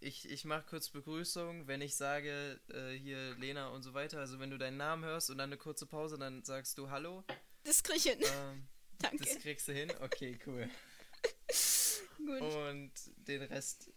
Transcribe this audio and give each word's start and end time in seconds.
ich, 0.00 0.28
ich 0.30 0.44
mache 0.44 0.64
kurz 0.68 0.88
Begrüßung, 0.88 1.66
wenn 1.66 1.82
ich 1.82 1.94
sage, 1.94 2.58
äh, 2.68 2.92
hier 2.92 3.34
Lena 3.36 3.68
und 3.68 3.82
so 3.82 3.94
weiter. 3.94 4.18
Also 4.18 4.40
wenn 4.40 4.50
du 4.50 4.58
deinen 4.58 4.78
Namen 4.78 5.04
hörst 5.04 5.30
und 5.30 5.38
dann 5.38 5.50
eine 5.50 5.58
kurze 5.58 5.86
Pause, 5.86 6.18
dann 6.18 6.42
sagst 6.42 6.78
du 6.78 6.90
Hallo. 6.90 7.24
Das 7.64 7.82
krieg 7.82 7.96
ich 7.96 8.04
hin. 8.04 8.18
Ähm, 8.20 8.66
Danke. 8.98 9.18
das 9.18 9.38
kriegst 9.38 9.68
du 9.68 9.72
hin? 9.72 9.92
Okay, 10.00 10.38
cool. 10.46 10.68
Gut. 12.16 12.40
Und 12.40 12.92
den 13.28 13.42
Rest, 13.42 13.92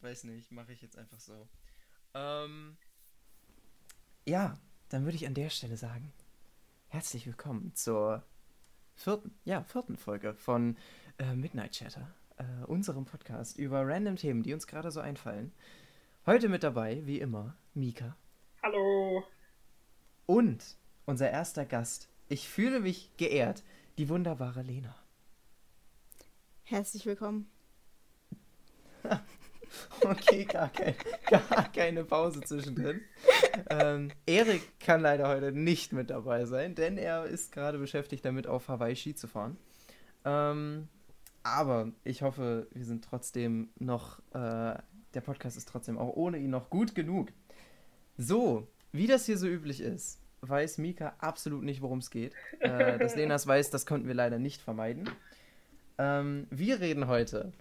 weiß 0.00 0.24
nicht, 0.24 0.50
mache 0.52 0.72
ich 0.72 0.82
jetzt 0.82 0.96
einfach 0.96 1.20
so. 1.20 1.48
Ähm, 2.14 2.76
ja, 4.26 4.58
dann 4.88 5.04
würde 5.04 5.16
ich 5.16 5.26
an 5.26 5.34
der 5.34 5.50
Stelle 5.50 5.76
sagen, 5.76 6.12
herzlich 6.88 7.26
willkommen 7.26 7.74
zur 7.74 8.24
vierten, 8.94 9.34
ja, 9.44 9.64
vierten 9.64 9.96
Folge 9.96 10.34
von 10.34 10.76
äh, 11.18 11.34
Midnight 11.34 11.72
Chatter, 11.72 12.12
äh, 12.40 12.64
unserem 12.66 13.04
Podcast 13.04 13.58
über 13.58 13.86
random 13.86 14.16
Themen, 14.16 14.42
die 14.42 14.54
uns 14.54 14.66
gerade 14.66 14.90
so 14.90 15.00
einfallen. 15.00 15.52
Heute 16.26 16.48
mit 16.48 16.62
dabei, 16.62 17.02
wie 17.04 17.20
immer, 17.20 17.54
Mika 17.74 18.16
Hallo. 18.62 19.24
und 20.26 20.76
unser 21.04 21.30
erster 21.30 21.64
Gast. 21.64 22.08
Ich 22.28 22.48
fühle 22.48 22.80
mich 22.80 23.10
geehrt, 23.16 23.62
die 23.98 24.08
wunderbare 24.08 24.62
Lena. 24.62 24.94
Herzlich 26.64 27.06
willkommen. 27.06 27.50
Okay, 30.00 30.46
gar, 30.46 30.68
kein, 30.68 30.96
gar 31.28 31.70
keine 31.72 32.02
Pause 32.02 32.40
zwischendrin. 32.40 33.02
Ähm, 33.68 34.10
Erik 34.26 34.80
kann 34.80 35.00
leider 35.00 35.28
heute 35.28 35.52
nicht 35.52 35.92
mit 35.92 36.10
dabei 36.10 36.44
sein, 36.46 36.74
denn 36.74 36.98
er 36.98 37.26
ist 37.26 37.52
gerade 37.52 37.78
beschäftigt 37.78 38.24
damit, 38.24 38.48
auf 38.48 38.66
Hawaii 38.66 38.96
Ski 38.96 39.14
zu 39.14 39.28
fahren. 39.28 39.56
Ähm, 40.24 40.88
aber 41.42 41.92
ich 42.04 42.22
hoffe, 42.22 42.66
wir 42.72 42.84
sind 42.84 43.04
trotzdem 43.04 43.70
noch, 43.78 44.18
äh, 44.32 44.74
der 45.14 45.20
Podcast 45.22 45.56
ist 45.56 45.68
trotzdem 45.68 45.98
auch 45.98 46.14
ohne 46.14 46.38
ihn 46.38 46.50
noch 46.50 46.70
gut 46.70 46.94
genug. 46.94 47.28
So, 48.16 48.68
wie 48.92 49.06
das 49.06 49.26
hier 49.26 49.38
so 49.38 49.46
üblich 49.46 49.80
ist, 49.80 50.20
weiß 50.42 50.78
Mika 50.78 51.14
absolut 51.18 51.62
nicht, 51.62 51.82
worum 51.82 51.98
es 51.98 52.10
geht. 52.10 52.34
Äh, 52.60 52.98
dass 52.98 53.16
Lenas 53.16 53.46
weiß, 53.46 53.70
das 53.70 53.86
konnten 53.86 54.08
wir 54.08 54.14
leider 54.14 54.38
nicht 54.38 54.60
vermeiden. 54.60 55.08
Ähm, 55.98 56.46
wir 56.50 56.80
reden 56.80 57.08
heute 57.08 57.52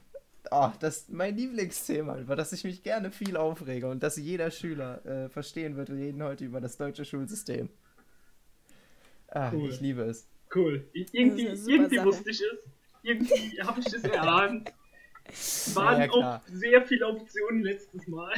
Oh, 0.52 0.70
das 0.80 0.98
ist 0.98 1.10
mein 1.12 1.36
Lieblingsthema, 1.36 2.18
über 2.20 2.36
das 2.36 2.54
ich 2.54 2.64
mich 2.64 2.82
gerne 2.82 3.12
viel 3.12 3.38
aufrege 3.38 3.88
und 3.90 4.02
das 4.02 4.18
jeder 4.18 4.50
Schüler 4.52 5.06
äh, 5.06 5.30
verstehen 5.30 5.76
wird. 5.76 5.90
Wir 5.90 5.98
reden 5.98 6.24
heute 6.24 6.46
über 6.46 6.60
das 6.62 6.78
deutsche 6.78 7.06
Schulsystem. 7.06 7.70
Ah, 9.28 9.52
Cool. 9.54 9.70
Ich 9.70 9.80
liebe 9.80 10.02
es. 10.04 10.28
Cool. 10.54 10.88
Ich, 10.94 11.14
irgendwie 11.14 11.44
irgendwie 11.44 11.98
Sache. 11.98 12.08
wusste 12.08 12.32
ich 12.32 12.42
es. 12.42 12.69
Irgendwie 13.02 13.62
habe 13.62 13.80
ich 13.80 13.94
es 13.94 14.04
erahnt. 14.04 14.74
Es 15.26 15.76
waren 15.76 16.02
Ja, 16.02 16.10
auch 16.10 16.42
sehr 16.48 16.86
viele 16.86 17.08
Optionen 17.08 17.64
letztes 17.64 18.08
Mal. 18.08 18.34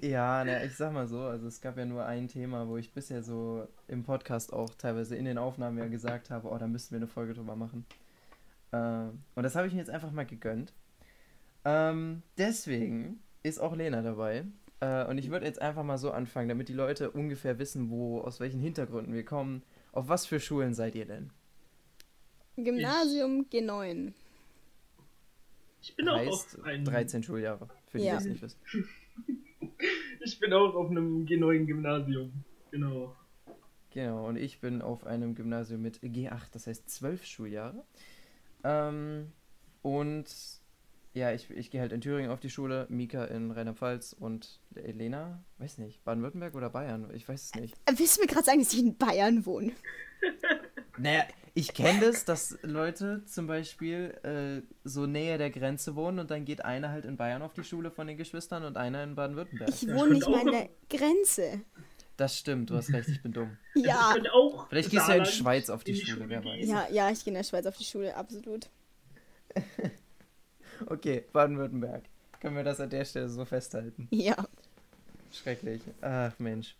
Ja, 0.00 0.44
na, 0.44 0.64
ich 0.64 0.76
sag 0.76 0.92
mal 0.92 1.08
so, 1.08 1.22
also 1.22 1.48
es 1.48 1.60
gab 1.60 1.76
ja 1.76 1.84
nur 1.84 2.06
ein 2.06 2.28
Thema, 2.28 2.68
wo 2.68 2.76
ich 2.76 2.92
bisher 2.92 3.22
so 3.22 3.66
im 3.88 4.04
Podcast 4.04 4.52
auch 4.52 4.70
teilweise 4.74 5.16
in 5.16 5.24
den 5.24 5.38
Aufnahmen 5.38 5.76
ja 5.78 5.88
gesagt 5.88 6.30
habe, 6.30 6.48
oh, 6.48 6.56
da 6.56 6.68
müssten 6.68 6.92
wir 6.92 6.98
eine 6.98 7.08
Folge 7.08 7.34
drüber 7.34 7.56
machen. 7.56 7.84
Ähm, 8.72 9.24
und 9.34 9.42
das 9.42 9.56
habe 9.56 9.66
ich 9.66 9.72
mir 9.72 9.80
jetzt 9.80 9.90
einfach 9.90 10.12
mal 10.12 10.24
gegönnt. 10.26 10.72
Ähm, 11.64 12.22
deswegen 12.38 13.20
ist 13.42 13.58
auch 13.60 13.74
Lena 13.74 14.02
dabei. 14.02 14.44
Äh, 14.80 15.04
und 15.06 15.18
ich 15.18 15.30
würde 15.30 15.46
jetzt 15.46 15.60
einfach 15.60 15.82
mal 15.82 15.98
so 15.98 16.12
anfangen, 16.12 16.48
damit 16.48 16.68
die 16.68 16.74
Leute 16.74 17.10
ungefähr 17.10 17.58
wissen, 17.58 17.90
wo, 17.90 18.20
aus 18.20 18.38
welchen 18.40 18.60
Hintergründen 18.60 19.12
wir 19.14 19.24
kommen. 19.24 19.62
Auf 19.92 20.08
was 20.08 20.26
für 20.26 20.38
Schulen 20.38 20.74
seid 20.74 20.94
ihr 20.94 21.06
denn? 21.06 21.30
Gymnasium 22.64 23.46
G9. 23.50 24.12
Ich 25.80 25.94
bin 25.96 26.08
auch 26.08 26.16
heißt 26.16 26.58
auf 26.58 26.64
einem 26.64 26.84
13 26.84 27.22
Schuljahre, 27.22 27.68
für 27.86 27.98
die, 27.98 28.04
Ja. 28.04 28.18
die 28.18 28.24
es 28.24 28.24
nicht 28.30 28.42
wissen. 28.42 28.58
Ich 30.20 30.38
bin 30.40 30.52
auch 30.52 30.74
auf 30.74 30.90
einem 30.90 31.24
G9 31.24 31.64
Gymnasium. 31.64 32.32
Genau. 32.70 33.14
Genau, 33.90 34.26
und 34.28 34.36
ich 34.36 34.60
bin 34.60 34.82
auf 34.82 35.06
einem 35.06 35.34
Gymnasium 35.34 35.80
mit 35.80 35.98
G8, 36.00 36.48
das 36.52 36.66
heißt 36.66 36.90
12 36.90 37.24
Schuljahre. 37.24 37.84
Ähm, 38.64 39.32
und 39.82 40.26
ja, 41.14 41.32
ich, 41.32 41.50
ich 41.50 41.70
gehe 41.70 41.80
halt 41.80 41.92
in 41.92 42.00
Thüringen 42.00 42.30
auf 42.30 42.40
die 42.40 42.50
Schule, 42.50 42.86
Mika 42.88 43.24
in 43.24 43.50
Rheinland-Pfalz 43.50 44.14
und 44.18 44.60
Elena, 44.74 45.42
weiß 45.58 45.78
nicht, 45.78 46.04
Baden-Württemberg 46.04 46.54
oder 46.54 46.70
Bayern, 46.70 47.10
ich 47.14 47.28
weiß 47.28 47.44
es 47.44 47.54
nicht. 47.60 47.74
Äh, 47.86 47.92
Willst 47.96 48.16
du 48.16 48.22
mir 48.22 48.26
gerade 48.26 48.44
sagen, 48.44 48.60
dass 48.60 48.72
ich 48.72 48.80
in 48.80 48.96
Bayern 48.96 49.44
wohne? 49.46 49.72
Naja, 51.00 51.22
ich 51.54 51.74
kenne 51.74 52.00
das, 52.00 52.24
dass 52.24 52.58
Leute 52.62 53.24
zum 53.24 53.46
Beispiel 53.46 54.18
äh, 54.24 54.62
so 54.84 55.06
näher 55.06 55.38
der 55.38 55.50
Grenze 55.50 55.94
wohnen 55.94 56.18
und 56.18 56.30
dann 56.30 56.44
geht 56.44 56.64
einer 56.64 56.90
halt 56.90 57.04
in 57.04 57.16
Bayern 57.16 57.42
auf 57.42 57.52
die 57.52 57.62
Schule 57.62 57.90
von 57.90 58.06
den 58.06 58.16
Geschwistern 58.16 58.64
und 58.64 58.76
einer 58.76 59.04
in 59.04 59.14
Baden-Württemberg. 59.14 59.70
Ich 59.70 59.86
wohne 59.88 60.08
ich 60.08 60.14
nicht 60.14 60.28
mal 60.28 60.40
an 60.40 60.52
der 60.52 60.68
Grenze. 60.90 61.60
Das 62.16 62.36
stimmt, 62.36 62.70
du 62.70 62.74
hast 62.74 62.92
recht, 62.92 63.08
ich 63.08 63.22
bin 63.22 63.32
dumm. 63.32 63.56
Ja. 63.76 64.08
ich 64.08 64.14
könnte 64.14 64.32
auch 64.32 64.68
Vielleicht 64.68 64.90
gehst 64.90 65.06
du 65.06 65.12
ja 65.12 65.18
in 65.18 65.24
die 65.24 65.30
Schweiz 65.30 65.70
auf 65.70 65.84
die 65.84 65.92
in 65.92 66.04
Schule, 66.04 66.28
wer 66.28 66.44
weiß. 66.44 66.66
Ja, 66.66 66.88
ja, 66.90 67.10
ich 67.10 67.24
gehe 67.24 67.30
in 67.30 67.36
der 67.36 67.44
Schweiz 67.44 67.64
auf 67.64 67.76
die 67.76 67.84
Schule, 67.84 68.16
absolut. 68.16 68.68
Okay, 70.98 71.24
Baden-Württemberg. 71.32 72.02
Können 72.40 72.56
wir 72.56 72.64
das 72.64 72.80
an 72.80 72.90
der 72.90 73.04
Stelle 73.04 73.28
so 73.28 73.44
festhalten? 73.44 74.08
Ja. 74.10 74.34
Schrecklich. 75.30 75.80
Ach 76.00 76.36
Mensch. 76.40 76.76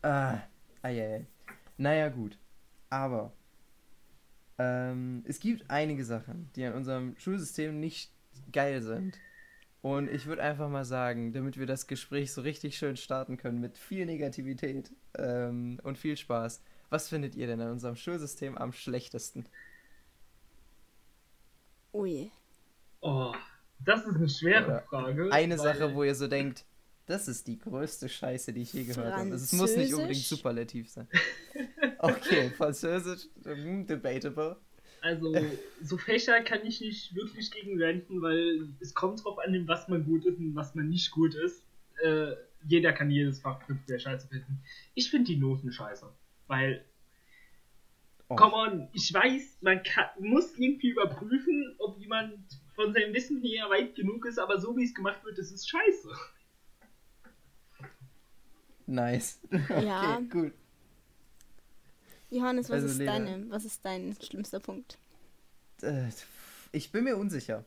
Ah, 0.00 0.38
eieiei. 0.80 1.26
Naja, 1.76 2.08
gut. 2.08 2.38
Aber 2.88 3.34
ähm, 4.56 5.22
es 5.28 5.40
gibt 5.40 5.70
einige 5.70 6.06
Sachen, 6.06 6.48
die 6.56 6.64
an 6.64 6.72
unserem 6.72 7.14
Schulsystem 7.18 7.78
nicht 7.78 8.12
geil 8.50 8.80
sind. 8.80 9.18
Und 9.82 10.10
ich 10.10 10.24
würde 10.24 10.42
einfach 10.42 10.70
mal 10.70 10.86
sagen, 10.86 11.34
damit 11.34 11.58
wir 11.58 11.66
das 11.66 11.88
Gespräch 11.88 12.32
so 12.32 12.40
richtig 12.40 12.78
schön 12.78 12.96
starten 12.96 13.36
können 13.36 13.60
mit 13.60 13.76
viel 13.76 14.06
Negativität 14.06 14.90
ähm, 15.18 15.80
und 15.82 15.98
viel 15.98 16.16
Spaß, 16.16 16.62
was 16.88 17.10
findet 17.10 17.34
ihr 17.34 17.46
denn 17.46 17.60
an 17.60 17.72
unserem 17.72 17.96
Schulsystem 17.96 18.56
am 18.56 18.72
schlechtesten? 18.72 19.46
Ui. 21.92 22.30
Oh, 23.00 23.34
das 23.84 24.06
ist 24.06 24.16
eine 24.16 24.28
schwere 24.28 24.66
Oder 24.66 24.82
Frage. 24.82 25.32
Eine 25.32 25.58
Sache, 25.58 25.94
wo 25.94 26.04
ihr 26.04 26.14
so 26.14 26.28
denkt, 26.28 26.64
das 27.06 27.28
ist 27.28 27.46
die 27.46 27.58
größte 27.58 28.08
Scheiße, 28.08 28.52
die 28.52 28.62
ich 28.62 28.72
je 28.72 28.84
gehört 28.84 29.12
habe. 29.12 29.30
Also 29.30 29.44
es 29.44 29.52
muss 29.52 29.76
nicht 29.76 29.94
unbedingt 29.94 30.24
superlativ 30.24 30.90
sein. 30.90 31.08
Okay, 31.98 32.50
Französisch, 32.56 33.28
hm, 33.44 33.86
debatable. 33.86 34.56
Also, 35.02 35.32
so 35.82 35.98
Fächer 35.98 36.40
kann 36.40 36.66
ich 36.66 36.80
nicht 36.80 37.14
wirklich 37.14 37.50
gegen 37.52 37.78
wenden, 37.78 38.22
weil 38.22 38.68
es 38.80 38.92
kommt 38.92 39.24
drauf 39.24 39.38
an, 39.38 39.68
was 39.68 39.86
man 39.86 40.04
gut 40.04 40.24
ist 40.24 40.38
und 40.38 40.56
was 40.56 40.74
man 40.74 40.88
nicht 40.88 41.12
gut 41.12 41.34
ist. 41.34 41.62
Äh, 42.02 42.32
jeder 42.66 42.92
kann 42.92 43.10
jedes 43.10 43.40
Fach 43.40 43.60
der 43.88 43.98
Scheiße 44.00 44.26
finden. 44.26 44.60
Ich 44.94 45.10
finde 45.10 45.26
die 45.26 45.36
Noten 45.36 45.70
scheiße. 45.70 46.08
Weil, 46.48 46.84
Oh, 48.28 48.34
come 48.34 48.54
on, 48.54 48.88
ich 48.92 49.14
weiß, 49.14 49.58
man 49.60 49.84
kann, 49.84 50.06
muss 50.18 50.58
irgendwie 50.58 50.88
überprüfen, 50.88 51.76
ob 51.78 51.96
jemand 52.00 52.34
von 52.76 52.92
seinem 52.94 53.12
Wissen 53.14 53.40
her 53.42 53.68
weit 53.70 53.94
genug 53.96 54.24
ist, 54.26 54.38
aber 54.38 54.60
so 54.60 54.76
wie 54.76 54.84
es 54.84 54.94
gemacht 54.94 55.24
wird, 55.24 55.38
das 55.38 55.50
ist 55.50 55.68
scheiße. 55.68 56.08
nice. 58.86 59.40
Ja. 59.68 60.16
Okay, 60.18 60.28
gut. 60.28 60.52
Johannes, 62.30 62.68
was 62.68 62.82
Also, 62.82 62.86
ist 62.88 62.98
Lena. 62.98 63.12
deine, 63.12 63.50
was 63.50 63.64
ist 63.64 63.84
dein 63.84 64.16
schlimmster 64.20 64.60
Punkt? 64.60 64.98
Äh, 65.82 66.08
ich 66.72 66.90
bin 66.92 67.04
mir 67.04 67.16
unsicher. 67.16 67.64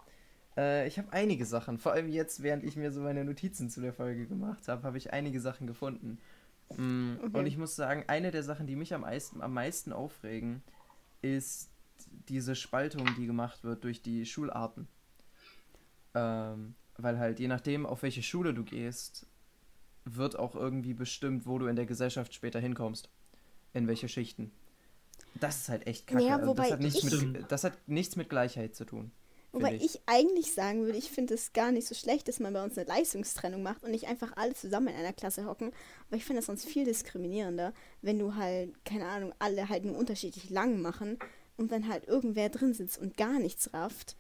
Äh, 0.57 0.87
ich 0.87 0.97
habe 0.97 1.11
einige 1.13 1.45
Sachen, 1.45 1.77
vor 1.77 1.93
allem 1.93 2.09
jetzt, 2.09 2.43
während 2.43 2.63
ich 2.63 2.75
mir 2.75 2.91
so 2.91 3.01
meine 3.01 3.23
Notizen 3.23 3.69
zu 3.69 3.81
der 3.81 3.93
Folge 3.93 4.27
gemacht 4.27 4.67
habe, 4.67 4.83
habe 4.83 4.97
ich 4.97 5.13
einige 5.13 5.39
Sachen 5.39 5.65
gefunden. 5.67 6.19
Mm, 6.75 7.15
Okay. 7.23 7.37
Und 7.37 7.45
ich 7.47 7.57
muss 7.57 7.75
sagen, 7.75 8.03
eine 8.07 8.31
der 8.31 8.43
Sachen, 8.43 8.67
die 8.67 8.75
mich 8.75 8.93
am 8.93 9.01
meisten, 9.01 9.41
am 9.41 9.53
meisten 9.53 9.93
aufregen, 9.93 10.61
ist 11.21 11.69
diese 12.27 12.55
Spaltung, 12.55 13.05
die 13.17 13.25
gemacht 13.25 13.63
wird 13.63 13.83
durch 13.83 14.01
die 14.01 14.25
Schularten. 14.25 14.87
Ähm, 16.15 16.75
weil 16.97 17.17
halt 17.19 17.39
je 17.39 17.47
nachdem, 17.47 17.85
auf 17.85 18.01
welche 18.03 18.23
Schule 18.23 18.53
du 18.53 18.63
gehst, 18.63 19.25
wird 20.06 20.38
auch 20.38 20.56
irgendwie 20.56 20.94
bestimmt, 20.94 21.45
wo 21.45 21.57
du 21.59 21.67
in 21.67 21.75
der 21.75 21.85
Gesellschaft 21.85 22.33
später 22.33 22.59
hinkommst. 22.59 23.09
In 23.73 23.88
welche 23.88 24.07
Schichten. 24.09 24.51
Das 25.35 25.57
ist 25.61 25.69
halt 25.69 25.85
echt 25.88 26.07
kacke. 26.07 26.23
Ja, 26.25 26.38
Also 26.38 26.53
das, 26.56 26.71
hat 26.71 26.79
nichts 26.79 27.03
ich- 27.03 27.21
mit, 27.25 27.51
das 27.51 27.63
hat 27.63 27.77
nichts 27.88 28.15
mit 28.15 28.29
Gleichheit 28.29 28.75
zu 28.75 28.85
tun. 28.85 29.11
Wobei 29.51 29.75
ich. 29.75 29.83
ich 29.83 30.01
eigentlich 30.06 30.53
sagen 30.53 30.83
würde, 30.83 30.97
ich 30.97 31.09
finde 31.09 31.33
es 31.33 31.53
gar 31.53 31.71
nicht 31.71 31.88
so 31.88 31.95
schlecht, 31.95 32.27
dass 32.27 32.39
man 32.39 32.53
bei 32.53 32.63
uns 32.63 32.77
eine 32.77 32.88
Leistungstrennung 32.88 33.63
macht 33.63 33.83
und 33.83 33.91
nicht 33.91 34.07
einfach 34.07 34.31
alle 34.38 34.53
zusammen 34.53 34.89
in 34.89 34.95
einer 34.95 35.13
Klasse 35.13 35.45
hocken. 35.45 35.71
Aber 36.07 36.17
ich 36.17 36.25
finde 36.25 36.39
das 36.39 36.45
sonst 36.47 36.65
viel 36.65 36.85
diskriminierender, 36.85 37.73
wenn 38.01 38.19
du 38.19 38.35
halt, 38.35 38.73
keine 38.85 39.07
Ahnung, 39.07 39.33
alle 39.39 39.67
halt 39.69 39.85
nur 39.85 39.97
unterschiedlich 39.97 40.50
lang 40.51 40.81
machen 40.81 41.17
und 41.57 41.71
dann 41.71 41.88
halt 41.88 42.07
irgendwer 42.07 42.50
drin 42.50 42.73
sitzt 42.75 43.00
und 43.00 43.17
gar 43.17 43.39
nichts 43.39 43.73
rafft 43.73 44.15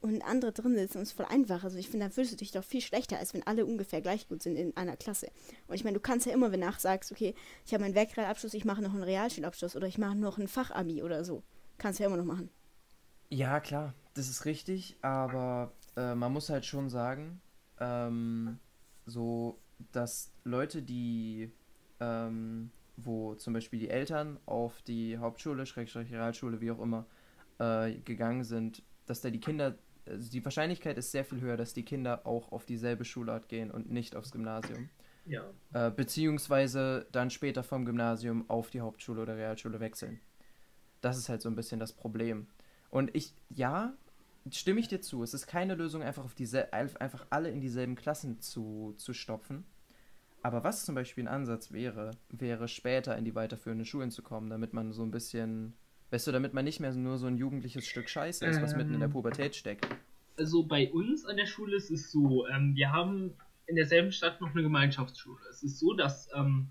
und 0.00 0.22
andere 0.22 0.52
drin 0.52 0.76
sitzen 0.76 1.02
ist 1.02 1.12
voll 1.12 1.26
einfach. 1.26 1.62
Also 1.62 1.78
ich 1.78 1.88
finde, 1.88 2.06
da 2.06 2.10
fühlst 2.10 2.32
du 2.32 2.36
dich 2.36 2.52
doch 2.52 2.64
viel 2.64 2.80
schlechter, 2.80 3.18
als 3.18 3.34
wenn 3.34 3.46
alle 3.46 3.66
ungefähr 3.66 4.00
gleich 4.00 4.28
gut 4.28 4.42
sind 4.42 4.56
in 4.56 4.76
einer 4.76 4.96
Klasse. 4.96 5.28
Und 5.68 5.74
ich 5.74 5.84
meine, 5.84 5.94
du 5.94 6.00
kannst 6.00 6.26
ja 6.26 6.32
immer, 6.32 6.52
wenn 6.52 6.60
du 6.60 6.66
nachsagst, 6.66 7.12
okay, 7.12 7.34
ich 7.66 7.74
habe 7.74 7.84
meinen 7.84 7.94
Werkrealabschluss, 7.94 8.54
ich 8.54 8.64
mache 8.64 8.82
noch 8.82 8.94
einen 8.94 9.02
Realschulabschluss 9.02 9.76
oder 9.76 9.86
ich 9.86 9.98
mache 9.98 10.16
noch 10.16 10.38
ein 10.38 10.48
Fachabi 10.48 11.02
oder 11.02 11.24
so. 11.24 11.42
Kannst 11.78 11.98
du 11.98 12.04
ja 12.04 12.08
immer 12.08 12.16
noch 12.16 12.24
machen. 12.24 12.48
Ja, 13.28 13.60
klar, 13.60 13.94
das 14.14 14.28
ist 14.28 14.44
richtig, 14.44 14.96
aber 15.02 15.72
äh, 15.96 16.14
man 16.14 16.32
muss 16.32 16.48
halt 16.48 16.64
schon 16.64 16.88
sagen, 16.88 17.40
ähm, 17.78 18.58
so, 19.06 19.58
dass 19.92 20.32
Leute, 20.44 20.82
die, 20.82 21.52
ähm, 22.00 22.70
wo 22.96 23.34
zum 23.34 23.52
Beispiel 23.52 23.78
die 23.78 23.90
Eltern 23.90 24.38
auf 24.46 24.82
die 24.82 25.18
Hauptschule, 25.18 25.66
Schrägstrich 25.66 26.12
Realschule, 26.12 26.60
wie 26.60 26.70
auch 26.70 26.80
immer, 26.80 27.06
äh, 27.58 27.94
gegangen 28.00 28.44
sind, 28.44 28.82
dass 29.06 29.20
da 29.20 29.30
die 29.30 29.40
Kinder, 29.40 29.76
also 30.10 30.30
die 30.30 30.44
Wahrscheinlichkeit 30.44 30.98
ist 30.98 31.12
sehr 31.12 31.24
viel 31.24 31.40
höher, 31.40 31.56
dass 31.56 31.74
die 31.74 31.84
Kinder 31.84 32.26
auch 32.26 32.52
auf 32.52 32.64
dieselbe 32.66 33.04
Schulart 33.04 33.48
gehen 33.48 33.70
und 33.70 33.90
nicht 33.90 34.16
aufs 34.16 34.32
Gymnasium. 34.32 34.88
Ja. 35.26 35.44
Äh, 35.72 35.90
beziehungsweise 35.90 37.06
dann 37.12 37.30
später 37.30 37.62
vom 37.62 37.84
Gymnasium 37.84 38.48
auf 38.48 38.70
die 38.70 38.80
Hauptschule 38.80 39.22
oder 39.22 39.36
Realschule 39.36 39.80
wechseln. 39.80 40.20
Das 41.00 41.16
ist 41.16 41.28
halt 41.28 41.42
so 41.42 41.48
ein 41.48 41.56
bisschen 41.56 41.80
das 41.80 41.92
Problem. 41.92 42.48
Und 42.90 43.14
ich, 43.14 43.34
ja, 43.48 43.94
stimme 44.50 44.80
ich 44.80 44.88
dir 44.88 45.00
zu. 45.00 45.22
Es 45.22 45.34
ist 45.34 45.46
keine 45.46 45.74
Lösung, 45.74 46.02
einfach, 46.02 46.24
auf 46.24 46.34
diese, 46.34 46.72
einfach 46.72 47.26
alle 47.30 47.50
in 47.50 47.60
dieselben 47.60 47.94
Klassen 47.94 48.40
zu, 48.40 48.94
zu 48.96 49.12
stopfen. 49.12 49.64
Aber 50.42 50.64
was 50.64 50.84
zum 50.84 50.94
Beispiel 50.94 51.24
ein 51.24 51.28
Ansatz 51.28 51.70
wäre, 51.70 52.12
wäre 52.30 52.66
später 52.66 53.16
in 53.16 53.24
die 53.24 53.34
weiterführenden 53.34 53.84
Schulen 53.84 54.10
zu 54.10 54.22
kommen, 54.22 54.48
damit 54.48 54.72
man 54.72 54.92
so 54.92 55.02
ein 55.02 55.10
bisschen, 55.10 55.74
weißt 56.10 56.26
du, 56.26 56.32
damit 56.32 56.54
man 56.54 56.64
nicht 56.64 56.80
mehr 56.80 56.92
nur 56.92 57.18
so 57.18 57.26
ein 57.26 57.36
jugendliches 57.36 57.86
Stück 57.86 58.08
Scheiße 58.08 58.46
ist, 58.46 58.60
was 58.60 58.76
mitten 58.76 58.94
in 58.94 59.00
der 59.00 59.08
Ähm. 59.08 59.12
Pubertät 59.12 59.54
steckt. 59.54 59.86
Also 60.36 60.64
bei 60.64 60.90
uns 60.90 61.24
an 61.24 61.36
der 61.36 61.46
Schule 61.46 61.76
ist 61.76 61.90
es 61.90 62.10
so, 62.10 62.46
ähm, 62.48 62.74
wir 62.74 62.92
haben 62.92 63.34
in 63.66 63.76
derselben 63.76 64.10
Stadt 64.10 64.40
noch 64.40 64.50
eine 64.50 64.62
Gemeinschaftsschule. 64.62 65.40
Es 65.50 65.62
ist 65.62 65.78
so, 65.78 65.92
dass 65.94 66.28
ähm, 66.34 66.70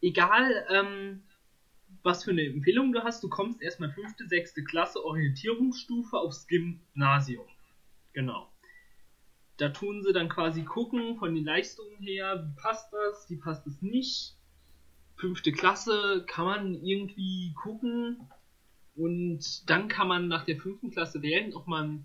egal 0.00 0.66
ähm, 0.70 1.22
was 2.02 2.24
für 2.24 2.30
eine 2.30 2.44
Empfehlung 2.44 2.92
du 2.92 3.02
hast, 3.02 3.22
du 3.22 3.28
kommst 3.28 3.62
erstmal 3.62 3.90
fünfte, 3.90 4.26
sechste 4.26 4.62
Klasse 4.62 5.04
Orientierungsstufe 5.04 6.16
aufs 6.16 6.46
Gymnasium. 6.46 7.46
Genau. 8.12 8.50
Da 9.56 9.70
tun 9.70 10.02
sie 10.02 10.12
dann 10.12 10.28
quasi 10.28 10.62
gucken 10.62 11.16
von 11.18 11.34
den 11.34 11.44
Leistungen 11.44 11.98
her, 11.98 12.46
wie 12.46 12.60
passt 12.60 12.92
das, 12.92 13.28
wie 13.28 13.36
passt 13.36 13.66
es 13.66 13.82
nicht. 13.82 14.36
Fünfte 15.16 15.50
Klasse 15.50 16.24
kann 16.26 16.44
man 16.44 16.74
irgendwie 16.74 17.52
gucken 17.54 18.28
und 18.98 19.70
dann 19.70 19.86
kann 19.86 20.08
man 20.08 20.26
nach 20.26 20.44
der 20.44 20.56
fünften 20.56 20.90
Klasse 20.90 21.22
wählen, 21.22 21.54
ob 21.54 21.68
man 21.68 22.04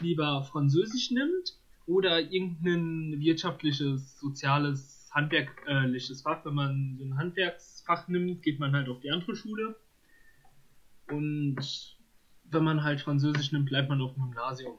lieber 0.00 0.42
Französisch 0.42 1.10
nimmt 1.10 1.58
oder 1.86 2.18
irgendein 2.18 3.20
wirtschaftliches, 3.20 4.18
soziales, 4.18 5.10
handwerkliches 5.12 6.22
Fach. 6.22 6.42
Wenn 6.46 6.54
man 6.54 6.96
so 6.98 7.04
ein 7.04 7.18
Handwerksfach 7.18 8.08
nimmt, 8.08 8.42
geht 8.42 8.58
man 8.58 8.72
halt 8.72 8.88
auf 8.88 9.00
die 9.00 9.10
andere 9.10 9.36
Schule. 9.36 9.76
Und 11.08 11.58
wenn 12.44 12.64
man 12.64 12.82
halt 12.82 13.02
Französisch 13.02 13.52
nimmt, 13.52 13.66
bleibt 13.66 13.90
man 13.90 14.00
auf 14.00 14.14
dem 14.14 14.22
Gymnasium. 14.24 14.78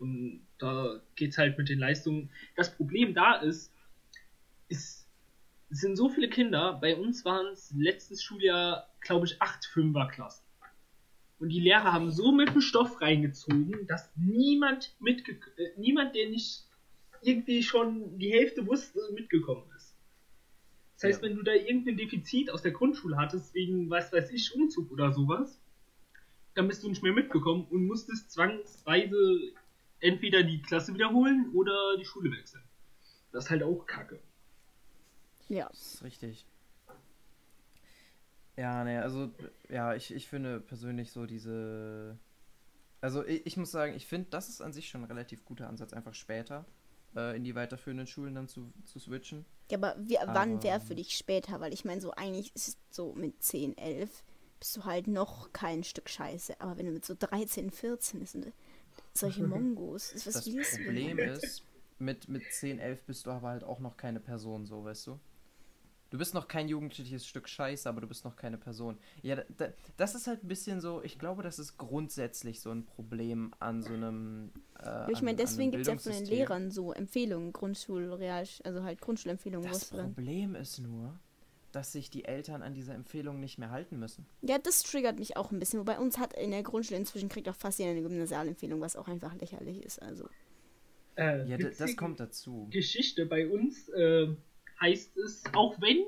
Und 0.00 0.40
da 0.58 1.00
geht's 1.14 1.38
halt 1.38 1.56
mit 1.58 1.68
den 1.68 1.78
Leistungen. 1.78 2.28
Das 2.56 2.74
Problem 2.74 3.14
da 3.14 3.36
ist, 3.36 3.72
ist 4.68 5.02
es 5.72 5.80
sind 5.80 5.96
so 5.96 6.10
viele 6.10 6.28
Kinder. 6.28 6.74
Bei 6.74 6.96
uns 6.96 7.24
waren 7.24 7.46
es 7.46 7.72
letztes 7.74 8.22
Schuljahr, 8.22 8.88
glaube 9.00 9.26
ich, 9.26 9.40
acht 9.40 9.64
Fünferklassen. 9.64 10.41
Und 11.42 11.48
die 11.48 11.58
Lehrer 11.58 11.92
haben 11.92 12.12
so 12.12 12.30
mit 12.30 12.50
dem 12.54 12.60
Stoff 12.60 13.00
reingezogen, 13.00 13.84
dass 13.88 14.08
niemand 14.14 14.94
mitge 15.00 15.32
äh, 15.56 15.70
niemand, 15.76 16.14
der 16.14 16.28
nicht 16.30 16.68
irgendwie 17.20 17.64
schon 17.64 18.16
die 18.20 18.30
Hälfte 18.30 18.64
wusste, 18.64 19.00
mitgekommen 19.12 19.64
ist. 19.76 19.96
Das 20.94 21.02
heißt, 21.02 21.20
Ja. 21.20 21.28
wenn 21.28 21.34
du 21.36 21.42
da 21.42 21.52
irgendein 21.52 21.96
Defizit 21.96 22.48
aus 22.48 22.62
der 22.62 22.70
Grundschule 22.70 23.16
hattest, 23.16 23.54
wegen, 23.54 23.90
was 23.90 24.12
weiß 24.12 24.30
ich, 24.30 24.54
Umzug 24.54 24.92
oder 24.92 25.12
sowas, 25.12 25.60
dann 26.54 26.68
bist 26.68 26.84
du 26.84 26.88
nicht 26.88 27.02
mehr 27.02 27.12
mitgekommen 27.12 27.66
und 27.70 27.88
musstest 27.88 28.30
zwangsweise 28.30 29.52
entweder 29.98 30.44
die 30.44 30.62
Klasse 30.62 30.94
wiederholen 30.94 31.50
oder 31.54 31.96
die 31.98 32.04
Schule 32.04 32.30
wechseln. 32.30 32.62
Das 33.32 33.46
ist 33.46 33.50
halt 33.50 33.64
auch 33.64 33.84
kacke. 33.84 34.20
Ja. 35.48 35.66
Das 35.70 35.94
ist 35.94 36.04
richtig. 36.04 36.46
Ja, 38.56 38.84
ne, 38.84 39.02
also, 39.02 39.30
ja, 39.68 39.94
ich, 39.94 40.12
ich 40.12 40.28
finde 40.28 40.60
persönlich 40.60 41.10
so 41.10 41.26
diese. 41.26 42.18
Also, 43.00 43.24
ich, 43.24 43.46
ich 43.46 43.56
muss 43.56 43.70
sagen, 43.70 43.94
ich 43.94 44.06
finde, 44.06 44.28
das 44.30 44.48
ist 44.48 44.60
an 44.60 44.72
sich 44.72 44.88
schon 44.88 45.02
ein 45.02 45.08
relativ 45.08 45.44
guter 45.44 45.68
Ansatz, 45.68 45.92
einfach 45.92 46.14
später 46.14 46.66
äh, 47.16 47.36
in 47.36 47.44
die 47.44 47.54
weiterführenden 47.54 48.06
Schulen 48.06 48.34
dann 48.34 48.48
zu, 48.48 48.72
zu 48.84 48.98
switchen. 48.98 49.44
Ja, 49.70 49.78
aber 49.78 49.96
wie, 49.98 50.18
wann 50.26 50.62
wäre 50.62 50.80
für 50.80 50.94
dich 50.94 51.16
später? 51.16 51.60
Weil 51.60 51.72
ich 51.72 51.84
meine, 51.84 52.00
so 52.00 52.12
eigentlich 52.12 52.54
ist 52.54 52.68
es 52.68 52.78
so 52.90 53.12
mit 53.14 53.42
10, 53.42 53.76
11 53.78 54.22
bist 54.58 54.76
du 54.76 54.84
halt 54.84 55.08
noch 55.08 55.52
kein 55.52 55.82
Stück 55.82 56.08
Scheiße. 56.08 56.60
Aber 56.60 56.78
wenn 56.78 56.86
du 56.86 56.92
mit 56.92 57.04
so 57.04 57.16
13, 57.18 57.70
14 57.70 58.20
bist 58.20 58.34
und 58.36 58.52
solche 59.12 59.42
Mongos, 59.46 60.12
ist 60.12 60.26
was 60.26 60.44
Das 60.44 60.78
Problem 60.78 61.18
ist, 61.18 61.64
mit, 61.98 62.28
mit 62.28 62.52
10, 62.52 62.78
11 62.78 63.02
bist 63.04 63.26
du 63.26 63.30
aber 63.30 63.48
halt 63.48 63.64
auch 63.64 63.80
noch 63.80 63.96
keine 63.96 64.20
Person, 64.20 64.66
so, 64.66 64.84
weißt 64.84 65.06
du? 65.08 65.18
Du 66.12 66.18
bist 66.18 66.34
noch 66.34 66.46
kein 66.46 66.68
jugendliches 66.68 67.26
Stück 67.26 67.48
Scheiße, 67.48 67.88
aber 67.88 68.02
du 68.02 68.06
bist 68.06 68.26
noch 68.26 68.36
keine 68.36 68.58
Person. 68.58 68.98
Ja, 69.22 69.36
da, 69.36 69.44
da, 69.56 69.72
das 69.96 70.14
ist 70.14 70.26
halt 70.26 70.44
ein 70.44 70.48
bisschen 70.48 70.82
so, 70.82 71.02
ich 71.02 71.18
glaube, 71.18 71.42
das 71.42 71.58
ist 71.58 71.78
grundsätzlich 71.78 72.60
so 72.60 72.70
ein 72.70 72.84
Problem 72.84 73.54
an 73.60 73.82
so 73.82 73.94
einem. 73.94 74.52
Äh, 74.78 74.84
Ja, 74.84 75.08
ich 75.08 75.22
meine, 75.22 75.38
deswegen 75.38 75.70
gibt 75.70 75.88
es 75.88 75.88
ja 75.88 75.96
von 75.96 76.12
den. 76.12 76.26
Lehrern 76.26 76.70
so 76.70 76.92
Empfehlungen, 76.92 77.54
Grundschul, 77.54 78.12
Real, 78.12 78.46
also 78.62 78.82
halt 78.84 79.00
Grundschulempfehlungen, 79.00 79.66
Das. 79.66 79.86
Problem 79.88 80.54
ist 80.54 80.80
nur, 80.80 81.18
dass 81.72 81.92
sich 81.92 82.10
die 82.10 82.26
Eltern 82.26 82.60
an 82.60 82.74
diese 82.74 82.92
Empfehlung 82.92 83.40
nicht 83.40 83.56
mehr 83.56 83.70
halten 83.70 83.98
müssen. 83.98 84.26
Ja, 84.42 84.58
das 84.58 84.82
triggert 84.82 85.18
mich 85.18 85.38
auch 85.38 85.50
ein 85.50 85.58
bisschen. 85.58 85.80
Wobei 85.80 85.98
uns 85.98 86.18
hat 86.18 86.34
in 86.34 86.50
der 86.50 86.62
Grundschule 86.62 87.00
inzwischen 87.00 87.30
kriegt 87.30 87.48
auch 87.48 87.56
fast 87.56 87.78
jeder 87.78 87.92
eine 87.92 88.02
Gymnasialempfehlung, 88.02 88.82
was 88.82 88.96
auch 88.96 89.08
einfach 89.08 89.34
lächerlich 89.36 89.82
ist. 89.82 90.02
Also. 90.02 90.28
Äh, 91.16 91.48
Ja, 91.48 91.56
das 91.56 91.96
kommt 91.96 92.20
dazu. 92.20 92.68
Geschichte 92.70 93.24
bei 93.24 93.48
uns 93.48 93.88
äh, 93.88 94.28
heißt 94.82 95.16
es, 95.18 95.42
auch 95.54 95.80
wenn 95.80 96.04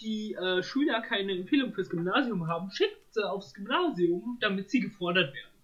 die 0.00 0.34
äh, 0.34 0.62
Schüler 0.62 1.02
keine 1.02 1.32
Empfehlung 1.32 1.72
fürs 1.72 1.90
Gymnasium 1.90 2.46
haben, 2.46 2.70
schickt 2.70 3.12
sie 3.12 3.28
aufs 3.28 3.54
Gymnasium, 3.54 4.38
damit 4.40 4.70
sie 4.70 4.80
gefordert 4.80 5.34
werden. 5.34 5.58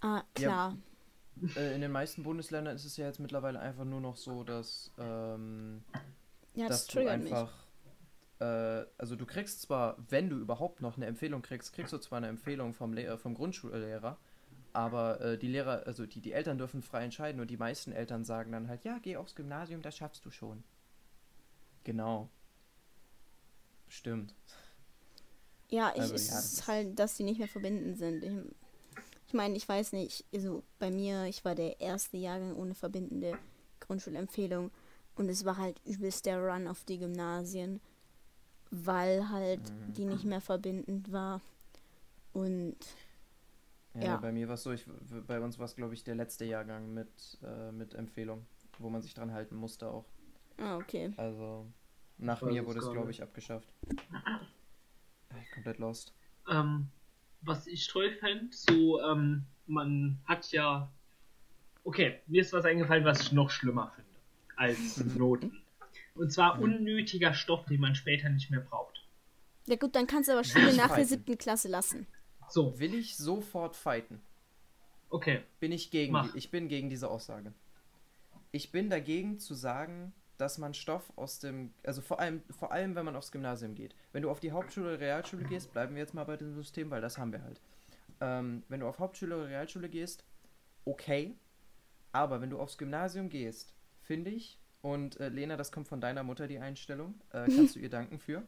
Ah, 0.00 0.22
klar. 0.34 0.76
Äh, 1.56 1.74
in 1.74 1.80
den 1.80 1.92
meisten 1.92 2.22
Bundesländern 2.22 2.74
ist 2.74 2.84
es 2.84 2.96
ja 2.96 3.06
jetzt 3.06 3.20
mittlerweile 3.20 3.60
einfach 3.60 3.84
nur 3.84 4.00
noch 4.00 4.16
so, 4.16 4.44
dass, 4.44 4.92
ähm, 4.98 5.82
Ja, 6.54 6.68
das 6.68 6.86
dass 6.86 6.94
du 6.94 7.08
einfach. 7.08 7.52
Äh, 8.40 8.84
also 8.98 9.16
du 9.16 9.26
kriegst 9.26 9.62
zwar, 9.62 9.96
wenn 10.08 10.28
du 10.28 10.36
überhaupt 10.36 10.80
noch 10.80 10.96
eine 10.96 11.06
Empfehlung 11.06 11.42
kriegst, 11.42 11.72
kriegst 11.72 11.92
du 11.92 11.98
zwar 11.98 12.18
eine 12.18 12.28
Empfehlung 12.28 12.74
vom, 12.74 12.92
Lehrer, 12.92 13.18
vom 13.18 13.34
Grundschullehrer, 13.34 14.18
aber 14.72 15.20
äh, 15.20 15.38
die 15.38 15.48
Lehrer, 15.48 15.86
also 15.86 16.06
die, 16.06 16.20
die 16.20 16.32
Eltern 16.32 16.58
dürfen 16.58 16.82
frei 16.82 17.04
entscheiden 17.04 17.40
und 17.40 17.48
die 17.48 17.56
meisten 17.56 17.92
Eltern 17.92 18.24
sagen 18.24 18.52
dann 18.52 18.68
halt, 18.68 18.84
ja, 18.84 18.98
geh 19.00 19.16
aufs 19.16 19.34
Gymnasium, 19.34 19.82
das 19.82 19.96
schaffst 19.96 20.24
du 20.24 20.30
schon. 20.30 20.64
Genau. 21.84 22.30
Stimmt. 23.88 24.34
Ja, 25.70 25.92
ich, 25.96 26.00
Also, 26.00 26.14
es 26.14 26.28
ja, 26.28 26.38
ist 26.38 26.66
halt, 26.68 26.98
dass 26.98 27.16
die 27.16 27.24
nicht 27.24 27.38
mehr 27.38 27.48
verbinden 27.48 27.96
sind. 27.96 28.22
Ich, 28.22 28.32
ich 29.28 29.34
meine, 29.34 29.56
ich 29.56 29.68
weiß 29.68 29.92
nicht, 29.92 30.24
also 30.34 30.62
bei 30.78 30.90
mir, 30.90 31.24
ich 31.26 31.44
war 31.44 31.54
der 31.54 31.80
erste 31.80 32.16
Jahrgang 32.16 32.56
ohne 32.56 32.74
verbindende 32.74 33.38
Grundschulempfehlung 33.80 34.70
und 35.16 35.28
es 35.28 35.44
war 35.44 35.56
halt 35.58 35.80
übelst 35.86 36.26
der 36.26 36.40
Run 36.40 36.68
auf 36.68 36.84
die 36.84 36.98
Gymnasien, 36.98 37.80
weil 38.70 39.30
halt 39.30 39.60
Mhm. 39.60 39.94
die 39.96 40.04
nicht 40.06 40.24
mehr 40.24 40.40
verbindend 40.40 41.12
war. 41.12 41.40
Und 42.34 42.76
Ja, 44.00 44.02
Ja. 44.02 44.16
bei 44.16 44.32
mir 44.32 44.46
war 44.48 44.54
es 44.54 44.62
so, 44.62 44.72
ich, 44.72 44.86
bei 45.26 45.40
uns 45.40 45.58
war 45.58 45.66
es, 45.66 45.74
glaube 45.76 45.94
ich, 45.94 46.04
der 46.04 46.14
letzte 46.16 46.44
Jahrgang 46.44 46.92
mit, 46.94 47.38
äh, 47.42 47.70
mit 47.72 47.94
Empfehlung, 47.94 48.46
wo 48.78 48.90
man 48.90 49.02
sich 49.02 49.14
dran 49.14 49.32
halten 49.32 49.56
musste 49.56 49.88
auch. 49.88 50.04
Ah, 50.58 50.76
okay. 50.76 51.12
Also 51.16 51.66
nach 52.18 52.42
weiß 52.42 52.50
mir 52.52 52.66
wurde 52.66 52.78
es, 52.80 52.90
glaube 52.90 53.10
ich, 53.10 53.22
abgeschafft. 53.22 53.68
Äh, 55.30 55.54
Komplett 55.54 55.78
lost. 55.78 56.12
Ähm, 56.50 56.88
was 57.42 57.66
ich 57.66 57.86
toll 57.88 58.12
fände, 58.12 58.54
so, 58.54 59.00
ähm, 59.02 59.44
man 59.66 60.18
hat 60.24 60.50
ja. 60.52 60.90
Okay, 61.84 62.20
mir 62.26 62.40
ist 62.40 62.52
was 62.52 62.64
eingefallen, 62.64 63.04
was 63.04 63.20
ich 63.20 63.32
noch 63.32 63.50
schlimmer 63.50 63.92
finde 63.94 64.10
als 64.56 64.98
Mhm. 64.98 65.18
Noten. 65.18 65.62
Und 66.14 66.32
zwar 66.32 66.60
unnötiger 66.60 67.34
Stoff, 67.34 67.66
den 67.66 67.80
man 67.80 67.94
später 67.94 68.28
nicht 68.30 68.50
mehr 68.50 68.60
braucht. 68.60 69.04
Ja 69.66 69.76
gut, 69.76 69.94
dann 69.96 70.06
kannst 70.06 70.28
du 70.28 70.32
aber 70.32 70.44
Schule 70.44 70.68
nach 70.76 70.86
der 70.86 70.88
fighten. 70.88 71.08
siebten 71.08 71.38
Klasse 71.38 71.68
lassen. 71.68 72.06
So, 72.48 72.78
Will 72.78 72.94
ich 72.94 73.16
sofort 73.16 73.74
fighten? 73.76 74.20
okay. 75.10 75.42
Bin 75.60 75.72
ich 75.72 75.90
gegen, 75.90 76.12
Mach. 76.12 76.30
die, 76.32 76.38
ich 76.38 76.50
bin 76.50 76.68
gegen 76.68 76.88
diese 76.90 77.08
Aussage. 77.08 77.52
Ich 78.52 78.70
bin 78.70 78.90
dagegen 78.90 79.38
zu 79.38 79.54
sagen, 79.54 80.12
dass 80.44 80.58
man 80.58 80.74
Stoff 80.74 81.10
aus 81.16 81.38
dem, 81.38 81.72
also 81.84 82.02
vor 82.02 82.20
allem, 82.20 82.42
vor 82.50 82.70
allem, 82.70 82.94
wenn 82.94 83.06
man 83.06 83.16
aufs 83.16 83.32
Gymnasium 83.32 83.74
geht. 83.74 83.94
Wenn 84.12 84.22
du 84.22 84.30
auf 84.30 84.40
die 84.40 84.52
Hauptschule, 84.52 85.00
Realschule 85.00 85.44
gehst, 85.44 85.72
bleiben 85.72 85.94
wir 85.94 86.02
jetzt 86.02 86.12
mal 86.12 86.24
bei 86.24 86.36
dem 86.36 86.52
System, 86.52 86.90
weil 86.90 87.00
das 87.00 87.16
haben 87.16 87.32
wir 87.32 87.42
halt. 87.42 87.62
Ähm, 88.20 88.62
wenn 88.68 88.80
du 88.80 88.86
auf 88.86 88.98
Hauptschule 88.98 89.36
oder 89.36 89.48
Realschule 89.48 89.88
gehst, 89.88 90.22
okay. 90.84 91.34
Aber 92.12 92.42
wenn 92.42 92.50
du 92.50 92.60
aufs 92.60 92.76
Gymnasium 92.76 93.30
gehst, 93.30 93.72
finde 94.02 94.30
ich, 94.32 94.58
und 94.82 95.18
äh, 95.18 95.30
Lena, 95.30 95.56
das 95.56 95.72
kommt 95.72 95.88
von 95.88 96.02
deiner 96.02 96.22
Mutter, 96.22 96.46
die 96.46 96.58
Einstellung, 96.58 97.14
äh, 97.32 97.46
kannst 97.56 97.76
du 97.76 97.80
ihr 97.80 97.88
danken 97.88 98.18
für. 98.18 98.42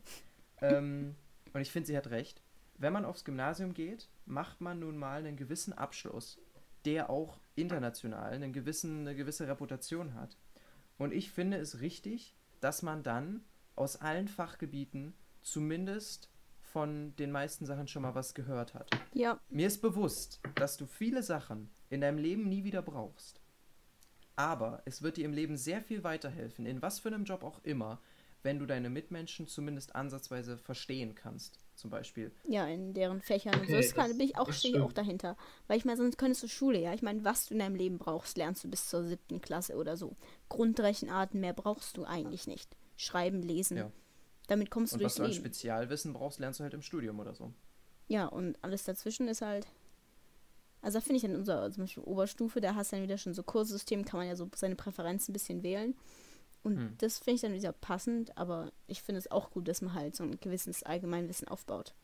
Ähm, 0.60 1.14
und 1.54 1.62
ich 1.62 1.72
finde, 1.72 1.86
sie 1.86 1.96
hat 1.96 2.10
recht. 2.10 2.42
Wenn 2.76 2.92
man 2.92 3.06
aufs 3.06 3.24
Gymnasium 3.24 3.72
geht, 3.72 4.10
macht 4.26 4.60
man 4.60 4.80
nun 4.80 4.98
mal 4.98 5.20
einen 5.20 5.38
gewissen 5.38 5.72
Abschluss, 5.72 6.38
der 6.84 7.08
auch 7.08 7.40
international 7.54 8.32
einen 8.32 8.52
gewissen, 8.52 9.00
eine 9.00 9.16
gewisse 9.16 9.48
Reputation 9.48 10.12
hat. 10.12 10.36
Und 10.98 11.12
ich 11.12 11.30
finde 11.30 11.58
es 11.58 11.80
richtig, 11.80 12.34
dass 12.60 12.82
man 12.82 13.02
dann 13.02 13.44
aus 13.74 13.96
allen 13.96 14.28
Fachgebieten 14.28 15.14
zumindest 15.42 16.30
von 16.60 17.14
den 17.16 17.30
meisten 17.30 17.64
Sachen 17.64 17.88
schon 17.88 18.02
mal 18.02 18.14
was 18.14 18.34
gehört 18.34 18.74
hat. 18.74 18.90
Ja. 19.14 19.40
Mir 19.48 19.66
ist 19.66 19.80
bewusst, 19.80 20.40
dass 20.56 20.76
du 20.76 20.86
viele 20.86 21.22
Sachen 21.22 21.70
in 21.88 22.00
deinem 22.00 22.18
Leben 22.18 22.48
nie 22.48 22.64
wieder 22.64 22.82
brauchst. 22.82 23.40
Aber 24.34 24.82
es 24.84 25.00
wird 25.00 25.16
dir 25.16 25.24
im 25.24 25.32
Leben 25.32 25.56
sehr 25.56 25.80
viel 25.80 26.04
weiterhelfen, 26.04 26.66
in 26.66 26.82
was 26.82 27.00
für 27.00 27.08
einem 27.08 27.24
Job 27.24 27.42
auch 27.42 27.64
immer, 27.64 28.00
wenn 28.42 28.58
du 28.58 28.66
deine 28.66 28.90
Mitmenschen 28.90 29.46
zumindest 29.46 29.94
ansatzweise 29.94 30.58
verstehen 30.58 31.14
kannst. 31.14 31.58
Zum 31.76 31.90
Beispiel. 31.90 32.32
Ja, 32.48 32.66
in 32.66 32.94
deren 32.94 33.20
Fächern 33.20 33.52
und 33.54 33.66
so. 33.68 33.74
Okay, 33.74 33.82
Das 33.82 33.94
kann, 33.94 34.08
das- 34.08 34.18
bin 34.18 34.26
ich 34.26 34.38
auch, 34.38 34.46
das 34.46 34.58
stehe 34.60 34.76
ich 34.76 34.80
auch 34.80 34.92
dahinter. 34.94 35.36
Weil 35.66 35.76
ich 35.76 35.84
meine, 35.84 35.98
sonst 35.98 36.16
könntest 36.16 36.42
du 36.42 36.48
Schule, 36.48 36.80
ja. 36.80 36.94
Ich 36.94 37.02
meine, 37.02 37.22
was 37.24 37.46
du 37.46 37.54
in 37.54 37.60
deinem 37.60 37.76
Leben 37.76 37.98
brauchst, 37.98 38.38
lernst 38.38 38.64
du 38.64 38.68
bis 38.70 38.88
zur 38.88 39.04
siebten 39.04 39.40
Klasse 39.42 39.76
oder 39.76 39.96
so. 39.98 40.16
Grundrechenarten 40.48 41.38
mehr 41.40 41.52
brauchst 41.52 41.96
du 41.98 42.04
eigentlich 42.04 42.46
nicht. 42.46 42.74
Schreiben, 42.96 43.42
lesen. 43.42 43.76
Ja. 43.76 43.92
Damit 44.48 44.70
kommst 44.70 44.92
du 44.92 44.96
Und 44.96 45.04
was 45.04 45.16
durchs 45.16 45.34
du 45.34 45.36
an. 45.36 45.44
Spezialwissen 45.44 46.12
brauchst, 46.14 46.38
lernst 46.38 46.60
du 46.60 46.64
halt 46.64 46.72
im 46.72 46.80
Studium 46.82 47.20
oder 47.20 47.34
so. 47.34 47.52
Ja, 48.08 48.26
und 48.26 48.56
alles 48.62 48.84
dazwischen 48.84 49.28
ist 49.28 49.42
halt. 49.42 49.66
Also 50.80 50.98
da 50.98 51.02
finde 51.02 51.16
ich 51.18 51.24
in 51.24 51.34
unserer 51.34 51.70
zum 51.72 51.82
Beispiel 51.84 52.04
Oberstufe, 52.04 52.60
da 52.60 52.74
hast 52.74 52.92
du 52.92 52.96
dann 52.96 53.02
wieder 53.02 53.18
schon 53.18 53.34
so 53.34 53.42
Kurssystem, 53.42 54.04
kann 54.04 54.18
man 54.20 54.28
ja 54.28 54.36
so 54.36 54.48
seine 54.54 54.76
Präferenzen 54.76 55.32
ein 55.32 55.34
bisschen 55.34 55.62
wählen. 55.62 55.94
Und 56.66 56.76
Hm. 56.78 56.94
das 56.98 57.18
finde 57.20 57.34
ich 57.36 57.40
dann 57.42 57.52
wieder 57.54 57.70
passend, 57.72 58.36
aber 58.36 58.72
ich 58.88 59.00
finde 59.00 59.20
es 59.20 59.30
auch 59.30 59.50
gut, 59.50 59.68
dass 59.68 59.82
man 59.82 59.94
halt 59.94 60.16
so 60.16 60.24
ein 60.24 60.40
gewisses 60.40 60.82
Allgemeinwissen 60.82 61.46
aufbaut. 61.46 61.94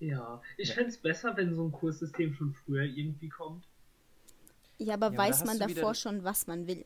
Ja, 0.00 0.42
ich 0.56 0.70
Ja. 0.70 0.74
fände 0.74 0.90
es 0.90 0.98
besser, 0.98 1.36
wenn 1.36 1.54
so 1.54 1.64
ein 1.64 1.70
Kurssystem 1.70 2.34
schon 2.34 2.52
früher 2.52 2.82
irgendwie 2.82 3.28
kommt. 3.28 3.64
Ja, 4.78 4.94
aber 4.94 5.06
Ja, 5.06 5.12
aber 5.12 5.16
weiß 5.18 5.40
hast 5.42 5.46
man 5.46 5.58
du 5.60 5.66
wieder- 5.68 5.80
davor 5.82 5.94
schon, 5.94 6.24
was 6.24 6.48
man 6.48 6.66
will. 6.66 6.84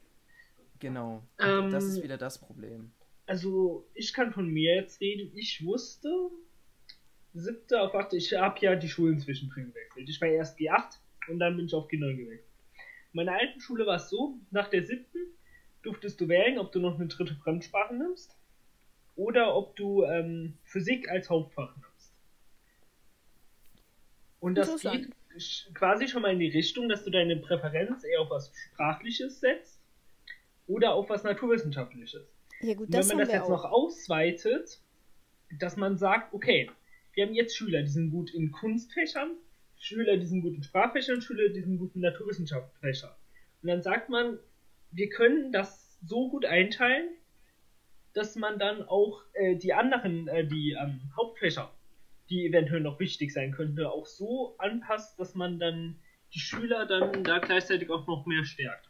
Genau. 0.79 1.23
Ähm, 1.39 1.71
das 1.71 1.85
ist 1.85 2.03
wieder 2.03 2.19
das 2.19 2.39
Problem. 2.39 2.93
Also, 3.25 3.87
ich 3.95 4.13
kann 4.13 4.35
von 4.35 4.47
mir 4.49 4.75
jetzt 4.75 5.01
reden. 5.01 5.33
Ich 5.35 5.65
wusste, 5.65 6.11
siebte 7.33 7.81
auf 7.81 7.95
achte, 7.95 8.19
ich 8.19 8.35
habe 8.35 8.59
ja 8.61 8.77
die 8.77 8.89
Schulen 8.91 9.19
zwischendrin 9.19 9.69
gewechselt. 9.73 10.09
Ich 10.11 10.21
war 10.21 10.29
erst 10.29 10.59
G8 10.59 10.99
und 11.29 11.39
dann 11.39 11.57
bin 11.57 11.65
ich 11.65 11.75
auf 11.75 11.89
G9 11.89 12.15
gewechselt. 12.17 12.51
In 13.13 13.17
meiner 13.25 13.33
alten 13.39 13.59
Schule 13.61 13.87
war 13.87 13.97
es 13.97 14.11
so, 14.11 14.39
nach 14.51 14.69
der 14.69 14.85
siebten 14.85 15.19
durftest 15.87 16.21
du 16.21 16.29
wählen, 16.29 16.59
ob 16.59 16.73
du 16.73 16.81
noch 16.81 16.97
eine 16.97 17.07
dritte 17.07 17.35
Fremdsprache 17.35 17.95
nimmst 17.95 18.37
oder 19.15 19.55
ob 19.55 19.77
du 19.77 20.05
ähm, 20.05 20.59
Physik 20.65 21.09
als 21.09 21.31
Hauptfach 21.31 21.75
nimmst. 21.77 22.13
Und 24.41 24.55
das 24.57 24.81
geht 24.83 25.11
quasi 25.75 26.09
schon 26.09 26.23
mal 26.23 26.33
in 26.33 26.39
die 26.39 26.49
Richtung, 26.49 26.89
dass 26.89 27.05
du 27.05 27.11
deine 27.11 27.37
Präferenz 27.37 28.05
eher 28.05 28.21
auf 28.21 28.31
was 28.31 28.53
Sprachliches 28.55 29.41
setzt 29.41 29.81
oder 30.67 30.95
auf 30.95 31.09
was 31.09 31.25
Naturwissenschaftliches. 31.25 32.27
Ja 32.61 32.75
gut, 32.75 32.89
wenn 32.91 33.07
man 33.07 33.19
das 33.19 33.33
jetzt 33.33 33.43
auch. 33.43 33.49
noch 33.51 33.65
ausweitet, 33.65 34.81
dass 35.59 35.77
man 35.77 35.97
sagt, 35.99 36.33
okay, 36.33 36.71
wir 37.15 37.27
haben 37.27 37.35
jetzt 37.35 37.57
Schüler, 37.57 37.83
die 37.83 37.91
sind 37.91 38.11
gut 38.11 38.33
in 38.35 38.51
Kunstfächern, 38.51 39.33
Schüler, 39.79 40.17
die 40.17 40.27
sind 40.27 40.43
gut 40.43 40.55
in 40.55 40.63
Sprachfächern, 40.63 41.21
Schüler, 41.21 41.49
die 41.51 41.61
sind 41.61 41.79
gut 41.79 41.95
in 41.95 42.01
Naturwissenschaftsfächern. 42.01 43.13
Und 43.63 43.69
dann 43.69 43.83
sagt 43.83 44.09
man, 44.09 44.39
wir 44.97 45.11
können 45.11 45.53
das 45.53 45.99
so 46.03 46.31
gut 46.31 46.47
einteilen, 46.47 47.09
dass 48.15 48.35
man 48.35 48.59
dann 48.59 48.83
auch 48.83 49.23
äh, 49.35 49.57
die 49.57 49.75
anderen, 49.75 50.27
äh, 50.29 50.47
die 50.47 50.73
ähm, 50.73 51.01
Hauptfächer, 51.17 51.71
die 52.31 52.47
eventuell 52.47 52.81
noch 52.81 52.99
wichtig 52.99 53.33
sein 53.33 53.53
könnte, 53.53 53.91
auch 53.91 54.07
so 54.07 54.57
anpasst, 54.57 55.19
dass 55.21 55.35
man 55.35 55.59
dann 55.59 56.01
die 56.33 56.41
Schüler 56.41 56.87
dann 56.87 57.25
da 57.25 57.39
gleichzeitig 57.39 57.91
auch 57.91 58.07
noch 58.07 58.25
mehr 58.27 58.45
stärkt. 58.45 58.89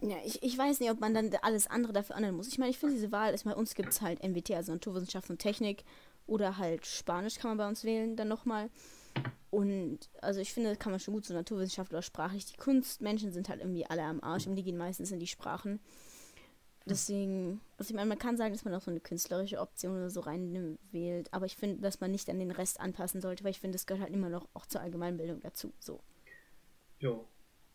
Ja, 0.00 0.16
ich, 0.24 0.42
ich 0.42 0.56
weiß 0.56 0.78
nicht, 0.78 0.90
ob 0.90 1.00
man 1.00 1.12
dann 1.12 1.30
alles 1.42 1.66
andere 1.66 1.92
dafür 1.92 2.16
ändern 2.16 2.36
muss. 2.36 2.48
Ich 2.48 2.58
meine, 2.58 2.70
ich 2.70 2.78
finde 2.78 2.94
diese 2.94 3.12
Wahl 3.12 3.34
ist 3.34 3.44
bei 3.44 3.54
uns 3.54 3.74
gibt 3.74 3.88
es 3.88 4.00
halt 4.00 4.22
MWT, 4.22 4.52
also 4.52 4.72
Naturwissenschaften 4.72 5.32
und 5.32 5.38
Technik, 5.38 5.84
oder 6.26 6.58
halt 6.58 6.86
Spanisch 6.86 7.38
kann 7.38 7.50
man 7.50 7.58
bei 7.58 7.68
uns 7.68 7.84
wählen 7.84 8.14
dann 8.14 8.28
nochmal. 8.28 8.70
Und 9.50 10.10
also 10.20 10.40
ich 10.40 10.52
finde, 10.52 10.76
kann 10.76 10.92
man 10.92 11.00
schon 11.00 11.14
gut 11.14 11.24
so 11.24 11.32
Naturwissenschaft 11.32 11.92
oder 11.92 12.02
sprachlich. 12.02 12.44
Die 12.46 12.56
Kunstmenschen 12.56 13.32
sind 13.32 13.48
halt 13.48 13.60
irgendwie 13.60 13.86
alle 13.86 14.02
am 14.02 14.20
Arsch 14.22 14.46
und 14.46 14.56
die 14.56 14.62
gehen 14.62 14.76
meistens 14.76 15.12
in 15.12 15.18
die 15.18 15.26
Sprachen. 15.26 15.80
Deswegen, 16.88 17.60
also 17.78 17.90
ich 17.90 17.96
meine, 17.96 18.08
man 18.08 18.18
kann 18.18 18.36
sagen, 18.36 18.52
dass 18.52 18.64
man 18.64 18.74
auch 18.74 18.80
so 18.80 18.92
eine 18.92 19.00
künstlerische 19.00 19.58
Option 19.60 19.96
oder 19.96 20.08
so 20.08 20.20
rein 20.20 20.78
wählt, 20.92 21.32
aber 21.32 21.46
ich 21.46 21.56
finde, 21.56 21.80
dass 21.82 22.00
man 22.00 22.12
nicht 22.12 22.30
an 22.30 22.38
den 22.38 22.52
Rest 22.52 22.78
anpassen 22.78 23.20
sollte, 23.20 23.42
weil 23.42 23.50
ich 23.50 23.58
finde, 23.58 23.74
das 23.74 23.86
gehört 23.86 24.04
halt 24.04 24.14
immer 24.14 24.28
noch 24.28 24.46
auch 24.54 24.66
zur 24.66 24.82
Allgemeinbildung 24.82 25.40
dazu. 25.40 25.72
So. 25.80 26.00
Jo. 27.00 27.26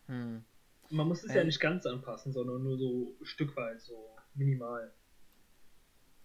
Hm. 0.06 0.44
Man 0.88 1.08
muss 1.08 1.24
es 1.24 1.34
ja 1.34 1.40
Ähm. 1.40 1.46
nicht 1.46 1.60
ganz 1.60 1.84
anpassen, 1.84 2.32
sondern 2.32 2.62
nur 2.62 2.78
so 2.78 3.14
stückweise, 3.22 3.86
so 3.86 4.08
minimal. 4.34 4.92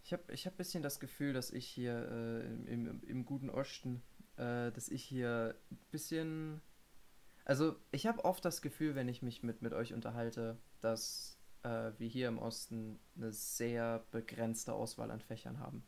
Ich 0.05 0.13
habe 0.13 0.23
ich 0.31 0.45
hab 0.45 0.53
ein 0.53 0.57
bisschen 0.57 0.81
das 0.81 1.01
Gefühl, 1.01 1.33
dass 1.33 1.51
ich 1.51 1.67
hier 1.67 2.07
äh, 2.09 2.45
im, 2.45 2.87
im, 2.87 3.03
im 3.03 3.25
guten 3.25 3.49
Osten, 3.49 4.01
äh, 4.37 4.71
dass 4.71 4.89
ich 4.89 5.03
hier 5.03 5.55
ein 5.71 5.77
bisschen. 5.91 6.61
Also, 7.45 7.75
ich 7.91 8.07
habe 8.07 8.25
oft 8.25 8.43
das 8.43 8.61
Gefühl, 8.61 8.95
wenn 8.95 9.07
ich 9.07 9.21
mich 9.21 9.43
mit, 9.43 9.61
mit 9.61 9.73
euch 9.73 9.93
unterhalte, 9.93 10.57
dass 10.81 11.37
äh, 11.63 11.91
wir 11.97 12.07
hier 12.07 12.27
im 12.27 12.39
Osten 12.39 12.99
eine 13.15 13.31
sehr 13.31 14.03
begrenzte 14.11 14.73
Auswahl 14.73 15.11
an 15.11 15.21
Fächern 15.21 15.59
haben. 15.59 15.83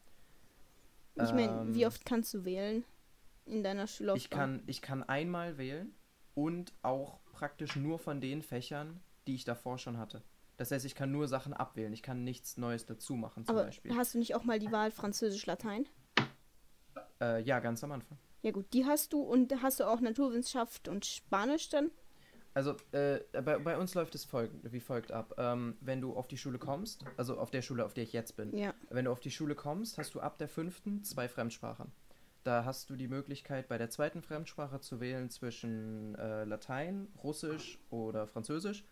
Ich 1.16 1.34
meine, 1.34 1.74
wie 1.74 1.82
Ähm, 1.82 1.88
oft 1.88 2.06
kannst 2.06 2.34
du 2.34 2.46
wählen 2.46 2.86
in 3.46 3.62
deiner 3.62 3.88
Schullaufbahn? 3.88 4.22
Ich 4.22 4.30
kann, 4.30 4.64
ich 4.68 4.82
kann 4.82 5.04
einmal 5.04 5.58
wählen 5.58 5.94
und 6.34 6.72
auch 6.82 7.20
praktisch 7.34 7.76
nur 7.76 8.00
von 8.00 8.22
den 8.22 8.42
Fächern, 8.42 9.02
die 9.28 9.36
ich 9.36 9.44
davor 9.44 9.78
schon 9.78 9.98
hatte. 9.98 10.22
Das 10.56 10.72
heißt, 10.72 10.86
ich 10.86 10.96
kann 10.96 11.12
nur 11.12 11.28
Sachen 11.28 11.54
abwählen. 11.54 11.92
Ich 11.94 12.04
kann 12.04 12.24
nichts 12.24 12.58
Neues 12.58 12.86
dazu 12.86 13.16
machen, 13.16 13.46
zum 13.46 13.56
Aber 13.56 13.66
Beispiel. 13.66 13.96
hast 13.96 14.14
du 14.14 14.20
nicht 14.20 14.36
auch 14.36 14.44
mal 14.44 14.60
die 14.60 14.72
Wahl 14.72 14.92
Französisch-Latein? 14.92 15.88
Äh, 17.22 17.42
ja, 17.44 17.60
ganz 17.60 17.84
am 17.84 17.92
Anfang. 17.92 18.18
Ja 18.42 18.52
gut, 18.52 18.74
die 18.74 18.86
hast 18.86 19.14
du 19.14 19.22
und 19.22 19.52
hast 19.62 19.80
du 19.80 19.84
auch 19.86 20.00
Naturwissenschaft 20.00 20.88
und 20.88 21.06
Spanisch 21.06 21.70
dann? 21.70 21.92
Also, 22.54 22.76
äh, 22.92 23.20
bei, 23.44 23.60
bei 23.60 23.78
uns 23.78 23.94
läuft 23.94 24.16
es 24.16 24.26
folg 24.26 24.52
wie 24.64 24.80
folgt 24.80 25.12
ab. 25.12 25.36
Ähm, 25.38 25.78
wenn 25.82 26.02
du 26.02 26.16
auf 26.16 26.28
die 26.28 26.38
Schule 26.38 26.58
kommst, 26.58 27.06
also 27.16 27.38
auf 27.38 27.52
der 27.52 27.62
Schule, 27.62 27.86
auf 27.86 27.94
der 27.94 28.04
ich 28.04 28.14
jetzt 28.14 28.36
bin, 28.38 28.56
Ja. 28.58 28.74
wenn 28.90 29.06
du 29.06 29.12
auf 29.12 29.20
die 29.20 29.32
Schule 29.32 29.56
kommst, 29.56 29.98
hast 29.98 30.16
du 30.16 30.20
ab 30.20 30.38
der 30.38 30.48
fünften 30.50 31.04
zwei 31.04 31.28
Fremdsprachen. 31.30 31.92
Da 32.44 32.66
hast 32.66 32.90
du 32.90 32.96
die 32.96 33.08
Möglichkeit, 33.08 33.68
bei 33.68 33.78
der 33.78 33.90
zweiten 33.90 34.22
Fremdsprache 34.22 34.80
zu 34.80 35.00
wählen 35.00 35.30
zwischen 35.30 36.16
äh, 36.16 36.46
Latein, 36.46 37.08
Russisch 37.24 37.78
oder 37.92 38.26
Französisch. 38.28 38.86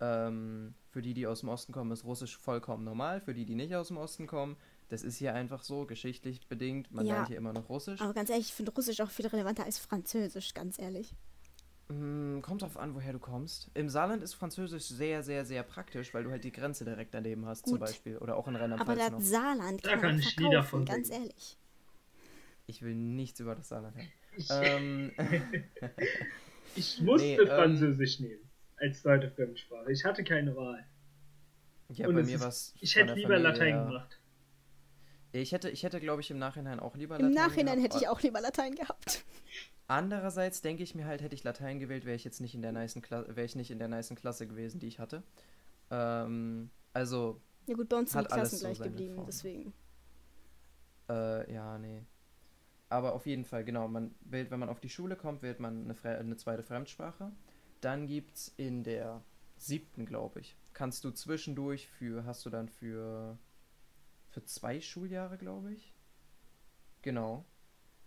Ähm, 0.00 0.74
für 0.90 1.02
die, 1.02 1.12
die 1.12 1.26
aus 1.26 1.40
dem 1.40 1.48
Osten 1.48 1.72
kommen, 1.72 1.90
ist 1.90 2.04
Russisch 2.04 2.36
vollkommen 2.36 2.84
normal. 2.84 3.20
Für 3.20 3.34
die, 3.34 3.44
die 3.44 3.54
nicht 3.56 3.74
aus 3.74 3.88
dem 3.88 3.96
Osten 3.98 4.26
kommen, 4.26 4.56
das 4.88 5.02
ist 5.02 5.16
hier 5.16 5.34
einfach 5.34 5.62
so, 5.62 5.84
geschichtlich 5.86 6.46
bedingt. 6.48 6.92
Man 6.92 7.06
Ja. 7.06 7.14
lernt 7.14 7.28
hier 7.28 7.36
immer 7.36 7.52
noch 7.52 7.68
Russisch. 7.68 8.00
Aber 8.00 8.14
ganz 8.14 8.30
ehrlich, 8.30 8.46
ich 8.48 8.54
finde 8.54 8.72
Russisch 8.72 9.00
auch 9.00 9.10
viel 9.10 9.26
relevanter 9.26 9.64
als 9.64 9.78
Französisch, 9.78 10.54
ganz 10.54 10.78
ehrlich. 10.78 11.14
Mm, 11.88 12.40
Kommt 12.40 12.62
drauf 12.62 12.76
an, 12.76 12.94
woher 12.94 13.12
du 13.12 13.18
kommst. 13.20 13.70
Im 13.74 13.88
Saarland 13.88 14.22
ist 14.22 14.34
Französisch 14.34 14.84
sehr, 14.84 15.22
sehr, 15.22 15.44
sehr 15.44 15.62
praktisch, 15.62 16.12
weil 16.14 16.24
du 16.24 16.30
halt 16.30 16.42
die 16.44 16.50
Grenze 16.52 16.84
direkt 16.84 17.14
daneben 17.14 17.46
hast, 17.46 17.64
zum 17.66 17.78
Gut. 17.78 17.80
Beispiel. 17.80 18.18
Oder 18.18 18.36
auch 18.36 18.48
in 18.48 18.56
Rheinland-Pfalz 18.56 19.00
Aber 19.00 19.10
das 19.10 19.12
noch. 19.12 19.20
Saarland 19.20 19.84
Da 19.84 19.90
kann 19.90 20.00
man 20.00 20.10
kann 20.10 20.18
ich 20.18 20.36
Lieder 20.36 20.50
verkaufen, 20.64 20.68
von 20.70 20.84
ganz 20.84 21.08
singen. 21.08 21.20
ehrlich. 21.22 21.58
Ich 22.66 22.82
will 22.82 22.94
nichts 22.96 23.38
über 23.38 23.54
das 23.54 23.68
Saarland 23.68 23.96
hören. 23.96 24.08
Ich, 24.36 24.48
ähm, 24.50 25.12
ich 26.74 27.00
musste 27.00 27.26
nee, 27.26 27.36
ähm, 27.36 27.46
Französisch 27.46 28.20
nehmen 28.20 28.50
als 28.76 29.02
zweite 29.02 29.30
Fremdsprache. 29.30 29.90
Ich 29.92 30.04
hatte 30.04 30.24
keine 30.24 30.54
Wahl. 30.56 30.84
ja, 31.90 32.08
Und 32.08 32.16
bei 32.16 32.22
mir 32.24 32.40
war 32.40 32.48
es. 32.48 32.74
Ich 32.80 32.96
hätte 32.96 33.14
lieber 33.14 33.38
Latein 33.38 33.86
gemacht. 33.86 34.18
Ich 35.32 35.52
hätte, 35.52 35.68
ich 35.70 35.82
hätte 35.82 36.00
glaube 36.00 36.20
ich, 36.22 36.30
im 36.30 36.38
Nachhinein 36.38 36.80
auch 36.80 36.96
lieber 36.96 37.18
Im 37.18 37.30
Latein 37.30 37.34
Nachhinein 37.34 37.76
gehabt. 37.78 37.94
hätte 37.94 37.96
ich 38.04 38.08
auch 38.08 38.20
lieber 38.22 38.40
Latein 38.40 38.74
gehabt. 38.74 39.24
Andererseits 39.88 40.62
denke 40.62 40.82
ich 40.82 40.94
mir 40.94 41.06
halt, 41.06 41.22
hätte 41.22 41.34
ich 41.34 41.44
Latein 41.44 41.78
gewählt, 41.78 42.04
wäre 42.06 42.16
ich 42.16 42.24
jetzt 42.24 42.40
nicht 42.40 42.54
in 42.54 42.62
der 42.62 42.72
nicen 42.72 43.02
Klasse, 43.02 43.36
wäre 43.36 43.44
ich 43.46 43.54
nicht 43.54 43.70
in 43.70 43.78
der 43.78 43.88
nicen 43.88 44.16
Klasse 44.16 44.46
gewesen, 44.46 44.80
die 44.80 44.88
ich 44.88 44.98
hatte. 44.98 45.22
Ähm, 45.90 46.70
also, 46.92 47.40
Ja 47.66 47.74
gut, 47.76 47.88
bei 47.88 47.96
uns 47.96 48.12
sind 48.12 48.24
Hat 48.24 48.30
die 48.30 48.34
Klassen 48.34 48.56
so 48.58 48.64
gleich 48.64 48.78
seine 48.78 48.90
geblieben, 48.90 49.14
Formen. 49.14 49.26
deswegen. 49.26 49.74
Äh, 51.08 51.52
ja, 51.52 51.78
nee. 51.78 52.02
Aber 52.88 53.14
auf 53.14 53.26
jeden 53.26 53.44
Fall, 53.44 53.64
genau, 53.64 53.88
man 53.88 54.14
wählt, 54.20 54.50
wenn 54.50 54.60
man 54.60 54.68
auf 54.68 54.80
die 54.80 54.88
Schule 54.88 55.16
kommt, 55.16 55.42
wählt 55.42 55.60
man 55.60 55.84
eine, 55.84 55.94
Fre 55.94 56.18
eine 56.18 56.36
zweite 56.36 56.62
Fremdsprache. 56.62 57.32
Dann 57.80 58.06
gibt's 58.06 58.52
in 58.56 58.84
der 58.84 59.22
siebten, 59.56 60.06
glaube 60.06 60.40
ich, 60.40 60.56
kannst 60.72 61.04
du 61.04 61.10
zwischendurch 61.10 61.88
für, 61.88 62.24
hast 62.24 62.44
du 62.46 62.50
dann 62.50 62.68
für, 62.68 63.38
für 64.36 64.44
zwei 64.44 64.82
Schuljahre, 64.82 65.38
glaube 65.38 65.72
ich. 65.72 65.94
Genau. 67.00 67.46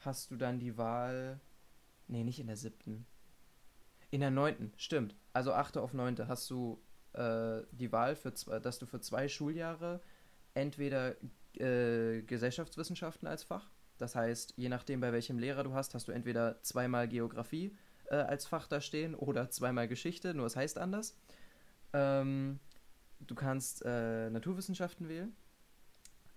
Hast 0.02 0.30
du 0.30 0.36
dann 0.36 0.60
die 0.60 0.78
Wahl, 0.78 1.40
nee, 2.08 2.24
nicht 2.24 2.40
in 2.40 2.46
der 2.46 2.56
siebten. 2.56 3.08
In 4.12 4.22
der 4.22 4.30
neunten, 4.30 4.72
stimmt. 4.78 5.16
Also 5.34 5.54
achte 5.54 5.82
auf 5.82 5.96
neunte 5.96 6.28
hast 6.28 6.48
du 6.52 6.80
äh, 7.14 7.62
die 7.72 7.92
Wahl, 7.92 8.16
für 8.16 8.32
zwei, 8.36 8.60
dass 8.60 8.78
du 8.78 8.86
für 8.86 9.02
zwei 9.02 9.28
Schuljahre 9.28 10.02
entweder 10.54 11.16
äh, 11.56 12.22
Gesellschaftswissenschaften 12.22 13.28
als 13.28 13.44
Fach. 13.44 13.68
Das 13.98 14.14
heißt, 14.14 14.54
je 14.56 14.70
nachdem, 14.70 15.00
bei 15.00 15.12
welchem 15.12 15.40
Lehrer 15.40 15.64
du 15.64 15.74
hast, 15.74 15.96
hast 15.96 16.10
du 16.10 16.12
entweder 16.12 16.62
zweimal 16.62 17.08
Geografie, 17.08 17.76
äh, 18.06 18.18
als 18.18 18.46
Fach 18.46 18.68
da 18.68 18.82
stehen 18.82 19.16
oder 19.16 19.50
zweimal 19.50 19.88
Geschichte, 19.88 20.36
nur 20.36 20.46
es 20.46 20.56
heißt 20.56 20.78
anders. 20.78 21.18
Ähm, 21.92 22.60
du 23.20 23.34
kannst 23.34 23.84
äh, 23.84 24.30
Naturwissenschaften 24.30 25.10
wählen. 25.10 25.36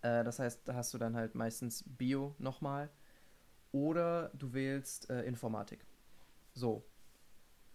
Äh, 0.02 0.25
das 0.25 0.38
heißt, 0.38 0.62
da 0.68 0.75
hast 0.75 0.92
du 0.94 0.99
dann 0.99 1.16
halt 1.16 1.35
meistens 1.35 1.85
Bio 1.87 2.35
nochmal. 2.38 2.90
Oder 3.73 4.30
du 4.35 4.52
wählst 4.52 5.09
äh, 5.11 5.23
Informatik. 5.23 5.87
So. 6.52 6.85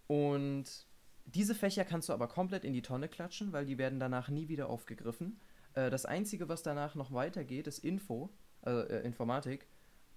Und 0.06 0.86
diese 1.26 1.54
Fächer 1.54 1.84
kannst 1.84 2.08
du 2.08 2.12
aber 2.12 2.28
komplett 2.28 2.64
in 2.64 2.72
die 2.72 2.82
Tonne 2.82 3.08
klatschen, 3.08 3.52
weil 3.52 3.66
die 3.66 3.78
werden 3.78 3.98
danach 4.00 4.28
nie 4.28 4.48
wieder 4.48 4.68
aufgegriffen. 4.68 5.40
Äh, 5.74 5.90
das 5.90 6.06
Einzige, 6.06 6.48
was 6.48 6.62
danach 6.62 6.94
noch 6.94 7.12
weitergeht, 7.12 7.66
ist 7.66 7.80
Info, 7.84 8.30
äh, 8.64 9.02
Informatik. 9.04 9.66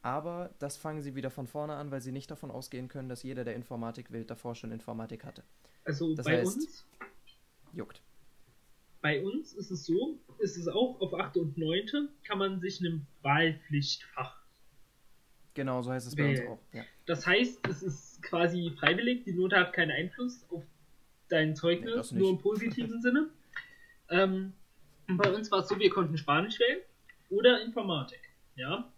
Aber 0.03 0.53
das 0.59 0.77
fangen 0.77 1.01
sie 1.01 1.13
wieder 1.15 1.29
von 1.29 1.45
vorne 1.47 1.75
an, 1.75 1.91
weil 1.91 2.01
sie 2.01 2.11
nicht 2.11 2.31
davon 2.31 2.49
ausgehen 2.49 2.87
können, 2.87 3.07
dass 3.09 3.21
jeder, 3.23 3.43
der 3.43 3.55
Informatik 3.55 4.11
wählt, 4.11 4.31
davor 4.31 4.55
schon 4.55 4.71
Informatik 4.71 5.25
hatte. 5.25 5.43
Also 5.83 6.15
Das 6.15 6.25
bei 6.25 6.41
heißt- 6.41 6.45
uns, 6.55 6.85
Juckt. 7.73 8.01
bei 9.01 9.23
uns 9.23 9.53
ist 9.53 9.69
es 9.71 9.85
so, 9.85 10.17
ist 10.41 10.57
es 10.57 10.67
auch 10.67 10.99
auf 11.01 11.13
8. 11.13 11.37
und 11.37 11.57
9. 11.57 12.09
kann 12.23 12.37
man 12.37 12.59
sich 12.59 12.79
einem 12.79 13.05
Wahlpflichtfach. 13.21 14.37
Genau, 15.53 15.81
so 15.81 15.91
heißt 15.91 16.07
es 16.07 16.15
bei 16.15 16.29
uns 16.29 16.39
Nee. 16.39 16.47
auch. 16.47 16.59
Ja. 16.73 16.83
Das 17.05 17.27
heißt, 17.27 17.67
es 17.67 17.83
ist 17.83 18.23
quasi 18.23 18.71
freiwillig, 18.79 19.23
die 19.25 19.33
Note 19.33 19.57
hat 19.57 19.73
keinen 19.73 19.91
Einfluss 19.91 20.45
auf 20.49 20.63
dein 21.29 21.49
Nee, 21.49 21.55
Zeugnis, 21.55 22.11
nicht. 22.11 22.21
nur 22.21 22.29
im 22.31 22.37
positiven 22.39 23.01
Sinne. 23.01 23.29
Ähm, 24.09 24.53
bei 25.07 25.31
uns 25.33 25.51
war 25.51 25.59
es 25.59 25.67
so, 25.67 25.77
wir 25.77 25.89
konnten 25.89 26.17
Spanisch 26.17 26.59
wählen 26.59 26.79
oder 27.29 27.61
Informatik. 27.63 28.21
Ja. 28.55 28.89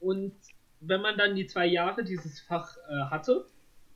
Und 0.00 0.34
wenn 0.80 1.00
man 1.00 1.16
dann 1.16 1.34
die 1.34 1.46
zwei 1.46 1.66
Jahre 1.66 2.04
dieses 2.04 2.40
Fach 2.40 2.76
äh, 2.88 3.04
hatte, 3.10 3.46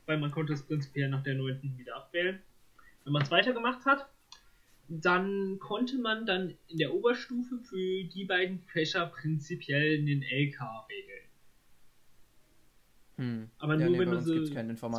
weil 0.07 0.19
man 0.19 0.31
konnte 0.31 0.53
es 0.55 0.63
prinzipiell 0.63 1.09
nach 1.11 1.23
der 1.23 1.35
9. 1.35 1.75
wieder 1.77 1.97
abwählen, 1.97 2.41
wenn 3.05 3.13
man 3.13 3.23
es 3.23 3.31
weitergemacht 3.31 3.85
hat, 3.85 4.07
dann 5.01 5.59
konnte 5.59 5.99
man 5.99 6.27
dann 6.27 6.55
in 6.69 6.79
der 6.79 6.93
Oberstufe 6.93 7.59
für 7.59 8.05
die 8.05 8.25
beiden 8.25 8.59
Fächer 8.61 9.07
prinzipiell 9.07 9.99
einen 9.99 10.23
LK 10.23 10.61
wählen. 10.89 11.29
Hm. 13.17 13.51
Aber 13.59 13.75
Ja, 13.75 13.87
nur 13.87 13.91
nee, 13.91 13.99
wenn 14.01 14.11
du 14.11 14.21
so 14.21 14.45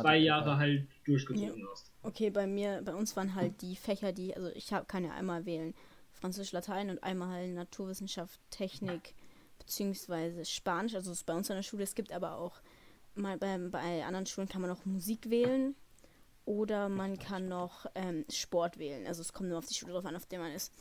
zwei 0.00 0.18
Jahre 0.18 0.56
halt 0.56 0.88
durchgezogen 1.04 1.60
Ja. 1.60 1.68
hast. 1.70 1.92
Okay, 2.02 2.30
bei 2.30 2.46
mir, 2.46 2.82
bei 2.84 2.94
uns 2.94 3.14
waren 3.16 3.34
halt 3.34 3.62
die 3.62 3.76
Fächer, 3.76 4.12
die, 4.12 4.34
also 4.34 4.48
ich 4.54 4.72
hab, 4.72 4.88
kann 4.88 5.04
ja 5.04 5.12
einmal 5.12 5.46
wählen 5.46 5.74
Französisch, 6.12 6.52
Latein 6.52 6.90
und 6.90 7.02
einmal 7.02 7.28
halt 7.28 7.54
Naturwissenschaft, 7.54 8.40
Technik 8.50 9.14
beziehungsweise 9.58 10.44
Spanisch. 10.44 10.94
Also 10.94 11.12
es 11.12 11.18
ist 11.18 11.24
bei 11.24 11.34
uns 11.34 11.50
an 11.50 11.56
der 11.56 11.62
Schule. 11.62 11.84
Es 11.84 11.94
gibt 11.94 12.12
aber 12.12 12.36
auch 12.36 12.60
mal 13.14 13.38
bei, 13.38 13.58
bei 13.58 14.04
anderen 14.04 14.26
Schulen 14.26 14.48
kann 14.48 14.60
man 14.60 14.70
noch 14.70 14.84
Musik 14.84 15.30
wählen 15.30 15.76
oder 16.44 16.88
man 16.88 17.18
kann 17.18 17.48
noch 17.48 17.86
ähm, 17.94 18.24
Sport 18.30 18.78
wählen. 18.78 19.06
Also 19.06 19.22
es 19.22 19.32
kommt 19.32 19.48
nur 19.48 19.58
auf 19.58 19.66
die 19.66 19.74
Schule 19.74 19.92
drauf 19.92 20.06
an, 20.06 20.16
auf 20.16 20.26
der 20.26 20.38
man 20.38 20.52
ist. 20.52 20.72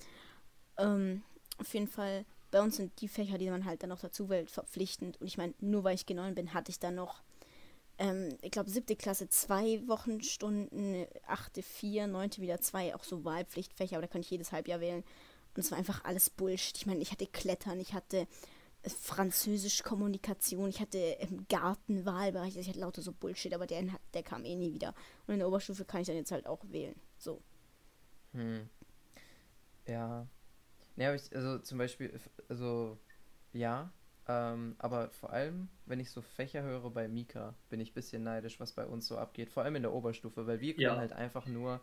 Ähm, 0.77 1.23
auf 1.59 1.73
jeden 1.73 1.87
Fall, 1.87 2.25
bei 2.51 2.61
uns 2.61 2.77
sind 2.77 2.99
die 3.01 3.07
Fächer, 3.07 3.37
die 3.37 3.49
man 3.49 3.65
halt 3.65 3.83
dann 3.83 3.89
noch 3.89 4.01
dazu 4.01 4.29
wählt, 4.29 4.51
verpflichtend. 4.51 5.19
Und 5.21 5.27
ich 5.27 5.37
meine, 5.37 5.53
nur 5.59 5.83
weil 5.83 5.95
ich 5.95 6.03
G9 6.03 6.33
bin, 6.33 6.53
hatte 6.53 6.71
ich 6.71 6.79
dann 6.79 6.95
noch 6.95 7.21
ähm, 7.97 8.29
ich 8.41 8.51
glaube, 8.51 8.69
siebte 8.69 8.95
Klasse 8.95 9.29
zwei 9.29 9.81
Wochenstunden, 9.87 11.05
achte 11.27 11.61
vier, 11.61 12.07
neunte 12.07 12.41
wieder 12.41 12.59
zwei, 12.59 12.95
auch 12.95 13.03
so 13.03 13.23
Wahlpflichtfächer, 13.23 13.97
aber 13.97 14.07
da 14.07 14.11
konnte 14.11 14.25
ich 14.25 14.31
jedes 14.31 14.51
Halbjahr 14.51 14.79
wählen. 14.79 15.03
Und 15.55 15.59
es 15.61 15.71
war 15.71 15.77
einfach 15.77 16.03
alles 16.03 16.29
Bullshit. 16.29 16.75
Ich 16.77 16.85
meine, 16.87 17.01
ich 17.01 17.11
hatte 17.11 17.27
Klettern, 17.27 17.79
ich 17.79 17.93
hatte 17.93 18.27
Französisch 18.85 19.83
Kommunikation, 19.83 20.69
ich 20.69 20.81
hatte 20.81 20.97
im 20.97 21.47
Garten 21.47 22.05
Wahlbereich, 22.05 22.47
also 22.47 22.59
ich 22.59 22.69
hatte 22.69 22.79
lauter 22.79 23.01
so 23.01 23.13
Bullshit, 23.13 23.53
aber 23.53 23.65
der, 23.67 23.83
der 24.13 24.23
kam 24.23 24.43
eh 24.45 24.55
nie 24.55 24.73
wieder. 24.73 24.93
Und 25.27 25.35
in 25.35 25.39
der 25.39 25.47
Oberstufe 25.47 25.85
kann 25.85 26.01
ich 26.01 26.07
dann 26.07 26.17
jetzt 26.17 26.31
halt 26.31 26.47
auch 26.47 26.63
wählen. 26.69 26.95
So. 27.17 27.41
Hm. 28.33 28.69
Ja. 29.87 30.27
Ne, 30.95 31.07
aber 31.07 31.15
ich, 31.15 31.35
also 31.35 31.59
zum 31.59 31.77
Beispiel, 31.79 32.19
also 32.49 32.97
ja, 33.53 33.91
ähm, 34.27 34.75
aber 34.79 35.11
vor 35.11 35.31
allem, 35.31 35.69
wenn 35.85 35.99
ich 35.99 36.11
so 36.11 36.21
Fächer 36.21 36.63
höre 36.63 36.89
bei 36.91 37.07
Mika, 37.07 37.55
bin 37.69 37.79
ich 37.79 37.91
ein 37.91 37.95
bisschen 37.95 38.23
neidisch, 38.23 38.59
was 38.59 38.73
bei 38.73 38.85
uns 38.85 39.07
so 39.07 39.17
abgeht. 39.17 39.49
Vor 39.51 39.63
allem 39.63 39.75
in 39.75 39.83
der 39.83 39.93
Oberstufe, 39.93 40.47
weil 40.47 40.61
wir 40.61 40.75
können 40.75 40.83
Ja. 40.83 40.97
halt 40.97 41.13
einfach 41.13 41.47
nur, 41.47 41.81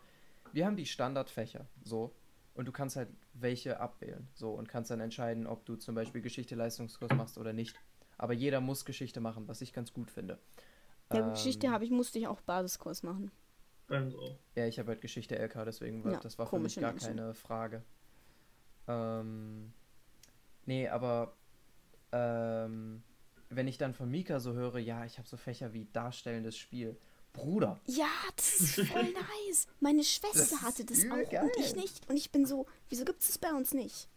wir 0.53 0.65
haben 0.65 0.77
die 0.77 0.85
Standardfächer, 0.85 1.67
so, 1.83 2.13
und 2.53 2.65
du 2.67 2.71
kannst 2.71 2.95
halt 2.95 3.09
welche 3.33 3.79
abwählen, 3.79 4.27
so, 4.33 4.51
und 4.51 4.67
kannst 4.67 4.91
dann 4.91 4.99
entscheiden, 4.99 5.47
ob 5.47 5.65
du 5.65 5.75
zum 5.75 5.95
Beispiel 5.95 6.21
Geschichte-Leistungskurs 6.21 7.11
machst 7.15 7.37
oder 7.37 7.53
nicht. 7.53 7.75
Aber 8.17 8.33
jeder 8.33 8.61
muss 8.61 8.85
Geschichte 8.85 9.19
machen, 9.19 9.47
was 9.47 9.61
ich 9.61 9.73
ganz 9.73 9.93
gut 9.93 10.11
finde. 10.11 10.39
Ja, 11.11 11.21
Geschichte 11.29 11.67
Ähm, 11.67 11.73
habe 11.73 11.85
ich, 11.85 11.91
musste 11.91 12.19
ich 12.19 12.27
auch 12.27 12.41
Basiskurs 12.41 13.03
machen. 13.03 13.31
Auch. 13.89 14.39
Ja, 14.55 14.67
ich 14.67 14.79
habe 14.79 14.89
halt 14.89 15.01
Geschichte 15.01 15.37
LK, 15.37 15.65
deswegen 15.65 16.03
war 16.03 16.13
Ja, 16.13 16.19
das 16.19 16.37
war 16.39 16.47
für 16.47 16.59
mich 16.59 16.75
gar 16.79 16.91
Menschen. 16.91 17.07
keine 17.17 17.33
Frage. 17.33 17.83
Ähm, 18.87 19.73
nee, 20.65 20.87
aber 20.87 21.35
ähm, 22.11 23.03
wenn 23.49 23.67
ich 23.67 23.77
dann 23.77 23.93
von 23.93 24.09
Mika 24.09 24.39
so 24.39 24.53
höre, 24.53 24.77
ja, 24.79 25.05
ich 25.05 25.17
habe 25.17 25.27
so 25.27 25.37
Fächer 25.37 25.73
wie 25.73 25.85
darstellendes 25.91 26.57
Spiel. 26.57 26.97
Bruder, 27.33 27.79
Ja, 27.87 28.09
das 28.35 28.59
ist 28.59 28.75
voll 28.89 29.03
nice. 29.13 29.67
Meine 29.79 30.03
Schwester 30.03 30.39
Das 30.39 30.61
hatte 30.61 30.83
das 30.85 31.05
auch 31.09 31.15
und 31.15 31.21
ich 31.23 31.29
geil. 31.73 31.75
nicht. 31.75 32.09
Und 32.09 32.17
ich 32.17 32.31
bin 32.31 32.45
so, 32.45 32.65
wieso 32.89 33.05
gibt 33.05 33.21
es 33.21 33.27
das 33.27 33.37
bei 33.37 33.51
uns 33.53 33.73
nicht? 33.73 34.07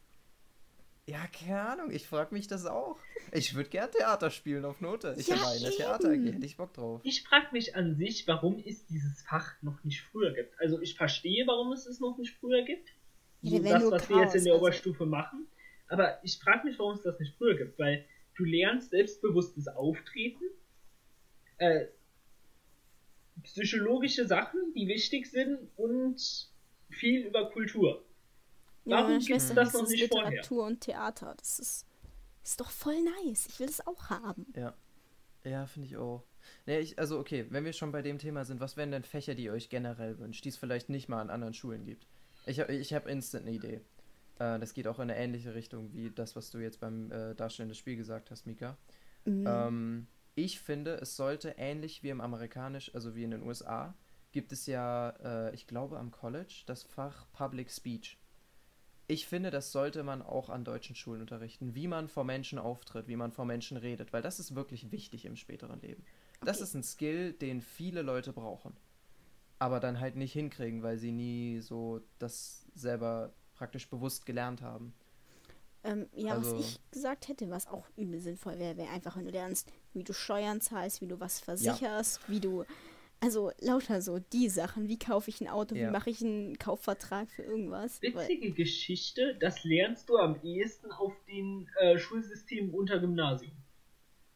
ja, 1.06 1.26
keine 1.26 1.60
Ahnung, 1.60 1.90
ich 1.90 2.06
frage 2.08 2.32
mich 2.34 2.46
das 2.48 2.64
auch. 2.64 2.96
Ich 3.30 3.54
würde 3.54 3.68
gern 3.68 3.90
Theater 3.92 4.30
spielen 4.30 4.64
auf 4.64 4.80
Note. 4.80 5.14
Ich 5.18 5.28
Ja, 5.28 5.36
habe 5.38 5.48
eine. 5.50 5.70
Theater 5.70 6.08
AG, 6.08 6.32
hätte 6.32 6.46
ich 6.46 6.56
Bock 6.56 6.72
drauf. 6.72 7.02
Ich 7.04 7.22
frage 7.24 7.48
mich 7.52 7.76
an 7.76 7.94
sich, 7.96 8.26
warum 8.26 8.58
es 8.58 8.86
dieses 8.86 9.20
Fach 9.20 9.52
noch 9.60 9.84
nicht 9.84 10.00
früher 10.00 10.32
gibt. 10.32 10.58
Also 10.60 10.80
ich 10.80 10.96
verstehe, 10.96 11.46
warum 11.46 11.72
es 11.72 11.84
es 11.84 12.00
noch 12.00 12.16
nicht 12.16 12.34
früher 12.38 12.62
gibt. 12.62 12.88
Ja, 13.42 13.58
So 13.58 13.90
das, 13.90 14.02
was 14.02 14.08
wir 14.08 14.16
jetzt 14.22 14.34
in 14.34 14.40
Chaos, 14.40 14.44
der 14.44 14.52
also. 14.54 14.64
Oberstufe 14.64 15.04
machen. 15.04 15.46
Aber 15.88 16.24
ich 16.24 16.38
frage 16.38 16.66
mich, 16.66 16.78
warum 16.78 16.94
es 16.94 17.02
das 17.02 17.20
nicht 17.20 17.34
früher 17.36 17.54
gibt. 17.58 17.78
Weil 17.78 18.06
du 18.36 18.44
lernst 18.44 18.88
selbstbewusstes 18.88 19.68
Auftreten, 19.68 20.44
äh, 21.58 21.84
psychologische 23.42 24.26
Sachen, 24.26 24.60
die 24.74 24.86
wichtig 24.88 25.30
sind 25.30 25.58
und 25.76 26.48
viel 26.90 27.26
über 27.26 27.50
Kultur. 27.50 28.04
Ja, 28.84 28.96
Warum 28.96 29.04
meine 29.12 29.18
gibt's 29.24 29.26
Schwester 29.46 29.54
das 29.54 29.72
noch 29.72 29.82
es 29.84 29.88
nicht 29.90 30.08
vorher? 30.08 30.30
Literatur 30.30 30.66
und 30.66 30.80
Theater. 30.80 31.34
Das 31.38 31.58
ist, 31.58 31.86
ist 32.42 32.60
doch 32.60 32.70
voll 32.70 32.96
nice. 33.24 33.46
Ich 33.48 33.58
will 33.60 33.66
das 33.66 33.86
auch 33.86 34.10
haben. 34.10 34.46
Ja. 34.56 34.74
Ja, 35.44 35.66
finde 35.66 35.88
ich 35.88 35.96
auch. 35.96 36.22
Nee, 36.66 36.78
ich, 36.80 36.98
also 36.98 37.18
okay, 37.18 37.46
wenn 37.50 37.64
wir 37.64 37.72
schon 37.72 37.92
bei 37.92 38.02
dem 38.02 38.18
Thema 38.18 38.44
sind, 38.44 38.60
was 38.60 38.76
wären 38.76 38.90
denn 38.92 39.02
Fächer, 39.04 39.34
die 39.34 39.44
ihr 39.44 39.52
euch 39.52 39.68
generell 39.68 40.18
wünscht, 40.18 40.44
die 40.44 40.48
es 40.50 40.56
vielleicht 40.56 40.88
nicht 40.88 41.08
mal 41.08 41.20
an 41.20 41.30
anderen 41.30 41.54
Schulen 41.54 41.84
gibt? 41.84 42.06
Ich, 42.46 42.60
hab- 42.60 42.70
ich 42.70 42.92
habe 42.94 43.10
instant 43.10 43.46
eine 43.46 43.56
Idee. 43.56 43.80
Äh, 44.38 44.58
das 44.58 44.74
geht 44.74 44.86
auch 44.88 44.98
in 44.98 45.02
eine 45.10 45.16
ähnliche 45.16 45.54
Richtung 45.54 45.92
wie 45.94 46.10
das, 46.10 46.34
was 46.36 46.50
du 46.50 46.58
jetzt 46.58 46.80
beim 46.80 47.10
äh, 47.12 47.34
Darstellen 47.34 47.68
des 47.68 47.78
Spiels 47.78 47.98
gesagt 47.98 48.30
hast, 48.30 48.46
Mika. 48.46 48.76
Mhm. 49.24 49.44
Ähm, 49.46 50.06
ich 50.34 50.60
finde, 50.60 50.94
es 50.96 51.16
sollte 51.16 51.54
ähnlich 51.58 52.02
wie 52.02 52.08
im 52.10 52.20
amerikanisch, 52.20 52.94
also 52.94 53.14
wie 53.14 53.24
in 53.24 53.30
den 53.30 53.42
USA, 53.42 53.94
gibt 54.32 54.52
es 54.52 54.66
ja, 54.66 55.10
äh, 55.22 55.54
ich 55.54 55.66
glaube 55.66 55.98
am 55.98 56.10
College, 56.10 56.62
das 56.66 56.82
Fach 56.82 57.26
Public 57.32 57.70
Speech. 57.70 58.18
Ich 59.06 59.26
finde, 59.26 59.50
das 59.50 59.70
sollte 59.70 60.02
man 60.02 60.22
auch 60.22 60.48
an 60.48 60.64
deutschen 60.64 60.96
Schulen 60.96 61.20
unterrichten, 61.20 61.74
wie 61.74 61.86
man 61.86 62.08
vor 62.08 62.24
Menschen 62.24 62.58
auftritt, 62.58 63.06
wie 63.06 63.16
man 63.16 63.32
vor 63.32 63.44
Menschen 63.44 63.76
redet, 63.76 64.12
weil 64.12 64.22
das 64.22 64.40
ist 64.40 64.54
wirklich 64.54 64.90
wichtig 64.90 65.26
im 65.26 65.36
späteren 65.36 65.80
Leben. 65.82 66.02
Das 66.40 66.56
Okay. 66.56 66.64
ist 66.64 66.74
ein 66.74 66.82
Skill, 66.82 67.32
den 67.34 67.60
viele 67.60 68.02
Leute 68.02 68.32
brauchen, 68.32 68.74
aber 69.58 69.78
dann 69.78 70.00
halt 70.00 70.16
nicht 70.16 70.32
hinkriegen, 70.32 70.82
weil 70.82 70.98
sie 70.98 71.12
nie 71.12 71.60
so 71.60 72.00
das 72.18 72.66
selber 72.74 73.32
praktisch 73.54 73.88
bewusst 73.88 74.26
gelernt 74.26 74.62
haben. 74.62 74.94
Ähm, 75.84 76.08
ja, 76.14 76.32
Also- 76.32 76.56
was 76.58 76.66
ich 76.66 76.80
gesagt 76.90 77.28
hätte, 77.28 77.50
was 77.50 77.66
auch 77.68 77.86
übel 77.96 78.18
sinnvoll 78.20 78.58
wäre, 78.58 78.76
wäre 78.78 78.88
einfach, 78.90 79.16
wenn 79.16 79.26
du 79.26 79.30
lernst, 79.30 79.70
wie 79.94 80.04
du 80.04 80.12
Steuern 80.12 80.60
zahlst, 80.60 81.00
wie 81.00 81.06
du 81.06 81.20
was 81.20 81.40
versicherst, 81.40 82.28
wie 82.28 82.40
du. 82.40 82.64
Also 83.20 83.52
lauter 83.60 84.02
so 84.02 84.18
die 84.18 84.48
Sachen. 84.48 84.88
Wie 84.88 84.98
kaufe 84.98 85.30
ich 85.30 85.40
ein 85.40 85.48
Auto? 85.48 85.74
Ja. 85.74 85.86
Wie 85.86 85.92
mache 85.92 86.10
ich 86.10 86.22
einen 86.22 86.58
Kaufvertrag 86.58 87.30
für 87.30 87.42
irgendwas? 87.42 88.02
Weil, 88.02 88.14
Witzige 88.14 88.52
Geschichte, 88.52 89.36
das 89.40 89.64
lernst 89.64 90.10
du 90.10 90.18
am 90.18 90.38
ehesten 90.42 90.92
auf 90.92 91.14
den 91.26 91.68
äh, 91.80 91.96
Schulsystemen 91.98 92.74
unter 92.74 92.98
Gymnasium. 92.98 93.52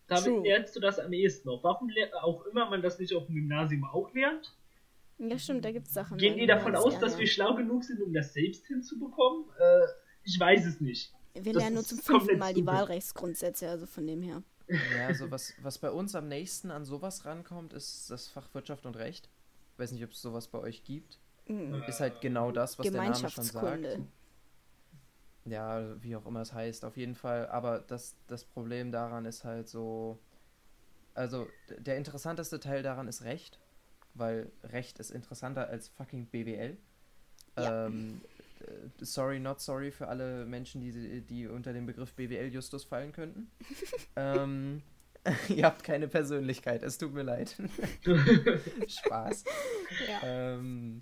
Damit 0.06 0.24
True. 0.24 0.42
lernst 0.42 0.74
du 0.74 0.80
das 0.80 0.98
am 0.98 1.12
ehesten 1.12 1.50
auf. 1.50 1.62
Warum 1.62 1.90
auch 2.22 2.46
immer 2.46 2.70
man 2.70 2.80
das 2.80 2.98
nicht 2.98 3.14
auf 3.14 3.26
dem 3.26 3.34
Gymnasium 3.34 3.84
auch 3.84 4.12
lernt? 4.14 4.54
ja, 5.18 5.38
stimmt, 5.38 5.64
da 5.64 5.72
gibt 5.72 5.88
es 5.88 5.94
Sachen. 5.94 6.16
Gehen 6.16 6.38
die 6.38 6.46
davon 6.46 6.74
aus, 6.74 6.94
ja, 6.94 7.00
dass 7.00 7.14
ja. 7.14 7.20
wir 7.20 7.26
schlau 7.26 7.54
genug 7.54 7.84
sind, 7.84 8.00
um 8.00 8.12
das 8.12 8.32
selbst 8.32 8.66
hinzubekommen? 8.66 9.44
Äh, 9.58 9.86
ich 10.24 10.38
weiß 10.38 10.64
es 10.64 10.80
nicht. 10.80 11.12
Wir 11.34 11.52
das 11.52 11.62
lernen 11.62 11.74
nur 11.74 11.84
zum 11.84 11.98
fünften 11.98 12.38
Mal 12.38 12.54
die. 12.54 12.64
Wahlrechtsgrundsätze, 12.64 13.68
also 13.68 13.86
von 13.86 14.06
dem 14.06 14.22
her. 14.22 14.42
Ja, 14.68 15.07
also 15.07 15.31
was, 15.31 15.54
was 15.62 15.78
bei 15.78 15.90
uns 15.90 16.14
am 16.14 16.28
nächsten 16.28 16.70
an 16.70 16.85
sowas 16.85 17.24
rankommt, 17.24 17.72
ist 17.72 18.11
das 18.11 18.28
Fach 18.28 18.52
Wirtschaft 18.52 18.87
und 18.87 18.96
Recht. 18.96 19.28
Ich 19.72 19.78
weiß 19.78 19.92
nicht, 19.92 20.04
ob 20.04 20.11
es 20.11 20.20
sowas 20.20 20.48
bei 20.48 20.59
euch 20.59 20.85
gibt. 20.85 21.18
Mhm. 21.46 21.83
Ist 21.87 22.00
halt 22.00 22.20
genau 22.20 22.52
das, 22.52 22.78
was 22.78 22.85
der 22.90 23.02
Name 23.02 23.31
schon 23.31 23.44
sagt. 23.44 23.98
Ja, 25.46 26.02
wie 26.02 26.14
auch 26.16 26.26
immer 26.26 26.42
es 26.42 26.52
heißt, 26.52 26.85
auf 26.85 26.96
jeden 26.98 27.14
Fall. 27.14 27.48
Aber 27.48 27.78
das, 27.81 28.16
das 28.26 28.44
Problem 28.44 28.92
daran 28.92 29.24
ist 29.24 29.44
halt 29.44 29.68
so. 29.68 30.18
Also, 31.14 31.48
der 31.78 31.96
interessanteste 31.96 32.61
Teil 32.61 32.83
daran 32.83 33.09
ist 33.09 33.22
Recht. 33.22 33.59
weil 34.14 34.50
Recht 34.64 34.98
ist 34.98 35.11
interessanter 35.11 35.68
als 35.68 35.88
fucking 35.88 36.26
BWL. 36.26 36.76
Ja. 37.57 37.87
Ähm, 37.87 38.20
äh, 38.38 38.38
sorry, 39.00 39.40
not 39.40 39.60
sorry 39.60 39.90
für 39.90 40.08
alle 40.08 40.46
Menschen, 40.46 40.80
die, 40.80 41.22
die 41.22 41.46
unter 41.46 41.72
den 41.72 41.86
Begriff 41.86 42.14
BWL 42.14 42.52
Justus 42.52 42.84
fallen 42.84 43.12
könnten. 43.12 43.50
ähm, 44.16 44.82
ihr 45.48 45.64
habt 45.64 45.84
keine 45.84 46.08
Persönlichkeit, 46.08 46.82
es 46.82 46.98
tut 46.98 47.12
mir 47.12 47.22
leid. 47.22 47.56
Spaß. 48.88 49.44
Ja. 50.08 50.20
Ähm, 50.22 51.00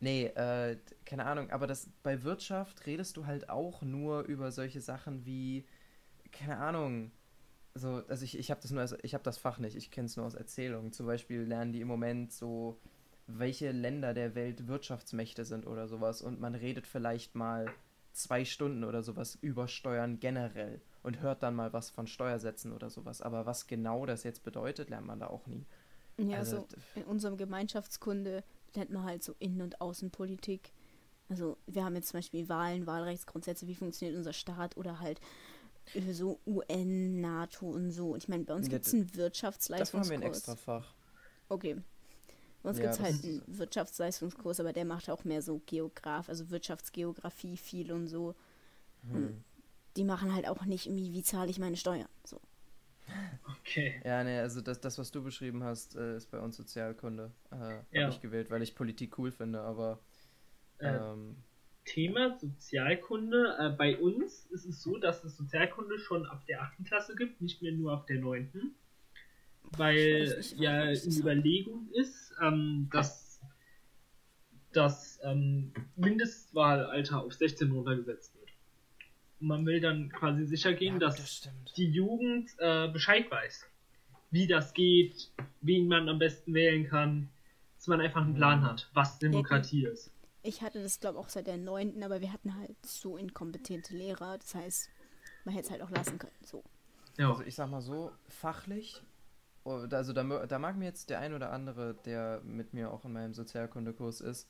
nee, 0.00 0.26
äh, 0.26 0.78
keine 1.04 1.26
Ahnung, 1.26 1.50
aber 1.50 1.66
das 1.66 1.90
bei 2.02 2.22
Wirtschaft 2.22 2.86
redest 2.86 3.16
du 3.16 3.26
halt 3.26 3.48
auch 3.48 3.82
nur 3.82 4.22
über 4.22 4.50
solche 4.50 4.80
Sachen 4.80 5.24
wie, 5.24 5.64
keine 6.32 6.58
Ahnung, 6.58 7.12
so, 7.74 8.02
also 8.08 8.24
ich, 8.24 8.38
ich 8.38 8.50
habe 8.50 8.60
das 8.60 8.70
nur, 8.70 8.80
als, 8.80 8.96
ich 9.02 9.14
habe 9.14 9.24
das 9.24 9.38
Fach 9.38 9.58
nicht, 9.58 9.76
ich 9.76 9.90
kenne 9.90 10.06
es 10.06 10.16
nur 10.16 10.26
aus 10.26 10.34
Erzählungen. 10.34 10.92
Zum 10.92 11.06
Beispiel 11.06 11.42
lernen 11.42 11.72
die 11.72 11.80
im 11.80 11.88
Moment 11.88 12.32
so, 12.32 12.78
welche 13.38 13.70
Länder 13.72 14.14
der 14.14 14.34
Welt 14.34 14.66
Wirtschaftsmächte 14.68 15.44
sind 15.44 15.66
oder 15.66 15.88
sowas 15.88 16.22
und 16.22 16.40
man 16.40 16.54
redet 16.54 16.86
vielleicht 16.86 17.34
mal 17.34 17.66
zwei 18.12 18.44
Stunden 18.44 18.84
oder 18.84 19.02
sowas 19.02 19.38
über 19.40 19.68
Steuern 19.68 20.20
generell 20.20 20.80
und 21.02 21.20
hört 21.20 21.42
dann 21.42 21.54
mal 21.54 21.72
was 21.72 21.90
von 21.90 22.06
Steuersätzen 22.06 22.72
oder 22.72 22.90
sowas. 22.90 23.22
Aber 23.22 23.46
was 23.46 23.66
genau 23.66 24.04
das 24.06 24.22
jetzt 24.24 24.44
bedeutet, 24.44 24.90
lernt 24.90 25.06
man 25.06 25.18
da 25.20 25.28
auch 25.28 25.46
nie. 25.46 25.64
Ja, 26.18 26.38
Also, 26.38 26.58
so 26.58 26.66
in 26.94 27.04
unserem 27.04 27.36
Gemeinschaftskunde 27.36 28.44
lernt 28.74 28.90
man 28.90 29.04
halt 29.04 29.22
so 29.22 29.34
Innen- 29.38 29.62
und 29.62 29.80
Außenpolitik. 29.80 30.72
Also 31.28 31.56
wir 31.66 31.84
haben 31.84 31.94
jetzt 31.96 32.08
zum 32.08 32.18
Beispiel 32.18 32.48
Wahlen, 32.48 32.86
Wahlrechtsgrundsätze, 32.86 33.66
wie 33.66 33.74
funktioniert 33.74 34.16
unser 34.18 34.34
Staat 34.34 34.76
oder 34.76 35.00
halt 35.00 35.20
so 36.10 36.40
UN, 36.46 37.20
NATO 37.20 37.66
und 37.70 37.90
so. 37.90 38.12
Und 38.12 38.22
ich 38.22 38.28
meine, 38.28 38.44
bei 38.44 38.54
uns 38.54 38.68
gibt 38.68 38.84
es 38.86 38.90
d- 38.90 38.96
einen 38.98 39.06
Das 39.06 39.12
haben 39.12 39.16
wir 39.16 39.22
Wirtschaftsleistungskurs. 39.22 40.20
ein 40.20 40.22
extra 40.22 40.56
Fach. 40.56 40.94
Okay. 41.48 41.76
Uns 42.62 42.78
Ja, 42.78 42.84
gibt 42.84 42.94
es 42.94 43.00
halt 43.00 43.24
einen 43.24 43.42
Wirtschaftsleistungskurs, 43.46 44.60
aber 44.60 44.72
der 44.72 44.84
macht 44.84 45.10
auch 45.10 45.24
mehr 45.24 45.42
so 45.42 45.60
Geograf, 45.66 46.28
also 46.28 46.50
Wirtschaftsgeografie 46.50 47.56
viel 47.56 47.92
und 47.92 48.06
so. 48.06 48.34
Hm. 49.10 49.42
Die 49.96 50.04
machen 50.04 50.32
halt 50.32 50.46
auch 50.48 50.64
nicht 50.64 50.86
irgendwie, 50.86 51.12
wie 51.12 51.22
zahle 51.22 51.50
ich 51.50 51.58
meine 51.58 51.76
Steuern. 51.76 52.08
So. 52.24 52.40
Okay. 53.60 54.00
Ja, 54.04 54.22
nee, 54.24 54.38
also 54.38 54.60
das, 54.60 54.80
das 54.80 54.96
was 54.98 55.10
du 55.10 55.22
beschrieben 55.22 55.64
hast, 55.64 55.96
äh, 55.96 56.16
ist 56.16 56.30
bei 56.30 56.38
uns 56.38 56.56
Sozialkunde. 56.56 57.32
Äh, 57.50 57.56
Ja. 57.90 58.02
Habe 58.02 58.12
ich 58.12 58.20
gewählt, 58.20 58.50
weil 58.50 58.62
ich 58.62 58.74
Politik 58.74 59.18
cool 59.18 59.30
finde, 59.32 59.60
aber 59.60 59.98
Äh, 60.78 60.88
ähm, 60.96 61.36
Thema 61.84 62.38
Sozialkunde. 62.38 63.56
Äh, 63.58 63.70
bei 63.76 63.98
uns 63.98 64.46
ist 64.46 64.64
es 64.66 64.82
so, 64.82 64.98
dass 64.98 65.24
es 65.24 65.36
Sozialkunde 65.36 65.98
schon 65.98 66.26
ab 66.26 66.44
der 66.46 66.62
8. 66.62 66.84
Klasse 66.84 67.14
gibt, 67.16 67.40
nicht 67.40 67.60
mehr 67.60 67.72
nur 67.72 67.92
ab 67.92 68.06
der 68.06 68.20
9. 68.20 68.74
Weil 69.76 70.36
nicht, 70.36 70.58
ja 70.58 70.84
ist. 70.90 71.18
Überlegung 71.18 71.88
ist, 71.92 72.32
ähm, 72.42 72.88
dass 72.92 73.40
das 74.72 75.18
ähm, 75.22 75.72
Mindestwahlalter 75.96 77.22
auf 77.22 77.34
16 77.34 77.70
runtergesetzt 77.70 78.34
wird. 78.34 78.50
Und 79.40 79.48
man 79.48 79.66
will 79.66 79.80
dann 79.80 80.10
quasi 80.10 80.46
sicher 80.46 80.72
gehen, 80.72 80.94
ja, 80.94 81.00
dass 81.00 81.16
das 81.16 81.48
die 81.76 81.90
Jugend 81.90 82.50
äh, 82.58 82.88
Bescheid 82.88 83.30
weiß, 83.30 83.66
wie 84.30 84.46
das 84.46 84.72
geht, 84.72 85.30
wen 85.60 85.88
man 85.88 86.08
am 86.08 86.18
besten 86.18 86.54
wählen 86.54 86.86
kann, 86.88 87.28
dass 87.76 87.86
man 87.86 88.00
einfach 88.00 88.22
einen 88.22 88.34
Plan 88.34 88.60
Mhm. 88.60 88.64
hat, 88.64 88.90
was 88.94 89.18
Demokratie 89.18 89.84
ist. 89.86 90.10
Ich 90.44 90.60
hatte 90.62 90.82
das, 90.82 90.98
glaube 91.00 91.18
ich, 91.18 91.24
auch 91.24 91.28
seit 91.28 91.46
der 91.46 91.56
9., 91.56 92.02
aber 92.02 92.20
wir 92.20 92.32
hatten 92.32 92.56
halt 92.56 92.74
so 92.84 93.16
inkompetente 93.16 93.94
Lehrer. 93.94 94.38
Das 94.38 94.54
heißt, 94.54 94.90
man 95.44 95.54
hätte 95.54 95.66
es 95.66 95.70
halt 95.70 95.82
auch 95.82 95.90
lassen 95.90 96.18
können. 96.18 96.32
So. 96.44 96.64
Ja. 97.18 97.30
Also 97.30 97.42
ich 97.44 97.54
sag 97.54 97.70
mal 97.70 97.80
so, 97.82 98.10
fachlich, 98.28 99.02
also 99.64 100.12
da, 100.12 100.46
da 100.46 100.58
mag 100.58 100.76
mir 100.76 100.86
jetzt 100.86 101.10
der 101.10 101.20
ein 101.20 101.34
oder 101.34 101.52
andere, 101.52 101.94
der 101.94 102.40
mit 102.44 102.74
mir 102.74 102.90
auch 102.90 103.04
in 103.04 103.12
meinem 103.12 103.34
Sozialkundekurs 103.34 104.20
ist, 104.20 104.48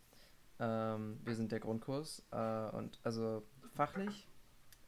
ähm, 0.59 1.20
wir 1.25 1.35
sind 1.35 1.53
der 1.53 1.61
Grundkurs, 1.61 2.22
äh, 2.31 2.70
und 2.70 2.98
also 3.03 3.42
fachlich 3.75 4.29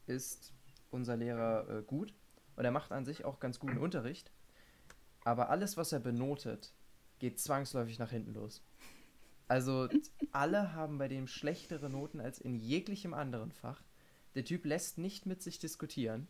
ist 0.07 0.53
unser 0.91 1.17
Lehrer 1.17 1.69
äh, 1.69 1.81
gut 1.83 2.13
und 2.55 2.65
er 2.65 2.71
macht 2.71 2.91
an 2.91 3.05
sich 3.05 3.25
auch 3.25 3.39
ganz 3.39 3.59
guten 3.59 3.77
Unterricht, 3.77 4.31
aber 5.23 5.49
alles, 5.49 5.77
was 5.77 5.91
er 5.91 5.99
benotet, 5.99 6.73
geht 7.19 7.39
zwangsläufig 7.39 7.99
nach 7.99 8.11
hinten 8.11 8.33
los. 8.33 8.63
Also 9.47 9.87
alle 10.31 10.73
haben 10.73 10.97
bei 10.97 11.07
dem 11.07 11.27
schlechtere 11.27 11.89
Noten 11.89 12.19
als 12.19 12.39
in 12.39 12.55
jeglichem 12.55 13.13
anderen 13.13 13.51
Fach. 13.51 13.83
Der 14.33 14.43
Typ 14.43 14.65
lässt 14.65 14.97
nicht 14.97 15.25
mit 15.25 15.43
sich 15.43 15.59
diskutieren 15.59 16.27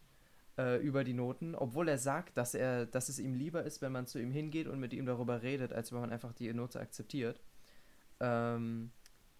äh, 0.57 0.77
über 0.81 1.03
die 1.03 1.13
Noten, 1.13 1.55
obwohl 1.55 1.87
er 1.89 1.97
sagt, 1.97 2.37
dass 2.37 2.53
er, 2.53 2.85
dass 2.85 3.09
es 3.09 3.19
ihm 3.19 3.33
lieber 3.33 3.63
ist, 3.63 3.81
wenn 3.81 3.91
man 3.91 4.07
zu 4.07 4.19
ihm 4.19 4.31
hingeht 4.31 4.67
und 4.67 4.79
mit 4.79 4.93
ihm 4.93 5.05
darüber 5.05 5.41
redet, 5.41 5.73
als 5.73 5.91
wenn 5.91 5.99
man 6.01 6.11
einfach 6.11 6.33
die 6.33 6.51
Note 6.53 6.79
akzeptiert. 6.79 7.41
Ähm, 8.19 8.91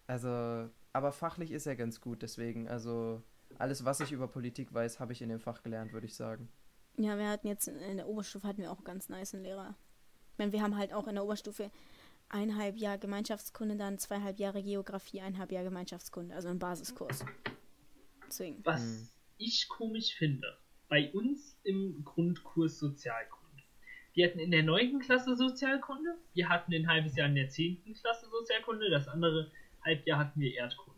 also, 0.06 0.68
aber 0.92 1.12
fachlich 1.12 1.50
ist 1.52 1.66
er 1.66 1.76
ganz 1.76 2.00
gut, 2.00 2.22
deswegen, 2.22 2.68
also 2.68 3.22
alles, 3.58 3.84
was 3.84 4.00
ich 4.00 4.12
über 4.12 4.28
Politik 4.28 4.72
weiß, 4.72 5.00
habe 5.00 5.12
ich 5.12 5.22
in 5.22 5.28
dem 5.28 5.40
Fach 5.40 5.62
gelernt, 5.62 5.92
würde 5.92 6.06
ich 6.06 6.14
sagen. 6.14 6.48
Ja, 6.98 7.18
wir 7.18 7.28
hatten 7.28 7.46
jetzt 7.46 7.68
in 7.68 7.96
der 7.96 8.08
Oberstufe 8.08 8.46
hatten 8.46 8.62
wir 8.62 8.70
auch 8.72 8.78
einen 8.78 8.84
ganz 8.84 9.08
nice 9.08 9.34
Lehrer. 9.34 9.76
Ich 10.32 10.38
meine, 10.38 10.52
wir 10.52 10.62
haben 10.62 10.76
halt 10.76 10.92
auch 10.92 11.06
in 11.08 11.14
der 11.14 11.24
Oberstufe 11.24 11.70
eineinhalb 12.28 12.76
Jahre 12.76 12.98
Gemeinschaftskunde, 12.98 13.76
dann 13.76 13.98
zweieinhalb 13.98 14.38
Jahre 14.38 14.62
Geografie, 14.62 15.20
eineinhalb 15.20 15.52
Jahre 15.52 15.66
Gemeinschaftskunde, 15.66 16.34
also 16.34 16.48
ein 16.48 16.58
Basiskurs. 16.58 17.24
Deswegen. 18.26 18.64
Was 18.64 18.80
Hm. 18.80 19.08
ich 19.38 19.68
komisch 19.68 20.14
finde, 20.16 20.58
bei 20.88 21.10
uns 21.12 21.58
im 21.64 22.04
Grundkurs 22.04 22.78
Sozialkunde. 22.78 23.62
Wir 24.14 24.26
hatten 24.28 24.38
in 24.38 24.50
der 24.50 24.62
9. 24.62 25.00
Klasse 25.00 25.36
Sozialkunde, 25.36 26.16
wir 26.34 26.48
hatten 26.48 26.72
ein 26.72 26.88
halbes 26.88 27.16
Jahr 27.16 27.28
in 27.28 27.34
der 27.34 27.48
10. 27.48 27.94
Klasse 28.00 28.28
Sozialkunde, 28.30 28.90
das 28.90 29.08
andere 29.08 29.50
Halbjahr 29.84 30.18
hatten 30.18 30.40
wir 30.40 30.54
Erdkunde. 30.54 30.96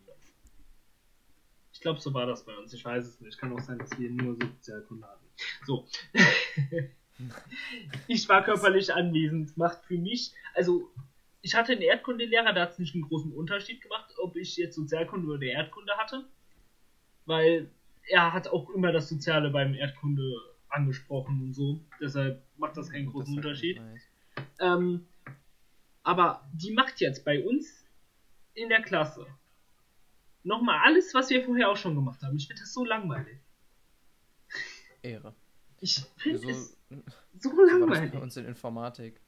Ich 1.73 1.81
glaube, 1.81 2.01
so 2.01 2.13
war 2.13 2.27
das 2.27 2.45
bei 2.45 2.57
uns, 2.57 2.73
ich 2.73 2.85
weiß 2.85 3.07
es 3.07 3.21
nicht. 3.21 3.39
Kann 3.39 3.53
auch 3.53 3.61
sein, 3.61 3.79
dass 3.79 3.97
wir 3.99 4.11
nur 4.11 4.35
Sozialkunde 4.35 5.07
hatten. 5.07 5.27
So. 5.65 5.87
ich 8.09 8.29
war 8.29 8.43
körperlich 8.43 8.93
anwesend, 8.93 9.57
macht 9.57 9.85
für 9.85 9.99
mich, 9.99 10.33
also 10.55 10.91
ich 11.41 11.55
hatte 11.55 11.73
einen 11.73 11.83
Erdkundelehrer, 11.83 12.53
da 12.53 12.63
hat 12.63 12.73
es 12.73 12.79
nicht 12.79 12.95
einen 12.95 13.05
großen 13.05 13.33
Unterschied 13.33 13.81
gemacht, 13.81 14.13
ob 14.19 14.37
ich 14.37 14.57
jetzt 14.57 14.75
Sozialkunde 14.75 15.29
oder 15.29 15.47
Erdkunde 15.47 15.93
hatte 15.97 16.29
weil 17.29 17.71
er 18.09 18.33
hat 18.33 18.49
auch 18.49 18.71
immer 18.71 18.93
das 18.93 19.09
Soziale 19.09 19.51
beim 19.51 19.75
Erdkunde 19.75 20.23
angesprochen 20.69 21.41
und 21.43 21.53
so. 21.53 21.81
Deshalb 22.01 22.43
macht 22.57 22.77
das 22.77 22.91
keinen 22.91 23.07
Das 23.07 23.13
großen 23.15 23.35
halt 23.37 23.45
Unterschied. 23.45 23.81
nice. 23.81 24.03
Ähm, 24.61 25.07
aber 26.03 26.49
die 26.53 26.73
macht 26.73 27.01
jetzt 27.01 27.25
bei 27.25 27.45
uns 27.45 27.85
in 28.55 28.69
der 28.69 28.83
Klasse 28.83 29.27
nochmal 30.43 30.81
alles, 30.85 31.13
was 31.15 31.31
wir 31.31 31.45
vorher 31.45 31.71
auch 31.71 31.77
schon 31.77 31.95
gemacht 31.95 32.23
haben. 32.23 32.37
Ich 32.37 32.47
finde 32.47 32.63
das 32.63 32.73
so 32.73 32.85
langweilig. 32.85 33.39
Ehre. 35.03 35.35
Ich 35.81 36.05
finde 36.17 36.39
So, 36.39 36.49
es 36.49 36.77
so 37.39 37.51
das 37.51 37.57
bei 37.57 37.73
langweilig. 37.79 38.15
uns 38.15 38.37
in 38.37 38.47
Informatik. 38.47 39.21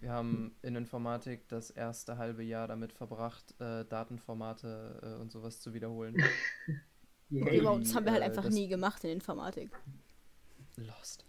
Wir 0.00 0.10
haben 0.12 0.54
in 0.62 0.76
Informatik 0.76 1.48
das 1.48 1.70
erste 1.70 2.18
halbe 2.18 2.42
Jahr 2.42 2.68
damit 2.68 2.92
verbracht, 2.92 3.54
äh, 3.60 3.84
Datenformate 3.84 5.00
äh, 5.02 5.20
und 5.20 5.30
sowas 5.30 5.60
zu 5.60 5.72
wiederholen. 5.74 6.16
Wow, 7.30 7.78
das 7.80 7.94
haben 7.94 8.04
wir 8.06 8.12
halt 8.12 8.22
einfach 8.22 8.44
das- 8.44 8.54
nie 8.54 8.68
gemacht 8.68 9.04
in 9.04 9.10
Informatik. 9.10 9.70
Lost. 10.76 11.24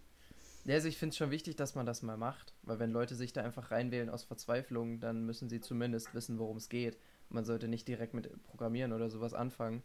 Ja, 0.64 0.74
also 0.74 0.88
ich 0.88 0.98
finde 0.98 1.10
es 1.10 1.16
schon 1.16 1.30
wichtig, 1.30 1.56
dass 1.56 1.74
man 1.74 1.86
das 1.86 2.02
mal 2.02 2.16
macht, 2.16 2.54
weil 2.62 2.78
wenn 2.78 2.90
Leute 2.90 3.14
sich 3.14 3.32
da 3.32 3.42
einfach 3.42 3.70
reinwählen 3.70 4.10
aus 4.10 4.24
Verzweiflung, 4.24 5.00
dann 5.00 5.24
müssen 5.24 5.48
sie 5.48 5.60
zumindest 5.60 6.14
wissen, 6.14 6.38
worum 6.38 6.58
es 6.58 6.68
geht. 6.68 6.98
Man 7.30 7.44
sollte 7.44 7.66
nicht 7.66 7.88
direkt 7.88 8.14
mit 8.14 8.42
Programmieren 8.44 8.92
oder 8.92 9.08
sowas 9.10 9.34
anfangen. 9.34 9.82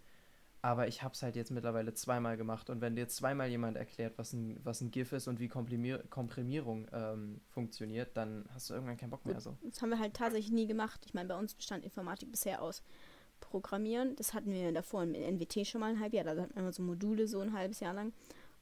Aber 0.61 0.87
ich 0.87 1.03
habe 1.03 1.13
es 1.13 1.21
halt 1.21 1.35
jetzt 1.35 1.51
mittlerweile 1.51 1.93
zweimal 1.93 2.37
gemacht 2.37 2.71
und 2.71 2.81
wenn 2.81 2.95
dir 2.95 3.07
zweimal 3.07 3.47
jemand 3.49 3.77
erklärt, 3.77 4.17
was 4.17 4.33
ein, 4.33 4.59
was 4.63 4.81
ein 4.81 4.89
GIF 4.89 5.11
ist 5.13 5.27
und 5.27 5.39
wie 5.39 5.47
Komprimier 5.47 5.99
Komprimierung 6.09 6.87
ähm, 6.91 7.39
funktioniert, 7.49 8.17
dann 8.17 8.45
hast 8.51 8.69
du 8.69 8.73
irgendwann 8.73 8.97
keinen 8.97 9.11
Bock 9.11 9.25
mehr 9.27 9.39
so. 9.39 9.55
Das 9.61 9.81
haben 9.83 9.91
wir 9.91 9.99
halt 9.99 10.15
tatsächlich 10.15 10.51
nie 10.51 10.65
gemacht. 10.65 11.01
Ich 11.05 11.13
meine, 11.13 11.29
bei 11.29 11.37
uns 11.37 11.53
bestand 11.53 11.83
Informatik 11.83 12.31
bisher 12.31 12.63
aus 12.63 12.81
Programmieren. 13.39 14.15
Das 14.15 14.33
hatten 14.33 14.51
wir 14.51 14.71
davor 14.71 15.03
im 15.03 15.13
NWT 15.13 15.65
schon 15.65 15.81
mal 15.81 15.91
ein 15.91 15.99
halbes 15.99 16.17
Jahr. 16.17 16.35
Da 16.35 16.41
hatten 16.41 16.55
wir 16.55 16.71
so 16.71 16.83
Module 16.83 17.27
so 17.27 17.39
ein 17.39 17.53
halbes 17.53 17.79
Jahr 17.79 17.93
lang. 17.93 18.13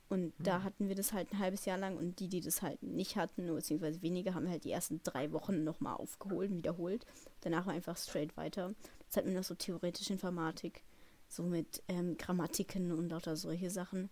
Und 0.10 0.34
da 0.38 0.62
hatten 0.64 0.90
wir 0.90 0.96
das 0.96 1.14
halt 1.14 1.32
ein 1.32 1.40
halbes 1.40 1.66
Jahr 1.66 1.78
lang. 1.78 1.98
Und 1.98 2.20
die, 2.20 2.28
die 2.28 2.42
das 2.42 2.62
halt 2.62 2.84
nicht 2.84 3.16
hatten, 3.16 3.48
beziehungsweise 3.48 4.02
weniger, 4.02 4.36
haben 4.36 4.50
halt 4.50 4.64
die 4.64 4.72
ersten 4.72 5.02
drei 5.04 5.32
Wochen 5.32 5.64
nochmal 5.64 5.96
aufgeholt 5.96 6.52
und 6.52 6.58
wiederholt. 6.58 7.06
Danach 7.42 7.66
war 7.66 7.74
einfach 7.74 7.98
straight 7.98 8.36
weiter. 8.38 8.74
Jetzt 9.06 9.18
hatten 9.18 9.30
wir 9.30 9.38
noch 9.38 9.44
so 9.44 9.56
theoretische 9.56 10.14
Informatik. 10.14 10.84
So 11.30 11.44
mit 11.44 11.82
ähm, 11.88 12.18
Grammatiken 12.18 12.92
und 12.92 13.10
lauter 13.10 13.36
solche 13.36 13.72
Sachen. 13.72 14.10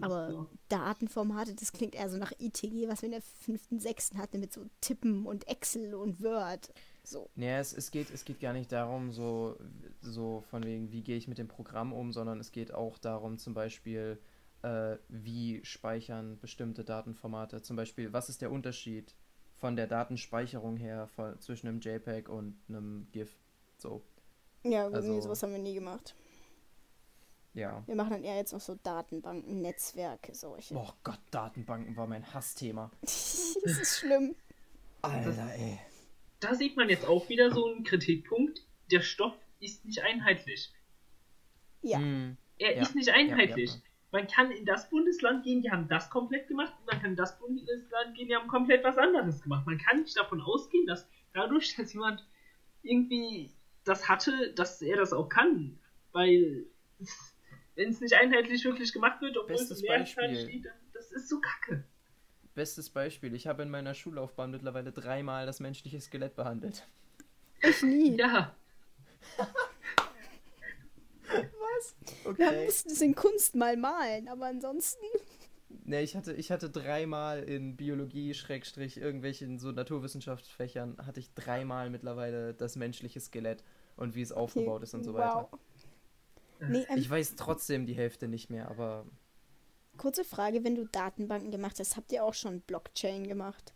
Aber 0.00 0.46
Datenformate, 0.68 1.54
das 1.54 1.72
klingt 1.72 1.94
eher 1.94 2.08
so 2.08 2.16
nach 2.16 2.32
ITG, 2.38 2.88
was 2.88 3.02
wir 3.02 3.08
in 3.08 3.12
der 3.12 3.22
fünften, 3.22 3.80
sechsten 3.80 4.18
hatten, 4.18 4.40
mit 4.40 4.52
so 4.52 4.64
Tippen 4.80 5.26
und 5.26 5.48
Excel 5.48 5.94
und 5.94 6.22
Word. 6.22 6.72
So. 7.02 7.28
Naja, 7.34 7.58
es, 7.58 7.72
es, 7.72 7.90
geht, 7.90 8.10
es 8.10 8.24
geht 8.24 8.40
gar 8.40 8.52
nicht 8.52 8.70
darum, 8.72 9.10
so, 9.12 9.56
so 10.00 10.42
von 10.50 10.62
wegen, 10.64 10.92
wie 10.92 11.02
gehe 11.02 11.16
ich 11.16 11.28
mit 11.28 11.38
dem 11.38 11.48
Programm 11.48 11.92
um, 11.92 12.12
sondern 12.12 12.38
es 12.40 12.52
geht 12.52 12.72
auch 12.74 12.98
darum, 12.98 13.38
zum 13.38 13.54
Beispiel, 13.54 14.20
äh, 14.62 14.96
wie 15.08 15.64
speichern 15.64 16.38
bestimmte 16.38 16.84
Datenformate. 16.84 17.62
Zum 17.62 17.76
Beispiel, 17.76 18.12
was 18.12 18.28
ist 18.28 18.42
der 18.42 18.50
Unterschied 18.52 19.14
von 19.56 19.76
der 19.76 19.86
Datenspeicherung 19.86 20.76
her 20.76 21.06
von, 21.08 21.38
zwischen 21.40 21.68
einem 21.68 21.80
JPEG 21.80 22.28
und 22.28 22.56
einem 22.68 23.08
GIF. 23.12 23.36
So, 23.78 24.02
Ja, 24.62 24.84
gut, 24.84 24.92
nee, 24.92 24.96
Also- 24.98 25.20
sowas 25.22 25.42
haben 25.42 25.52
wir 25.52 25.58
nie 25.58 25.74
gemacht. 25.74 26.14
ja. 27.54 27.82
Wir 27.86 27.94
machen 27.96 28.10
dann 28.10 28.24
eher 28.24 28.36
jetzt 28.36 28.52
noch 28.52 28.60
so 28.60 28.74
Datenbanken, 28.82 29.60
Netzwerke, 29.62 30.34
solche. 30.34 30.74
Oh 30.74 30.90
Gott, 31.02 31.20
Datenbanken 31.30 31.96
war 31.96 32.06
mein 32.06 32.32
Hassthema. 32.32 32.90
das 33.02 33.56
ist 33.64 33.98
schlimm. 33.98 34.34
Alter, 35.02 35.50
ey. 35.54 35.78
Da 36.40 36.54
sieht 36.54 36.76
man 36.76 36.88
jetzt 36.88 37.06
auch 37.06 37.28
wieder 37.28 37.50
so 37.52 37.66
einen 37.66 37.84
Kritikpunkt. 37.84 38.62
Der 38.90 39.00
Stoff 39.00 39.34
ist 39.60 39.84
nicht 39.84 40.02
einheitlich. 40.02 40.72
Ja. 41.82 41.98
Hm, 41.98 42.36
Er 42.58 42.76
Ja, 42.76 42.82
ist 42.82 42.94
nicht 42.94 43.10
einheitlich. 43.10 43.70
ja, 43.70 43.76
ja. 43.76 43.82
Man 44.12 44.26
kann 44.26 44.50
in 44.50 44.64
das 44.66 44.90
Bundesland 44.90 45.44
gehen, 45.44 45.62
die 45.62 45.70
haben 45.70 45.86
das 45.86 46.10
komplett 46.10 46.48
gemacht, 46.48 46.72
und 46.80 46.86
man 46.86 47.00
kann 47.00 47.10
in 47.12 47.16
das 47.16 47.38
Bundesland 47.38 48.16
gehen, 48.16 48.26
die 48.28 48.34
haben 48.34 48.48
komplett 48.48 48.82
was 48.82 48.98
anderes 48.98 49.40
gemacht. 49.40 49.64
Man 49.66 49.78
kann 49.78 50.00
nicht 50.02 50.16
davon 50.16 50.40
ausgehen, 50.40 50.86
dass 50.86 51.08
dadurch, 51.32 51.74
dass 51.76 51.92
jemand 51.92 52.26
irgendwie 52.82 53.52
das 53.84 54.08
hatte, 54.08 54.52
dass 54.54 54.82
er 54.82 54.96
das 54.96 55.12
auch 55.12 55.28
kann. 55.28 55.78
Weil 56.12 56.66
wenn 57.76 57.90
es 57.90 58.00
nicht 58.00 58.14
einheitlich 58.14 58.64
wirklich 58.64 58.92
gemacht 58.92 59.20
wird, 59.20 59.36
obwohl 59.36 59.54
es 59.54 59.68
Bestes 59.68 59.82
im 59.82 59.86
Lehrplan 59.86 60.30
Beispiel. 60.32 60.48
steht, 60.50 60.64
dann, 60.66 60.72
das 60.92 61.12
ist 61.12 61.28
so 61.28 61.40
kacke. 61.40 61.84
Bestes 62.54 62.90
Beispiel, 62.90 63.34
ich 63.34 63.46
habe 63.46 63.62
in 63.62 63.70
meiner 63.70 63.94
Schullaufbahn 63.94 64.50
mittlerweile 64.50 64.92
dreimal 64.92 65.46
das 65.46 65.60
menschliche 65.60 66.00
Skelett 66.00 66.34
behandelt. 66.36 66.86
Ich 67.62 67.82
nie. 67.82 68.16
Ja, 68.16 68.54
Was? 71.26 71.94
Wir 72.36 72.64
mussten 72.64 72.90
es 72.90 73.00
in 73.00 73.14
Kunst 73.14 73.54
mal 73.54 73.76
malen, 73.76 74.28
aber 74.28 74.46
ansonsten. 74.46 75.04
Ne, 75.84 76.02
ich 76.02 76.16
hatte, 76.16 76.32
ich 76.34 76.50
hatte 76.50 76.68
dreimal 76.68 77.42
in 77.42 77.76
Biologie, 77.76 78.34
Schrägstrich, 78.34 78.96
irgendwelchen 78.96 79.58
so 79.58 79.70
Naturwissenschaftsfächern, 79.70 80.96
hatte 81.06 81.20
ich 81.20 81.32
dreimal 81.34 81.90
mittlerweile 81.90 82.54
das 82.54 82.76
menschliche 82.76 83.20
Skelett 83.20 83.62
und 83.96 84.14
wie 84.14 84.22
es 84.22 84.32
aufgebaut 84.32 84.82
ist 84.82 84.94
und 84.94 85.04
so 85.04 85.14
weiter. 85.14 85.48
Wow. 85.50 85.60
Nee, 86.68 86.86
ähm, 86.88 86.98
Ich 86.98 87.08
weiß 87.08 87.36
trotzdem 87.36 87.86
die 87.86 87.94
Hälfte 87.94 88.28
nicht 88.28 88.50
mehr, 88.50 88.68
aber 88.68 89.06
kurze 90.00 90.24
Frage, 90.24 90.64
wenn 90.64 90.74
du 90.74 90.86
Datenbanken 90.86 91.50
gemacht 91.50 91.78
hast, 91.78 91.96
habt 91.96 92.10
ihr 92.12 92.24
auch 92.24 92.34
schon 92.34 92.60
Blockchain 92.62 93.26
gemacht? 93.26 93.74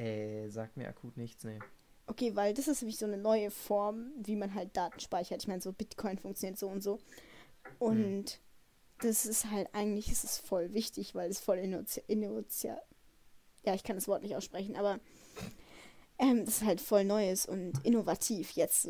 äh, 0.00 0.48
sagt 0.48 0.76
mir 0.76 0.88
akut 0.88 1.16
nichts, 1.16 1.44
ne. 1.44 1.58
Okay, 2.06 2.34
weil 2.34 2.54
das 2.54 2.66
ist 2.66 2.82
nämlich 2.82 2.98
so 2.98 3.06
eine 3.06 3.18
neue 3.18 3.50
Form, 3.50 4.12
wie 4.16 4.34
man 4.34 4.54
halt 4.54 4.76
Daten 4.76 4.98
speichert. 4.98 5.42
Ich 5.42 5.48
meine, 5.48 5.60
so 5.60 5.72
Bitcoin 5.72 6.18
funktioniert 6.18 6.58
so 6.58 6.68
und 6.68 6.82
so. 6.82 6.98
Und 7.78 8.40
das 9.00 9.26
ist 9.26 9.50
halt 9.50 9.68
eigentlich, 9.74 10.10
ist 10.10 10.24
es 10.24 10.38
voll 10.38 10.72
wichtig, 10.72 11.14
weil 11.14 11.30
es 11.30 11.38
voll 11.38 11.58
innovativ. 11.58 12.76
Ja, 13.64 13.74
ich 13.74 13.84
kann 13.84 13.96
das 13.96 14.08
Wort 14.08 14.22
nicht 14.22 14.34
aussprechen, 14.34 14.74
aber 14.74 14.98
ähm, 16.18 16.44
das 16.44 16.56
ist 16.56 16.64
halt 16.64 16.80
voll 16.80 17.04
Neues 17.04 17.46
und 17.46 17.84
innovativ 17.84 18.52
jetzt. 18.52 18.88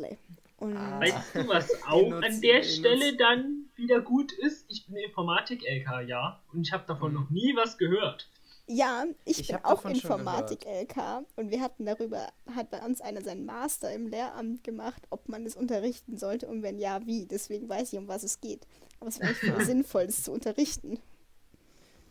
Und 0.61 0.77
Ah. 0.77 0.99
weißt 0.99 1.35
du, 1.35 1.47
was 1.47 1.69
auch 1.87 2.11
an 2.13 2.21
der 2.41 2.61
benutzt- 2.61 2.77
Stelle 2.77 3.17
dann 3.17 3.65
wieder 3.75 3.99
gut 4.01 4.31
ist? 4.31 4.65
Ich 4.69 4.85
bin 4.85 4.95
Informatik-LK, 4.95 6.01
ja, 6.07 6.39
und 6.53 6.61
ich 6.61 6.71
habe 6.71 6.83
davon 6.87 7.13
noch 7.13 7.29
nie 7.31 7.55
was 7.55 7.77
gehört. 7.77 8.29
ja, 8.67 9.05
ich, 9.25 9.39
Ich 9.39 9.47
bin 9.47 9.57
auch 9.65 9.83
Informatik-LK 9.85 11.25
und 11.35 11.49
wir 11.49 11.61
hatten 11.61 11.85
darüber, 11.85 12.27
hat 12.55 12.69
bei 12.69 12.79
uns 12.85 13.01
einer 13.01 13.21
seinen 13.21 13.45
Master 13.45 13.91
im 13.93 14.07
Lehramt 14.07 14.63
gemacht, 14.63 15.01
ob 15.09 15.27
man 15.27 15.45
es 15.45 15.55
unterrichten 15.55 16.17
sollte 16.17 16.47
und 16.47 16.61
wenn 16.63 16.77
ja, 16.79 17.05
wie. 17.05 17.25
Deswegen 17.25 17.67
weiß 17.67 17.91
ich, 17.91 17.99
um 17.99 18.07
was 18.07 18.23
es 18.23 18.39
geht. 18.39 18.67
Aber 18.99 19.09
es 19.09 19.19
wäre 19.19 19.33
voll 19.33 19.65
sinnvoll, 19.65 20.05
das 20.05 20.23
zu 20.23 20.31
unterrichten. 20.31 20.99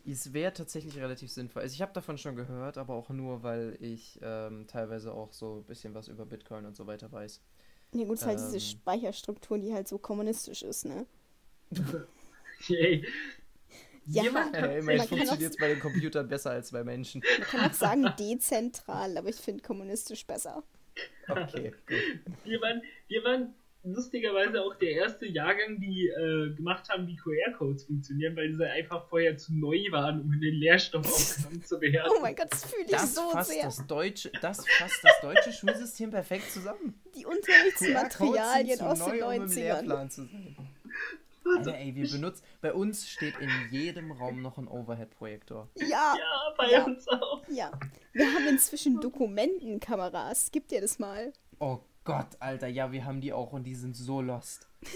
Es 0.05 0.33
wäre 0.33 0.51
tatsächlich 0.53 0.97
relativ 0.97 1.31
sinnvoll. 1.31 1.61
Also 1.61 1.73
ich 1.73 1.81
habe 1.81 1.93
davon 1.93 2.17
schon 2.17 2.35
gehört, 2.35 2.77
aber 2.77 2.95
auch 2.95 3.09
nur, 3.09 3.43
weil 3.43 3.77
ich 3.79 4.19
ähm, 4.21 4.65
teilweise 4.67 5.13
auch 5.13 5.31
so 5.31 5.57
ein 5.59 5.63
bisschen 5.63 5.93
was 5.93 6.07
über 6.09 6.25
Bitcoin 6.25 6.65
und 6.65 6.75
so 6.75 6.85
weiter 6.87 7.11
weiß. 7.11 7.39
Ja 7.93 8.05
gut, 8.05 8.15
es 8.15 8.21
ist 8.21 8.27
halt 8.27 8.39
diese 8.39 8.55
Ähm. 8.55 8.59
Speicherstruktur, 8.59 9.57
die 9.57 9.73
halt 9.73 9.87
so 9.87 9.97
kommunistisch 9.97 10.63
ist, 10.63 10.85
ne? 10.85 11.05
Yay. 12.67 13.05
Ja, 14.05 14.23
Jemand 14.23 14.55
Äh, 14.55 14.79
immerhin 14.79 14.97
man 14.97 15.07
funktioniert 15.07 15.51
es 15.51 15.57
bei 15.57 15.67
den 15.69 15.79
Computern 15.79 16.27
besser 16.27 16.51
als 16.51 16.71
bei 16.71 16.83
Menschen. 16.83 17.23
Man 17.37 17.47
kann 17.47 17.69
auch 17.69 17.73
sagen 17.73 18.13
dezentral, 18.17 19.17
aber 19.17 19.29
ich 19.29 19.35
finde 19.35 19.61
kommunistisch 19.63 20.25
besser. 20.25 20.63
Okay, 21.27 21.71
gut. 21.87 22.03
Wir 22.43 22.61
waren, 22.61 22.81
wir 23.07 23.23
waren 23.23 23.53
lustigerweise 23.83 24.61
auch 24.63 24.75
der 24.75 24.91
erste 24.91 25.25
Jahrgang, 25.25 25.79
die 25.79 26.07
äh, 26.07 26.53
gemacht 26.55 26.87
haben, 26.89 27.07
wie 27.07 27.15
QR-Codes 27.15 27.85
funktionieren, 27.85 28.35
weil 28.35 28.53
sie 28.53 28.65
einfach 28.69 29.07
vorher 29.09 29.37
zu 29.37 29.53
neu 29.55 29.77
waren, 29.91 30.21
um 30.21 30.31
den 30.39 30.55
Lehrstoff 30.55 31.05
aufgenommen 31.05 31.63
zu 31.65 31.81
werden. 31.81 32.11
Oh 32.15 32.21
mein 32.21 32.35
Gott, 32.35 32.47
das 32.51 32.65
fühle 32.65 32.85
ich 32.85 32.91
Das 32.91 33.15
so 33.15 33.29
fasst 33.31 33.49
sehr. 33.51 33.63
das 33.63 33.87
deutsche, 33.87 34.31
das 34.41 34.65
fasst 34.67 34.99
das 35.03 35.19
deutsche 35.21 35.51
Schulsystem 35.51 36.11
perfekt 36.11 36.51
zusammen. 36.51 36.99
Die 37.15 37.25
Unterrichtsmaterialien 37.25 38.81
aus 38.81 38.99
den 39.03 39.19
neu, 39.19 39.25
um 39.27 39.33
im 39.33 39.47
90ern. 39.49 39.55
Lehrplan 39.81 40.09
zu 40.09 40.25
sein. 40.25 40.55
Alter, 41.57 41.75
ey, 41.75 41.95
wir 41.95 42.07
benutzen. 42.09 42.43
Bei 42.61 42.71
uns 42.71 43.09
steht 43.09 43.33
in 43.39 43.49
jedem 43.71 44.11
Raum 44.11 44.43
noch 44.43 44.59
ein 44.59 44.67
Overhead-Projektor. 44.67 45.67
Ja, 45.75 45.87
Ja, 45.87 46.53
bei 46.55 46.69
Ja. 46.71 46.83
uns 46.83 47.07
auch. 47.07 47.41
ja. 47.49 47.71
Wir 48.13 48.31
haben 48.31 48.47
inzwischen 48.47 49.01
Dokumentenkameras. 49.01 50.49
Gib 50.51 50.67
dir 50.67 50.81
das 50.81 50.99
mal. 50.99 51.33
Oh 51.59 51.79
Gott, 52.03 52.27
Alter, 52.39 52.67
ja, 52.67 52.91
wir 52.91 53.05
haben 53.05 53.21
die 53.21 53.31
auch 53.33 53.53
und 53.53 53.63
die 53.63 53.75
sind 53.75 53.95
so 53.95 54.21
lost. 54.21 54.67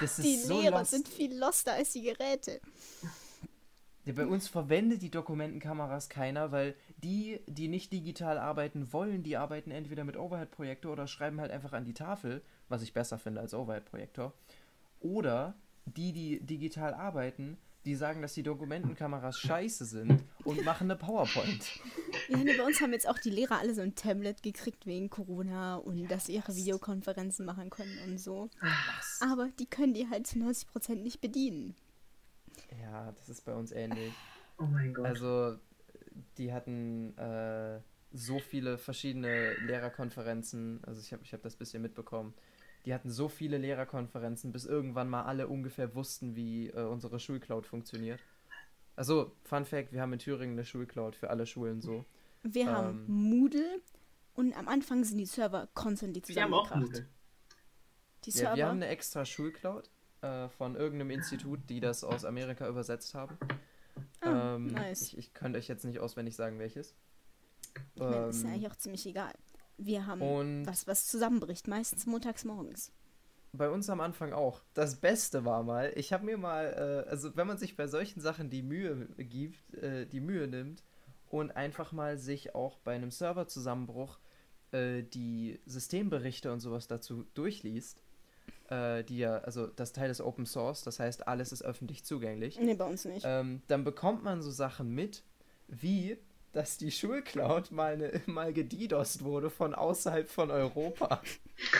Das 0.00 0.18
ist 0.18 0.24
Die 0.26 0.36
so 0.38 0.60
Lehrer 0.60 0.78
lost. 0.80 0.90
sind 0.90 1.06
viel 1.08 1.36
loster 1.38 1.74
als 1.74 1.92
die 1.92 2.02
Geräte. 2.02 2.60
Ja, 4.04 4.12
bei 4.12 4.26
uns 4.26 4.48
verwendet 4.48 5.02
die 5.02 5.10
Dokumentenkameras 5.10 6.08
keiner, 6.08 6.50
weil 6.52 6.74
die, 6.96 7.40
die 7.46 7.68
nicht 7.68 7.92
digital 7.92 8.38
arbeiten 8.38 8.92
wollen, 8.92 9.22
die 9.22 9.36
arbeiten 9.36 9.70
entweder 9.70 10.04
mit 10.04 10.16
Overhead-Projektor 10.16 10.92
oder 10.92 11.06
schreiben 11.06 11.40
halt 11.40 11.50
einfach 11.52 11.72
an 11.72 11.84
die 11.84 11.94
Tafel, 11.94 12.42
was 12.68 12.82
ich 12.82 12.92
besser 12.92 13.18
finde 13.18 13.40
als 13.40 13.54
Overhead-Projektor. 13.54 14.32
Oder 15.00 15.54
die, 15.86 16.12
die 16.12 16.40
digital 16.40 16.92
arbeiten, 16.94 17.56
die 17.84 17.94
sagen, 17.94 18.22
dass 18.22 18.34
die 18.34 18.42
Dokumentenkameras 18.42 19.38
scheiße 19.38 19.84
sind 19.84 20.22
und 20.44 20.64
machen 20.64 20.90
eine 20.90 20.98
PowerPoint. 20.98 21.80
Ja, 22.28 22.38
ne, 22.38 22.54
bei 22.56 22.64
uns 22.64 22.80
haben 22.80 22.92
jetzt 22.92 23.08
auch 23.08 23.18
die 23.18 23.30
Lehrer 23.30 23.58
alle 23.58 23.74
so 23.74 23.82
ein 23.82 23.94
Tablet 23.94 24.42
gekriegt 24.42 24.86
wegen 24.86 25.10
Corona 25.10 25.76
und 25.76 26.08
dass 26.08 26.26
sie 26.26 26.34
ihre 26.34 26.54
Videokonferenzen 26.54 27.44
machen 27.44 27.70
können 27.70 27.98
und 28.06 28.18
so. 28.18 28.48
Was? 28.60 29.20
Aber 29.20 29.50
die 29.58 29.66
können 29.66 29.94
die 29.94 30.08
halt 30.08 30.26
zu 30.26 30.38
90% 30.38 30.96
nicht 30.96 31.20
bedienen. 31.20 31.74
Ja, 32.80 33.12
das 33.12 33.28
ist 33.28 33.44
bei 33.44 33.54
uns 33.54 33.72
ähnlich. 33.72 34.12
Oh 34.58 34.64
mein 34.64 34.94
Gott. 34.94 35.06
Also, 35.06 35.56
die 36.38 36.52
hatten 36.52 37.16
äh, 37.18 37.80
so 38.12 38.38
viele 38.38 38.78
verschiedene 38.78 39.54
Lehrerkonferenzen. 39.66 40.80
Also, 40.84 41.00
ich 41.00 41.12
habe 41.12 41.22
ich 41.24 41.32
hab 41.32 41.42
das 41.42 41.56
bisschen 41.56 41.82
mitbekommen. 41.82 42.34
Die 42.84 42.92
hatten 42.92 43.10
so 43.10 43.28
viele 43.28 43.56
Lehrerkonferenzen, 43.58 44.52
bis 44.52 44.66
irgendwann 44.66 45.08
mal 45.08 45.22
alle 45.24 45.48
ungefähr 45.48 45.94
wussten, 45.94 46.36
wie 46.36 46.68
äh, 46.68 46.82
unsere 46.84 47.18
Schulcloud 47.18 47.66
funktioniert. 47.66 48.20
Also, 48.96 49.32
Fun 49.44 49.64
Fact: 49.64 49.92
Wir 49.92 50.02
haben 50.02 50.12
in 50.12 50.18
Thüringen 50.18 50.54
eine 50.54 50.64
Schulcloud 50.64 51.16
für 51.16 51.30
alle 51.30 51.46
Schulen 51.46 51.80
so. 51.80 52.04
Wir 52.42 52.70
haben 52.70 53.06
Ähm. 53.08 53.30
Moodle 53.30 53.80
und 54.34 54.54
am 54.56 54.68
Anfang 54.68 55.02
sind 55.04 55.16
die 55.18 55.26
Server 55.26 55.68
constantly 55.74 56.22
wir 56.26 56.42
haben 56.42 56.52
auch 56.54 56.64
zusammengekracht. 56.68 57.00
Moodle. 57.02 57.08
Die 58.24 58.30
Ja, 58.30 58.36
Server. 58.36 58.56
wir 58.56 58.66
haben 58.66 58.76
eine 58.76 58.88
extra 58.88 59.24
Schulcloud 59.24 59.90
äh, 60.20 60.48
von 60.50 60.76
irgendeinem 60.76 61.10
Institut, 61.10 61.60
die 61.70 61.80
das 61.80 62.04
aus 62.04 62.24
Amerika 62.24 62.68
übersetzt 62.68 63.14
haben. 63.14 63.38
Ah, 64.20 64.56
ähm, 64.56 64.66
nice. 64.66 65.02
ich, 65.02 65.18
ich 65.18 65.34
könnte 65.34 65.58
euch 65.58 65.68
jetzt 65.68 65.84
nicht 65.84 66.00
auswendig 66.00 66.36
sagen, 66.36 66.58
welches. 66.58 66.94
ich 67.94 68.00
meine, 68.02 68.28
ist 68.28 68.42
ja 68.42 68.48
Ähm, 68.48 68.54
eigentlich 68.54 68.70
auch 68.70 68.76
ziemlich 68.76 69.06
egal. 69.06 69.32
Wir 69.78 70.06
haben 70.06 70.22
und- 70.22 70.66
was, 70.66 70.86
was 70.86 71.06
zusammenbricht, 71.06 71.68
meistens 71.68 72.06
montags 72.06 72.44
morgens. 72.44 72.92
Bei 73.52 73.68
uns 73.70 73.88
am 73.88 74.00
Anfang 74.00 74.32
auch. 74.32 74.62
Das 74.74 74.96
Beste 74.96 75.44
war 75.44 75.62
mal, 75.62 75.92
ich 75.96 76.12
habe 76.12 76.24
mir 76.24 76.36
mal, 76.36 77.04
äh, 77.06 77.08
also 77.08 77.36
wenn 77.36 77.46
man 77.46 77.56
sich 77.58 77.76
bei 77.76 77.86
solchen 77.86 78.20
Sachen 78.20 78.50
die 78.50 78.62
Mühe 78.62 79.06
gibt, 79.16 79.74
äh, 79.74 80.06
die 80.06 80.20
Mühe 80.20 80.48
nimmt 80.48 80.82
und 81.30 81.52
einfach 81.52 81.92
mal 81.92 82.18
sich 82.18 82.54
auch 82.54 82.78
bei 82.78 82.94
einem 82.94 83.10
Serverzusammenbruch 83.12 84.18
äh, 84.72 85.02
die 85.04 85.60
Systemberichte 85.66 86.52
und 86.52 86.58
sowas 86.60 86.88
dazu 86.88 87.26
durchliest, 87.34 88.02
äh, 88.70 89.04
die 89.04 89.18
ja, 89.18 89.38
also 89.38 89.68
das 89.68 89.92
Teil 89.92 90.10
ist 90.10 90.20
Open 90.20 90.46
Source, 90.46 90.82
das 90.82 90.98
heißt 90.98 91.28
alles 91.28 91.52
ist 91.52 91.62
öffentlich 91.62 92.02
zugänglich, 92.04 92.58
Nee, 92.58 92.74
bei 92.74 92.86
uns 92.86 93.04
nicht. 93.04 93.24
ähm, 93.24 93.62
dann 93.68 93.84
bekommt 93.84 94.24
man 94.24 94.42
so 94.42 94.50
Sachen 94.50 94.90
mit, 94.90 95.22
wie 95.68 96.18
dass 96.54 96.78
die 96.78 96.90
Schulcloud 96.90 97.70
mal, 97.72 97.98
ne, 97.98 98.22
mal 98.26 98.52
gedidost 98.52 99.24
wurde 99.24 99.50
von 99.50 99.74
außerhalb 99.74 100.28
von 100.28 100.50
Europa. 100.50 101.22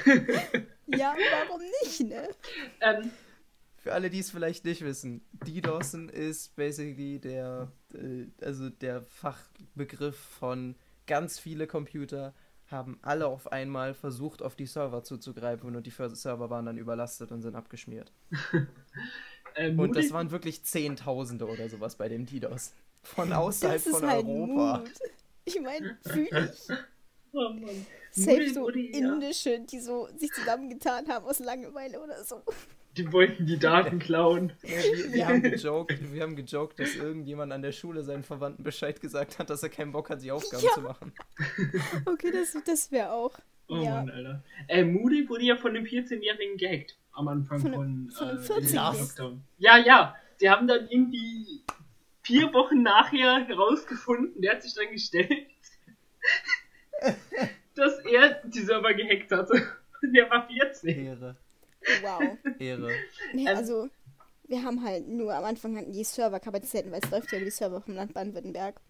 Ja, 0.87 1.17
warum 1.33 1.63
nicht, 1.83 2.01
ne? 2.01 2.29
Ähm, 2.83 3.11
Für 3.77 3.95
alle, 3.95 4.11
die 4.11 4.19
es 4.21 4.31
vielleicht 4.31 4.65
nicht 4.65 4.83
wissen, 4.85 5.23
DDoSen 5.33 6.09
ist 6.09 6.57
basically 6.57 7.19
der, 7.19 7.73
äh, 7.95 8.27
also 8.43 8.71
der 8.71 9.03
Fachbegriff 9.03 10.19
von 10.19 10.77
ganz 11.07 11.39
viele 11.39 11.67
Computer 11.67 12.35
haben 12.67 12.99
alle 13.03 13.27
auf 13.27 13.53
einmal 13.53 13.95
versucht, 13.95 14.43
auf 14.43 14.57
die 14.57 14.67
Server 14.67 15.03
zuzugreifen 15.03 15.77
und 15.77 15.87
die 15.87 15.91
Server 15.91 16.51
waren 16.51 16.67
dann 16.67 16.79
überlastet 16.79 17.33
und 17.33 17.43
sind 17.43 17.57
abgeschmiert. 17.57 18.13
äh, 19.55 19.75
Und 19.75 19.97
das 19.97 20.13
waren 20.13 20.31
wirklich 20.31 20.65
Zehntausende 20.65 21.47
oder 21.47 21.69
sowas 21.69 21.97
bei 21.97 22.09
dem 22.09 22.27
DDoS. 22.27 22.75
Von 23.05 23.33
außerhalb 23.33 23.77
Das 23.77 23.87
ist 23.87 23.99
von 23.99 24.09
halt 24.09 24.25
Europa. 24.27 24.79
Mut. 24.79 24.91
Ich 25.45 25.61
meine, 25.61 25.99
fühle 26.07 26.53
ich. 26.53 26.77
Oh 27.37 27.49
Mann. 27.53 27.85
Moody 28.17 28.55
so 28.55 28.69
Indische, 28.69 29.59
die 29.69 29.81
so 29.81 30.07
sich 30.17 30.33
zusammengetan 30.33 31.09
haben 31.09 31.27
aus 31.27 31.41
Langeweile 31.41 32.01
oder 32.01 32.23
so. 32.23 32.43
Die 32.97 33.11
wollten 33.13 33.45
die 33.45 33.59
Daten 33.59 33.99
klauen. 33.99 34.53
Ja, 34.63 34.77
wir, 34.77 35.13
wir, 35.13 35.27
haben 35.27 35.43
gejoked, 35.51 36.13
wir 36.13 36.23
haben 36.23 36.37
gejoked, 36.37 36.79
dass 36.79 36.95
irgendjemand 36.95 37.53
an 37.53 37.63
der 37.63 37.73
Schule 37.73 38.05
seinen 38.05 38.23
Verwandten 38.23 38.63
Bescheid 38.63 39.01
gesagt 39.01 39.41
hat, 39.41 39.51
dass 39.51 39.65
er 39.65 39.69
keinen 39.69 39.91
Bock 39.91 40.11
hat, 40.11 40.23
die 40.23 40.31
Aufgaben 40.31 40.63
Ja. 40.63 40.71
zu 40.75 40.81
machen. 40.83 41.13
Okay, 42.07 42.31
das, 42.31 42.57
das 42.65 42.93
wäre 42.93 43.11
auch. 43.11 43.37
Oh 43.69 43.79
ja. 43.79 43.97
Mann, 43.97 44.11
Alter. 44.11 44.45
Äh, 44.69 44.85
Moody 44.85 45.29
wurde 45.29 45.43
ja 45.45 45.57
von 45.57 45.71
einem 45.75 45.85
14-Jährigen 45.87 46.57
gehackt. 46.57 46.97
Am 47.15 47.27
Anfang 47.27 47.59
Von 47.59 47.73
von, 47.73 48.11
von 48.11 48.29
äh, 48.29 48.41
14-Jährigen. 48.41 49.01
Lockdown. 49.01 49.43
Ja, 49.59 49.79
ja. 49.79 50.15
Die 50.41 50.49
haben 50.49 50.69
dann 50.69 50.87
irgendwie 50.89 51.65
vier 52.25 52.53
Wochen 52.53 52.83
nachher 52.83 53.47
herausgefunden, 53.47 54.43
der 54.43 54.55
hat 54.57 54.63
sich 54.63 54.75
dann 54.75 54.91
gestellt, 54.91 55.47
dass 57.75 57.99
er 58.01 58.41
die 58.45 58.61
Server 58.61 58.93
gehackt 58.95 59.31
hatte. 59.31 59.67
Und 60.03 60.13
der 60.15 60.29
war 60.31 60.47
14. 60.49 60.89
Ehre, 61.07 61.37
Wow. 62.03 62.23
Ehre. 62.59 62.91
Nee, 63.33 63.43
Ähm. 63.49 63.57
also, 63.57 63.89
wir 64.47 64.63
haben 64.63 64.83
halt 64.85 65.07
nur 65.09 65.35
am 65.35 65.45
Anfang 65.45 65.77
hatten 65.77 65.93
die 65.93 66.05
Serverkapazitäten, 66.05 66.91
weil 66.93 67.01
es 67.03 67.11
läuft 67.11 67.31
ja 67.33 67.39
über 67.39 67.47
die 67.47 67.51
Server 67.51 67.81
vom 67.81 67.95
Land 67.95 68.13
Baden-Württemberg. 68.15 68.81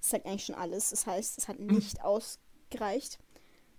Das 0.00 0.10
sagt 0.10 0.26
eigentlich 0.26 0.44
schon 0.44 0.54
alles. 0.54 0.90
Das 0.90 1.06
heißt, 1.06 1.38
es 1.38 1.48
hat 1.48 1.58
nicht 1.60 2.02
ausgereicht. 2.02 3.18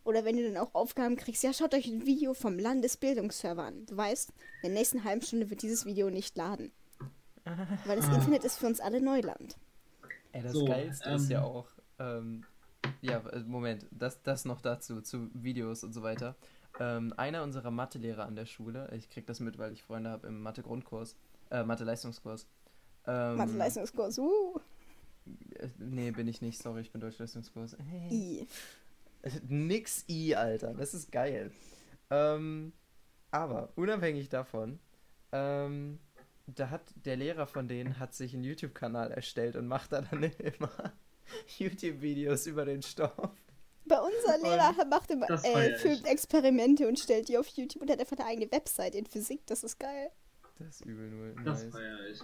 Oder 0.06 0.26
wenn 0.26 0.36
du 0.36 0.44
dann 0.44 0.58
auch 0.58 0.74
Aufgaben 0.76 1.16
kriegst, 1.16 1.44
ja, 1.44 1.54
schaut 1.54 1.74
euch 1.74 1.88
ein 1.88 2.06
Video 2.06 2.34
vom 2.34 2.60
Landesbildungsserver 2.60 3.64
an. 3.64 3.86
Du 3.86 3.96
weißt, 3.96 4.32
in 4.62 4.70
der 4.70 4.80
nächsten 4.80 5.06
halben 5.06 5.22
Stunde 5.22 5.50
wird 5.50 5.62
dieses 5.62 5.86
Video 5.86 6.10
nicht 6.10 6.36
laden. 6.36 6.74
Weil 7.46 7.98
das 7.98 8.08
Internet 8.08 8.44
ist 8.44 8.58
für 8.58 8.68
uns 8.68 8.80
alle 8.80 9.02
Neuland. 9.02 9.58
Ey, 10.32 10.42
das 10.42 10.54
So, 10.54 10.66
Geilste 10.66 11.10
ist 11.12 11.30
ja 11.30 11.40
ähm, 11.40 11.46
auch, 11.46 11.68
ähm, 12.00 12.46
ja, 13.02 13.18
äh, 13.20 13.40
Moment, 13.42 13.86
das, 13.92 14.22
das 14.24 14.46
noch 14.46 14.62
dazu, 14.62 15.02
zu 15.02 15.30
Videos 15.34 15.84
und 15.84 15.94
so 15.94 16.02
weiter. 16.04 16.36
Ähm, 16.80 17.14
einer 17.18 17.44
unserer 17.44 17.70
Mathelehrer 17.70 18.26
an 18.26 18.36
der 18.36 18.46
Schule, 18.46 18.90
ich 18.96 19.10
krieg 19.10 19.28
das 19.28 19.40
mit, 19.40 19.58
weil 19.58 19.74
ich 19.74 19.84
Freunde 19.84 20.10
habe 20.10 20.28
im 20.28 20.42
Mathe-Grundkurs, 20.42 21.16
äh, 21.52 21.64
Mathe-Leistungskurs. 21.64 22.48
Ähm, 23.06 23.38
Mathe-Leistungskurs, 23.38 24.18
uh, 24.18 24.60
äh, 25.60 25.68
Nee, 25.78 26.12
bin 26.12 26.28
ich 26.28 26.42
nicht, 26.42 26.62
sorry, 26.62 26.82
ich 26.82 26.92
bin 26.92 27.02
Deutsch-Leistungskurs. 27.02 27.78
i. 28.10 28.48
Nix 29.48 30.04
I, 30.10 30.36
Alter. 30.36 30.74
Das 30.74 30.94
ist 30.94 31.12
geil. 31.12 31.52
Ähm, 32.10 32.74
aber 33.32 33.70
unabhängig 33.76 34.30
davon, 34.30 34.80
ähm, 35.32 36.00
da 36.48 36.70
hat 36.70 36.82
der 37.06 37.16
Lehrer 37.16 37.48
von 37.48 37.68
denen 37.68 38.00
hat 38.00 38.14
sich 38.14 38.34
einen 38.34 38.44
YouTube-Kanal 38.44 39.12
erstellt 39.12 39.56
und 39.56 39.68
macht 39.68 39.92
da 39.94 40.02
dann 40.02 40.24
immer 40.40 40.94
YouTube-Videos 41.58 42.48
über 42.48 42.66
den 42.66 42.82
Stoff. 42.82 43.32
Bei 43.86 43.98
unser 44.00 44.38
Lehrer 44.42 44.86
macht 44.86 45.12
immer, 45.12 45.30
äh, 45.30 45.78
filmt 45.78 46.06
Experimente 46.06 46.88
und 46.88 46.98
stellt 47.00 47.28
die 47.28 47.38
auf 47.38 47.48
YouTube 47.48 47.82
und 47.82 47.90
hat 47.92 48.00
einfach 48.00 48.18
eine 48.18 48.28
eigene 48.28 48.52
Website 48.52 48.96
in 48.96 49.06
Physik. 49.06 49.46
Das 49.46 49.64
ist 49.64 49.78
geil. 49.78 50.10
Das 50.60 50.68
ist 50.76 50.86
übel 50.86 51.10
null. 51.10 51.36
Das 51.44 51.64
Nice. 51.64 51.74
feier 51.74 52.08
ich. 52.10 52.20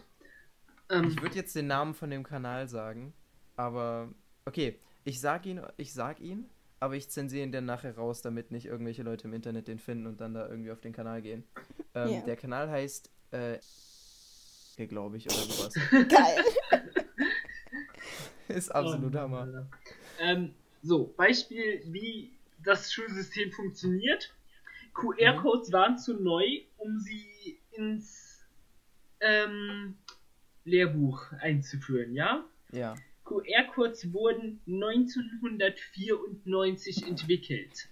Ähm, 0.89 1.07
Ich 1.09 1.21
würde 1.21 1.35
jetzt 1.35 1.55
den 1.55 1.67
Namen 1.67 1.93
von 1.93 2.09
dem 2.09 2.23
Kanal 2.23 2.67
sagen, 2.69 3.13
aber 3.57 4.09
okay, 4.45 4.79
ich 5.03 5.19
sag 5.19 5.45
ihn, 5.45 5.61
ich 5.77 5.93
sag 5.93 6.19
ihn, 6.21 6.49
aber 6.79 6.95
ich 6.95 7.09
zensiere 7.09 7.43
ihn 7.43 7.51
dann 7.51 7.65
nachher 7.65 7.95
raus, 7.95 8.21
damit 8.21 8.51
nicht 8.51 8.65
irgendwelche 8.65 9.03
Leute 9.03 9.27
im 9.27 9.33
Internet 9.33 9.67
den 9.67 9.79
finden 9.79 10.07
und 10.07 10.21
dann 10.21 10.33
da 10.33 10.47
irgendwie 10.47 10.71
auf 10.71 10.79
den 10.79 10.93
Kanal 10.93 11.21
gehen. 11.21 11.43
Ähm, 11.93 12.09
Ja. 12.09 12.21
Der 12.21 12.37
Kanal 12.37 12.69
heißt, 12.69 13.09
äh, 13.31 13.57
glaube 14.87 15.17
ich, 15.17 15.25
oder 15.25 15.35
sowas. 15.35 15.73
Geil. 16.09 16.43
Ist 18.47 18.69
absolut 18.73 19.13
Oh, 19.15 19.19
Hammer. 19.19 19.41
Alter. 19.41 19.67
Ähm, 20.19 20.53
so, 20.81 21.13
Beispiel, 21.17 21.81
wie 21.85 22.31
das 22.63 22.91
Schulsystem 22.91 23.51
funktioniert. 23.51 24.33
QR-Codes 24.93 25.71
waren 25.71 25.97
zu 25.97 26.13
neu, 26.15 26.61
um 26.77 26.99
sie 26.99 27.57
ins 27.71 28.43
ähm, 29.21 29.95
Lehrbuch 30.65 31.31
einzuführen, 31.39 32.13
ja? 32.13 32.43
Ja. 32.71 32.95
QR-Codes 33.25 34.11
wurden 34.13 34.59
1994 34.67 37.07
entwickelt. 37.07 37.87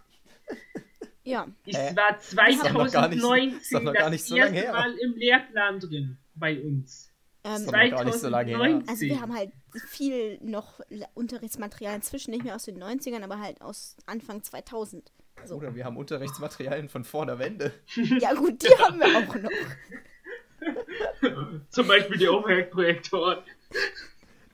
Ja. 1.27 1.47
Es 1.65 1.75
Hä? 1.77 1.95
war 1.95 2.17
doch 2.49 2.71
noch 2.85 2.91
gar 2.91 3.07
nicht- 3.09 3.21
2019 3.21 3.59
ist 3.59 3.73
doch 3.73 3.81
noch 3.81 3.93
gar 3.93 4.09
nicht 4.09 4.21
das 4.23 4.29
so 4.29 4.37
lange 4.37 4.51
her. 4.51 4.71
Mal 4.71 4.93
im 4.97 5.13
Lehrplan 5.15 5.79
drin 5.79 6.17
bei 6.35 6.61
uns. 6.61 7.11
Ähm, 7.43 7.65
doch 7.65 7.71
noch 7.73 7.89
gar 7.89 8.03
nicht 8.05 8.19
so 8.19 8.29
lange 8.29 8.49
her. 8.49 8.57
2019. 8.57 8.89
also 8.89 9.01
wir 9.01 9.21
haben 9.21 9.35
halt 9.35 9.51
viel 9.89 10.39
noch 10.41 10.79
Unterrichtsmaterial 11.13 11.95
inzwischen 11.95 12.31
nicht 12.31 12.43
mehr 12.43 12.55
aus 12.55 12.63
den 12.63 12.81
90ern, 12.81 13.23
aber 13.23 13.39
halt 13.39 13.61
aus 13.61 13.97
Anfang 14.05 14.41
2000. 14.43 15.11
So. 15.45 15.55
Oder 15.55 15.75
wir 15.75 15.85
haben 15.85 15.97
Unterrichtsmaterialien 15.97 16.89
von 16.89 17.03
vor 17.03 17.25
der 17.25 17.39
Wende. 17.39 17.73
Ja 18.19 18.33
gut, 18.33 18.63
die 18.63 18.73
haben 18.79 18.99
wir 18.99 19.17
auch 19.17 19.35
noch. 19.35 19.51
Zum 21.69 21.87
Beispiel 21.87 22.17
die 22.17 22.27
Overhead-Projektoren. 22.27 23.39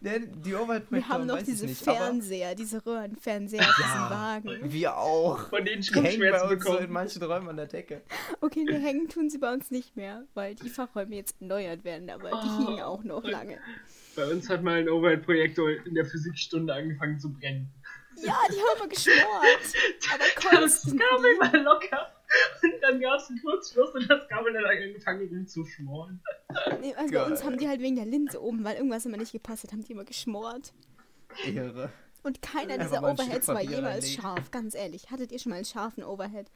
Die 0.04 0.54
overhead 0.54 0.84
Wir 0.92 1.08
haben 1.08 1.26
noch 1.28 1.42
diese 1.42 1.64
ich 1.66 1.72
nicht, 1.72 1.84
Fernseher, 1.84 2.56
diese 2.56 2.86
Röhrenfernseher, 2.86 3.62
diesen 3.62 3.82
Ja. 3.82 4.10
Wagen. 4.10 4.60
wir 4.72 4.98
auch. 4.98 5.48
Von 5.50 5.64
denen 5.64 5.82
Die 5.82 5.94
hängen 6.02 6.30
bei 6.32 6.42
uns 6.44 6.64
so 6.66 6.78
in 6.78 6.92
manchen 6.92 7.24
Räumen 7.24 7.48
an 7.50 7.56
der 7.56 7.68
Decke. 7.68 8.02
Okay, 8.42 8.66
die 8.70 8.76
hängen 8.76 9.08
tun 9.08 9.30
sie 9.30 9.38
bei 9.38 9.54
uns 9.54 9.72
nicht 9.72 9.96
mehr, 9.96 10.26
weil 10.34 10.56
die 10.56 10.70
Fachräume 10.70 11.16
jetzt 11.16 11.38
erneuert 11.40 11.86
werden, 11.86 12.10
aber 12.10 12.30
die 12.32 12.36
Oh. 12.50 12.68
hingen 12.68 12.82
auch 12.82 13.04
noch 13.06 13.24
lange. 13.24 13.60
Bei 14.18 14.26
uns 14.30 14.50
hat 14.50 14.62
mal 14.62 14.76
ein 14.80 14.90
Overhead-Projektor 14.90 15.70
in 15.86 15.96
der 15.96 16.06
Physikstunde 16.06 16.74
angefangen 16.74 17.18
zu 17.20 17.32
brennen. 17.32 17.70
Ja, 18.22 18.38
die 18.50 18.58
haben 18.60 18.82
wir 18.82 18.88
geschmort. 18.90 19.18
Aber 20.14 20.62
Das. 20.62 20.82
Kabel 20.84 21.00
war 21.40 21.58
locker. 21.64 22.12
Und 22.64 22.74
dann 22.82 23.00
gab 23.02 23.20
es 23.20 23.30
einen 23.30 23.42
Kurzschluss 23.42 23.90
und 23.94 24.10
das 24.10 24.28
Kabel 24.28 24.58
hat 24.58 24.66
angefangen 24.66 25.28
rumzuschmoren. 25.28 26.22
Nee, 26.82 26.94
also 26.96 27.14
bei 27.14 27.24
uns 27.26 27.40
Geil. 27.42 27.50
haben 27.50 27.58
die 27.58 27.68
halt 27.68 27.82
wegen 27.82 27.96
der 27.96 28.06
Linse 28.06 28.42
oben, 28.42 28.64
weil 28.64 28.76
irgendwas 28.78 29.06
immer 29.06 29.18
nicht 29.18 29.32
gepasst 29.32 29.64
hat, 29.64 29.72
haben 29.72 29.84
die 29.84 29.92
immer 29.92 30.06
geschmort. 30.06 30.74
Ehre. 31.46 31.92
Und 32.24 32.42
keiner 32.42 32.76
Einfach 32.76 32.88
dieser 32.88 33.04
Overheads 33.12 33.48
war 33.50 33.62
jemals 33.62 34.12
scharf, 34.12 34.50
ganz 34.52 34.76
ehrlich. 34.76 35.12
Hattet 35.12 35.32
ihr 35.32 35.40
schon 35.40 35.50
mal 35.50 35.58
einen 35.58 35.66
scharfen 35.66 36.04
Overhead? 36.04 36.50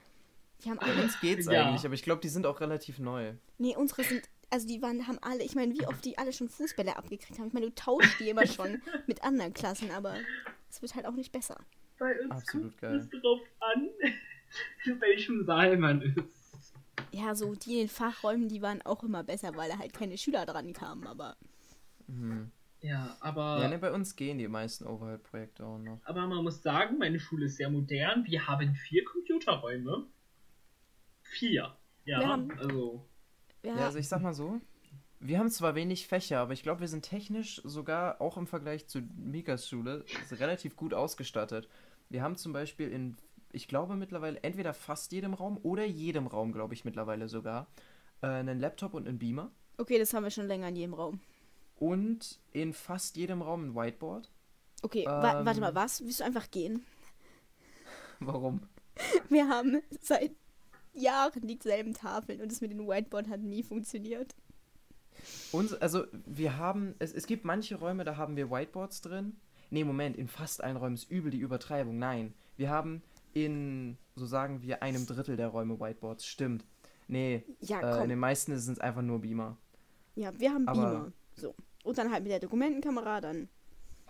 Die 0.63 0.69
haben 0.69 0.77
Bei 0.79 0.87
alle. 0.87 1.03
uns 1.03 1.19
geht's 1.19 1.45
Ja. 1.45 1.65
eigentlich, 1.67 1.85
aber 1.85 1.93
ich 1.93 2.03
glaube, 2.03 2.21
die 2.21 2.29
sind 2.29 2.45
auch 2.45 2.61
relativ 2.61 2.99
neu. 2.99 3.33
Nee, 3.57 3.75
unsere 3.75 4.03
sind. 4.03 4.23
Also 4.49 4.65
die 4.65 4.81
waren, 4.81 5.07
haben 5.07 5.19
alle, 5.21 5.43
ich 5.43 5.55
meine, 5.55 5.73
wie 5.73 5.85
oft 5.85 6.05
die 6.05 6.17
alle 6.17 6.31
schon 6.31 6.47
Fußbälle 6.47 6.95
abgekriegt 6.95 7.37
haben. 7.37 7.47
Ich 7.47 7.53
meine, 7.53 7.65
du 7.67 7.75
tauschst 7.75 8.17
die 8.21 8.29
immer 8.29 8.47
schon 8.47 8.81
mit 9.07 9.21
anderen 9.23 9.53
Klassen, 9.53 9.91
aber 9.91 10.15
es 10.69 10.81
wird 10.81 10.95
halt 10.95 11.05
auch 11.05 11.11
nicht 11.15 11.33
besser. 11.33 11.57
Bei 11.99 12.17
uns 12.21 12.31
Absolut 12.31 12.69
kommt 12.79 12.81
geil. 12.81 12.95
es 12.95 13.09
drauf 13.21 13.41
an, 13.59 13.89
in 14.85 14.99
welchem 15.01 15.45
Saal 15.45 15.77
man 15.77 16.01
ist. 16.01 16.73
Ja, 17.11 17.35
so 17.35 17.55
die 17.55 17.73
in 17.73 17.77
den 17.79 17.89
Fachräumen, 17.89 18.47
die 18.49 18.61
waren 18.61 18.81
auch 18.83 19.03
immer 19.03 19.23
besser, 19.23 19.55
weil 19.55 19.69
da 19.69 19.77
halt 19.77 19.93
keine 19.93 20.17
Schüler 20.17 20.45
dran 20.45 20.73
kamen, 20.73 21.07
aber. 21.07 21.35
Mhm. 22.07 22.51
Ja, 22.81 23.17
aber, 23.21 23.59
Ja, 23.61 23.67
ne, 23.69 23.79
bei 23.79 23.91
uns 23.91 24.15
gehen 24.15 24.37
die 24.37 24.47
meisten 24.47 24.85
Overhead-Projekte 24.85 25.65
auch 25.65 25.79
noch. 25.79 25.99
aber 26.05 26.27
man 26.27 26.43
muss 26.43 26.61
sagen, 26.61 26.97
meine 26.99 27.19
Schule 27.19 27.45
ist 27.47 27.57
sehr 27.57 27.69
modern. 27.71 28.23
Wir 28.25 28.45
haben 28.47 28.75
vier 28.75 29.03
Computerräume. 29.03 30.05
Vier. 31.23 31.75
Ja, 32.05 32.19
Wir 32.19 32.27
haben- 32.27 32.51
also. 32.59 33.05
Ja, 33.63 33.75
Ja, 33.75 33.85
also 33.85 33.97
ich 33.99 34.07
sag 34.07 34.21
mal 34.21 34.33
so, 34.33 34.61
wir 35.19 35.39
haben 35.39 35.49
zwar 35.49 35.73
wenig 35.75 36.07
Fächer, 36.07 36.39
aber 36.39 36.53
ich 36.53 36.61
glaube, 36.63 36.81
wir 36.81 36.87
sind 36.87 37.03
technisch 37.03 37.61
sogar 37.65 38.21
auch 38.21 38.37
im 38.37 38.45
Vergleich 38.47 38.87
zu 38.87 39.01
Mikas 39.17 39.67
Schule 39.67 40.05
relativ 40.31 40.75
gut 40.75 40.93
ausgestattet. 40.93 41.67
Wir 42.09 42.21
haben 42.21 42.37
zum 42.37 42.53
Beispiel 42.53 42.89
in, 42.91 43.17
ich 43.51 43.67
glaube 43.67 43.95
mittlerweile 43.95 44.39
entweder 44.43 44.73
fast 44.73 45.11
jedem 45.11 45.33
Raum 45.33 45.59
oder 45.63 45.85
jedem 45.85 46.27
Raum, 46.27 46.51
glaube 46.51 46.73
ich 46.73 46.85
mittlerweile 46.85 47.27
sogar, 47.29 47.67
äh, 48.21 48.27
einen 48.27 48.59
Laptop 48.59 48.93
und 48.93 49.07
einen 49.07 49.19
Beamer. 49.19 49.51
okay, 49.77 49.99
das 49.99 50.13
haben 50.13 50.23
wir 50.23 50.31
schon 50.31 50.47
länger 50.47 50.67
in 50.69 50.75
jedem 50.75 50.93
Raum. 50.93 51.19
Und 51.79 52.39
in 52.53 52.73
fast 52.73 53.15
jedem 53.17 53.41
Raum 53.41 53.65
ein 53.69 53.75
Whiteboard. 53.75 54.31
Okay, 54.81 55.05
wa 55.05 55.39
Ähm. 55.39 55.45
warte 55.45 55.59
mal, 55.61 55.75
was? 55.75 56.01
Willst 56.03 56.19
du 56.19 56.23
einfach 56.23 56.49
gehen? 56.49 56.83
Warum? 58.19 58.61
Wir 59.29 59.47
haben 59.47 59.81
seit 60.01 60.31
Jahren 60.93 61.45
dieselben 61.47 61.93
Tafeln 61.93 62.41
und 62.41 62.51
das 62.51 62.61
mit 62.61 62.71
dem 62.71 62.87
Whiteboard 62.87 63.27
hat 63.29 63.41
nie 63.41 63.61
funktioniert. 63.61 64.35
Uns, 65.51 65.73
also 65.73 66.05
wir 66.25 66.57
haben, 66.57 66.95
es, 66.99 67.11
es 67.13 67.27
gibt 67.27 67.43
manche 67.45 67.75
Räume, 67.75 68.03
da 68.03 68.17
haben 68.17 68.35
wir 68.35 68.49
Whiteboards 68.49 69.01
drin. 69.01 69.35
Nee, 69.69 69.83
Moment, 69.83 70.15
in 70.15 70.27
fast 70.27 70.63
allen 70.63 70.77
Räumen 70.77 70.95
ist 70.95 71.09
übel 71.11 71.29
die 71.31 71.39
Übertreibung. 71.39 71.99
Nein, 71.99 72.33
wir 72.55 72.69
haben 72.69 73.01
in, 73.45 73.97
so 74.15 74.25
sagen 74.25 74.61
wir, 74.61 74.81
einem 74.83 75.05
Drittel 75.05 75.35
der 75.37 75.47
Räume 75.49 75.79
Whiteboards. 75.79 76.25
Stimmt. 76.25 76.65
Nee, 77.07 77.43
Ja, 77.61 77.99
äh, 77.99 78.03
in 78.03 78.09
den 78.09 78.19
meisten 78.19 78.57
sind 78.59 78.73
es 78.73 78.79
einfach 78.79 79.01
nur 79.01 79.19
Beamer. 79.19 79.57
Ja, 80.15 80.37
wir 80.39 80.51
haben 80.53 80.67
Aber- 80.67 80.81
Beamer. 80.91 81.11
So. 81.35 81.55
Und 81.83 81.97
dann 81.97 82.11
halt 82.11 82.23
mit 82.23 82.31
der 82.31 82.39
Dokumentenkamera 82.39 83.21
dann. 83.21 83.47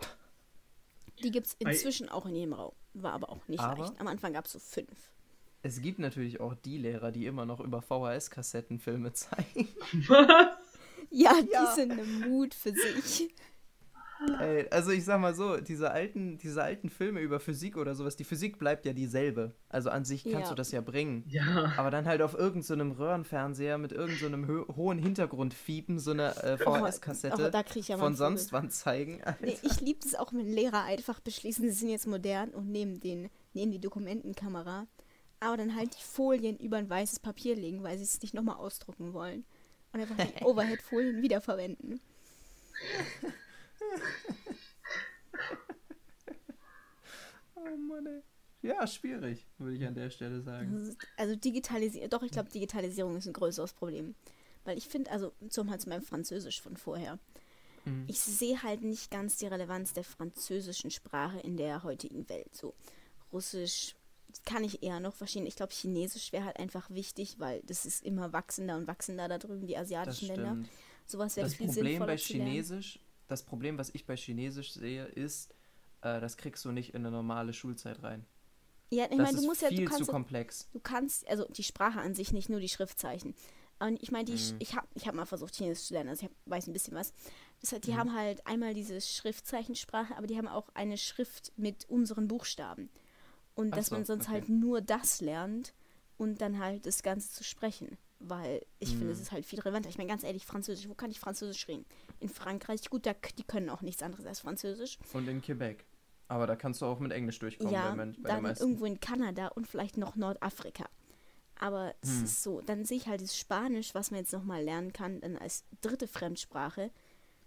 Die 1.22 1.30
gibt's 1.30 1.54
Bei- 1.56 1.70
inzwischen 1.70 2.08
auch 2.08 2.26
in 2.26 2.34
jedem 2.34 2.52
Raum. 2.54 2.72
War 2.94 3.12
aber 3.12 3.30
auch 3.30 3.46
nicht 3.48 3.60
Aber- 3.60 3.82
leicht. 3.86 4.00
Am 4.00 4.06
Anfang 4.08 4.32
gab 4.32 4.46
es 4.46 4.52
so 4.52 4.58
fünf. 4.58 5.10
Es 5.62 5.80
gibt 5.80 5.98
natürlich 5.98 6.40
auch 6.40 6.54
die 6.54 6.78
Lehrer, 6.78 7.10
die 7.12 7.26
immer 7.26 7.44
noch 7.44 7.60
über 7.60 7.82
VHS-Kassetten 7.82 8.78
Filme 8.78 9.12
zeigen. 9.12 9.68
Was? 10.08 10.48
Ja, 11.10 11.32
Ja. 11.50 11.70
die 11.74 11.74
sind 11.80 11.92
eine 11.92 12.04
Mut 12.04 12.52
für 12.52 12.70
sich. 12.70 13.32
Ey, 14.40 14.66
also 14.70 14.90
ich 14.90 15.04
sag 15.04 15.20
mal 15.20 15.34
so, 15.34 15.58
diese 15.58 15.90
alten, 15.92 16.38
diese 16.38 16.62
alten 16.62 16.88
Filme 16.90 17.20
über 17.20 17.38
Physik 17.38 17.76
oder 17.76 17.94
sowas, 17.94 18.16
die 18.16 18.24
Physik 18.24 18.58
bleibt 18.58 18.84
ja 18.84 18.92
dieselbe. 18.92 19.54
Also 19.68 19.90
an 19.90 20.04
sich 20.04 20.24
kannst 20.24 20.40
Ja. 20.40 20.48
du 20.50 20.54
das 20.54 20.72
ja 20.72 20.80
bringen. 20.80 21.24
Ja. 21.28 21.72
Aber 21.76 21.90
dann 21.90 22.06
halt 22.06 22.22
auf 22.22 22.34
irgendeinem 22.34 22.90
Röhrenfernseher 22.92 23.78
mit 23.78 23.92
irgendeinem 23.92 24.46
so 24.46 24.66
ho 24.66 24.76
hohen 24.76 24.98
Hintergrundfiepen 24.98 25.98
so 25.98 26.10
eine 26.10 26.36
äh, 26.42 26.56
VHS-Kassette 26.58 27.46
oh, 27.46 27.50
da 27.50 27.62
krieg 27.62 27.82
ich 27.82 27.88
ja 27.88 27.98
von 27.98 28.16
sonst 28.16 28.52
wann 28.52 28.70
zeigen. 28.70 29.20
Nee, 29.40 29.56
ich 29.62 29.80
liebe 29.80 30.00
es 30.04 30.14
auch, 30.14 30.32
wenn 30.32 30.46
Lehrer 30.52 30.82
einfach 30.82 31.20
beschließen, 31.20 31.64
sie 31.64 31.74
sind 31.74 31.90
jetzt 31.90 32.06
modern 32.06 32.50
und 32.50 32.70
nehmen, 32.70 33.00
den, 33.00 33.30
nehmen 33.54 33.70
die 33.72 33.80
Dokumentenkamera, 33.80 34.86
aber 35.40 35.56
dann 35.56 35.76
halt 35.76 35.94
die 35.96 36.04
Folien 36.04 36.56
über 36.58 36.76
ein 36.78 36.90
weißes 36.90 37.20
Papier 37.20 37.54
legen, 37.54 37.82
weil 37.84 37.96
sie 37.98 38.04
es 38.04 38.20
nicht 38.20 38.34
nochmal 38.34 38.56
ausdrucken 38.56 39.12
wollen. 39.12 39.44
Und 39.92 40.00
einfach 40.00 40.16
die 40.16 40.42
Overhead-Folien 40.44 41.22
wiederverwenden. 41.22 42.00
Oh 47.54 47.76
Mann, 47.76 48.06
ey. 48.06 48.22
Ja, 48.62 48.86
schwierig, 48.86 49.46
würde 49.58 49.76
ich 49.76 49.86
an 49.86 49.94
der 49.94 50.10
Stelle 50.10 50.40
sagen. 50.40 50.72
Das 50.72 50.96
Also 51.16 51.36
Digitalisierung, 51.36 52.10
doch, 52.10 52.22
ich 52.22 52.32
glaube, 52.32 52.50
Digitalisierung 52.50 53.16
ist 53.16 53.26
ein 53.26 53.32
größeres 53.32 53.72
Problem. 53.72 54.14
Weil 54.64 54.76
ich 54.78 54.88
finde, 54.88 55.10
also 55.10 55.32
zum 55.48 55.70
halt 55.70 55.80
zu 55.80 55.88
meinem 55.88 56.02
Französisch 56.02 56.60
von 56.60 56.76
vorher, 56.76 57.18
Mhm. 57.84 58.04
ich 58.08 58.18
sehe 58.20 58.62
halt 58.64 58.82
nicht 58.82 59.10
ganz 59.10 59.36
die 59.36 59.46
Relevanz 59.46 59.92
der 59.92 60.02
französischen 60.04 60.90
Sprache 60.90 61.38
in 61.40 61.56
der 61.56 61.84
heutigen 61.84 62.28
Welt. 62.28 62.54
So 62.54 62.74
Russisch 63.32 63.94
kann 64.44 64.64
ich 64.64 64.82
eher 64.82 64.98
noch 65.00 65.14
verstehen. 65.14 65.46
Ich 65.46 65.54
glaube, 65.56 65.72
Chinesisch 65.72 66.32
wäre 66.32 66.44
halt 66.44 66.58
einfach 66.58 66.90
wichtig, 66.90 67.38
weil 67.38 67.62
das 67.62 67.86
ist 67.86 68.04
immer 68.04 68.32
wachsender 68.32 68.76
und 68.76 68.88
wachsender 68.88 69.28
da 69.28 69.38
drüben, 69.38 69.66
die 69.66 69.74
Das 69.74 69.82
asiatischen 69.84 70.26
Länder. 70.28 70.58
Sowas 71.06 71.36
wäre 71.36 71.46
Das 71.46 71.54
viel 71.54 71.66
Problem 71.66 71.86
sinnvoller 71.86 72.12
bei 72.12 72.16
zu 72.18 72.32
lernen. 72.36 72.50
Chinesisch, 72.50 72.98
das 73.28 73.42
Problem, 73.44 73.78
was 73.78 73.90
ich 73.94 74.06
bei 74.06 74.16
Chinesisch 74.16 74.72
sehe, 74.72 75.04
ist, 75.04 75.52
äh, 76.02 76.20
das 76.20 76.36
kriegst 76.36 76.64
du 76.64 76.72
nicht 76.72 76.94
in 76.94 77.04
eine 77.06 77.10
normale 77.10 77.52
Schulzeit 77.52 78.02
rein. 78.02 78.24
Ja, 78.90 79.04
ich 79.04 79.10
Das 79.10 79.18
meine, 79.18 79.36
du 79.40 79.46
musst 79.46 79.62
ja, 79.62 79.68
du 79.68 79.76
viel 79.76 79.84
zu 79.86 79.90
kannst, 79.90 80.06
ja- 80.08 80.12
komplex. 80.12 80.68
du 80.72 80.80
kannst, 80.80 81.28
also 81.28 81.44
die 81.48 81.62
Sprache 81.62 82.00
an 82.00 82.14
sich 82.14 82.32
nicht, 82.32 82.48
nur 82.48 82.60
die 82.60 82.68
Schriftzeichen. 82.70 83.34
Und 83.80 84.02
ich 84.02 84.10
meine, 84.10 84.24
die, 84.24 84.32
Mhm. 84.32 84.56
ich 84.58 84.74
habe 84.74 84.88
ich 84.94 85.06
hab 85.06 85.14
mal 85.14 85.26
versucht, 85.26 85.54
Chinesisch 85.54 85.86
zu 85.88 85.94
lernen, 85.94 86.08
also 86.08 86.24
ich 86.24 86.30
hab, 86.30 86.36
weiß 86.46 86.66
ein 86.66 86.72
bisschen 86.72 86.94
was. 86.94 87.12
Das 87.60 87.72
heißt, 87.72 87.86
die 87.86 87.92
Mhm. 87.92 87.96
haben 87.98 88.14
halt 88.16 88.46
einmal 88.46 88.74
diese 88.74 89.00
Schriftzeichensprache, 89.00 90.16
aber 90.16 90.26
die 90.26 90.36
haben 90.36 90.48
auch 90.48 90.68
eine 90.74 90.96
Schrift 90.96 91.52
mit 91.56 91.84
unseren 91.88 92.26
Buchstaben. 92.28 92.88
Und 93.54 93.72
Ach 93.72 93.76
dass 93.76 93.86
so, 93.88 93.94
man 93.96 94.04
sonst 94.04 94.24
okay. 94.24 94.32
halt 94.34 94.48
nur 94.48 94.80
das 94.80 95.20
lernt 95.20 95.74
und 96.16 96.40
dann 96.40 96.58
halt 96.58 96.86
das 96.86 97.02
Ganze 97.02 97.30
zu 97.30 97.44
sprechen. 97.44 97.98
Weil 98.20 98.64
ich 98.80 98.90
finde, 98.90 99.12
es 99.12 99.18
Mhm. 99.18 99.22
ist 99.22 99.32
halt 99.32 99.46
viel 99.46 99.60
relevanter. 99.60 99.88
Ich 99.88 99.96
meine, 99.96 100.08
ganz 100.10 100.24
ehrlich, 100.24 100.44
Französisch, 100.44 100.88
wo 100.88 100.94
kann 100.94 101.10
ich 101.10 101.20
Französisch 101.20 101.68
reden? 101.68 101.84
In 102.18 102.28
Frankreich, 102.28 102.90
gut, 102.90 103.06
da, 103.06 103.14
die 103.38 103.44
können 103.44 103.70
auch 103.70 103.80
nichts 103.80 104.02
anderes 104.02 104.26
als 104.26 104.40
Französisch. 104.40 104.98
Und 105.12 105.28
in 105.28 105.40
Quebec. 105.40 105.84
Aber 106.26 106.46
da 106.46 106.56
kannst 106.56 106.82
du 106.82 106.86
auch 106.86 106.98
mit 106.98 107.12
Englisch 107.12 107.38
durchkommen 107.38 107.72
ja, 107.72 107.94
bei, 107.94 108.04
bei 108.20 108.28
dann 108.28 108.56
irgendwo 108.56 108.84
in 108.86 108.98
Kanada 109.00 109.48
und 109.48 109.66
vielleicht 109.66 109.96
noch 109.96 110.16
Nordafrika. 110.16 110.88
Aber 111.60 111.94
es 112.02 112.10
Hm. 112.18 112.24
ist 112.24 112.42
so, 112.42 112.60
dann 112.60 112.84
sehe 112.84 112.98
ich 112.98 113.06
halt 113.08 113.22
das 113.22 113.36
Spanisch, 113.38 113.94
was 113.94 114.10
man 114.10 114.20
jetzt 114.20 114.32
nochmal 114.32 114.62
lernen 114.62 114.92
kann, 114.92 115.20
dann 115.20 115.36
als 115.36 115.64
dritte 115.80 116.06
Fremdsprache. 116.08 116.90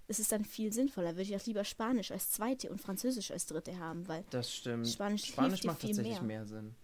Es 0.07 0.19
ist 0.19 0.31
dann 0.31 0.43
viel 0.45 0.73
sinnvoller. 0.73 1.11
Würde 1.11 1.21
ich 1.23 1.35
auch 1.35 1.45
lieber 1.45 1.63
Spanisch 1.63 2.11
als 2.11 2.31
zweite 2.31 2.69
und 2.69 2.81
Französisch 2.81 3.31
als 3.31 3.45
dritte 3.45 3.77
haben, 3.77 4.07
weil, 4.07 4.23
Das 4.31 4.53
stimmt. 4.53 4.87
Spanisch 4.87 5.25
Spanisch 5.25 5.63
macht 5.63 5.81
viel 5.81 5.89
tatsächlich 5.89 6.21
mehr. 6.21 6.39
mehr, 6.39 6.45
Sinn. 6.45 6.75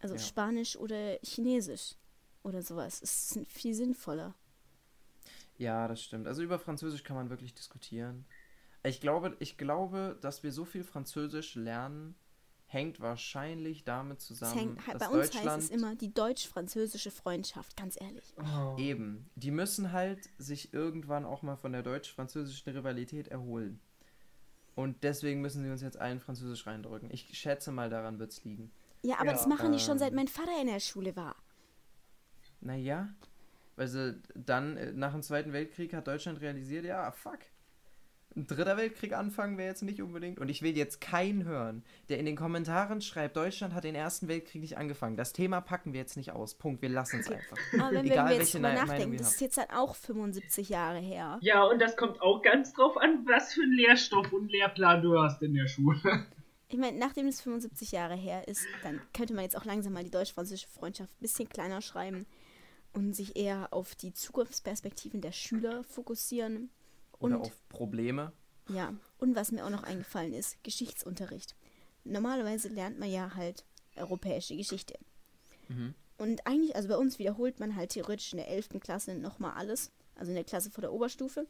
also 0.00 0.14
ja. 0.16 0.20
Spanisch 0.20 0.76
oder 0.76 1.18
Chinesisch 1.24 1.94
oder 2.46 2.62
sowas. 2.62 3.02
Es 3.02 3.36
ist 3.36 3.50
viel 3.50 3.74
sinnvoller. 3.74 4.34
Ja, 5.58 5.88
das 5.88 6.02
stimmt. 6.02 6.26
Also 6.26 6.42
über 6.42 6.58
Französisch 6.58 7.02
kann 7.02 7.16
man 7.16 7.30
wirklich 7.30 7.54
diskutieren. 7.54 8.24
Ich 8.82 9.00
glaube, 9.00 9.36
ich 9.40 9.58
glaube, 9.58 10.16
dass 10.20 10.42
wir 10.42 10.52
so 10.52 10.64
viel 10.64 10.84
Französisch 10.84 11.56
lernen, 11.56 12.14
hängt 12.66 13.00
wahrscheinlich 13.00 13.84
damit 13.84 14.20
Es 14.20 14.26
zusammen, 14.26 14.58
hängt, 14.58 14.78
dass 14.88 14.98
bei 14.98 15.08
uns 15.08 15.30
Deutschland 15.30 15.48
heißt 15.48 15.64
es 15.64 15.70
immer 15.70 15.96
die 15.96 16.12
deutsch-französische 16.12 17.10
Freundschaft, 17.10 17.76
ganz 17.76 18.00
ehrlich. 18.00 18.34
Oh. 18.36 18.76
eben, 18.78 19.28
die 19.34 19.50
müssen 19.50 19.92
halt 19.92 20.30
sich 20.38 20.72
irgendwann 20.72 21.24
auch 21.24 21.42
mal 21.42 21.56
von 21.56 21.72
der 21.72 21.82
deutsch-französischen 21.82 22.72
Rivalität 22.72 23.28
erholen. 23.28 23.80
Und 24.74 25.02
deswegen 25.04 25.40
müssen 25.40 25.64
sie 25.64 25.70
uns 25.70 25.80
jetzt 25.80 25.98
allen 25.98 26.20
Französisch 26.20 26.66
reindrücken. 26.66 27.10
Ich 27.10 27.36
schätze 27.38 27.72
mal, 27.72 27.88
daran 27.88 28.18
wird 28.18 28.32
es 28.32 28.44
liegen. 28.44 28.70
Ja, 29.02 29.18
aber 29.20 29.30
Ja, 29.30 29.32
das 29.32 29.46
machen 29.46 29.72
die 29.72 29.78
schon 29.78 29.98
seit 29.98 30.10
ähm, 30.10 30.16
mein 30.16 30.28
Vater 30.28 30.60
in 30.60 30.66
der 30.66 30.80
Schule 30.80 31.16
war. 31.16 31.36
Naja, 32.66 33.08
weil 33.76 33.86
sie 33.86 34.20
dann 34.34 34.76
äh, 34.76 34.92
nach 34.92 35.12
dem 35.12 35.22
Zweiten 35.22 35.52
Weltkrieg 35.52 35.94
hat 35.94 36.06
Deutschland 36.08 36.40
realisiert, 36.40 36.84
ja, 36.84 37.10
fuck. 37.12 37.38
Ein 38.34 38.46
dritter 38.46 38.76
Weltkrieg 38.76 39.14
anfangen 39.14 39.56
wäre 39.56 39.68
jetzt 39.68 39.82
nicht 39.82 40.02
unbedingt. 40.02 40.38
Und 40.38 40.50
ich 40.50 40.60
will 40.60 40.76
jetzt 40.76 41.00
keinen 41.00 41.44
hören, 41.44 41.82
der 42.10 42.18
in 42.18 42.26
den 42.26 42.36
Kommentaren 42.36 43.00
schreibt, 43.00 43.34
Deutschland 43.36 43.72
hat 43.72 43.84
den 43.84 43.94
Ersten 43.94 44.28
Weltkrieg 44.28 44.60
nicht 44.60 44.76
angefangen. 44.76 45.16
Das 45.16 45.32
Thema 45.32 45.62
packen 45.62 45.94
wir 45.94 46.00
jetzt 46.00 46.18
nicht 46.18 46.32
aus. 46.32 46.54
Punkt, 46.54 46.82
wir 46.82 46.90
lassen 46.90 47.20
es 47.20 47.30
einfach. 47.30 47.56
Aber 47.78 47.92
wenn, 47.92 48.04
Egal, 48.04 48.24
wenn 48.24 48.32
wir 48.32 48.36
jetzt 48.36 48.54
welche 48.54 48.58
drüber 48.58 48.72
nachdenken, 48.74 49.16
das 49.16 49.32
ist 49.34 49.40
jetzt 49.40 49.56
dann 49.56 49.70
auch 49.70 49.94
75 49.94 50.68
Jahre 50.68 50.98
her. 50.98 51.38
Ja, 51.40 51.64
und 51.64 51.80
das 51.80 51.96
kommt 51.96 52.20
auch 52.20 52.42
ganz 52.42 52.74
drauf 52.74 52.98
an, 52.98 53.24
was 53.26 53.54
für 53.54 53.62
einen 53.62 53.72
Lehrstoff 53.72 54.30
und 54.32 54.52
Lehrplan 54.52 55.00
du 55.00 55.18
hast 55.18 55.40
in 55.42 55.54
der 55.54 55.68
Schule. 55.68 55.98
Ich 56.68 56.78
meine, 56.78 56.98
nachdem 56.98 57.28
es 57.28 57.40
75 57.42 57.92
Jahre 57.92 58.16
her 58.16 58.48
ist, 58.48 58.66
dann 58.82 59.00
könnte 59.14 59.34
man 59.34 59.44
jetzt 59.44 59.56
auch 59.56 59.64
langsam 59.64 59.92
mal 59.92 60.02
die 60.02 60.10
deutsch-französische 60.10 60.66
Freundschaft 60.66 61.12
ein 61.12 61.20
bisschen 61.20 61.48
kleiner 61.48 61.80
schreiben 61.80 62.26
und 62.96 63.14
sich 63.14 63.36
eher 63.36 63.72
auf 63.72 63.94
die 63.94 64.12
Zukunftsperspektiven 64.12 65.20
der 65.20 65.32
Schüler 65.32 65.84
fokussieren. 65.84 66.70
Oder 67.18 67.36
Und 67.36 67.42
auf 67.46 67.68
Probleme. 67.68 68.32
ja, 68.68 68.94
und 69.18 69.36
was 69.36 69.52
mir 69.52 69.64
auch 69.64 69.70
noch 69.70 69.82
eingefallen 69.84 70.32
ist, 70.34 70.62
Geschichtsunterricht. 70.64 71.54
Normalerweise 72.04 72.68
lernt 72.68 72.98
man 72.98 73.10
ja 73.10 73.34
halt 73.34 73.64
europäische 73.96 74.56
Geschichte. 74.56 74.98
Mhm. 75.68 75.94
Und 76.18 76.46
eigentlich, 76.46 76.74
also 76.76 76.88
bei 76.88 76.96
uns 76.96 77.18
wiederholt 77.18 77.60
man 77.60 77.76
halt 77.76 77.90
theoretisch 77.90 78.32
in 78.32 78.38
der 78.38 78.48
11. 78.48 78.80
Klasse 78.80 79.14
nochmal 79.14 79.52
alles, 79.54 79.90
also 80.14 80.30
in 80.30 80.34
der 80.36 80.44
Klasse 80.44 80.70
vor 80.70 80.80
der 80.82 80.92
Oberstufe, 80.92 81.46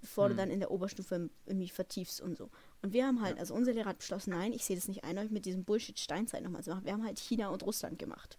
bevor 0.00 0.26
du 0.28 0.32
Hm. 0.32 0.36
dann 0.38 0.50
in 0.50 0.60
der 0.60 0.70
Oberstufe 0.70 1.30
irgendwie 1.46 1.68
vertiefst 1.68 2.20
und 2.20 2.36
so. 2.36 2.50
Und 2.82 2.92
wir 2.92 3.06
haben 3.06 3.22
halt, 3.22 3.38
also 3.38 3.54
unser 3.54 3.72
Lehrer 3.72 3.90
hat 3.90 3.98
beschlossen, 3.98 4.30
nein, 4.30 4.52
ich 4.52 4.64
sehe 4.64 4.76
das 4.76 4.88
nicht 4.88 5.04
ein, 5.04 5.16
euch 5.18 5.30
mit 5.30 5.44
diesem 5.46 5.64
Bullshit 5.64 5.98
Steinzeit 5.98 6.42
nochmal 6.42 6.62
zu 6.62 6.70
machen. 6.70 6.84
Wir 6.84 6.92
haben 6.92 7.04
halt 7.04 7.18
China 7.18 7.48
und 7.48 7.62
Russland 7.62 7.98
gemacht, 7.98 8.36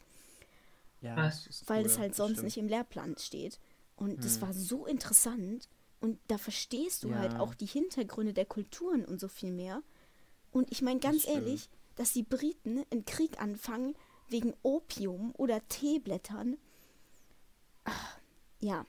Ja, 1.02 1.16
das 1.16 1.48
ist 1.48 1.68
weil 1.70 1.80
cool, 1.80 1.84
das 1.84 1.98
halt 1.98 2.16
sonst 2.16 2.32
stimmt. 2.34 2.46
nicht 2.46 2.58
im 2.58 2.68
Lehrplan 2.68 3.18
steht. 3.18 3.60
Und 3.96 4.24
das 4.24 4.36
Hm. 4.36 4.42
war 4.42 4.54
so 4.54 4.86
interessant 4.86 5.68
und 6.00 6.20
da 6.28 6.38
verstehst 6.38 7.04
du 7.04 7.16
halt 7.16 7.34
Ja. 7.34 7.40
auch 7.40 7.54
die 7.54 7.66
Hintergründe 7.68 8.34
der 8.34 8.46
Kulturen 8.46 9.06
und 9.06 9.20
so 9.20 9.28
viel 9.28 9.52
mehr. 9.52 9.84
Und 10.52 10.72
ich 10.72 10.82
meine 10.82 11.00
ganz 11.00 11.24
stimmt. 11.24 11.38
ehrlich, 11.38 11.70
dass 11.96 12.14
die 12.14 12.24
Briten 12.24 12.84
einen 12.92 13.06
Krieg 13.06 13.40
anfangen 13.42 13.96
wegen 14.30 14.54
Opium 14.64 15.34
oder 15.38 15.68
Teeblättern. 15.68 16.58
Ach, 17.84 18.18
ja. 18.60 18.86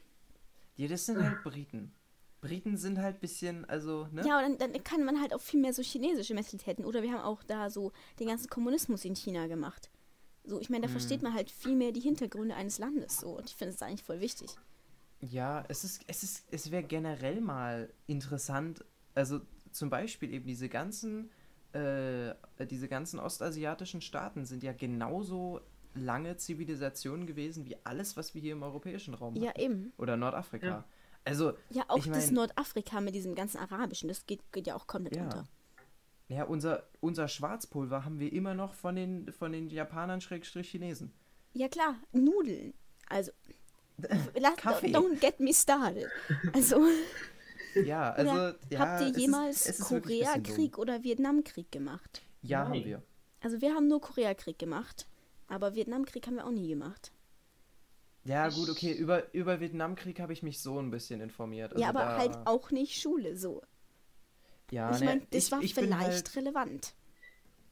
Ja, 0.76 0.88
das 0.88 1.06
sind 1.06 1.22
halt 1.22 1.42
Briten. 1.42 1.92
Briten 2.40 2.76
sind 2.76 2.98
halt 2.98 3.16
ein 3.16 3.20
bisschen, 3.20 3.64
also, 3.66 4.08
ne? 4.10 4.26
Ja, 4.26 4.44
und 4.44 4.60
dann, 4.60 4.72
dann 4.72 4.82
kann 4.84 5.04
man 5.04 5.20
halt 5.20 5.32
auch 5.34 5.40
viel 5.40 5.60
mehr 5.60 5.72
so 5.72 5.82
chinesische 5.82 6.34
Mentalitäten. 6.34 6.84
Oder 6.84 7.02
wir 7.02 7.12
haben 7.12 7.20
auch 7.22 7.42
da 7.44 7.70
so 7.70 7.92
den 8.18 8.26
ganzen 8.28 8.48
Kommunismus 8.48 9.04
in 9.04 9.14
China 9.14 9.46
gemacht. 9.46 9.90
So, 10.44 10.60
ich 10.60 10.70
meine, 10.70 10.82
da 10.82 10.88
Mhm. 10.88 10.92
versteht 10.92 11.22
man 11.22 11.34
halt 11.34 11.50
viel 11.50 11.76
mehr 11.76 11.92
die 11.92 12.00
Hintergründe 12.00 12.54
eines 12.54 12.78
Landes 12.78 13.18
so. 13.20 13.36
Und 13.38 13.48
ich 13.48 13.54
finde 13.56 13.74
es 13.74 13.82
eigentlich 13.82 14.02
voll 14.02 14.20
wichtig. 14.20 14.50
Ja, 15.20 15.64
es 15.68 15.84
ist, 15.84 16.02
es 16.08 16.22
ist, 16.24 16.44
es 16.50 16.70
wäre 16.72 16.82
generell 16.82 17.40
mal 17.40 17.92
interessant, 18.08 18.84
also 19.14 19.40
zum 19.70 19.88
Beispiel 19.88 20.32
eben 20.34 20.46
diese 20.46 20.68
ganzen, 20.68 21.30
äh, 21.72 22.34
diese 22.68 22.88
ganzen 22.88 23.20
ostasiatischen 23.20 24.00
Staaten 24.00 24.44
sind 24.44 24.62
ja 24.64 24.72
genauso 24.72 25.60
lange 25.94 26.36
Zivilisationen 26.38 27.26
gewesen 27.26 27.64
wie 27.66 27.76
alles, 27.84 28.16
was 28.16 28.34
wir 28.34 28.40
hier 28.40 28.52
im 28.52 28.62
europäischen 28.64 29.14
Raum 29.14 29.36
Ja, 29.36 29.50
hatten. 29.50 29.60
eben. 29.60 29.92
Oder 29.96 30.16
Nordafrika. 30.16 30.66
Ja. 30.66 30.84
Also, 31.24 31.52
Ja, 31.70 31.84
auch 31.88 31.98
Ich 31.98 32.06
das 32.10 32.26
mein- 32.26 32.34
Nordafrika 32.34 33.00
mit 33.00 33.14
diesem 33.14 33.34
ganzen 33.36 33.58
Arabischen, 33.58 34.08
das 34.08 34.26
geht, 34.26 34.40
geht 34.52 34.66
ja 34.66 34.74
auch 34.74 34.86
komplett 34.88 35.16
ja. 35.16 35.24
unter. 35.24 35.48
Ja, 36.32 36.44
unser, 36.44 36.84
unser 37.00 37.28
Schwarzpulver 37.28 38.04
haben 38.04 38.18
wir 38.18 38.32
immer 38.32 38.54
noch 38.54 38.74
von 38.74 38.96
den, 38.96 39.30
von 39.32 39.52
den 39.52 39.68
Japanern 39.68 40.20
Schrägstrich 40.20 40.70
Chinesen. 40.70 41.12
Ja, 41.52 41.68
klar, 41.68 41.96
Nudeln. 42.12 42.72
Also, 43.08 43.32
lass, 44.40 44.56
Kaffee. 44.56 44.94
don't 44.94 45.18
get 45.20 45.38
me 45.40 45.52
started. 45.52 46.08
Also, 46.52 46.86
Ja, 47.86 48.12
also, 48.12 48.56
ja, 48.70 48.78
habt 48.78 49.00
ihr 49.02 49.18
jemals 49.18 49.66
ist 49.66 49.80
Koreakrieg 49.80 50.76
oder 50.78 51.02
Vietnamkrieg 51.02 51.70
gemacht? 51.72 52.22
Ja, 52.42 52.64
Nein. 52.64 52.68
haben 52.80 52.84
wir. 52.84 53.02
Also, 53.40 53.60
wir 53.60 53.74
haben 53.74 53.88
nur 53.88 54.00
Koreakrieg 54.00 54.58
gemacht, 54.58 55.06
aber 55.48 55.74
Vietnamkrieg 55.74 56.26
haben 56.26 56.36
wir 56.36 56.46
auch 56.46 56.50
nie 56.50 56.68
gemacht. 56.68 57.12
Ja, 58.24 58.48
gut, 58.50 58.68
okay, 58.70 58.92
über, 58.92 59.32
über 59.34 59.58
Vietnamkrieg 59.60 60.20
habe 60.20 60.32
ich 60.32 60.42
mich 60.42 60.60
so 60.60 60.78
ein 60.78 60.90
bisschen 60.90 61.20
informiert. 61.20 61.72
ja, 61.76 61.88
Also 61.88 61.98
aber 61.98 62.08
da- 62.10 62.16
halt 62.18 62.46
auch 62.46 62.70
nicht 62.70 63.00
Schule 63.00 63.36
so. 63.36 63.62
Ja, 64.72 64.90
ich 64.94 65.00
ne, 65.00 65.04
meine, 65.06 65.20
das 65.30 65.44
ich, 65.44 65.52
war 65.52 65.62
ich 65.62 65.74
bin 65.74 65.84
vielleicht 65.84 66.02
halt, 66.02 66.36
relevant. 66.36 66.94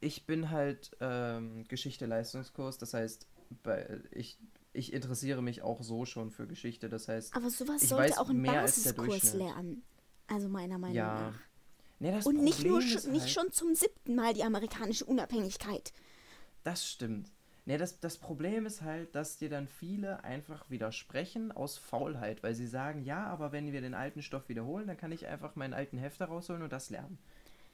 ich 0.01 0.27
bin 0.27 0.51
halt 0.51 0.91
ähm, 1.01 1.65
Geschichte-Leistungskurs, 1.67 2.77
das 2.79 2.93
heißt, 2.95 3.27
bei, 3.63 4.01
ich, 4.13 4.39
ich 4.75 4.93
interessiere 4.93 5.43
mich 5.43 5.63
auch 5.63 5.83
so 5.83 6.05
schon 6.05 6.31
für 6.31 6.47
Geschichte, 6.47 6.89
das 6.89 7.09
heißt, 7.09 7.35
Aber 7.35 7.49
sowas 7.51 7.83
ich 7.83 7.89
sollte 7.89 8.11
weiß 8.13 8.19
auch 8.19 8.29
ein 8.29 8.43
Basiskurs 8.43 9.33
lernen. 9.35 9.83
Also 10.29 10.49
meiner 10.49 10.79
Meinung 10.79 10.95
Ja. 10.97 11.33
nach. 11.33 11.41
Nee, 11.99 12.19
Und 12.25 12.43
nicht, 12.45 12.65
nur 12.65 12.79
Problem 12.79 12.89
schon, 12.89 12.99
ist 12.99 13.07
nicht 13.09 13.21
halt- 13.23 13.31
schon 13.31 13.53
zum 13.53 13.75
siebten 13.75 14.15
Mal 14.15 14.33
die 14.33 14.45
amerikanische 14.45 15.05
Unabhängigkeit. 15.05 15.93
Das 16.65 16.87
stimmt. 16.89 17.31
Nee, 17.67 17.77
das, 17.79 18.01
das 18.01 18.17
Problem 18.19 18.67
ist 18.67 18.83
halt, 18.83 19.15
dass 19.15 19.37
dir 19.37 19.49
dann 19.51 19.69
viele 19.69 20.25
einfach 20.25 20.69
widersprechen 20.71 21.53
aus 21.53 21.79
Faulheit, 21.79 22.43
weil 22.43 22.55
sie 22.55 22.67
sagen, 22.67 23.05
ja, 23.05 23.27
aber 23.27 23.53
wenn 23.53 23.71
wir 23.73 23.81
den 23.81 23.95
alten 23.95 24.23
Stoff 24.23 24.49
wiederholen, 24.49 24.87
dann 24.87 24.97
kann 24.97 25.13
ich 25.13 25.27
einfach 25.27 25.57
meinen 25.57 25.75
alten 25.75 25.99
Hefter 25.99 26.27
rausholen 26.27 26.63
und 26.63 26.73
das 26.73 26.91
lernen. 26.91 27.19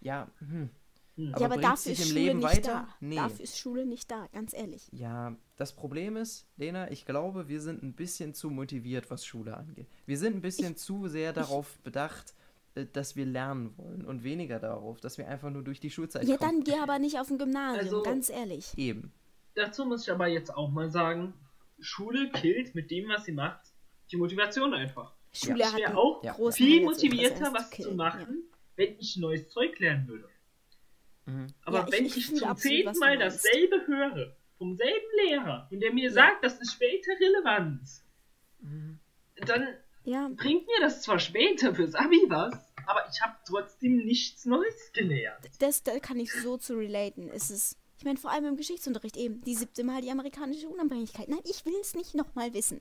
Ja, 0.00 0.28
hm. 0.40 0.70
Hm. 1.16 1.30
Aber 1.32 1.40
ja, 1.40 1.46
aber 1.46 1.54
bringt's 1.56 1.84
dafür 1.84 1.92
ist 1.92 1.98
im 2.00 2.06
Schule 2.08 2.20
Leben 2.20 2.38
nicht 2.40 2.48
weiter? 2.56 2.72
da. 2.72 2.88
Nee. 3.00 3.16
Dafür 3.16 3.40
ist 3.44 3.58
Schule 3.58 3.86
nicht 3.86 4.10
da, 4.10 4.26
ganz 4.32 4.52
ehrlich. 4.52 4.88
Ja, 4.92 5.34
das 5.56 5.72
Problem 5.72 6.16
ist, 6.16 6.46
Lena, 6.58 6.90
ich 6.90 7.06
glaube, 7.06 7.48
wir 7.48 7.60
sind 7.62 7.82
ein 7.82 7.94
bisschen 7.94 8.34
zu 8.34 8.50
motiviert, 8.50 9.10
was 9.10 9.24
Schule 9.24 9.56
angeht. 9.56 9.86
Wir 10.04 10.18
sind 10.18 10.36
ein 10.36 10.42
bisschen 10.42 10.76
zu 10.76 11.08
sehr 11.08 11.32
darauf 11.32 11.78
bedacht, 11.78 12.34
äh, 12.74 12.84
dass 12.92 13.16
wir 13.16 13.24
lernen 13.24 13.72
wollen 13.78 14.04
und 14.04 14.24
weniger 14.24 14.58
darauf, 14.58 15.00
dass 15.00 15.16
wir 15.16 15.26
einfach 15.28 15.48
nur 15.50 15.62
durch 15.62 15.80
die 15.80 15.90
Schulzeit 15.90 16.28
Ja, 16.28 16.36
kommen. 16.36 16.56
dann 16.56 16.64
geh 16.64 16.78
aber 16.82 16.98
nicht 16.98 17.18
auf 17.18 17.30
ein 17.30 17.38
Gymnasium, 17.38 17.84
Also- 17.84 18.02
ganz 18.02 18.28
ehrlich. 18.28 18.76
Eben. 18.76 19.10
Dazu 19.56 19.84
muss 19.84 20.02
ich 20.04 20.12
aber 20.12 20.28
jetzt 20.28 20.54
auch 20.54 20.70
mal 20.70 20.90
sagen, 20.90 21.34
Schule 21.80 22.30
killt 22.30 22.74
mit 22.74 22.90
dem, 22.90 23.08
was 23.08 23.24
sie 23.24 23.32
macht, 23.32 23.60
die 24.12 24.16
Motivation 24.16 24.72
einfach. 24.74 25.12
Schule 25.32 25.64
ich 25.64 25.76
wäre 25.76 25.96
auch 25.96 26.22
Ja. 26.22 26.34
viel 26.52 26.82
motivierter, 26.84 27.52
was 27.52 27.70
killen, 27.70 27.88
zu 27.90 27.94
machen, 27.96 28.44
wenn 28.76 28.98
ich 28.98 29.16
neues 29.16 29.48
Zeug 29.48 29.78
lernen 29.80 30.06
würde. 30.08 30.28
Mhm. 31.26 31.46
Aber 31.64 31.78
Ja, 31.80 31.86
ich- 31.88 31.92
wenn 31.92 32.06
ich 32.06 32.16
ich, 32.16 32.26
fühle 32.26 32.40
zum 32.40 32.56
zehnten 32.56 32.98
Mal 32.98 33.18
dasselbe 33.18 33.86
höre, 33.86 34.36
vom 34.58 34.76
selben 34.76 35.06
Lehrer, 35.24 35.68
und 35.70 35.80
der 35.80 35.92
mir 35.92 36.10
sagt, 36.12 36.44
das 36.44 36.58
ist 36.60 36.72
später 36.74 37.12
relevant, 37.20 37.80
Mhm. 38.60 38.98
dann 39.46 39.68
Ja, 40.04 40.30
bringt 40.34 40.66
mir 40.66 40.80
das 40.80 41.02
zwar 41.02 41.18
später 41.18 41.74
fürs 41.74 41.94
Abi 41.94 42.22
was, 42.28 42.54
aber 42.86 43.06
ich 43.10 43.20
habe 43.20 43.34
trotzdem 43.46 43.96
nichts 44.04 44.44
Neues 44.46 44.92
gelernt. 44.92 45.44
das 45.58 45.82
da 45.82 45.98
kann 45.98 46.18
ich 46.20 46.32
so 46.32 46.56
zu 46.56 46.74
relaten. 46.76 47.28
Es 47.28 47.50
ist, 47.50 47.72
ich 47.72 47.85
meine, 48.06 48.18
vor 48.18 48.30
allem 48.30 48.46
im 48.46 48.56
Geschichtsunterricht 48.56 49.16
eben, 49.16 49.42
die 49.42 49.54
siebte 49.54 49.84
Mal 49.84 50.00
die 50.00 50.10
amerikanische 50.10 50.68
Unabhängigkeit. 50.68 51.28
Nein, 51.28 51.40
ich 51.44 51.66
will 51.66 51.74
es 51.80 51.94
nicht 51.94 52.14
nochmal 52.14 52.54
wissen. 52.54 52.80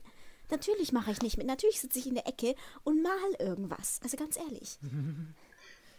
Natürlich 0.50 0.92
mache 0.92 1.10
ich 1.10 1.20
nicht 1.20 1.36
mit. 1.36 1.46
Natürlich 1.46 1.80
sitze 1.80 1.98
ich 1.98 2.06
in 2.06 2.14
der 2.14 2.26
Ecke 2.26 2.54
und 2.84 3.02
mal 3.02 3.12
irgendwas. 3.38 4.00
Also 4.02 4.16
ganz 4.16 4.36
ehrlich. 4.38 4.78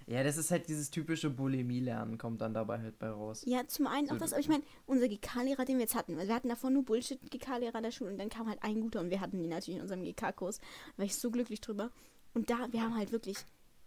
Ja, 0.09 0.23
das 0.23 0.37
ist 0.37 0.51
halt 0.51 0.69
dieses 0.69 0.89
typische 0.89 1.29
Bulimie-Lernen, 1.29 2.17
kommt 2.17 2.39
dann 2.39 2.53
dabei 2.53 2.79
halt 2.79 2.97
bei 2.97 3.09
raus. 3.09 3.43
Ja, 3.45 3.67
zum 3.67 3.87
einen 3.87 4.09
auch 4.09 4.17
das, 4.17 4.31
aber 4.31 4.39
ich 4.39 4.47
meine, 4.47 4.63
unser 4.85 5.09
GK-Lehrer, 5.09 5.65
den 5.65 5.75
wir 5.75 5.81
jetzt 5.81 5.95
hatten, 5.95 6.15
weil 6.15 6.29
wir 6.29 6.35
hatten 6.35 6.47
davor 6.47 6.69
nur 6.69 6.85
Bullshit-GK-Lehrer 6.85 7.75
an 7.75 7.83
der 7.83 7.91
Schule 7.91 8.11
und 8.11 8.17
dann 8.17 8.29
kam 8.29 8.47
halt 8.47 8.63
ein 8.63 8.79
guter 8.79 9.01
und 9.01 9.09
wir 9.09 9.19
hatten 9.19 9.41
den 9.41 9.49
natürlich 9.49 9.75
in 9.75 9.81
unserem 9.81 10.05
GK-Kurs. 10.05 10.59
Da 10.59 10.99
war 10.99 11.05
ich 11.05 11.17
so 11.17 11.29
glücklich 11.29 11.59
drüber. 11.59 11.91
Und 12.33 12.49
da, 12.49 12.71
wir 12.71 12.83
haben 12.83 12.95
halt 12.95 13.11
wirklich 13.11 13.35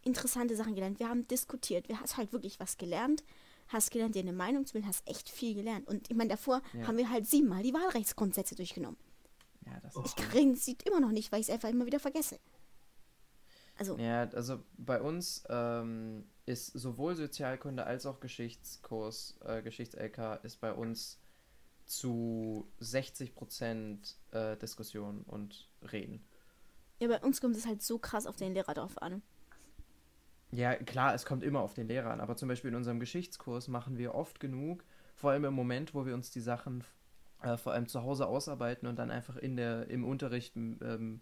interessante 0.03 0.57
Sachen 0.57 0.75
gelernt. 0.75 0.99
Wir 1.01 1.09
haben 1.09 1.27
diskutiert. 1.27 1.89
Wir 1.89 1.99
hast 1.99 2.19
halt 2.19 2.35
wirklich 2.35 2.61
was 2.61 2.77
gelernt. 2.77 3.25
Hast 3.73 3.91
gelernt, 3.91 4.15
dir 4.15 4.21
eine 4.23 4.33
Meinung 4.33 4.67
zu 4.67 4.73
bilden, 4.75 4.89
hast 4.89 5.07
echt 5.09 5.29
viel 5.29 5.55
gelernt. 5.55 5.87
Und 5.89 6.11
ich 6.11 6.17
meine, 6.17 6.31
davor 6.31 6.63
Ja. 6.73 6.87
haben 6.87 6.97
wir 6.97 7.09
halt 7.11 7.27
siebenmal 7.27 7.63
die 7.63 7.73
Wahlrechtsgrundsätze 7.75 8.55
durchgenommen. 8.55 8.97
Ja, 9.67 9.79
das. 9.81 9.95
Ich 10.05 10.17
kriege 10.17 10.57
sie 10.57 10.77
immer 10.85 11.01
noch 11.01 11.11
nicht, 11.13 11.31
weil 11.33 11.41
ich 11.41 11.49
es 11.49 11.55
einfach 11.55 11.69
immer 11.69 11.87
wieder 11.87 12.01
vergesse. 12.01 12.39
Also, 13.77 13.97
Ja, 13.97 14.29
also 14.31 14.63
bei 14.77 15.01
uns 15.01 15.43
ähm, 15.49 16.25
ist 16.47 16.67
sowohl 16.73 17.15
Sozialkunde 17.17 17.85
als 17.87 18.07
auch 18.07 18.21
Geschichtskurs, 18.21 19.39
äh, 19.45 19.63
Geschichts-LK 19.63 20.41
ist 20.43 20.61
bei 20.61 20.73
uns 20.73 21.19
zu 21.87 22.71
60% 22.81 24.15
äh, 24.33 24.57
Diskussion 24.59 25.23
und 25.23 25.69
Reden. 25.93 26.25
ja, 27.01 27.09
bei 27.09 27.21
uns 27.21 27.41
kommt 27.41 27.57
es 27.57 27.67
halt 27.67 27.83
so 27.83 27.99
krass 27.99 28.27
auf 28.27 28.37
den 28.37 28.53
Lehrer 28.55 28.75
drauf 28.75 29.01
an. 29.01 29.23
Ja, 30.53 30.75
klar, 30.75 31.15
es 31.15 31.25
kommt 31.25 31.45
immer 31.45 31.61
auf 31.61 31.75
den 31.75 31.89
Lehrer 31.89 32.11
an, 32.11 32.21
aber 32.21 32.37
zum 32.37 32.49
Beispiel 32.49 32.71
in 32.71 32.77
unserem 32.77 32.99
Geschichtskurs 32.99 33.69
machen 33.69 33.99
wir 33.99 34.15
oft 34.15 34.41
genug, 34.41 34.85
vor 35.15 35.31
allem 35.31 35.45
im 35.45 35.55
Moment, 35.55 35.95
wo 35.95 36.07
wir 36.07 36.15
uns 36.15 36.31
die 36.31 36.41
Sachen 36.41 36.83
äh, 37.43 37.57
vor 37.57 37.73
allem 37.73 37.87
zu 37.87 38.03
Hause 38.03 38.27
ausarbeiten 38.27 38.89
und 38.89 38.99
dann 38.99 39.11
einfach 39.11 39.37
in 39.37 39.57
der, 39.57 39.89
im 39.89 40.05
Unterricht, 40.05 40.57
ähm, 40.57 41.21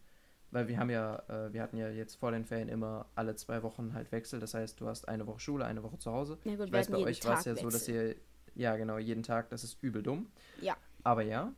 weil 0.51 0.69
wir 0.69 0.79
haben 0.79 0.89
ja, 0.89 1.23
äh, 1.29 1.53
wir 1.53 1.63
hatten 1.63 1.77
ja 1.77 1.91
jetzt 1.91 2.15
vor 2.17 2.31
den 2.33 2.45
Ferien 2.45 2.69
immer 2.69 3.07
alle 3.15 3.35
zwei 3.37 3.63
Wochen 3.63 3.93
halt 3.93 4.13
Wechsel, 4.13 4.41
das 4.41 4.55
heißt, 4.55 4.81
du 4.81 4.87
hast 4.89 5.09
eine 5.09 5.27
Woche 5.27 5.41
Schule, 5.41 5.67
eine 5.67 5.83
Woche 5.83 5.99
zu 5.99 6.11
Hause. 6.11 6.39
Ja 6.45 6.57
gut, 6.57 6.69
Ich 6.69 6.73
weiß, 6.73 6.91
bei 6.91 6.99
euch 6.99 7.25
war 7.25 7.39
es 7.39 7.45
ja 7.45 7.55
so, 7.55 7.69
dass 7.69 7.87
ihr, 7.87 8.17
ja 8.55 8.77
genau, 8.77 8.99
jeden 8.99 9.23
Tag, 9.23 9.51
das 9.51 9.63
ist 9.63 9.83
übel 9.83 10.03
dumm. 10.03 10.31
Ja. 10.63 10.77
Aber 11.05 11.23
ja. 11.23 11.53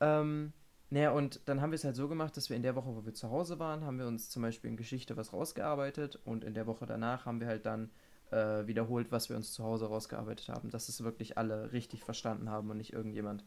Ähm, 0.00 0.52
naja, 0.94 1.10
und 1.10 1.40
dann 1.46 1.60
haben 1.60 1.72
wir 1.72 1.74
es 1.74 1.82
halt 1.82 1.96
so 1.96 2.06
gemacht, 2.06 2.36
dass 2.36 2.48
wir 2.50 2.56
in 2.56 2.62
der 2.62 2.76
Woche, 2.76 2.94
wo 2.94 3.04
wir 3.04 3.14
zu 3.14 3.28
Hause 3.28 3.58
waren, 3.58 3.84
haben 3.84 3.98
wir 3.98 4.06
uns 4.06 4.30
zum 4.30 4.42
Beispiel 4.42 4.70
in 4.70 4.76
Geschichte 4.76 5.16
was 5.16 5.32
rausgearbeitet 5.32 6.20
und 6.24 6.44
in 6.44 6.54
der 6.54 6.68
Woche 6.68 6.86
danach 6.86 7.26
haben 7.26 7.40
wir 7.40 7.48
halt 7.48 7.66
dann 7.66 7.90
äh, 8.30 8.64
wiederholt, 8.68 9.10
was 9.10 9.28
wir 9.28 9.34
uns 9.34 9.52
zu 9.52 9.64
Hause 9.64 9.86
rausgearbeitet 9.86 10.48
haben, 10.50 10.70
dass 10.70 10.88
es 10.88 11.02
wirklich 11.02 11.36
alle 11.36 11.72
richtig 11.72 12.04
verstanden 12.04 12.48
haben 12.48 12.70
und 12.70 12.76
nicht 12.76 12.92
irgendjemand 12.92 13.44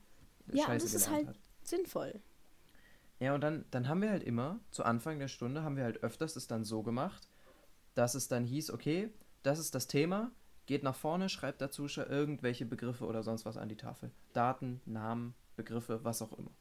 Ja, 0.51 0.65
Scheiße 0.65 0.85
das 0.87 0.93
ist 0.93 1.09
halt- 1.09 1.27
hat. 1.27 1.39
Sinnvoll. 1.63 2.19
Ja, 3.21 3.33
und 3.33 3.39
dann, 3.39 3.63
dann 3.71 3.87
haben 3.87 4.01
wir 4.01 4.09
halt 4.09 4.23
immer, 4.25 4.59
zu 4.71 4.83
Anfang 4.83 5.17
der 5.17 5.29
Stunde, 5.29 5.63
haben 5.63 5.77
wir 5.77 5.85
halt 5.85 6.03
öfters 6.03 6.35
es 6.35 6.47
dann 6.47 6.65
so 6.65 6.83
gemacht, 6.83 7.29
dass 7.95 8.13
es 8.13 8.27
dann 8.27 8.43
hieß, 8.43 8.71
okay, 8.71 9.09
das 9.43 9.57
ist 9.57 9.73
das 9.73 9.87
Thema, 9.87 10.31
geht 10.65 10.83
nach 10.83 10.95
vorne, 10.97 11.29
schreibt 11.29 11.61
dazu 11.61 11.85
irgendwelche 11.87 12.65
Begriffe 12.65 13.05
oder 13.05 13.23
sonst 13.23 13.45
was 13.45 13.55
an 13.55 13.69
die 13.69 13.77
Tafel. 13.77 14.11
Daten, 14.33 14.81
Namen, 14.85 15.33
Begriffe, 15.55 16.03
was 16.03 16.21
auch 16.21 16.37
immer. 16.37 16.51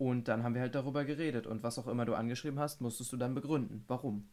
Und 0.00 0.28
dann 0.28 0.42
haben 0.44 0.54
wir 0.54 0.62
halt 0.62 0.74
darüber 0.74 1.04
geredet 1.04 1.46
und 1.46 1.62
was 1.62 1.78
auch 1.78 1.86
immer 1.86 2.06
du 2.06 2.14
angeschrieben 2.14 2.58
hast, 2.58 2.80
musstest 2.80 3.12
du 3.12 3.18
dann 3.18 3.34
begründen. 3.34 3.84
Warum? 3.86 4.30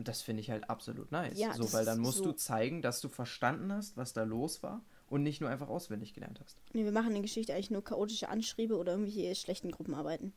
Und 0.00 0.08
das 0.08 0.20
finde 0.20 0.40
ich 0.40 0.50
halt 0.50 0.68
absolut 0.68 1.12
nice. 1.12 1.38
Ja, 1.38 1.52
so, 1.52 1.72
weil 1.72 1.84
dann 1.84 2.00
musst 2.00 2.18
so- 2.18 2.24
du 2.24 2.32
zeigen, 2.32 2.82
dass 2.82 3.00
du 3.00 3.08
verstanden 3.08 3.72
hast, 3.72 3.96
was 3.96 4.14
da 4.14 4.24
los 4.24 4.64
war 4.64 4.84
und 5.08 5.22
nicht 5.22 5.40
nur 5.40 5.48
einfach 5.48 5.68
auswendig 5.68 6.12
gelernt 6.12 6.40
hast. 6.42 6.58
Nee, 6.72 6.82
wir 6.84 6.90
machen 6.90 7.14
in 7.14 7.22
Geschichte 7.22 7.54
eigentlich 7.54 7.70
nur 7.70 7.84
chaotische 7.84 8.28
Anschriebe 8.28 8.76
oder 8.76 8.94
irgendwelche 8.94 9.32
schlechten 9.36 9.70
Gruppenarbeiten. 9.70 10.32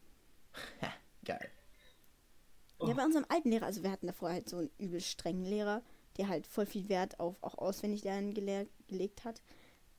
Geil. 1.25 1.49
Oh. 2.77 2.87
Ja, 2.89 2.93
bei 2.93 3.05
unserem 3.05 3.25
alten 3.29 3.49
Lehrer, 3.49 3.65
also 3.65 3.81
wir 3.81 3.89
hatten 3.89 4.05
davor 4.05 4.29
halt 4.29 4.47
so 4.47 4.57
einen 4.57 4.69
übel 4.77 5.01
strengen 5.01 5.45
Lehrer, 5.45 5.81
der 6.17 6.27
halt 6.27 6.45
voll 6.45 6.67
viel 6.67 6.89
Wert 6.89 7.19
auf 7.19 7.41
auch 7.41 7.57
auswendig 7.57 8.03
lernen 8.03 8.35
gele 8.35 8.67
gelegt 8.87 9.25
hat. 9.25 9.41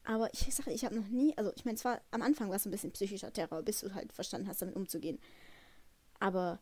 Aber 0.08 0.32
ich 0.32 0.54
sage, 0.54 0.70
ich 0.72 0.86
habe 0.86 0.94
noch 0.96 1.06
nie, 1.08 1.36
also 1.36 1.52
ich 1.54 1.66
meine, 1.66 1.76
zwar 1.76 2.00
am 2.12 2.22
Anfang 2.22 2.48
war 2.48 2.56
es 2.56 2.64
ein 2.64 2.70
bisschen 2.70 2.92
psychischer 2.92 3.30
Terror, 3.30 3.62
bis 3.62 3.80
du 3.80 3.92
halt 3.94 4.10
verstanden 4.10 4.48
hast, 4.48 4.62
damit 4.62 4.74
umzugehen. 4.74 5.18
Aber 6.18 6.60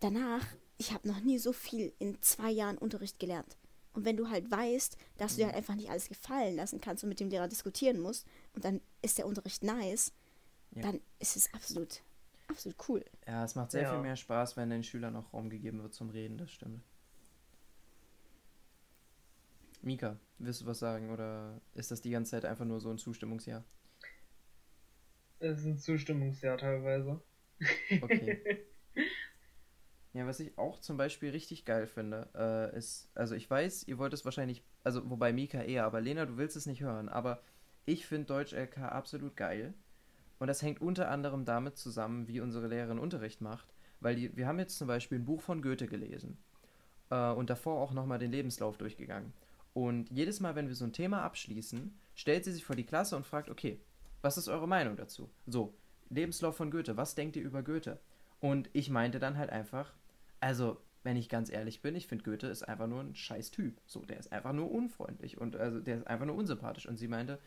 danach, 0.00 0.44
ich 0.76 0.92
habe 0.92 1.08
noch 1.08 1.20
nie 1.20 1.38
so 1.38 1.54
viel 1.54 1.94
in 1.98 2.20
zwei 2.20 2.50
Jahren 2.50 2.76
Unterricht 2.76 3.18
gelernt. 3.18 3.56
Und 3.94 4.04
wenn 4.04 4.18
du 4.18 4.28
halt 4.28 4.50
weißt, 4.50 4.98
dass 5.16 5.32
du 5.32 5.38
dir 5.38 5.46
halt 5.46 5.56
einfach 5.56 5.76
nicht 5.76 5.88
alles 5.88 6.08
gefallen 6.08 6.56
lassen 6.56 6.78
kannst 6.78 7.02
und 7.04 7.08
mit 7.08 7.20
dem 7.20 7.30
Lehrer 7.30 7.48
diskutieren 7.48 8.00
musst 8.00 8.26
und 8.52 8.66
dann 8.66 8.82
ist 9.00 9.16
der 9.16 9.26
Unterricht 9.26 9.62
nice, 9.64 10.12
Ja. 10.72 10.82
dann 10.82 11.00
ist 11.20 11.36
es 11.36 11.54
absolut, 11.54 12.02
absolut 12.48 12.76
cool. 12.88 13.02
Ja, 13.26 13.44
es 13.44 13.54
macht 13.54 13.70
sehr 13.70 13.82
Ja. 13.82 13.92
viel 13.92 14.02
mehr 14.02 14.16
Spaß, 14.16 14.58
wenn 14.58 14.68
den 14.68 14.82
Schülern 14.84 15.16
auch 15.16 15.32
Raum 15.32 15.48
gegeben 15.48 15.80
wird 15.82 15.94
zum 15.94 16.10
Reden, 16.10 16.36
das 16.36 16.50
stimmt. 16.50 16.82
Mika, 19.84 20.18
willst 20.38 20.62
du 20.62 20.66
was 20.66 20.78
sagen 20.78 21.10
oder 21.10 21.60
ist 21.74 21.90
das 21.90 22.00
die 22.00 22.10
ganze 22.10 22.32
Zeit 22.32 22.44
einfach 22.44 22.64
nur 22.64 22.80
so 22.80 22.90
ein 22.90 22.98
Zustimmungsjahr? 22.98 23.64
Es 25.40 25.60
ist 25.60 25.66
ein 25.66 25.78
Zustimmungsjahr 25.78 26.56
teilweise. 26.56 27.20
Okay. 28.00 28.64
ja, 30.14 30.26
was 30.26 30.40
ich 30.40 30.56
auch 30.56 30.80
zum 30.80 30.96
Beispiel 30.96 31.30
richtig 31.30 31.64
geil 31.66 31.86
finde, 31.86 32.30
äh, 32.34 32.76
ist, 32.76 33.10
also 33.14 33.34
ich 33.34 33.48
weiß, 33.48 33.86
ihr 33.86 33.98
wollt 33.98 34.14
es 34.14 34.24
wahrscheinlich, 34.24 34.64
also 34.84 35.08
wobei 35.10 35.32
Mika 35.32 35.60
eher, 35.60 35.84
aber 35.84 36.00
Lena, 36.00 36.24
du 36.24 36.38
willst 36.38 36.56
es 36.56 36.66
nicht 36.66 36.82
hören, 36.82 37.08
aber 37.08 37.42
ich 37.84 38.06
finde 38.06 38.26
Deutsch 38.26 38.54
LK 38.54 38.78
absolut 38.78 39.36
geil. 39.36 39.74
Und 40.38 40.48
das 40.48 40.62
hängt 40.62 40.80
unter 40.80 41.10
anderem 41.10 41.44
damit 41.44 41.76
zusammen, 41.76 42.26
wie 42.26 42.40
unsere 42.40 42.66
Lehrerin 42.66 42.98
Unterricht 42.98 43.40
macht, 43.40 43.72
weil 44.00 44.16
die, 44.16 44.36
wir 44.36 44.46
haben 44.46 44.58
jetzt 44.58 44.78
zum 44.78 44.88
Beispiel 44.88 45.18
ein 45.18 45.24
Buch 45.24 45.42
von 45.42 45.62
Goethe 45.62 45.86
gelesen 45.86 46.38
äh, 47.10 47.30
und 47.30 47.50
davor 47.50 47.80
auch 47.80 47.92
nochmal 47.92 48.18
den 48.18 48.32
Lebenslauf 48.32 48.76
durchgegangen. 48.78 49.32
Und 49.74 50.10
jedes 50.10 50.40
Mal, 50.40 50.54
wenn 50.54 50.68
wir 50.68 50.74
so 50.74 50.84
ein 50.84 50.92
Thema 50.92 51.22
abschließen, 51.22 51.94
stellt 52.14 52.44
sie 52.44 52.52
sich 52.52 52.64
vor 52.64 52.76
die 52.76 52.86
Klasse 52.86 53.16
und 53.16 53.26
fragt, 53.26 53.50
okay, 53.50 53.80
was 54.22 54.38
ist 54.38 54.48
eure 54.48 54.68
Meinung 54.68 54.96
dazu? 54.96 55.28
So, 55.46 55.74
Lebenslauf 56.08 56.56
von 56.56 56.70
Goethe, 56.70 56.96
was 56.96 57.14
denkt 57.14 57.36
ihr 57.36 57.42
über 57.42 57.62
Goethe? 57.62 57.98
Und 58.40 58.70
ich 58.72 58.88
meinte 58.88 59.18
dann 59.18 59.36
halt 59.36 59.50
einfach, 59.50 59.92
also, 60.40 60.80
wenn 61.02 61.16
ich 61.16 61.28
ganz 61.28 61.50
ehrlich 61.50 61.82
bin, 61.82 61.94
ich 61.94 62.06
finde 62.06 62.24
Goethe 62.24 62.46
ist 62.46 62.62
einfach 62.62 62.86
nur 62.86 63.00
ein 63.00 63.14
scheiß 63.14 63.50
Typ. 63.50 63.80
So, 63.86 64.00
der 64.00 64.18
ist 64.18 64.32
einfach 64.32 64.52
nur 64.52 64.70
unfreundlich 64.70 65.38
und 65.38 65.56
also 65.56 65.80
der 65.80 65.98
ist 65.98 66.06
einfach 66.06 66.26
nur 66.26 66.36
unsympathisch. 66.36 66.86
Und 66.86 66.96
sie 66.96 67.08
meinte, 67.08 67.38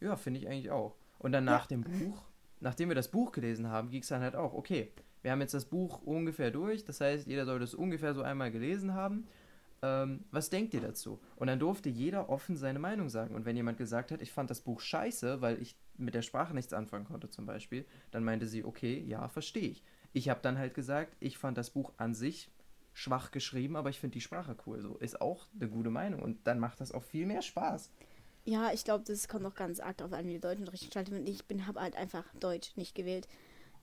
ja, 0.00 0.16
finde 0.16 0.40
ich 0.40 0.48
eigentlich 0.48 0.70
auch. 0.70 0.96
Und 1.18 1.32
dann 1.32 1.44
nach 1.44 1.66
dem 1.66 1.82
Buch, 1.82 2.24
nachdem 2.60 2.88
wir 2.88 2.96
das 2.96 3.10
Buch 3.10 3.30
gelesen 3.30 3.68
haben, 3.68 3.90
ging 3.90 4.02
es 4.02 4.08
dann 4.08 4.22
halt 4.22 4.36
auch, 4.36 4.54
okay, 4.54 4.90
wir 5.22 5.30
haben 5.30 5.40
jetzt 5.40 5.54
das 5.54 5.64
Buch 5.64 6.02
ungefähr 6.02 6.50
durch, 6.50 6.84
das 6.84 7.00
heißt, 7.00 7.26
jeder 7.26 7.46
sollte 7.46 7.64
es 7.64 7.74
ungefähr 7.74 8.14
so 8.14 8.22
einmal 8.22 8.50
gelesen 8.50 8.94
haben. 8.94 9.26
Ähm, 9.84 10.24
was 10.30 10.48
denkt 10.48 10.72
ihr 10.72 10.80
dazu? 10.80 11.20
Und 11.36 11.48
dann 11.48 11.58
durfte 11.58 11.90
jeder 11.90 12.30
offen 12.30 12.56
seine 12.56 12.78
Meinung 12.78 13.10
sagen. 13.10 13.34
Und 13.34 13.44
wenn 13.44 13.54
jemand 13.54 13.76
gesagt 13.76 14.12
hat, 14.12 14.22
ich 14.22 14.32
fand 14.32 14.48
das 14.48 14.62
Buch 14.62 14.80
scheiße, 14.80 15.42
weil 15.42 15.60
ich 15.60 15.76
mit 15.98 16.14
der 16.14 16.22
Sprache 16.22 16.54
nichts 16.54 16.72
anfangen 16.72 17.04
konnte 17.04 17.28
zum 17.28 17.44
Beispiel, 17.44 17.84
dann 18.10 18.24
meinte 18.24 18.46
sie, 18.46 18.64
okay, 18.64 19.04
ja, 19.06 19.28
verstehe 19.28 19.68
ich. 19.68 19.84
Ich 20.14 20.30
habe 20.30 20.40
dann 20.42 20.56
halt 20.56 20.72
gesagt, 20.74 21.14
ich 21.20 21.36
fand 21.36 21.58
das 21.58 21.70
Buch 21.70 21.92
an 21.98 22.14
sich 22.14 22.50
schwach 22.94 23.30
geschrieben, 23.30 23.76
aber 23.76 23.90
ich 23.90 24.00
finde 24.00 24.14
die 24.14 24.22
Sprache 24.22 24.56
cool. 24.66 24.80
So 24.80 24.96
ist 24.96 25.20
auch 25.20 25.48
eine 25.54 25.68
gute 25.68 25.90
Meinung 25.90 26.22
und 26.22 26.46
dann 26.46 26.58
macht 26.58 26.80
das 26.80 26.92
auch 26.92 27.02
viel 27.02 27.26
mehr 27.26 27.42
Spaß. 27.42 27.90
Ja, 28.46 28.72
ich 28.72 28.84
glaube, 28.84 29.04
das 29.06 29.28
kommt 29.28 29.42
noch 29.42 29.54
ganz 29.54 29.80
arg 29.80 29.98
darauf 29.98 30.14
an, 30.14 30.26
wie 30.26 30.38
der 30.38 30.50
Deutschunterricht 30.50 30.84
gestaltet 30.84 31.12
wird. 31.12 31.28
Ich 31.28 31.44
habe 31.66 31.80
halt 31.80 31.96
einfach 31.96 32.24
Deutsch 32.40 32.74
nicht 32.76 32.94
gewählt, 32.94 33.28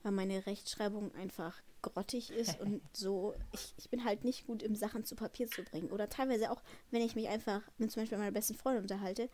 weil 0.02 0.12
meine 0.12 0.46
Rechtschreibung 0.46 1.14
einfach 1.14 1.60
grottig 1.82 2.30
ist 2.30 2.58
und 2.60 2.80
so. 2.92 3.34
Ich, 3.52 3.74
ich 3.76 3.90
bin 3.90 4.04
halt 4.04 4.24
nicht 4.24 4.46
gut 4.46 4.62
im 4.62 4.74
Sachen 4.74 5.04
zu 5.04 5.14
Papier 5.16 5.48
zu 5.48 5.62
bringen. 5.62 5.90
Oder 5.90 6.08
teilweise 6.08 6.50
auch, 6.50 6.62
wenn 6.90 7.02
ich 7.02 7.14
mich 7.14 7.28
einfach 7.28 7.62
mit 7.78 7.90
zum 7.90 8.02
Beispiel 8.02 8.18
meiner 8.18 8.32
besten 8.32 8.54
Freundin 8.54 8.82
unterhalte, 8.82 9.28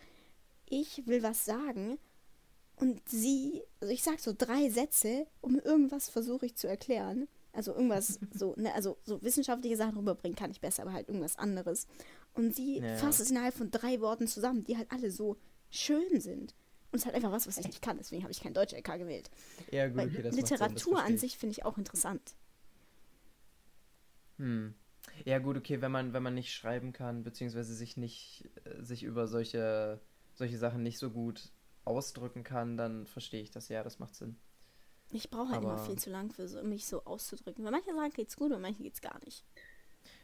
ich 0.66 1.06
will 1.06 1.22
was 1.22 1.44
sagen 1.44 1.98
und 2.76 3.08
sie, 3.08 3.62
also 3.80 3.92
ich 3.92 4.02
sag 4.02 4.20
so 4.20 4.34
drei 4.36 4.68
Sätze, 4.70 5.26
um 5.40 5.58
irgendwas 5.58 6.08
versuche 6.08 6.46
ich 6.46 6.56
zu 6.56 6.68
erklären. 6.68 7.28
Also 7.52 7.72
irgendwas 7.74 8.20
so, 8.34 8.54
ne, 8.56 8.72
also 8.74 8.98
so 9.04 9.20
wissenschaftliche 9.22 9.76
Sachen 9.76 9.96
rüberbringen 9.96 10.36
kann 10.36 10.50
ich 10.50 10.60
besser, 10.60 10.82
aber 10.82 10.92
halt 10.92 11.08
irgendwas 11.08 11.36
anderes. 11.38 11.86
Und 12.34 12.54
sie 12.54 12.78
Ja. 12.80 12.94
fasst 12.96 13.20
es 13.20 13.30
innerhalb 13.30 13.54
von 13.54 13.70
drei 13.70 14.00
Worten 14.00 14.26
zusammen, 14.28 14.64
die 14.64 14.76
halt 14.76 14.90
alle 14.92 15.10
so 15.10 15.36
schön 15.70 16.20
sind. 16.20 16.54
Und 16.90 16.96
es 16.96 17.02
ist 17.02 17.06
halt 17.06 17.16
einfach 17.16 17.32
was, 17.32 17.46
was 17.46 17.58
ich 17.58 17.66
nicht 17.66 17.82
kann, 17.82 17.98
deswegen 17.98 18.22
habe 18.22 18.32
ich 18.32 18.40
kein 18.40 18.54
Deutsch-LK 18.54 18.98
gewählt. 18.98 19.30
Ja, 19.70 19.88
gut, 19.88 20.00
okay, 20.04 20.22
das 20.22 20.34
Literatur 20.34 21.02
an 21.02 21.14
ich. 21.14 21.20
sich 21.20 21.36
finde 21.38 21.52
ich 21.52 21.64
auch 21.64 21.76
interessant. 21.76 22.34
Hm. 24.38 24.74
Ja, 25.24 25.38
gut, 25.38 25.56
okay, 25.56 25.80
wenn 25.80 25.90
man, 25.92 26.12
wenn 26.12 26.22
man 26.22 26.34
nicht 26.34 26.52
schreiben 26.54 26.92
kann, 26.92 27.24
beziehungsweise 27.24 27.74
sich 27.74 27.96
nicht, 27.96 28.48
äh, 28.64 28.82
sich 28.82 29.02
über 29.02 29.26
solche, 29.26 30.00
solche 30.34 30.58
Sachen 30.58 30.82
nicht 30.82 30.98
so 30.98 31.10
gut 31.10 31.50
ausdrücken 31.84 32.44
kann, 32.44 32.76
dann 32.76 33.06
verstehe 33.06 33.42
ich 33.42 33.50
das, 33.50 33.68
ja, 33.68 33.82
das 33.82 33.98
macht 33.98 34.14
Sinn. 34.14 34.36
Ich 35.10 35.30
brauche 35.30 35.48
halt 35.52 35.62
immer 35.62 35.72
Aber- 35.72 35.84
viel 35.86 35.98
zu 35.98 36.10
lang 36.10 36.30
für 36.30 36.46
so, 36.46 36.62
mich 36.62 36.86
so 36.86 37.02
auszudrücken. 37.04 37.64
Weil 37.64 37.72
manche 37.72 37.94
sagen, 37.94 38.12
geht's 38.12 38.36
gut 38.36 38.52
und 38.52 38.60
manche 38.60 38.82
geht's 38.82 39.00
gar 39.00 39.18
nicht. 39.24 39.42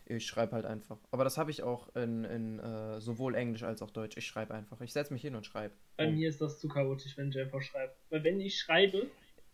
Ich 0.07 0.27
schreibe 0.27 0.53
halt 0.53 0.67
einfach. 0.67 0.99
Aber 1.11 1.25
das 1.25 1.39
habe 1.39 1.51
ich 1.51 1.63
auch 1.63 1.95
in, 1.97 2.25
in 2.25 2.59
äh, 2.59 3.01
sowohl 3.01 3.35
Englisch 3.35 3.63
als 3.63 3.81
auch 3.83 3.91
Deutsch. 3.91 4.17
Ich 4.17 4.27
schreibe 4.27 4.53
einfach. 4.55 4.81
Ich 4.83 4.93
setze 4.93 5.13
mich 5.13 5.23
hin 5.23 5.35
und 5.35 5.47
schreibe. 5.47 5.75
Bei 5.97 6.11
mir 6.11 6.29
ist 6.29 6.41
das 6.41 6.59
zu 6.61 6.69
chaotisch, 6.69 7.17
wenn 7.17 7.31
ich 7.31 7.39
einfach 7.39 7.63
schreibe. 7.63 7.93
Weil 8.11 8.23
wenn 8.25 8.41
ich 8.41 8.59
schreibe 8.59 9.07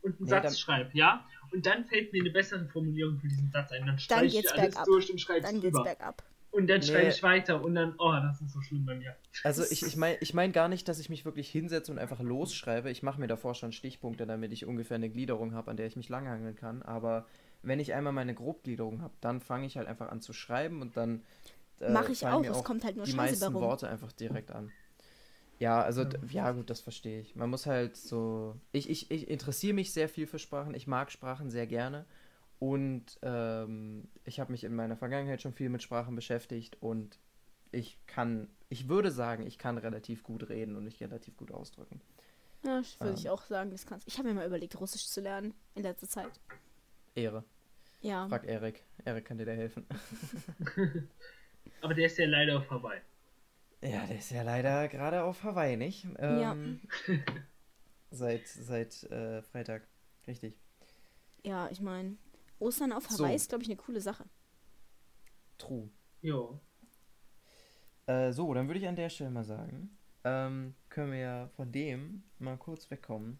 und 0.02 0.16
einen 0.16 0.24
Nee, 0.24 0.30
Satz 0.30 0.58
schreibe, 0.58 0.90
ja, 0.94 1.24
und 1.52 1.66
dann 1.66 1.84
fällt 1.84 2.12
mir 2.12 2.22
eine 2.22 2.30
bessere 2.30 2.64
Formulierung 2.66 3.18
für 3.20 3.28
diesen 3.28 3.50
Satz 3.50 3.70
ein, 3.72 3.86
dann 3.86 3.98
streiche 3.98 4.24
ich 4.26 4.32
geht's 4.42 4.52
alles 4.52 4.70
bergab. 4.74 4.86
durch 4.86 5.10
und 5.12 5.20
schreibe 5.20 5.40
es 5.40 5.44
Dann 5.46 5.60
geht's 5.60 5.76
drüber. 5.76 5.84
bergab. 5.84 6.22
Und 6.52 6.66
dann 6.68 6.82
schreibe 6.82 7.02
Nee. 7.04 7.08
ich 7.10 7.22
weiter 7.22 7.62
und 7.62 7.76
dann, 7.76 7.94
oh, 7.98 8.12
das 8.12 8.40
ist 8.40 8.52
so 8.52 8.60
schlimm 8.60 8.84
bei 8.84 8.96
mir. 8.96 9.14
Also 9.44 9.62
ich, 9.70 9.84
ich 9.86 9.96
meine 9.96 10.16
ich 10.20 10.34
mein 10.34 10.50
gar 10.50 10.66
nicht, 10.68 10.88
dass 10.88 10.98
ich 10.98 11.08
mich 11.08 11.24
wirklich 11.24 11.48
hinsetze 11.48 11.92
und 11.92 11.98
einfach 12.00 12.18
losschreibe. 12.20 12.90
Ich 12.90 13.04
mache 13.04 13.20
mir 13.20 13.28
davor 13.28 13.54
schon 13.54 13.70
Stichpunkte, 13.70 14.26
damit 14.26 14.50
ich 14.52 14.66
ungefähr 14.66 14.96
eine 14.96 15.10
Gliederung 15.10 15.54
habe, 15.54 15.70
an 15.70 15.76
der 15.76 15.86
ich 15.86 15.94
mich 15.94 16.08
langhangeln 16.08 16.56
kann. 16.56 16.82
Aber 16.82 17.26
wenn 17.62 17.80
ich 17.80 17.94
einmal 17.94 18.12
meine 18.12 18.34
Grobgliederung 18.34 19.02
habe, 19.02 19.14
dann 19.20 19.40
fange 19.40 19.66
ich 19.66 19.76
halt 19.76 19.88
einfach 19.88 20.10
an 20.10 20.20
zu 20.20 20.32
schreiben 20.32 20.80
und 20.82 20.96
dann 20.96 21.22
äh, 21.80 21.90
Mach 21.90 22.08
ich 22.08 22.26
auch, 22.26 22.40
mir 22.40 22.50
es 22.50 22.64
kommt 22.64 22.84
halt 22.84 22.96
nur 22.96 23.04
die 23.04 23.12
Scheiße 23.12 23.22
meisten 23.32 23.52
bei 23.52 23.58
rum. 23.58 23.68
Worte 23.68 23.88
einfach 23.88 24.12
direkt 24.12 24.50
an. 24.50 24.70
Ja, 25.58 25.82
also 25.82 26.06
ja 26.30 26.52
gut, 26.52 26.70
das 26.70 26.80
verstehe 26.80 27.20
ich. 27.20 27.36
Man 27.36 27.50
muss 27.50 27.66
halt 27.66 27.96
so. 27.96 28.56
Ich, 28.72 28.88
ich, 28.88 29.10
ich 29.10 29.28
interessiere 29.28 29.74
mich 29.74 29.92
sehr 29.92 30.08
viel 30.08 30.26
für 30.26 30.38
Sprachen. 30.38 30.74
Ich 30.74 30.86
mag 30.86 31.12
Sprachen 31.12 31.50
sehr 31.50 31.66
gerne. 31.66 32.06
Und 32.58 33.18
ähm, 33.22 34.08
ich 34.24 34.40
habe 34.40 34.52
mich 34.52 34.64
in 34.64 34.74
meiner 34.74 34.96
Vergangenheit 34.96 35.40
schon 35.40 35.52
viel 35.54 35.70
mit 35.70 35.82
Sprachen 35.82 36.14
beschäftigt 36.14 36.76
und 36.80 37.18
ich 37.72 37.98
kann, 38.06 38.48
ich 38.68 38.88
würde 38.88 39.10
sagen, 39.10 39.46
ich 39.46 39.56
kann 39.56 39.78
relativ 39.78 40.22
gut 40.22 40.48
reden 40.50 40.76
und 40.76 40.84
mich 40.84 41.00
relativ 41.00 41.36
gut 41.38 41.52
ausdrücken. 41.52 42.02
Ja, 42.64 42.82
würde 42.98 43.12
Ähm. 43.12 43.14
ich 43.14 43.30
auch 43.30 43.44
sagen, 43.44 43.70
das 43.70 43.86
kannst. 43.86 44.06
Ich 44.06 44.18
habe 44.18 44.28
mir 44.28 44.34
mal 44.34 44.46
überlegt, 44.46 44.78
Russisch 44.78 45.06
zu 45.06 45.22
lernen 45.22 45.54
in 45.74 45.82
letzter 45.84 46.08
Zeit. 46.08 46.38
Ehre. 47.14 47.44
Ja. 48.00 48.28
Frag 48.28 48.46
Erik. 48.46 48.84
Erik 49.04 49.24
kann 49.24 49.38
dir 49.38 49.46
da 49.46 49.52
helfen. 49.52 49.86
Aber 51.82 51.94
der 51.94 52.06
ist 52.06 52.18
ja 52.18 52.26
leider 52.26 52.62
vorbei. 52.62 53.00
Ja, 53.82 54.06
der 54.06 54.18
ist 54.18 54.30
ja 54.30 54.42
leider 54.42 54.88
gerade 54.88 55.22
auf 55.22 55.42
Hawaii, 55.42 55.76
nicht? 55.76 56.04
Ja. 56.18 56.52
Ähm, 56.52 56.80
Seit, 58.10 58.48
seit 58.48 59.04
äh, 59.04 59.40
Freitag. 59.42 59.86
Richtig. 60.26 60.58
Ja, 61.44 61.68
ich 61.70 61.80
meine, 61.80 62.16
Ostern 62.58 62.92
auf 62.92 63.08
So. 63.08 63.24
Hawaii 63.24 63.36
ist, 63.36 63.48
glaube 63.48 63.62
ich, 63.62 63.68
eine 63.70 63.76
coole 63.76 64.00
Sache. 64.00 64.24
True. 65.58 65.88
Jo. 66.20 66.58
Äh, 68.06 68.32
so, 68.32 68.52
dann 68.52 68.66
würde 68.68 68.80
ich 68.80 68.88
an 68.88 68.96
der 68.96 69.10
Stelle 69.10 69.30
mal 69.30 69.44
sagen, 69.44 69.96
ähm, 70.24 70.74
können 70.88 71.12
wir 71.12 71.18
ja 71.20 71.48
von 71.54 71.70
dem 71.70 72.24
mal 72.38 72.56
kurz 72.56 72.90
wegkommen. 72.90 73.38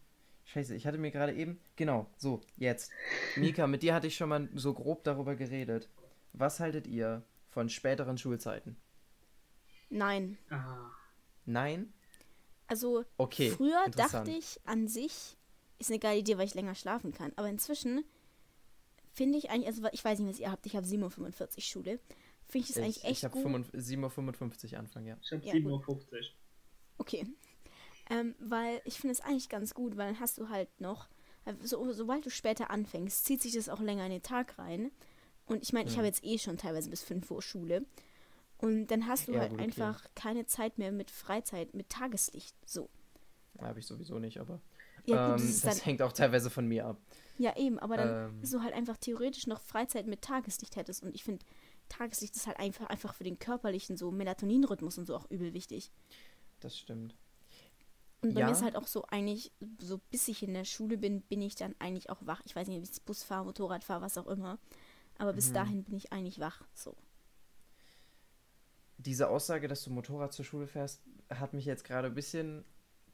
Scheiße, 0.53 0.75
ich 0.75 0.85
hatte 0.85 0.99
mir 0.99 1.13
gerade 1.13 1.33
eben, 1.33 1.61
genau, 1.77 2.11
so, 2.17 2.41
jetzt. 2.57 2.91
Mika, 3.37 3.69
mit 3.69 3.83
dir 3.85 3.95
hatte 3.95 4.09
ich 4.09 4.17
schon 4.17 4.31
mal 4.31 4.49
so 4.55 4.75
grob 4.75 5.05
darüber 5.05 5.37
geredet. 5.37 5.89
Was 6.33 6.59
haltet 6.59 6.89
ihr 6.89 7.23
von 7.51 7.69
späteren 7.69 8.19
Schulzeiten? 8.19 8.77
Nein. 9.91 10.39
Ah. 10.51 10.91
Nein? 11.47 11.93
Also, 12.67 13.05
Okay, 13.17 13.51
früher 13.51 13.85
dachte 13.91 14.31
ich 14.33 14.61
an 14.65 14.89
sich, 14.89 15.37
ist 15.79 15.91
eine 15.91 16.01
geile 16.01 16.19
Idee, 16.19 16.37
weil 16.37 16.47
ich 16.47 16.55
länger 16.55 16.75
schlafen 16.75 17.13
kann. 17.13 17.33
Aber 17.37 17.49
inzwischen 17.49 18.05
finde 19.13 19.39
ich 19.39 19.51
eigentlich, 19.51 19.69
also 19.69 19.83
ich 19.93 20.05
weiß 20.05 20.19
nicht, 20.19 20.29
was 20.31 20.41
ihr 20.41 20.51
habt, 20.51 20.67
ich 20.67 20.75
habe 20.75 20.87
7.45 20.87 21.57
Uhr 21.57 21.63
Schule. 21.63 22.01
Finde 22.45 22.67
ich 22.69 22.75
das 22.75 22.83
eigentlich 22.83 22.97
Ich, 22.99 23.05
echt 23.05 23.19
ich 23.19 23.25
habe 23.25 23.41
gut. 23.41 23.67
7.55 23.75 24.73
Uhr 24.73 24.79
Anfang, 24.81 25.07
ja. 25.07 25.17
Ich 25.23 25.31
habe 25.31 25.47
Ja, 25.47 25.55
7.50 25.55 25.89
Uhr. 25.89 26.01
Okay. 26.99 27.27
Ähm, 28.11 28.35
weil 28.41 28.83
ich 28.85 28.99
finde 29.01 29.13
es 29.15 29.21
eigentlich 29.23 29.49
ganz 29.49 29.75
gut, 29.75 29.97
weil 29.97 30.09
dann 30.13 30.21
hast 30.21 30.39
du 30.39 30.49
halt 30.51 30.69
noch, 30.81 31.09
äh, 31.47 31.55
so, 31.63 31.93
sobald 31.93 32.27
du 32.27 32.31
später 32.31 32.71
anfängst, 32.71 33.25
zieht 33.25 33.43
sich 33.43 33.55
das 33.55 33.69
auch 33.71 33.81
länger 33.81 34.05
in 34.07 34.13
den 34.13 34.23
Tag 34.23 34.59
rein. 34.59 34.91
Und 35.47 35.63
ich 35.63 35.73
meine, 35.73 35.87
ich 35.89 35.93
Hm. 35.93 35.99
habe 35.99 36.07
jetzt 36.09 36.25
eh 36.25 36.39
schon 36.39 36.59
teilweise 36.59 36.91
bis 36.91 37.03
5 37.03 37.31
Uhr 37.31 37.43
Schule. 37.43 37.87
Und 38.59 38.89
dann 38.89 39.07
hast 39.07 39.29
du 39.29 39.33
Ja, 39.33 39.41
halt 39.41 39.53
gut, 39.53 39.61
okay. 39.61 39.65
einfach 39.65 40.07
keine 40.15 40.47
Zeit 40.47 40.79
mehr 40.79 40.93
mit 40.93 41.11
Freizeit, 41.11 41.75
mit 41.75 41.89
Tageslicht. 41.89 42.57
So. 42.67 42.91
Habe 43.59 43.79
ich 43.81 43.87
sowieso 43.87 44.19
nicht, 44.19 44.39
aber 44.39 44.61
Ja, 45.05 45.17
gut, 45.19 45.41
ähm, 45.41 45.61
das 45.61 45.61
das 45.61 45.87
hängt 45.87 46.03
auch 46.03 46.13
teilweise 46.13 46.51
von 46.51 46.67
mir 46.67 46.87
ab. 46.87 47.01
Ja, 47.39 47.57
eben, 47.57 47.79
aber 47.79 47.97
dann 47.97 48.17
Ähm. 48.33 48.43
du 48.43 48.63
halt 48.63 48.75
einfach 48.75 48.97
theoretisch 48.99 49.47
noch 49.47 49.61
Freizeit 49.61 50.07
mit 50.07 50.23
Tageslicht 50.23 50.77
hättest. 50.77 51.03
Und 51.03 51.15
ich 51.15 51.25
finde, 51.25 51.45
Tageslicht 51.89 52.37
ist 52.37 52.47
halt 52.47 52.59
einfach, 52.59 52.87
einfach 52.89 53.15
für 53.15 53.25
den 53.25 53.39
körperlichen 53.39 53.97
so 53.97 54.11
Melatoninrhythmus 54.11 54.99
und 54.99 55.07
so 55.07 55.17
auch 55.17 55.31
übel 55.31 55.55
wichtig. 55.55 55.91
Das 56.61 56.79
stimmt. 56.79 57.15
Und 58.23 58.35
bei 58.35 58.41
Ja. 58.41 58.47
mir 58.47 58.53
ist 58.53 58.63
halt 58.63 58.77
auch 58.77 58.87
so 58.87 59.05
eigentlich, 59.07 59.53
so 59.79 59.99
bis 60.11 60.29
ich 60.29 60.43
in 60.43 60.53
der 60.55 60.65
Schule 60.65 60.99
bin, 60.99 61.23
bin 61.23 61.41
ich 61.41 61.55
dann 61.55 61.75
eigentlich 61.79 62.11
auch 62.11 62.19
wach. 62.27 62.43
Ich 62.45 62.55
weiß 62.55 62.69
nicht, 62.69 62.79
ob 62.79 62.85
ich 62.85 63.03
Bus 63.03 63.23
fahre, 63.23 63.45
Motorrad 63.47 63.83
fahre, 63.85 64.03
was 64.03 64.19
auch 64.19 64.27
immer. 64.27 64.59
Aber 65.19 65.33
Mhm. 65.33 65.37
bis 65.37 65.53
dahin 65.53 65.85
bin 65.85 65.97
ich 65.97 66.13
eigentlich 66.13 66.39
wach. 66.39 66.63
So. 66.75 66.95
Diese 68.99 69.29
Aussage, 69.31 69.67
dass 69.69 69.83
du 69.85 69.91
Motorrad 69.91 70.33
zur 70.33 70.45
Schule 70.45 70.67
fährst, 70.67 71.03
hat 71.31 71.55
mich 71.55 71.65
jetzt 71.65 71.85
gerade 71.85 72.09
ein 72.09 72.15
bisschen 72.15 72.65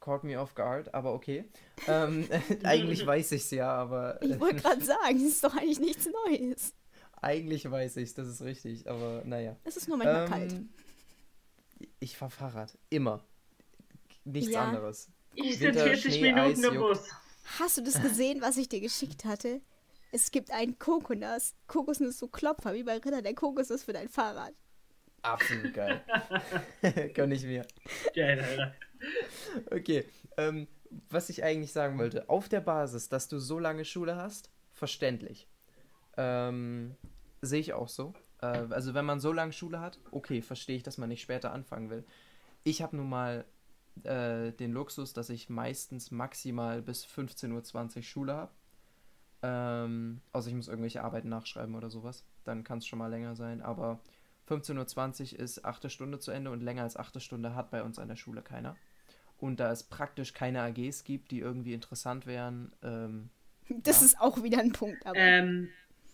caught 0.01 0.23
me 0.23 0.39
off 0.39 0.53
guard, 0.53 0.93
aber 0.93 1.13
okay. 1.13 1.45
Ähm, 1.87 2.27
eigentlich 2.65 3.05
weiß 3.05 3.31
ich 3.31 3.43
es 3.43 3.51
ja, 3.51 3.69
aber 3.73 4.21
Ich 4.21 4.37
wollte 4.39 4.61
gerade 4.61 4.83
sagen, 4.83 5.15
es 5.17 5.23
ist 5.35 5.43
doch 5.43 5.55
eigentlich 5.55 5.79
nichts 5.79 6.07
Neues. 6.27 6.73
eigentlich 7.21 7.69
weiß 7.69 7.97
ich 7.97 8.13
das 8.13 8.27
ist 8.27 8.41
richtig, 8.41 8.89
aber 8.89 9.23
naja. 9.25 9.55
Es 9.63 9.77
ist 9.77 9.87
nur 9.87 9.97
manchmal 9.97 10.23
Ähm, 10.25 10.29
kalt. 10.29 10.61
Ich 11.99 12.17
fahre 12.17 12.31
Fahrrad, 12.31 12.77
immer. 12.89 13.23
Nichts 14.31 14.51
Ja. 14.53 14.65
anderes. 14.65 15.09
Ich 15.33 15.57
sitze 15.59 15.79
40 15.79 16.15
Schnee, 16.15 16.33
Minuten 16.33 16.59
Eis, 16.59 16.63
im. 16.63 16.75
Bus. 16.79 17.09
Hast 17.59 17.77
du 17.77 17.81
das 17.83 18.01
gesehen, 18.01 18.41
was 18.41 18.57
ich 18.57 18.67
dir 18.67 18.81
geschickt 18.81 19.23
hatte? 19.25 19.61
Es 20.11 20.31
gibt 20.31 20.51
einen 20.51 20.77
Kokosnuss. 20.79 21.53
Kokosnuss 21.67 22.17
so 22.19 22.27
Klopfer, 22.27 22.73
wie 22.73 22.83
bei 22.83 22.97
Ritter 22.97 23.21
der 23.21 23.35
Kokosnuss 23.35 23.83
für 23.83 23.93
dein 23.93 24.09
Fahrrad. 24.09 24.53
Affen, 25.21 25.71
geil. 25.73 26.01
Gönn 27.13 27.31
ich 27.31 27.43
mir. 27.43 27.65
Geil, 28.13 28.39
Alter. 28.39 28.75
Okay, 29.71 30.05
ähm, 30.37 30.67
was 31.09 31.29
ich 31.29 31.43
eigentlich 31.43 31.71
sagen 31.71 31.97
wollte, 31.99 32.29
auf 32.29 32.49
der 32.49 32.61
Basis, 32.61 33.09
dass 33.09 33.27
du 33.27 33.39
so 33.39 33.59
lange 33.59 33.85
Schule 33.85 34.15
hast, 34.15 34.49
verständlich. 34.73 35.47
Ähm, 36.17 36.95
Sehe 37.41 37.59
ich 37.59 37.73
auch 37.73 37.87
so. 37.89 38.13
Äh, 38.41 38.45
also 38.47 38.93
wenn 38.93 39.05
man 39.05 39.19
so 39.19 39.31
lange 39.31 39.53
Schule 39.53 39.79
hat, 39.79 39.99
okay, 40.11 40.41
verstehe 40.41 40.75
ich, 40.77 40.83
dass 40.83 40.97
man 40.97 41.09
nicht 41.09 41.21
später 41.21 41.51
anfangen 41.53 41.89
will. 41.89 42.03
Ich 42.63 42.81
habe 42.81 42.95
nun 42.97 43.09
mal 43.09 43.45
äh, 44.05 44.51
den 44.53 44.71
Luxus, 44.71 45.13
dass 45.13 45.29
ich 45.29 45.49
meistens 45.49 46.11
maximal 46.11 46.81
bis 46.81 47.05
15.20 47.05 47.97
Uhr 47.97 48.03
Schule 48.03 48.33
habe. 48.33 48.51
Ähm, 49.43 50.21
außer 50.31 50.49
ich 50.49 50.55
muss 50.55 50.67
irgendwelche 50.67 51.03
Arbeiten 51.03 51.29
nachschreiben 51.29 51.75
oder 51.75 51.89
sowas. 51.89 52.25
Dann 52.43 52.63
kann 52.63 52.79
es 52.79 52.87
schon 52.87 52.99
mal 52.99 53.07
länger 53.09 53.35
sein. 53.35 53.61
Aber 53.61 53.99
15.20 54.49 55.33
Uhr 55.33 55.39
ist 55.39 55.65
achte 55.65 55.89
Stunde 55.89 56.19
zu 56.19 56.31
Ende 56.31 56.51
und 56.51 56.61
länger 56.63 56.83
als 56.83 56.97
achte 56.97 57.19
Stunde 57.19 57.55
hat 57.55 57.69
bei 57.71 57.83
uns 57.83 57.99
an 57.99 58.07
der 58.07 58.15
Schule 58.15 58.41
keiner. 58.41 58.75
Und 59.37 59.59
da 59.59 59.71
es 59.71 59.83
praktisch 59.83 60.33
keine 60.33 60.61
AGs 60.63 61.03
gibt, 61.03 61.31
die 61.31 61.39
irgendwie 61.39 61.73
interessant 61.73 62.25
wären, 62.25 62.71
ähm, 62.81 63.29
Das 63.83 63.99
Ja. 63.99 64.05
ist 64.07 64.19
auch 64.19 64.41
wieder 64.43 64.59
ein 64.59 64.71
Punkt, 64.71 65.05
aber. 65.05 65.19
Ähm, 65.19 65.69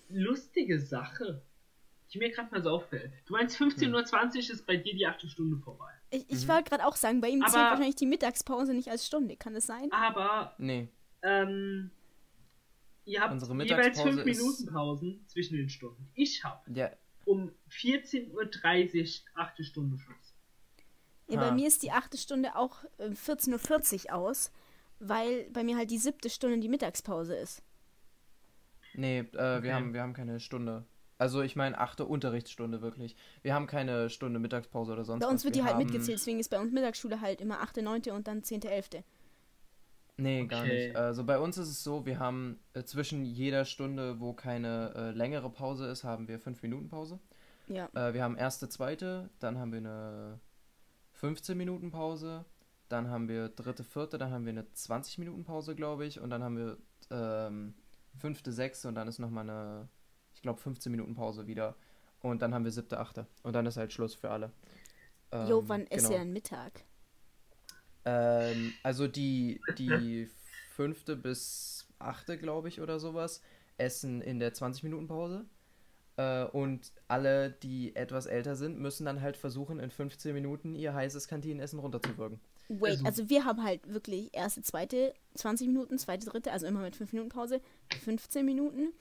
lustige 0.09 0.79
Sache, 0.79 1.41
die 2.13 2.19
mir 2.19 2.29
gerade 2.31 2.51
mal 2.51 2.61
so 2.61 2.69
auffällt. 2.69 3.11
Du 3.25 3.33
meinst 3.33 3.57
15.20 3.59 3.91
Uhr 4.35 4.37
ist 4.53 4.65
bei 4.67 4.77
dir 4.77 4.93
die 4.93 5.05
achte 5.05 5.27
Stunde 5.27 5.57
vorbei. 5.57 5.91
ich 6.11 6.29
ich 6.29 6.43
mhm. 6.45 6.47
wollte 6.49 6.69
gerade 6.69 6.85
auch 6.85 6.95
sagen, 6.95 7.21
bei 7.21 7.29
ihm 7.29 7.41
zählt 7.41 7.53
wahrscheinlich 7.55 7.95
die 7.95 8.05
Mittagspause 8.05 8.73
nicht 8.73 8.89
als 8.89 9.05
Stunde. 9.05 9.35
Kann 9.35 9.53
das 9.53 9.65
sein? 9.65 9.91
Aber 9.91 10.53
nee, 10.57 10.89
ähm, 11.23 11.89
ihr 13.05 13.21
habt 13.21 13.33
Unsere 13.33 13.53
jeweils 13.53 13.69
Mittagspause 13.97 14.09
fünf 14.17 14.27
ist- 14.27 14.39
Minuten 14.39 14.65
Pausen 14.73 15.25
zwischen 15.27 15.57
den 15.57 15.69
Stunden. 15.69 16.07
Ich 16.13 16.43
habe 16.43 16.61
ja, 16.73 16.91
um 17.25 17.51
14.30 17.69 18.31
Uhr 18.33 19.41
8 19.41 19.63
Stunde 19.65 19.97
Schluss. 19.97 20.33
Ja, 21.27 21.39
Ah. 21.39 21.49
bei 21.49 21.51
mir 21.55 21.67
ist 21.67 21.81
die 21.83 21.91
achte 21.91 22.17
Stunde 22.17 22.55
auch 22.55 22.83
äh, 22.97 23.09
14.40 23.09 24.05
Uhr 24.09 24.13
aus, 24.15 24.51
weil 24.99 25.49
bei 25.51 25.63
mir 25.63 25.77
halt 25.77 25.89
die 25.89 25.97
siebte 25.97 26.29
Stunde 26.29 26.59
die 26.59 26.69
Mittagspause 26.69 27.35
ist. 27.35 27.63
Nee, 28.93 29.19
äh, 29.19 29.23
Okay. 29.23 29.63
wir, 29.63 29.73
haben, 29.75 29.93
wir 29.93 30.01
haben 30.01 30.13
keine 30.13 30.39
Stunde. 30.39 30.85
Also 31.17 31.41
ich 31.41 31.55
meine 31.55 31.77
achte 31.77 32.05
Unterrichtsstunde 32.05 32.81
wirklich. 32.81 33.15
Wir 33.43 33.53
haben 33.53 33.67
keine 33.67 34.09
Stunde 34.09 34.39
Mittagspause 34.39 34.93
oder 34.93 35.05
sonst 35.05 35.21
Bei 35.21 35.27
was. 35.27 35.33
uns 35.33 35.43
wird 35.45 35.55
wir 35.55 35.61
die 35.61 35.65
halt 35.67 35.75
haben... 35.75 35.83
mitgezählt, 35.85 36.17
deswegen 36.17 36.39
ist 36.39 36.49
bei 36.49 36.59
uns 36.59 36.71
Mittagsschule 36.73 37.21
halt 37.21 37.39
immer 37.41 37.61
8., 37.61 37.77
9. 37.77 38.01
und 38.11 38.27
dann 38.27 38.43
10., 38.43 38.63
11. 38.63 38.89
Nee, 40.17 40.45
gar 40.45 40.61
Okay. 40.61 40.87
nicht. 40.87 40.95
Also 40.95 41.23
bei 41.23 41.39
uns 41.39 41.57
ist 41.57 41.69
es 41.69 41.83
so, 41.83 42.05
wir 42.05 42.19
haben 42.19 42.59
äh, 42.73 42.83
zwischen 42.83 43.25
jeder 43.25 43.65
Stunde, 43.65 44.19
wo 44.19 44.33
keine 44.33 44.93
äh, 44.95 45.11
längere 45.11 45.49
Pause 45.49 45.87
ist, 45.87 46.03
haben 46.03 46.27
wir 46.27 46.39
fünf 46.39 46.61
Minuten 46.61 46.87
Pause. 46.89 47.19
Ja. 47.67 47.89
Äh, 47.95 48.13
wir 48.13 48.23
haben 48.23 48.37
erste, 48.37 48.69
zweite, 48.69 49.29
dann 49.39 49.57
haben 49.57 49.71
wir 49.71 49.79
eine 49.79 50.39
15 51.13 51.57
Minuten 51.57 51.89
Pause, 51.91 52.45
dann 52.89 53.09
haben 53.09 53.27
wir 53.27 53.49
dritte, 53.49 53.83
vierte, 53.83 54.17
dann 54.17 54.31
haben 54.31 54.45
wir 54.45 54.51
eine 54.51 54.71
20 54.73 55.17
Minuten 55.17 55.45
Pause, 55.45 55.75
glaube 55.75 56.05
ich, 56.05 56.19
und 56.19 56.29
dann 56.29 56.43
haben 56.43 56.57
wir 56.57 56.77
ähm, 57.09 57.73
fünfte, 58.15 58.51
sechste 58.51 58.87
und 58.89 58.95
dann 58.95 59.07
ist 59.07 59.17
nochmal 59.19 59.49
eine, 59.49 59.87
glaube, 60.43 60.59
15 60.59 60.91
Minuten 60.91 61.15
Pause 61.15 61.47
wieder. 61.47 61.75
Und 62.21 62.41
dann 62.41 62.53
haben 62.53 62.63
wir 62.63 62.71
siebte, 62.71 62.99
achte. 62.99 63.25
Und 63.41 63.53
dann 63.53 63.65
ist 63.65 63.75
halt 63.77 63.91
Schluss 63.91 64.13
für 64.13 64.29
alle. 64.29 64.51
Jo, 65.33 65.59
Ähm, 65.59 65.69
wann 65.69 65.87
esst 65.87 66.05
genau. 66.05 66.11
ihr 66.11 66.17
dann 66.19 66.31
Mittag? 66.31 66.83
Ähm, 68.05 68.73
also 68.83 69.07
die, 69.07 69.61
die 69.77 70.29
fünfte 70.75 71.15
bis 71.15 71.87
achte, 71.99 72.37
glaube 72.37 72.67
ich, 72.67 72.81
oder 72.81 72.99
sowas, 72.99 73.41
essen 73.77 74.21
in 74.21 74.39
der 74.39 74.53
20-Minuten-Pause. 74.53 75.45
Äh, 76.17 76.43
und 76.45 76.91
alle, 77.07 77.51
die 77.51 77.95
etwas 77.95 78.25
älter 78.25 78.55
sind, 78.55 78.79
müssen 78.79 79.05
dann 79.05 79.21
halt 79.21 79.35
versuchen, 79.37 79.79
in 79.79 79.89
15 79.89 80.33
Minuten 80.33 80.75
ihr 80.75 80.93
heißes 80.93 81.27
Kantinenessen 81.27 81.79
runterzuwürgen. 81.79 82.39
Wait, 82.69 82.91
Also- 82.91 83.05
also 83.05 83.29
wir 83.29 83.45
haben 83.45 83.63
halt 83.63 83.91
wirklich 83.91 84.29
erste, 84.33 84.61
zweite 84.61 85.13
20 85.35 85.67
Minuten, 85.67 85.97
zweite, 85.97 86.25
dritte, 86.27 86.51
also 86.51 86.65
immer 86.67 86.81
mit 86.81 86.95
5 86.95 87.11
Minuten 87.13 87.29
Pause, 87.29 87.61
15 88.03 88.45
Minuten, 88.45 88.93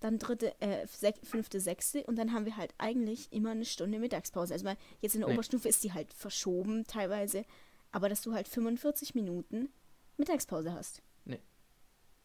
dann 0.00 0.18
dritte, 0.18 0.54
äh, 0.60 0.86
sech, 0.86 1.14
fünfte, 1.22 1.60
sechste 1.60 2.04
und 2.04 2.16
dann 2.16 2.32
haben 2.32 2.44
wir 2.46 2.56
halt 2.56 2.74
eigentlich 2.78 3.32
immer 3.32 3.50
eine 3.50 3.64
Stunde 3.64 3.98
Mittagspause. 3.98 4.52
Also 4.54 4.68
jetzt 5.00 5.14
in 5.14 5.20
der 5.20 5.28
Nee. 5.28 5.34
Oberstufe 5.34 5.68
ist 5.68 5.82
die 5.84 5.92
halt 5.92 6.12
verschoben 6.12 6.84
teilweise, 6.86 7.44
aber 7.90 8.08
dass 8.08 8.22
du 8.22 8.32
halt 8.34 8.48
45 8.48 9.14
Minuten 9.14 9.68
Mittagspause 10.16 10.72
hast. 10.72 11.02
Nee. 11.24 11.40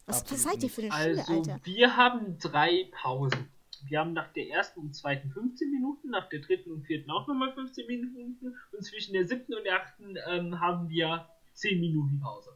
Was, 0.05 0.29
was 0.31 0.43
seid 0.43 0.61
ihr 0.63 0.69
für 0.69 0.81
eine 0.83 0.91
Schule, 0.91 1.19
Also, 1.19 1.33
Alter? 1.33 1.59
wir 1.63 1.95
haben 1.97 2.37
drei 2.39 2.89
Pausen. 2.91 3.49
Wir 3.85 3.99
haben 3.99 4.13
nach 4.13 4.31
der 4.33 4.47
ersten 4.49 4.79
und 4.79 4.95
zweiten 4.95 5.29
15 5.31 5.69
Minuten, 5.69 6.09
nach 6.09 6.29
der 6.29 6.39
dritten 6.39 6.71
und 6.71 6.85
vierten 6.85 7.11
auch 7.11 7.27
nochmal 7.27 7.53
15 7.53 7.85
Minuten 7.87 8.55
und 8.71 8.83
zwischen 8.83 9.13
der 9.13 9.27
siebten 9.27 9.53
und 9.55 9.63
der 9.65 9.81
achten 9.81 10.15
ähm, 10.29 10.59
haben 10.61 10.87
wir 10.89 11.27
10 11.53 11.79
Minuten 11.81 12.19
Pause. 12.21 12.51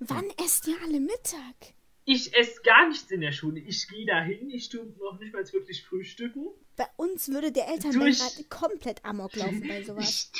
Wann 0.00 0.26
esst 0.44 0.66
ihr 0.68 0.76
alle 0.84 1.00
Mittag? 1.00 1.74
Ich 2.08 2.32
esse 2.36 2.62
gar 2.62 2.88
nichts 2.88 3.10
in 3.10 3.20
der 3.20 3.32
Schule. 3.32 3.58
Ich 3.58 3.88
gehe 3.88 4.06
dahin, 4.06 4.48
ich 4.48 4.68
tue 4.68 4.86
noch 5.00 5.18
nicht 5.18 5.32
mal 5.34 5.42
wirklich 5.52 5.82
frühstücken. 5.84 6.46
Bei 6.76 6.86
uns 6.96 7.28
würde 7.28 7.50
der 7.50 7.66
Elternbeirat 7.68 8.48
komplett 8.48 9.04
amok 9.04 9.34
laufen 9.34 9.66
bei 9.66 9.82
sowas. 9.84 10.30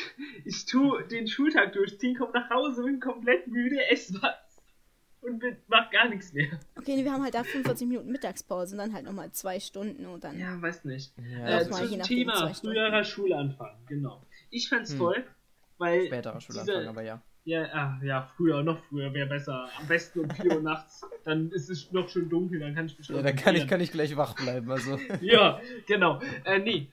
Ich, 0.44 0.44
ich 0.44 0.64
tue 0.66 1.04
den 1.08 1.26
Schultag 1.26 1.72
durchziehen, 1.72 2.16
komme 2.16 2.32
nach 2.34 2.48
Hause, 2.50 2.84
bin 2.84 3.00
komplett 3.00 3.48
müde, 3.48 3.84
esse 3.90 4.14
was 4.22 4.34
und 5.22 5.40
bin- 5.40 5.56
mach 5.66 5.90
gar 5.90 6.08
nichts 6.08 6.32
mehr. 6.32 6.60
Okay, 6.76 6.94
nee, 6.94 7.02
wir 7.04 7.10
haben 7.12 7.24
halt 7.24 7.34
da 7.34 7.42
45 7.42 7.88
Minuten 7.88 8.12
Mittagspause 8.12 8.74
und 8.76 8.78
dann 8.78 8.92
halt 8.94 9.04
nochmal 9.04 9.32
zwei 9.32 9.58
Stunden 9.58 10.06
und 10.06 10.22
dann. 10.22 10.38
Ja, 10.38 10.62
weiß 10.62 10.84
nicht. 10.84 11.12
Ja, 11.18 11.58
äh, 11.62 11.64
je 11.64 11.70
zum 11.70 12.02
Thema 12.02 12.54
früherer 12.54 13.02
Schulanfang, 13.02 13.76
genau. 13.88 14.24
Ich 14.50 14.68
fand's 14.68 14.92
Hm. 14.92 14.98
toll, 14.98 15.26
weil 15.78 16.06
späterer 16.06 16.38
diese- 16.38 16.52
Schulanfang, 16.52 16.86
aber 16.86 17.02
ja. 17.02 17.20
Ja, 17.46 17.62
ah, 17.72 18.00
ja, 18.02 18.28
früher, 18.36 18.60
noch 18.64 18.82
früher 18.88 19.14
wäre 19.14 19.28
besser. 19.28 19.68
Am 19.78 19.86
besten 19.86 20.18
um 20.18 20.30
4 20.30 20.56
Uhr 20.56 20.62
nachts. 20.62 21.02
Dann 21.22 21.52
ist 21.52 21.70
es 21.70 21.92
noch 21.92 22.08
schön 22.08 22.28
dunkel, 22.28 22.58
dann 22.58 22.74
kann 22.74 22.86
ich 22.86 22.98
mich 22.98 23.08
Ja, 23.08 23.22
dann 23.22 23.36
kann 23.36 23.54
ich, 23.54 23.68
kann 23.68 23.80
ich 23.80 23.92
gleich 23.92 24.16
wach 24.16 24.34
bleiben, 24.34 24.68
also. 24.68 24.98
Ja, 25.20 25.60
genau. 25.86 26.20
Äh, 26.44 26.58
nee. 26.58 26.90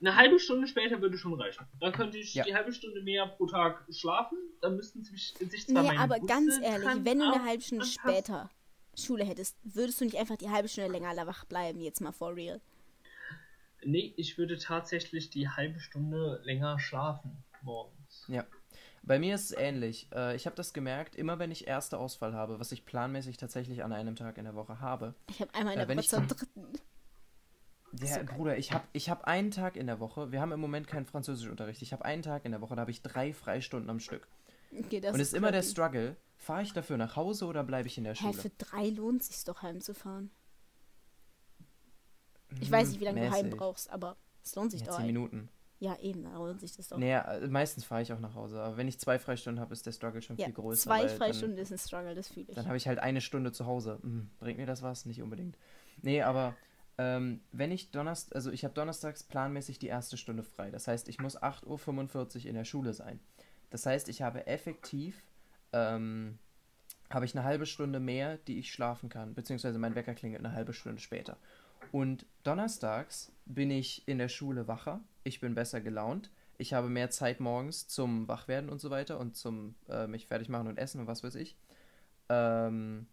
Eine 0.00 0.14
halbe 0.14 0.38
Stunde 0.38 0.68
später 0.68 1.00
würde 1.00 1.18
schon 1.18 1.34
reichen. 1.34 1.66
Dann 1.80 1.92
könnte 1.92 2.16
ich 2.16 2.32
Ja. 2.32 2.44
die 2.44 2.54
halbe 2.54 2.72
Stunde 2.72 3.02
mehr 3.02 3.26
pro 3.26 3.46
Tag 3.46 3.84
schlafen. 3.90 4.38
Dann 4.60 4.76
müssten 4.76 5.02
sich, 5.02 5.34
sich 5.40 5.66
zwar 5.66 5.82
Nee, 5.82 5.88
meine 5.88 6.00
aber 6.00 6.14
Busse 6.20 6.26
ganz 6.32 6.60
ehrlich, 6.62 7.04
wenn 7.04 7.18
du 7.18 7.32
eine 7.32 7.44
halbe 7.44 7.62
Stunde 7.62 7.84
später 7.84 8.50
Schule 8.96 9.24
hättest, 9.24 9.56
würdest 9.64 10.00
du 10.00 10.04
nicht 10.04 10.16
einfach 10.16 10.36
die 10.36 10.50
halbe 10.50 10.68
Stunde 10.68 10.92
länger 10.92 11.08
alle 11.08 11.26
wach 11.26 11.44
bleiben, 11.46 11.80
jetzt 11.80 12.00
mal 12.00 12.12
for 12.12 12.36
real. 12.36 12.60
Nee, 13.84 14.14
ich 14.16 14.38
würde 14.38 14.58
tatsächlich 14.58 15.30
die 15.30 15.48
halbe 15.48 15.80
Stunde 15.80 16.40
länger 16.44 16.78
schlafen 16.78 17.36
morgens. 17.62 18.26
Ja. 18.28 18.46
Bei 19.04 19.18
mir 19.18 19.34
ist 19.34 19.50
es 19.50 19.56
ähnlich. 19.56 20.08
Äh, 20.14 20.36
ich 20.36 20.46
habe 20.46 20.54
das 20.56 20.72
gemerkt, 20.72 21.16
immer 21.16 21.38
wenn 21.38 21.50
ich 21.50 21.66
erste 21.66 21.98
Ausfall 21.98 22.34
habe, 22.34 22.60
was 22.60 22.70
ich 22.72 22.84
planmäßig 22.84 23.36
tatsächlich 23.36 23.82
an 23.82 23.92
einem 23.92 24.14
Tag 24.14 24.38
in 24.38 24.44
der 24.44 24.54
Woche 24.54 24.80
habe. 24.80 25.14
Ich 25.28 25.40
habe 25.40 25.52
einmal 25.54 25.74
in 25.74 25.80
Äh, 25.80 25.86
der 25.86 25.88
wenn 25.88 25.98
Woche 25.98 26.20
die- 26.20 26.34
dritten. 26.34 26.72
Ja, 28.00 28.20
so. 28.20 28.24
Bruder, 28.24 28.56
ich 28.56 28.72
habe 28.72 28.84
ich 28.92 29.10
hab 29.10 29.24
einen 29.24 29.50
Tag 29.50 29.76
in 29.76 29.86
der 29.86 30.00
Woche, 30.00 30.32
wir 30.32 30.40
haben 30.40 30.52
im 30.52 30.60
Moment 30.60 30.86
keinen 30.86 31.04
Französischunterricht, 31.04 31.82
ich 31.82 31.92
habe 31.92 32.04
einen 32.06 32.22
Tag 32.22 32.44
in 32.46 32.52
der 32.52 32.60
Woche, 32.62 32.74
da 32.74 32.80
habe 32.82 32.90
ich 32.90 33.02
drei 33.02 33.34
Freistunden 33.34 33.90
am 33.90 34.00
Stück. 34.00 34.26
Okay, 34.78 35.00
das 35.00 35.12
Und 35.12 35.20
es 35.20 35.28
ist 35.28 35.34
immer 35.34 35.52
der. 35.52 35.62
Struggle, 35.62 36.16
fahre 36.38 36.62
ich 36.62 36.72
dafür 36.72 36.96
nach 36.96 37.16
Hause 37.16 37.44
oder 37.44 37.62
bleibe 37.64 37.88
ich 37.88 37.98
in 37.98 38.04
der 38.04 38.14
Hä, 38.14 38.18
Schule? 38.30 38.32
für 38.34 38.50
drei 38.50 38.88
lohnt 38.88 39.22
sich's 39.22 39.44
doch 39.44 39.60
heimzufahren. 39.60 40.30
Ich 42.60 42.70
weiß 42.70 42.88
nicht, 42.90 43.00
wie 43.00 43.04
lange 43.04 43.20
du 43.20 43.26
heim 43.30 43.40
Hm, 43.40 43.44
Mäßig. 43.46 43.58
brauchst, 43.58 43.90
aber 43.90 44.16
es 44.42 44.54
lohnt 44.54 44.70
sich 44.70 44.80
Ja, 44.80 44.86
doch. 44.86 44.96
zehn 44.96 45.06
Minuten. 45.06 45.48
Ja, 45.82 45.98
eben, 45.98 46.22
da 46.22 46.36
lohnt 46.36 46.60
sich 46.60 46.76
das 46.76 46.86
doch. 46.86 46.96
Naja, 46.96 47.22
äh, 47.22 47.48
meistens 47.48 47.82
fahre 47.82 48.02
ich 48.02 48.12
auch 48.12 48.20
nach 48.20 48.36
Hause, 48.36 48.62
aber 48.62 48.76
wenn 48.76 48.86
ich 48.86 49.00
zwei 49.00 49.18
Freistunden 49.18 49.60
habe, 49.60 49.72
ist 49.72 49.84
der 49.84 49.90
Struggle 49.90 50.22
schon 50.22 50.36
ja, 50.36 50.44
viel 50.44 50.54
größer. 50.54 50.82
zwei 50.82 51.08
Freistunden 51.08 51.58
ist 51.58 51.72
ein 51.72 51.78
Struggle, 51.78 52.14
das 52.14 52.28
fühle 52.28 52.42
ich. 52.42 52.54
Dann, 52.54 52.62
dann 52.62 52.66
habe 52.66 52.76
ich 52.76 52.86
halt 52.86 53.00
eine 53.00 53.20
Stunde 53.20 53.50
zu 53.50 53.66
Hause. 53.66 53.98
Hm, 54.00 54.30
bringt 54.38 54.60
mir 54.60 54.66
das 54.66 54.82
was? 54.82 55.06
Nicht 55.06 55.20
unbedingt. 55.20 55.58
Nee, 56.00 56.22
aber 56.22 56.54
ähm, 56.98 57.40
wenn 57.50 57.72
ich 57.72 57.90
Donnerstag, 57.90 58.36
also 58.36 58.52
ich 58.52 58.62
habe 58.62 58.74
donnerstags 58.74 59.24
planmäßig 59.24 59.80
die 59.80 59.88
erste 59.88 60.16
Stunde 60.16 60.44
frei. 60.44 60.70
Das 60.70 60.86
heißt, 60.86 61.08
ich 61.08 61.18
muss 61.18 61.36
8.45 61.36 61.64
Uhr 62.42 62.46
in 62.46 62.54
der 62.54 62.64
Schule 62.64 62.94
sein. 62.94 63.18
Das 63.70 63.84
heißt, 63.84 64.08
ich 64.08 64.22
habe 64.22 64.46
effektiv, 64.46 65.20
ähm, 65.72 66.38
habe 67.10 67.24
ich 67.24 67.34
eine 67.34 67.42
halbe 67.42 67.66
Stunde 67.66 67.98
mehr, 67.98 68.36
die 68.46 68.60
ich 68.60 68.70
schlafen 68.70 69.08
kann, 69.08 69.34
beziehungsweise 69.34 69.80
mein 69.80 69.96
Wecker 69.96 70.14
klingelt 70.14 70.44
eine 70.44 70.54
halbe 70.54 70.74
Stunde 70.74 71.00
später. 71.00 71.38
Und 71.90 72.24
donnerstags 72.44 73.31
bin 73.46 73.70
ich 73.70 74.06
in 74.06 74.18
der 74.18 74.28
Schule 74.28 74.68
wacher, 74.68 75.00
ich 75.24 75.40
bin 75.40 75.54
besser 75.54 75.80
gelaunt, 75.80 76.30
ich 76.58 76.74
habe 76.74 76.88
mehr 76.88 77.10
Zeit 77.10 77.40
morgens 77.40 77.88
zum 77.88 78.28
Wachwerden 78.28 78.70
und 78.70 78.80
so 78.80 78.90
weiter 78.90 79.18
und 79.18 79.36
zum 79.36 79.74
äh, 79.88 80.06
mich 80.06 80.26
fertig 80.26 80.48
machen 80.48 80.68
und 80.68 80.78
essen 80.78 81.00
und 81.00 81.06
was 81.06 81.24
weiß 81.24 81.34
ich. 81.34 81.56
Ähm, 82.28 83.06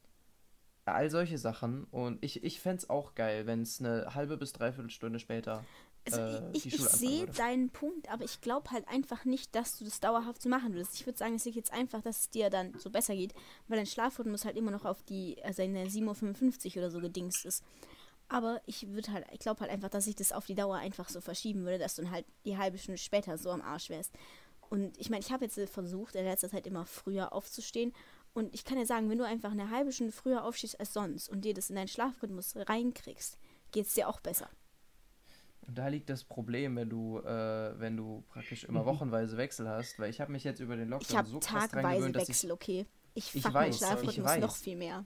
all 0.86 1.10
solche 1.10 1.38
Sachen. 1.38 1.86
Und 1.86 2.24
ich, 2.24 2.44
ich 2.44 2.60
fände 2.60 2.78
es 2.78 2.90
auch 2.90 3.16
geil, 3.16 3.46
wenn 3.46 3.62
es 3.62 3.80
eine 3.80 4.14
halbe 4.14 4.38
bis 4.38 4.54
dreiviertel 4.54 4.90
Stunde 4.90 5.20
später 5.20 5.64
Also 6.06 6.22
äh, 6.22 6.52
ich, 6.54 6.68
ich 6.68 6.74
anfangen 6.74 6.98
sehe 6.98 7.26
deinen 7.28 7.70
Punkt, 7.70 8.10
aber 8.10 8.24
ich 8.24 8.42
glaube 8.42 8.72
halt 8.72 8.88
einfach 8.88 9.26
nicht, 9.26 9.56
dass 9.56 9.78
du 9.78 9.86
das 9.86 10.00
dauerhaft 10.00 10.42
so 10.42 10.50
machen 10.50 10.74
würdest. 10.74 10.96
Ich 10.96 11.06
würde 11.06 11.18
sagen, 11.18 11.36
es 11.36 11.46
liegt 11.46 11.58
jetzt 11.58 11.74
einfach, 11.74 12.02
dass 12.02 12.22
es 12.22 12.30
dir 12.30 12.50
dann 12.50 12.78
so 12.78 12.90
besser 12.90 13.16
geht, 13.16 13.34
weil 13.68 13.78
dein 13.78 13.86
Schlafrhythmus 13.86 14.46
halt 14.46 14.58
immer 14.58 14.72
noch 14.72 14.86
auf 14.86 15.04
die, 15.04 15.38
also 15.44 15.62
in 15.62 15.74
der 15.74 15.88
7.55 15.88 16.72
Uhr 16.72 16.78
oder 16.78 16.92
so 16.92 17.00
gedingst 17.00 17.46
ist. 17.46 17.64
Aber 18.30 18.62
ich 18.68 18.88
würde 18.90 19.12
halt, 19.12 19.26
ich 19.32 19.40
glaube 19.40 19.62
halt 19.62 19.72
einfach, 19.72 19.90
dass 19.90 20.08
ich 20.08 20.16
das 20.16 20.32
auf 20.32 20.46
die 20.46 20.56
Dauer 20.56 20.78
einfach 20.78 21.10
so 21.10 21.20
verschieben 21.20 21.62
würde, 21.66 21.80
dass 21.80 21.96
du 21.96 22.04
dann 22.04 22.12
halt 22.12 22.26
die 22.46 22.58
halbe 22.58 22.78
Stunde 22.78 23.00
später 23.00 23.38
so 23.38 23.50
am 23.50 23.62
Arsch 23.62 23.90
wärst. 23.90 24.14
Und 24.70 24.96
ich 25.00 25.10
meine, 25.10 25.22
ich 25.26 25.32
habe 25.32 25.46
jetzt 25.46 25.60
versucht, 25.72 26.16
in 26.16 26.26
letzter 26.26 26.50
Zeit 26.50 26.68
immer 26.68 26.86
früher 26.86 27.34
aufzustehen. 27.34 27.92
Und 28.34 28.54
ich 28.54 28.64
kann 28.64 28.78
ja 28.78 28.86
sagen, 28.86 29.10
wenn 29.10 29.18
du 29.18 29.26
einfach 29.26 29.52
eine 29.52 29.72
halbe 29.72 29.92
Stunde 29.92 30.14
früher 30.14 30.44
aufstehst 30.44 30.80
als 30.80 30.94
sonst 30.94 31.28
und 31.28 31.42
dir 31.42 31.56
das 31.56 31.72
in 31.72 31.76
deinen 31.76 31.88
Schlafrhythmus 31.88 32.56
reinkriegst, 32.56 33.40
geht 33.72 33.88
es 33.88 33.96
dir 33.96 34.08
auch 34.08 34.20
besser. 34.20 34.48
Und 35.62 35.78
da 35.78 35.88
liegt 35.88 36.10
das 36.10 36.24
Problem, 36.24 36.76
wenn 36.76 36.90
du, 36.90 37.20
äh, 37.20 37.80
wenn 37.80 37.98
du 37.98 38.24
praktisch 38.30 38.64
immer 38.64 38.86
wochenweise 38.86 39.38
Wechsel 39.38 39.68
hast, 39.68 40.00
weil 40.00 40.10
ich 40.10 40.22
habe 40.22 40.32
mich 40.32 40.44
jetzt 40.44 40.60
über 40.60 40.76
den 40.76 40.86
Ich 41.00 41.12
Lockdown 41.12 41.26
so 41.26 41.40
krass 41.40 41.70
dran 41.70 41.84
tagweise 41.84 41.98
gewöhnt, 41.98 42.16
dass 42.16 42.24
ich 42.24 42.30
Wechsel, 42.30 42.52
okay. 42.52 42.86
Ich 43.16 43.36
Ich 43.36 43.42
fuck 43.42 43.54
meinen 43.54 43.70
weiß, 43.70 43.76
ich 43.76 43.80
Schlafrhythmus 43.80 44.26
weiß. 44.26 44.42
noch 44.42 44.56
viel 44.56 44.76
mehr. 44.76 45.06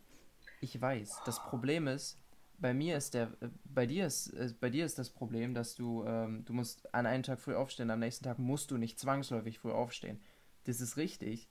Ich 0.62 0.80
weiß. 0.80 1.22
Das 1.26 1.42
Problem 1.44 1.88
ist, 1.88 2.18
bei 2.64 2.74
mir 2.74 2.96
ist 2.96 3.14
der, 3.14 3.24
äh, 3.42 3.50
bei 3.66 3.86
dir 3.86 4.08
ist, 4.08 4.30
äh, 4.30 4.54
bei 4.58 4.70
dir 4.70 4.86
ist 4.86 4.98
das 4.98 5.10
Problem, 5.10 5.54
dass 5.54 5.76
du, 5.76 6.06
ähm, 6.06 6.46
du 6.46 6.54
musst 6.54 6.94
an 6.96 7.06
einem 7.06 7.22
Tag 7.22 7.42
früh 7.42 7.56
aufstehen, 7.56 7.92
am 7.92 8.00
nächsten 8.00 8.24
Tag 8.24 8.40
musst 8.40 8.72
du 8.72 8.78
nicht 8.78 8.98
zwangsläufig 8.98 9.60
früh 9.60 9.72
aufstehen. 9.72 10.22
Das 10.64 10.80
ist 10.80 10.96
richtig. 10.96 11.50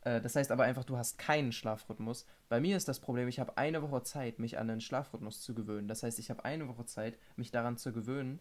Äh, 0.00 0.20
das 0.20 0.34
heißt 0.34 0.50
aber 0.50 0.64
einfach, 0.64 0.82
du 0.82 0.96
hast 0.96 1.16
keinen 1.16 1.52
Schlafrhythmus. 1.52 2.26
Bei 2.48 2.58
mir 2.58 2.76
ist 2.76 2.88
das 2.88 2.98
Problem, 2.98 3.28
ich 3.28 3.38
habe 3.38 3.56
eine 3.56 3.82
Woche 3.82 4.02
Zeit, 4.02 4.40
mich 4.40 4.58
an 4.58 4.66
den 4.66 4.80
Schlafrhythmus 4.80 5.40
zu 5.42 5.54
gewöhnen. 5.54 5.86
Das 5.86 6.02
heißt, 6.02 6.18
ich 6.18 6.28
habe 6.28 6.44
eine 6.44 6.66
Woche 6.66 6.86
Zeit, 6.86 7.16
mich 7.36 7.52
daran 7.52 7.76
zu 7.76 7.92
gewöhnen, 7.92 8.40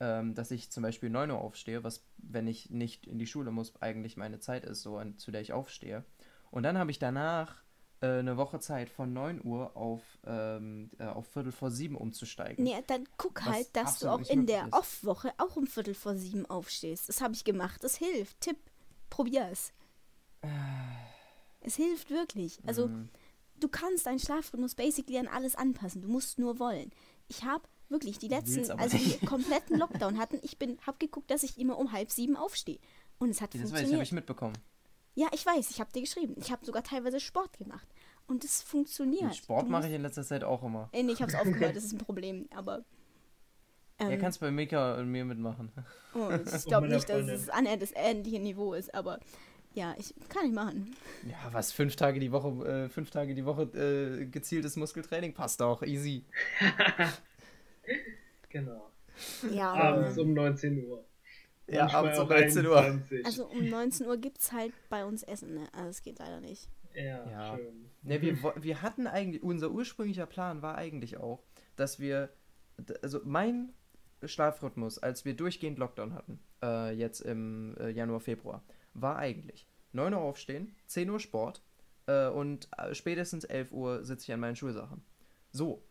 ähm, 0.00 0.34
dass 0.34 0.50
ich 0.50 0.72
zum 0.72 0.82
Beispiel 0.82 1.08
9 1.08 1.30
Uhr 1.30 1.40
aufstehe, 1.40 1.84
was, 1.84 2.04
wenn 2.16 2.48
ich 2.48 2.70
nicht 2.70 3.06
in 3.06 3.20
die 3.20 3.28
Schule 3.28 3.52
muss, 3.52 3.80
eigentlich 3.80 4.16
meine 4.16 4.40
Zeit 4.40 4.64
ist, 4.64 4.82
so 4.82 4.96
an, 4.96 5.18
zu 5.18 5.30
der 5.30 5.40
ich 5.40 5.52
aufstehe. 5.52 6.04
Und 6.50 6.64
dann 6.64 6.78
habe 6.78 6.90
ich 6.90 6.98
danach 6.98 7.63
eine 8.06 8.36
Woche 8.36 8.60
Zeit 8.60 8.88
von 8.88 9.12
9 9.12 9.40
Uhr 9.44 9.76
auf, 9.76 10.02
ähm, 10.26 10.90
äh, 10.98 11.04
auf 11.06 11.26
Viertel 11.28 11.52
vor 11.52 11.70
sieben 11.70 11.96
umzusteigen. 11.96 12.64
Nee, 12.64 12.76
dann 12.86 13.08
guck 13.16 13.44
halt, 13.44 13.68
dass 13.74 13.98
du 14.00 14.08
auch 14.08 14.20
in 14.28 14.46
der. 14.46 14.68
Off-Woche 14.72 15.32
auch 15.38 15.56
um 15.56 15.66
Viertel 15.66 15.94
vor 15.94 16.16
sieben 16.16 16.46
aufstehst. 16.46 17.08
Das 17.08 17.20
habe 17.20 17.34
ich 17.34 17.44
gemacht. 17.44 17.82
Das 17.84 17.96
hilft. 17.96 18.40
Tipp. 18.40 18.56
Probier 19.10 19.48
es. 19.50 19.72
Es 21.60 21.76
hilft 21.76 22.10
wirklich. 22.10 22.58
Also, 22.66 22.88
Mhm. 22.88 23.08
du 23.60 23.68
kannst 23.68 24.06
deinen 24.06 24.18
Schlafrhythmus 24.18 24.74
basically 24.74 25.18
an 25.18 25.28
alles 25.28 25.54
anpassen. 25.56 26.02
Du 26.02 26.08
musst 26.08 26.38
nur 26.38 26.58
wollen. 26.58 26.90
Ich 27.28 27.44
habe 27.44 27.64
wirklich 27.88 28.18
die 28.18 28.28
letzten, 28.28 28.70
also 28.72 28.96
die 28.98 29.04
nicht. 29.04 29.26
kompletten 29.26 29.78
Lockdown 29.78 30.18
hatten, 30.18 30.38
ich 30.42 30.58
bin, 30.58 30.78
habe 30.86 30.98
geguckt, 30.98 31.30
dass 31.30 31.42
ich 31.42 31.58
immer 31.58 31.78
um 31.78 31.92
halb 31.92 32.10
sieben 32.10 32.36
aufstehe. 32.36 32.78
Und 33.18 33.30
es 33.30 33.40
hat 33.40 33.54
Das 33.54 33.60
weiß 33.60 33.64
ich, 33.64 33.70
habe 33.72 33.78
funktioniert. 33.78 34.06
ich 34.08 34.12
mitbekommen. 34.12 34.54
Ja, 35.14 35.28
ich 35.32 35.44
weiß, 35.44 35.70
ich 35.70 35.80
habe 35.80 35.92
dir 35.92 36.00
geschrieben. 36.00 36.34
Ich 36.38 36.50
habe 36.50 36.64
sogar 36.64 36.82
teilweise 36.82 37.20
Sport 37.20 37.56
gemacht. 37.58 37.86
Und 38.26 38.42
es 38.44 38.62
funktioniert. 38.62 39.22
Und 39.24 39.36
Sport 39.36 39.68
mache 39.68 39.86
ich 39.88 39.94
in 39.94 40.02
letzter 40.02 40.24
Zeit 40.24 40.44
auch 40.44 40.62
immer. 40.62 40.88
Äh, 40.92 41.02
nee, 41.02 41.12
ich 41.12 41.20
habe 41.20 41.30
es 41.30 41.38
aufgehört, 41.38 41.76
das 41.76 41.84
ist 41.84 41.92
ein 41.92 41.98
Problem. 41.98 42.48
Aber. 42.54 42.84
Er 43.98 44.10
Ähm, 44.10 44.18
kann 44.20 44.30
es 44.30 44.38
bei 44.38 44.50
Mika 44.50 44.96
und 44.98 45.10
mir 45.10 45.24
mitmachen. 45.24 45.70
oh, 46.14 46.30
ich 46.56 46.64
glaube 46.64 46.88
nicht, 46.88 47.08
dass 47.08 47.28
es 47.28 47.48
annähernd 47.48 47.82
das 47.82 47.92
ähnliche 47.94 48.40
Niveau 48.40 48.74
ist, 48.74 48.92
aber 48.94 49.20
ja, 49.74 49.94
ich 49.98 50.14
kann 50.28 50.46
ich 50.46 50.52
machen. 50.52 50.96
Ja, 51.28 51.52
was? 51.52 51.70
Fünf 51.70 51.94
Tage 51.96 52.18
die 52.18 52.32
Woche, 52.32 52.48
äh, 52.66 52.88
fünf 52.88 53.10
Tage 53.10 53.34
die 53.34 53.44
Woche 53.44 53.62
äh, 53.62 54.26
gezieltes 54.26 54.76
Muskeltraining 54.76 55.34
passt 55.34 55.60
auch. 55.62 55.82
Easy. 55.82 56.24
Genau. 58.48 58.90
Ja, 59.50 59.72
Abends 59.72 60.16
um 60.16 60.32
19 60.32 60.86
Uhr. 60.86 61.04
Ja, 61.66 61.88
abends 61.92 62.18
um 62.18 62.26
auch 62.26 62.30
19 62.30 62.66
Uhr. 62.66 62.80
21. 62.80 63.26
also 63.26 63.46
um 63.46 63.68
19 63.68 64.06
Uhr 64.06 64.16
gibt 64.18 64.38
es 64.40 64.52
halt 64.52 64.72
bei 64.88 65.04
uns 65.04 65.22
Essen, 65.22 65.54
ne? 65.54 65.66
Also 65.72 65.88
es 65.88 66.02
geht 66.02 66.18
leider 66.18 66.40
nicht. 66.40 66.68
ja, 66.94 67.28
Ja. 67.30 67.56
schön. 67.56 67.90
Ne, 68.02 68.20
wir, 68.20 68.36
wir 68.62 68.82
hatten 68.82 69.06
eigentlich, 69.06 69.42
unser 69.42 69.70
ursprünglicher 69.70 70.26
Plan 70.26 70.62
war 70.62 70.76
eigentlich 70.76 71.16
auch, 71.16 71.42
dass 71.76 71.98
wir, 71.98 72.30
also 73.02 73.20
mein 73.24 73.72
Schlafrhythmus, 74.22 74.98
als 74.98 75.24
wir 75.24 75.34
durchgehend 75.34 75.78
Lockdown 75.78 76.14
hatten, 76.14 76.38
äh, 76.62 76.92
jetzt 76.92 77.20
im 77.20 77.76
äh, 77.78 77.90
Januar, 77.90 78.20
Februar, 78.20 78.62
war 78.92 79.16
eigentlich 79.16 79.66
9 79.92 80.12
Uhr 80.14 80.20
aufstehen, 80.20 80.74
10 80.86 81.10
Uhr 81.10 81.20
Sport 81.20 81.62
äh, 82.06 82.28
und 82.28 82.68
äh, 82.76 82.94
spätestens 82.94 83.44
11 83.44 83.72
Uhr 83.72 84.04
sitze 84.04 84.24
ich 84.24 84.32
an 84.32 84.40
meinen 84.40 84.56
Schulsachen. 84.56 85.02
So, 85.50 85.82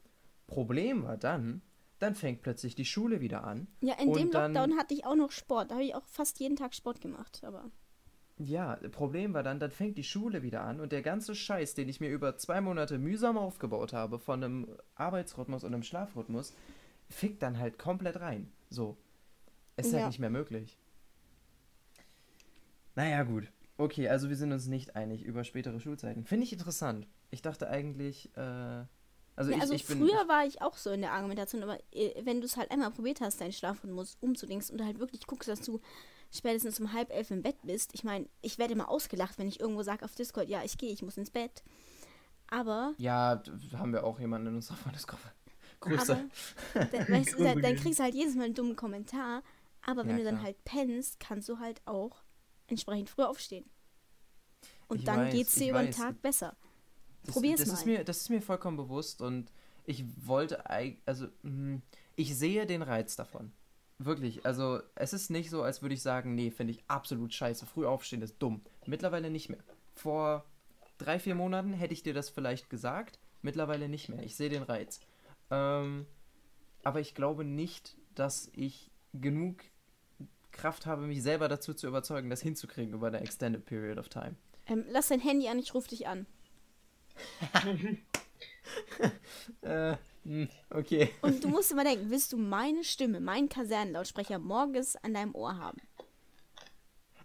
Problem 0.47 1.03
war 1.03 1.17
dann, 1.17 1.61
dann 2.03 2.13
fängt 2.15 2.41
plötzlich 2.43 2.75
die 2.75 2.85
Schule 2.85 3.19
wieder 3.21 3.43
an. 3.43 3.67
Ja, 3.81 3.95
in 3.95 4.09
Und 4.09 4.17
dem 4.19 4.29
dann- 4.31 4.53
Lockdown 4.53 4.77
hatte 4.77 4.93
ich 4.93 5.05
auch 5.05 5.15
noch 5.15 5.31
Sport. 5.31 5.71
Da 5.71 5.75
habe 5.75 5.85
ich 5.85 5.95
auch 5.95 6.05
fast 6.05 6.39
jeden 6.39 6.55
Tag 6.55 6.75
Sport 6.75 7.01
gemacht. 7.01 7.41
Aber 7.43 7.71
Ja, 8.37 8.75
Problem 8.91 9.33
war 9.33 9.43
dann, 9.43 9.59
dann 9.59 9.71
fängt 9.71 9.97
die 9.97 10.03
Schule 10.03 10.41
wieder 10.43 10.61
an 10.63 10.79
und 10.79 10.91
der 10.91 11.01
ganze 11.03 11.33
Scheiß, 11.35 11.75
den 11.75 11.87
ich 11.89 11.99
mir 11.99 12.09
über 12.09 12.35
zwei 12.37 12.61
Monate 12.61 12.97
mühsam 12.97 13.37
aufgebaut 13.37 13.93
habe, 13.93 14.19
von 14.19 14.43
einem 14.43 14.67
Arbeitsrhythmus 14.95 15.63
und 15.63 15.73
einem 15.73 15.83
Schlafrhythmus, 15.83 16.53
fickt 17.09 17.41
dann 17.43 17.59
halt 17.59 17.77
komplett 17.79 18.19
rein. 18.19 18.51
So. 18.69 18.97
Ist 19.77 19.91
Ja. 19.91 19.99
halt 19.99 20.07
nicht 20.07 20.19
mehr 20.19 20.29
möglich. 20.31 20.77
Naja, 22.95 23.23
gut. 23.23 23.51
Okay, 23.77 24.07
also 24.07 24.29
wir 24.29 24.35
sind 24.35 24.51
uns 24.51 24.67
nicht 24.67 24.95
einig 24.95 25.23
über 25.23 25.43
spätere 25.43 25.79
Schulzeiten. 25.79 26.25
Finde 26.25 26.43
ich 26.45 26.53
interessant. 26.53 27.07
Ich 27.31 27.41
dachte 27.41 27.69
eigentlich, 27.69 28.35
äh, 28.37 28.83
also 29.35 29.51
ja, 29.51 29.57
ich, 29.57 29.61
also 29.61 29.73
ich 29.73 29.85
bin. 29.85 29.99
früher 29.99 30.27
war 30.27 30.45
ich 30.45 30.61
auch 30.61 30.77
so 30.77 30.91
in 30.91 31.01
der 31.01 31.11
Argumentation, 31.13 31.63
aber 31.63 31.79
äh, 31.91 32.13
wenn 32.25 32.39
du 32.41 32.45
es 32.45 32.57
halt 32.57 32.71
einmal 32.71 32.91
probiert 32.91 33.21
hast, 33.21 33.41
deinen 33.41 33.51
Schlafrhythmus 33.53 34.17
umzudenken 34.21 34.79
und 34.79 34.85
halt 34.85 34.99
wirklich 34.99 35.25
guckst, 35.27 35.49
dass 35.49 35.61
du 35.61 35.79
spätestens 36.31 36.79
um 36.79 36.93
halb 36.93 37.11
elf 37.11 37.31
im 37.31 37.41
Bett 37.43 37.57
bist. 37.63 37.91
Ich 37.93 38.03
meine, 38.03 38.27
ich 38.41 38.57
werde 38.57 38.73
immer 38.73 38.89
ausgelacht, 38.89 39.37
wenn 39.37 39.47
ich 39.47 39.59
irgendwo 39.59 39.83
sage 39.83 40.05
auf 40.05 40.15
Discord, 40.15 40.49
ja, 40.49 40.63
ich 40.63 40.77
gehe, 40.77 40.91
ich 40.91 41.01
muss 41.03 41.17
ins 41.17 41.31
Bett. 41.31 41.63
Aber 42.47 42.93
ja, 42.97 43.41
haben 43.77 43.93
wir 43.93 44.03
auch 44.03 44.19
jemanden 44.19 44.47
in 44.47 44.55
unserer 44.55 44.77
Freundesgruppe. 44.77 45.31
Grüße. 45.79 46.29
Aber 46.75 46.85
dann, 46.91 47.09
weißt 47.09 47.39
dann, 47.39 47.75
kriegst 47.75 47.99
du 47.99 48.03
halt 48.03 48.15
jedes 48.15 48.35
Mal 48.35 48.45
einen 48.45 48.53
dummen 48.53 48.75
Kommentar. 48.75 49.43
Aber 49.85 50.03
wenn 50.07 50.11
Ja, 50.11 50.17
du 50.17 50.23
dann 50.23 50.35
klar. 50.35 50.45
halt 50.45 50.63
pennst, 50.63 51.19
kannst 51.19 51.49
du 51.49 51.59
halt 51.59 51.81
auch 51.85 52.23
entsprechend 52.67 53.09
früh 53.09 53.23
aufstehen. 53.23 53.69
Und 54.87 54.99
Ich 54.99 55.03
dann 55.05 55.17
weiß, 55.19 55.33
geht's 55.33 55.55
dir 55.55 55.71
über 55.71 55.81
den. 55.83 55.91
Tag 55.91 56.21
besser. 56.21 56.55
Das, 57.25 57.35
Probier's 57.35 57.59
das 57.59 57.69
mal. 57.69 57.73
Ist 57.75 57.85
mir, 57.85 58.03
das 58.03 58.17
ist 58.17 58.29
mir 58.29 58.41
vollkommen 58.41 58.77
bewusst 58.77 59.21
und 59.21 59.51
ich 59.85 60.05
wollte, 60.25 60.63
also 61.05 61.27
mh, 61.43 61.81
ich 62.15 62.35
sehe 62.35 62.65
den 62.65 62.81
Reiz 62.81 63.15
davon. 63.15 63.51
Wirklich, 63.99 64.45
also 64.45 64.81
es 64.95 65.13
ist 65.13 65.29
nicht 65.29 65.49
so, 65.49 65.63
als 65.63 65.81
würde 65.81 65.95
ich 65.95 66.01
sagen, 66.01 66.35
nee, 66.35 66.51
finde 66.51 66.71
ich 66.71 66.83
absolut 66.87 67.33
scheiße. 67.33 67.65
Früh 67.65 67.85
aufstehen 67.85 68.21
ist 68.21 68.35
dumm. 68.39 68.61
Mittlerweile 68.85 69.29
nicht 69.29 69.49
mehr. 69.49 69.63
Vor 69.93 70.45
drei, 70.97 71.19
vier 71.19 71.35
Monaten 71.35 71.73
hätte 71.73 71.93
ich 71.93 72.03
dir 72.03 72.13
das 72.13 72.29
vielleicht 72.29 72.69
gesagt, 72.69 73.19
mittlerweile 73.41 73.87
nicht 73.87 74.09
mehr. 74.09 74.23
Ich 74.23 74.35
sehe 74.35 74.49
den 74.49 74.63
Reiz. 74.63 74.99
Ähm, 75.51 76.05
aber 76.83 76.99
ich 76.99 77.15
glaube 77.15 77.45
nicht, 77.45 77.95
dass 78.15 78.49
ich 78.53 78.91
genug 79.13 79.63
Kraft 80.51 80.85
habe, 80.85 81.03
mich 81.03 81.23
selber 81.23 81.47
dazu 81.47 81.73
zu 81.73 81.87
überzeugen, 81.87 82.29
das 82.29 82.41
hinzukriegen 82.41 82.93
über 82.93 83.07
eine 83.07 83.21
extended 83.21 83.65
period 83.65 83.97
of 83.97 84.09
time. 84.09 84.35
Ähm, 84.67 84.85
lass 84.89 85.07
dein 85.09 85.19
Handy 85.19 85.47
an, 85.47 85.59
ich 85.59 85.73
rufe 85.73 85.89
dich 85.89 86.07
an. 86.07 86.25
Äh, 89.61 89.97
mh, 90.23 90.47
okay. 90.69 91.09
Und 91.21 91.43
du 91.43 91.47
musst 91.47 91.71
immer 91.71 91.83
denken, 91.83 92.09
willst 92.09 92.33
du 92.33 92.37
meine 92.37 92.83
Stimme, 92.83 93.19
meinen 93.19 93.49
Kasernenlautsprecher 93.49 94.39
morgens 94.39 94.95
an 94.97 95.13
deinem 95.13 95.35
Ohr 95.35 95.57
haben? 95.57 95.79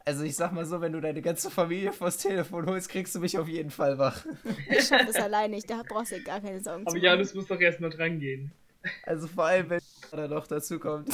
Also 0.05 0.24
ich 0.24 0.36
sag 0.36 0.53
mal 0.53 0.64
so, 0.64 0.80
wenn 0.80 0.93
du 0.93 1.01
deine 1.01 1.20
ganze 1.20 1.51
Familie 1.51 1.93
vors 1.93 2.16
Telefon 2.16 2.66
holst, 2.66 2.89
kriegst 2.89 3.14
du 3.14 3.20
mich 3.20 3.39
auf 3.39 3.47
jeden 3.47 3.70
Fall 3.70 3.99
wach. 3.99 4.24
Ich 4.70 4.86
schaffe 4.86 5.07
das 5.07 5.16
alleine 5.16 5.55
nicht, 5.55 5.68
da 5.68 5.82
brauchst 5.86 6.12
du 6.12 6.22
gar 6.22 6.41
keine 6.41 6.61
Sorgen 6.61 6.86
Aber 6.86 6.97
zu 6.97 6.99
Janus 6.99 7.34
muss 7.34 7.47
doch 7.47 7.61
erstmal 7.61 7.91
dran 7.91 8.18
gehen. 8.18 8.51
Also 9.05 9.26
vor 9.26 9.45
allem, 9.45 9.70
wenn 9.70 9.80
da 10.11 10.28
noch 10.28 10.47
dazu 10.47 10.78
kommt. 10.78 11.09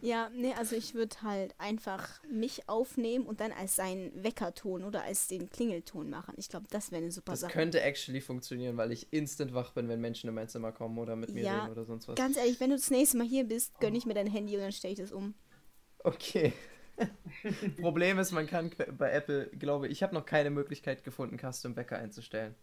Ja, 0.00 0.30
nee, 0.34 0.52
also 0.54 0.76
ich 0.76 0.94
würde 0.94 1.16
halt 1.22 1.54
einfach 1.58 2.22
mich 2.28 2.68
aufnehmen 2.68 3.26
und 3.26 3.40
dann 3.40 3.52
als 3.52 3.76
seinen 3.76 4.22
Weckerton 4.22 4.84
oder 4.84 5.02
als 5.04 5.28
den 5.28 5.50
Klingelton 5.50 6.10
machen. 6.10 6.34
Ich 6.36 6.48
glaube, 6.48 6.66
das 6.70 6.90
wäre 6.90 7.02
eine 7.02 7.12
super 7.12 7.36
Das 7.36 7.38
Sache. 7.38 7.52
könnte 7.52 7.80
actually 7.80 8.20
funktionieren, 8.20 8.76
weil 8.76 8.92
ich 8.92 9.12
instant 9.12 9.54
wach 9.54 9.72
bin, 9.72 9.88
wenn 9.88 10.00
Menschen 10.00 10.28
in 10.28 10.34
mein 10.36 10.48
Zimmer 10.48 10.70
kommen 10.70 10.98
oder 10.98 11.16
mit 11.16 11.34
mir 11.34 11.48
Ja, 11.48 11.50
reden 11.50 11.68
oder 11.68 11.84
sonst 11.84 12.06
was. 12.06 12.16
Ganz 12.16 12.36
ehrlich, 12.36 12.60
wenn 12.60 12.70
du 12.70 12.76
das 12.76 12.90
nächste 12.90 13.16
Mal 13.18 13.26
hier 13.26 13.44
bist, 13.44 13.80
gönn 13.80 13.94
ich 13.94 14.06
mir 14.06 14.14
dein 14.14 14.26
Handy 14.28 14.54
und 14.56 14.62
dann 14.62 14.72
stelle 14.72 14.92
ich 14.94 15.00
das 15.00 15.12
um. 15.12 15.34
Okay. 16.04 16.52
Problem 17.80 18.18
ist, 18.18 18.32
man 18.32 18.46
kann 18.46 18.70
bei 18.98 19.10
Apple, 19.12 19.48
glaube 19.58 19.86
ich, 19.86 19.92
ich 19.92 20.02
habe 20.02 20.14
noch 20.14 20.24
keine 20.26 20.50
Möglichkeit 20.50 21.04
gefunden, 21.04 21.38
Custom 21.38 21.76
Wecker 21.76 21.98
einzustellen. 21.98 22.54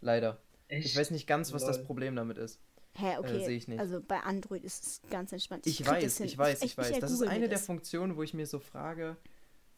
Leider. 0.00 0.38
Echt? 0.68 0.84
Ich 0.84 0.96
weiß 0.96 1.10
nicht 1.12 1.26
ganz, 1.26 1.52
was 1.52 1.64
das 1.64 1.78
Lol. 1.78 1.84
Problem 1.84 2.16
damit 2.16 2.38
ist. 2.38 2.60
Hä, 2.96 3.18
okay. 3.18 3.44
sehe 3.44 3.56
ich 3.56 3.66
nicht. 3.66 3.80
Also 3.80 4.00
bei 4.00 4.20
Android 4.20 4.64
ist 4.64 4.86
es 4.86 5.02
ganz 5.10 5.32
entspannt. 5.32 5.66
Ich 5.66 5.78
krieg 5.78 5.88
weiß, 5.88 6.20
ich 6.20 6.38
weiß, 6.38 6.58
ich 6.58 6.64
echt, 6.64 6.78
weiß. 6.78 7.00
Das 7.00 7.10
ist 7.10 7.22
eine 7.22 7.48
der 7.48 7.58
das. 7.58 7.66
Funktionen, 7.66 8.16
wo 8.16 8.22
ich 8.22 8.34
mir 8.34 8.46
so 8.46 8.60
frage, 8.60 9.16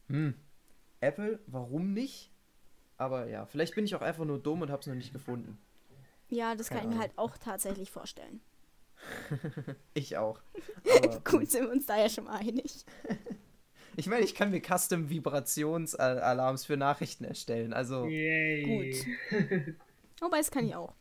hm, 0.09 0.35
Apple, 1.01 1.41
warum 1.47 1.93
nicht? 1.95 2.31
Aber 2.99 3.29
ja, 3.29 3.47
vielleicht 3.47 3.75
bin 3.75 3.85
ich 3.85 3.95
auch 3.95 4.03
einfach 4.03 4.25
nur 4.25 4.39
dumm 4.39 4.63
und 4.63 4.71
habe 4.71 4.81
es 4.81 4.87
noch 4.87 4.95
nicht 4.95 5.13
gefunden. 5.13 5.59
Ja, 6.29 6.55
das 6.55 6.69
kann 6.69 6.79
Keine 6.79 6.91
ich 6.91 6.97
mir 6.97 7.05
Ahnung. 7.05 7.17
halt 7.17 7.19
auch 7.19 7.39
tatsächlich 7.39 7.91
vorstellen. 7.91 8.41
Ich 9.95 10.17
auch. 10.17 10.41
Aber, 10.97 11.21
Gut, 11.21 11.51
sind 11.51 11.65
wir 11.65 11.71
uns 11.71 11.87
da 11.87 11.99
ja 11.99 12.09
schon 12.09 12.25
mal 12.25 12.39
einig. 12.39 12.85
Ich 13.99 14.09
meine, 14.09 14.27
ich 14.27 14.35
kann 14.35 14.51
mir 14.51 14.61
Custom 14.61 15.09
Vibrationsalarms 15.09 16.67
für 16.67 16.77
Nachrichten 16.77 17.25
erstellen. 17.25 17.73
Also, 17.73 18.05
Yay. 18.05 18.95
Wobei, 20.21 20.37
das 20.37 20.51
kann 20.51 20.67
ich 20.67 20.75
auch. 20.75 20.95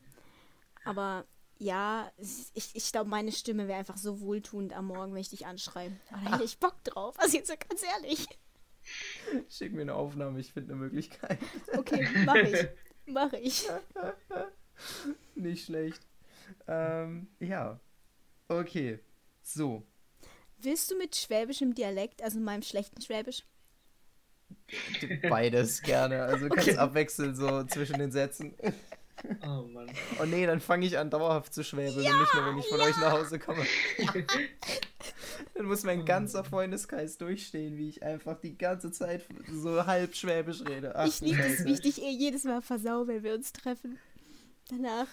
Aber 0.86 1.26
ja, 1.58 2.12
ich, 2.53 2.76
ich 2.76 2.91
glaube, 2.91 3.10
meine 3.10 3.32
Stimme 3.32 3.68
wäre 3.68 3.80
einfach 3.80 3.97
so 3.97 4.20
wohltuend 4.20 4.74
am 4.74 4.88
Morgen, 4.88 5.14
wenn 5.14 5.22
ich 5.22 5.30
dich 5.30 5.45
anschreibe. 5.45 5.95
Aber 6.12 6.24
da 6.24 6.32
hätte 6.34 6.43
ich 6.43 6.60
Bock 6.60 6.84
drauf. 6.84 7.20
Also 7.20 7.38
jetzt 7.38 7.47
so 7.47 7.56
ganz 7.70 7.82
ehrlich. 7.84 8.28
schick 9.49 9.74
mir 9.74 9.82
eine 9.82 9.95
Aufnahme, 9.95 10.39
ich 10.39 10.53
finde 10.53 10.74
eine 10.74 10.82
Möglichkeit. 10.82 11.39
Okay, 11.78 12.08
mach 12.26 12.36
ich. 12.36 12.68
Mach 13.08 13.34
ich. 13.34 13.68
Nicht 15.36 15.66
schlecht. 15.66 16.06
Ähm, 16.68 17.28
ja. 17.39 17.80
Okay. 18.47 18.99
So. 19.41 19.84
Willst 20.58 20.89
du 20.89 20.97
mit 20.97 21.16
schwäbischem 21.16 21.76
Dialekt, 21.76 22.22
also 22.24 22.39
meinem 22.39 22.64
schlechten 22.64 23.01
Schwäbisch? 23.01 23.43
Beides 25.30 25.82
gerne. 25.82 26.24
Also 26.24 26.49
du 26.49 26.56
kannst 26.56 26.78
abwechseln 26.78 27.36
so 27.36 27.64
zwischen 27.66 27.99
den 27.99 28.12
Sätzen. 28.12 28.56
Oh 29.43 29.67
Mann. 29.67 29.89
Oh 30.19 30.26
nee, 30.26 30.45
dann 30.45 30.59
fange 30.59 30.86
ich 30.86 30.97
an 30.97 31.09
dauerhaft 31.09 31.53
zu 31.53 31.63
schwäbeln 31.63 31.97
und 32.07 32.19
nicht 32.19 32.34
nur, 32.34 32.45
wenn 32.45 32.57
ich 32.57 32.67
von 32.67 32.80
euch 32.82 32.97
nach 32.97 33.11
Hause 33.13 33.39
komme. 33.39 33.65
dann 35.55 35.65
muss 35.65 35.84
mein 35.84 36.05
ganzer 36.05 36.43
Freundeskreis 36.43 37.17
durchstehen, 37.17 37.78
wie 37.78 37.89
ich 37.89 38.03
einfach 38.03 38.39
die 38.39 38.57
ganze 38.57 38.91
Zeit 38.91 39.26
so 39.51 39.86
halb 39.86 40.15
schwäbisch 40.15 40.61
rede. 40.65 40.95
Ach, 40.95 41.07
Ich 41.07 41.21
liebe 41.21 41.41
es, 41.43 41.63
wie 41.65 41.73
ich 41.73 41.82
dich 41.82 42.01
eh 42.01 42.09
jedes 42.11 42.43
Mal 42.43 42.61
versau, 42.61 43.07
wenn 43.07 43.23
wir 43.23 43.34
uns 43.34 43.51
treffen. 43.53 43.97
Danach, 44.69 45.07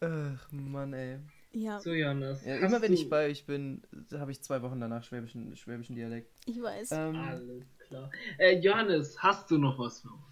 Ach, 0.00 0.52
Mann, 0.52 0.92
ey. 0.92 1.18
ja, 1.52 1.80
So, 1.80 1.92
Jonas. 1.92 2.44
Ja, 2.44 2.56
immer 2.56 2.82
wenn 2.82 2.92
du- 2.92 2.98
ich 3.00 3.08
bei 3.08 3.28
euch 3.28 3.46
bin, 3.46 3.82
habe 4.12 4.30
ich 4.32 4.42
zwei 4.42 4.60
Wochen 4.62 4.78
danach 4.80 5.04
schwäbischen, 5.04 5.56
schwäbischen 5.56 5.96
Dialekt. 5.96 6.32
ich 6.46 6.60
weiß. 6.60 6.90
Ähm, 6.92 7.16
Alles 7.16 7.64
klar. 7.88 8.10
Äh, 8.38 8.58
Johannes, 8.58 9.16
hast 9.22 9.50
du 9.50 9.56
noch 9.58 9.78
was 9.78 10.00
für 10.00 10.08
uns? 10.08 10.22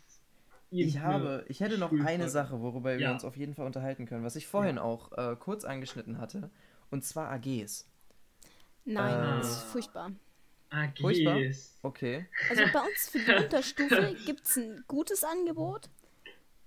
Ich 0.76 0.98
habe, 0.98 1.44
ich 1.48 1.60
hätte 1.60 1.78
noch 1.78 1.90
Schulfolge. 1.90 2.10
eine 2.12 2.28
Sache, 2.28 2.60
worüber 2.60 2.92
wir 2.94 3.00
Ja. 3.00 3.12
uns 3.12 3.24
auf 3.24 3.36
jeden 3.36 3.54
Fall 3.54 3.66
unterhalten 3.66 4.06
können, 4.06 4.24
was 4.24 4.36
ich 4.36 4.46
vorhin 4.46 4.78
auch 4.78 5.12
äh, 5.12 5.36
kurz 5.38 5.64
angeschnitten 5.64 6.18
hatte, 6.18 6.50
und 6.90 7.04
zwar 7.04 7.30
AGs. 7.30 7.86
Nein, 8.84 9.14
Ah. 9.14 9.38
das 9.38 9.50
ist 9.50 9.62
furchtbar. 9.64 10.12
Furchtbar. 11.00 11.36
AGs. 11.36 11.78
Okay. 11.82 12.26
Also 12.50 12.62
bei 12.72 12.80
uns 12.80 13.08
für 13.08 13.18
die 13.20 13.32
Unterstufe 13.44 14.16
gibt 14.26 14.44
es 14.46 14.56
ein 14.56 14.84
gutes 14.88 15.22
Angebot, 15.24 15.88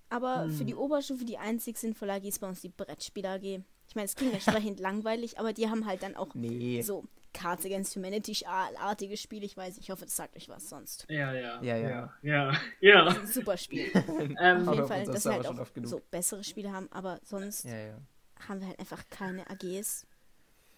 aber 0.10 0.50
für 0.50 0.64
die 0.66 0.74
Hm. 0.74 0.80
Oberstufe 0.80 1.26
die 1.26 1.38
einzig 1.38 1.78
sinnvolle 1.78 2.14
AG 2.14 2.24
ist 2.24 2.40
bei 2.40 2.48
uns 2.48 2.62
die 2.62 2.70
Brettspiel 2.70 3.26
AG. 3.26 3.44
Ich 3.90 3.96
meine, 3.96 4.06
es 4.06 4.16
klingt 4.16 4.34
entsprechend 4.34 4.80
langweilig, 4.80 5.40
aber 5.40 5.54
die 5.54 5.70
haben 5.70 5.86
halt 5.86 6.04
dann 6.04 6.16
auch 6.16 6.34
Nee. 6.34 6.82
so 6.82 7.04
Cards 7.38 7.66
Against 7.66 7.96
Humanity-artige 7.96 9.16
Spiele. 9.18 9.46
Ich 9.46 9.56
weiß, 9.56 9.78
ich 9.78 9.90
hoffe, 9.92 10.06
das 10.06 10.16
sagt 10.16 10.36
euch 10.36 10.50
was 10.50 10.68
sonst. 10.70 11.06
Ja, 11.10 11.32
ja. 11.34 11.62
Ja, 11.62 11.78
ja. 11.78 12.14
Ja, 12.22 12.52
ja. 12.82 13.06
Das 13.06 13.16
ist 13.18 13.22
ein 13.22 13.28
super 13.28 13.58
Spiel. 13.58 13.92
Ähm, 13.94 13.98
Auf 14.08 14.38
jeden 14.38 14.68
Aber 14.68 14.88
Fall, 14.88 15.06
dass 15.06 15.16
das 15.16 15.26
wir 15.26 15.34
halt 15.34 15.48
auch 15.48 15.68
so 15.84 16.02
bessere 16.10 16.44
Spiele 16.44 16.72
haben, 16.72 16.88
aber 16.92 17.20
sonst 17.24 17.66
Ja, 17.66 17.78
ja. 17.78 17.98
haben 18.48 18.60
wir 18.62 18.68
halt 18.68 18.80
einfach 18.80 19.04
keine 19.10 19.48
AGs. 19.50 20.06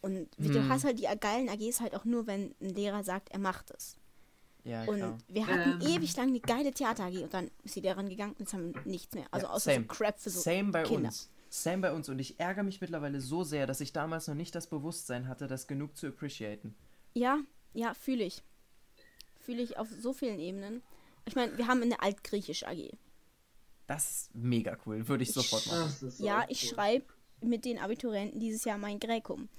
Und 0.02 0.30
wie 0.38 0.48
du 0.50 0.60
Hm. 0.60 0.70
hast 0.70 0.84
halt 0.86 1.00
die 1.00 1.08
geilen 1.20 1.50
AGs 1.50 1.82
halt 1.82 1.96
auch 1.96 2.06
nur, 2.06 2.28
wenn 2.28 2.54
ein 2.62 2.70
Lehrer 2.70 3.04
sagt, 3.04 3.30
er 3.30 3.40
macht 3.40 3.72
es. 3.72 3.96
Ja, 4.66 4.84
Und 4.84 4.98
klar. 4.98 5.18
wir 5.28 5.48
hatten 5.48 5.82
Ähm. 5.82 5.96
ewig 5.96 6.16
lang 6.18 6.28
eine 6.30 6.40
geile 6.42 6.72
Theater 6.72 7.06
AG 7.06 7.24
und 7.24 7.34
dann 7.34 7.50
ist 7.64 7.76
die 7.76 7.82
Lehrerin 7.82 8.10
gegangen 8.10 8.34
und 8.34 8.42
jetzt 8.42 8.54
haben 8.54 8.74
wir 8.74 8.82
nichts 8.86 9.14
mehr. 9.16 9.26
Also 9.32 9.48
Ja, 9.48 9.54
außer 9.54 9.72
same. 9.74 9.86
so 9.90 9.94
Crap 9.96 10.20
für 10.20 10.30
so 10.30 10.40
Same 10.42 10.72
bei 10.72 10.84
Kinder. 10.84 11.08
uns. 11.08 11.30
Same 11.50 11.82
bei 11.82 11.92
uns. 11.92 12.10
Und 12.10 12.20
ich 12.20 12.40
ärgere 12.40 12.64
mich 12.64 12.82
mittlerweile 12.82 13.22
so 13.22 13.44
sehr, 13.44 13.68
dass 13.68 13.82
ich 13.82 13.94
damals 13.94 14.28
noch 14.28 14.36
nicht 14.36 14.56
das 14.56 14.68
Bewusstsein 14.68 15.28
hatte, 15.28 15.48
das 15.48 15.68
genug 15.68 15.98
zu 15.98 16.08
appreciaten. 16.08 16.76
Ja, 17.14 17.40
ja, 17.74 17.94
fühle 17.94 18.24
ich. 18.24 18.44
Fühle 19.40 19.62
ich 19.62 19.78
auf 19.78 19.88
so 19.90 20.14
vielen 20.14 20.40
Ebenen. 20.40 20.84
Ich 21.26 21.36
meine, 21.36 21.58
wir 21.58 21.68
haben 21.68 21.82
eine 21.82 22.02
Altgriechisch 22.02 22.64
AG. 22.64 22.92
Das 23.88 24.12
ist 24.12 24.36
mega 24.36 24.78
cool. 24.86 25.08
Würde 25.08 25.24
ich 25.24 25.34
sofort 25.34 25.66
machen. 25.68 26.08
ist 26.08 26.20
Ja, 26.20 26.46
ich 26.48 26.64
cool. 26.64 26.70
schreibe 26.76 27.06
mit 27.42 27.66
den 27.66 27.80
Abiturienten 27.80 28.40
dieses 28.40 28.64
Jahr 28.64 28.78
mein 28.78 29.00
Gräkum. 29.00 29.50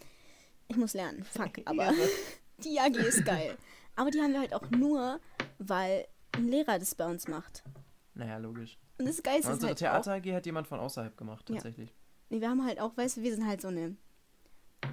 Ich 0.68 0.76
muss 0.76 0.95
lernen, 0.95 1.24
fuck, 1.24 1.51
aber 1.64 1.93
die 2.64 2.78
AG 2.78 2.95
ist 2.97 3.24
geil. 3.24 3.57
Aber 3.97 4.11
die 4.11 4.20
haben 4.20 4.32
wir 4.32 4.41
halt 4.41 4.55
auch 4.55 4.70
nur, 4.70 5.20
weil 5.59 6.07
ein 6.32 6.49
Lehrer 6.49 6.78
das 6.78 6.95
bei 6.95 7.07
uns 7.07 7.26
macht. 7.26 7.64
Naja, 8.14 8.38
logisch. 8.38 8.78
Und 9.01 9.07
das 9.09 9.23
Geilste 9.23 9.49
ist 9.49 9.55
Unsere 9.55 9.69
halt 9.69 9.79
Theater 9.79 10.13
AG 10.15 10.35
hat 10.35 10.47
jemand 10.47 10.67
von 10.69 10.79
außerhalb 10.79 11.17
gemacht, 11.17 11.49
Ja. 11.49 11.57
tatsächlich. 11.57 11.95
nee, 12.29 12.41
wir 12.41 12.49
haben 12.51 12.65
halt 12.65 12.81
auch, 12.81 12.97
weißt 12.97 13.17
du, 13.17 13.23
wir 13.23 13.35
sind 13.35 13.47
halt 13.47 13.61
so 13.61 13.69
eine, 13.69 13.97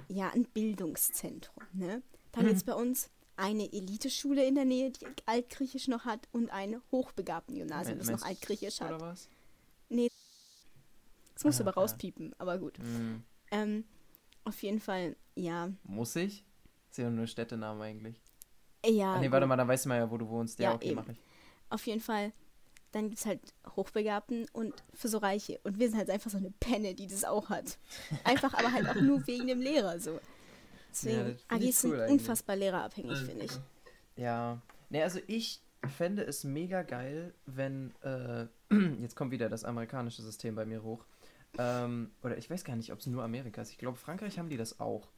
ja, 0.08 0.30
ein 0.30 0.44
Bildungszentrum, 0.44 1.64
ne? 1.72 2.02
Da 2.32 2.42
gibt 2.42 2.56
es 2.56 2.64
bei 2.64 2.74
uns 2.74 3.10
eine 3.36 3.72
Eliteschule 3.72 4.44
in 4.46 4.54
der 4.54 4.64
Nähe, 4.64 4.90
die 4.90 5.06
Altgriechisch 5.26 5.88
noch 5.88 6.04
hat 6.04 6.26
und 6.32 6.50
ein 6.50 6.80
hochbegabten 6.90 7.54
Gymnasium, 7.56 7.98
das 7.98 8.08
noch 8.10 8.20
du 8.20 8.26
Altgriechisch 8.26 8.80
hat. 8.80 8.88
Oder 8.94 9.00
was? 9.00 9.28
Das 11.34 11.44
musst 11.44 11.60
du 11.60 11.64
Ah, 11.64 11.68
aber 11.68 11.76
ja. 11.76 11.82
rauspiepen, 11.82 12.34
aber 12.38 12.58
gut. 12.58 12.78
Hm. 12.78 13.22
Ähm, 13.50 13.84
auf 14.44 14.60
jeden 14.62 14.80
Fall, 14.80 15.14
ja. 15.36 15.70
Muss 15.84 16.16
ich? 16.16 16.44
Ist 16.90 16.98
ja 16.98 17.10
nur 17.10 17.26
Städtenamen 17.26 17.80
eigentlich. 17.82 18.20
Ja, 18.84 19.14
Ah, 19.14 19.18
nee, 19.20 19.26
gut. 19.26 19.32
warte 19.32 19.46
mal, 19.46 19.56
dann 19.56 19.68
weißt 19.68 19.84
du 19.84 19.88
mal 19.90 19.98
ja, 19.98 20.10
wo 20.10 20.16
du 20.16 20.28
wohnst. 20.28 20.58
Ja, 20.58 20.70
Ja, 20.70 20.74
okay, 20.76 20.86
eben. 20.88 20.96
mach 20.96 21.08
ich. 21.08 21.18
Auf 21.70 21.86
jeden 21.86 22.00
Fall, 22.00 22.32
dann 22.98 23.08
gibt 23.10 23.20
es 23.20 23.26
halt 23.26 23.40
Hochbegabten 23.76 24.46
und 24.52 24.74
für 24.94 25.08
so 25.08 25.18
Reiche. 25.18 25.58
Und 25.64 25.78
wir 25.78 25.88
sind 25.88 25.98
halt 25.98 26.10
einfach 26.10 26.30
so 26.30 26.38
eine 26.38 26.50
Penne, 26.60 26.94
die 26.94 27.06
das 27.06 27.24
auch 27.24 27.48
hat. 27.48 27.78
Einfach 28.24 28.54
aber 28.54 28.72
halt 28.72 28.88
auch 28.88 29.00
nur 29.00 29.26
wegen 29.26 29.46
dem 29.46 29.60
Lehrer 29.60 29.98
so. 29.98 30.20
Deswegen, 30.90 31.36
ich 31.36 31.44
AGs 31.68 31.80
sind 31.82 31.90
cool 31.92 32.00
eigentlich. 32.00 32.12
unfassbar 32.12 32.56
lehrerabhängig, 32.56 33.10
Also, 33.10 33.26
finde 33.26 33.44
ich. 33.46 33.52
Ja. 34.16 34.60
Nee, 34.90 35.02
also 35.02 35.20
ich 35.26 35.60
fände 35.96 36.22
es 36.24 36.44
mega 36.44 36.82
geil, 36.82 37.34
wenn, 37.46 37.94
äh, 38.02 38.46
jetzt 39.00 39.14
kommt 39.16 39.30
wieder 39.30 39.48
das 39.48 39.64
amerikanische 39.64 40.22
System 40.22 40.54
bei 40.54 40.64
mir 40.64 40.82
hoch. 40.82 41.04
Ähm, 41.58 42.10
oder 42.22 42.36
ich 42.36 42.50
weiß 42.50 42.64
gar 42.64 42.76
nicht, 42.76 42.92
ob 42.92 42.98
es 42.98 43.06
nur 43.06 43.22
Amerika 43.22 43.62
ist. 43.62 43.70
Ich 43.70 43.78
glaube, 43.78 43.96
Frankreich 43.96 44.38
haben 44.38 44.48
die 44.48 44.56
das 44.56 44.80
auch. 44.80 45.08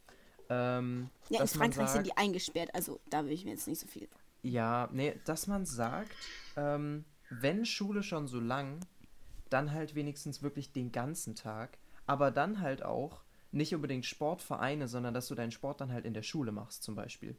Ähm, 0.48 1.08
Ja, 1.28 1.40
in 1.42 1.46
Frankreich 1.48 1.88
sind 1.88 2.04
sagt- 2.04 2.06
die 2.06 2.16
eingesperrt, 2.16 2.74
also 2.74 3.00
da 3.08 3.24
will 3.24 3.32
ich 3.32 3.44
mir 3.44 3.52
jetzt 3.52 3.66
nicht 3.68 3.80
so 3.80 3.86
viel. 3.86 4.08
Ja, 4.42 4.88
nee, 4.92 5.14
dass 5.24 5.46
man 5.46 5.66
sagt, 5.66 6.16
ähm, 6.56 7.04
wenn 7.30 7.64
Schule 7.64 8.02
schon 8.02 8.26
so 8.28 8.40
lang, 8.40 8.80
dann 9.48 9.72
halt 9.72 9.94
wenigstens 9.94 10.42
wirklich 10.42 10.72
den 10.72 10.92
ganzen 10.92 11.34
Tag, 11.34 11.78
aber 12.06 12.30
dann 12.30 12.60
halt 12.60 12.84
auch 12.84 13.22
nicht 13.52 13.74
unbedingt 13.74 14.06
Sportvereine, 14.06 14.88
sondern 14.88 15.14
dass 15.14 15.28
du 15.28 15.34
deinen 15.34 15.50
Sport 15.50 15.80
dann 15.80 15.92
halt 15.92 16.04
in 16.04 16.14
der 16.14 16.22
Schule 16.22 16.52
machst, 16.52 16.82
zum 16.82 16.94
Beispiel. 16.94 17.36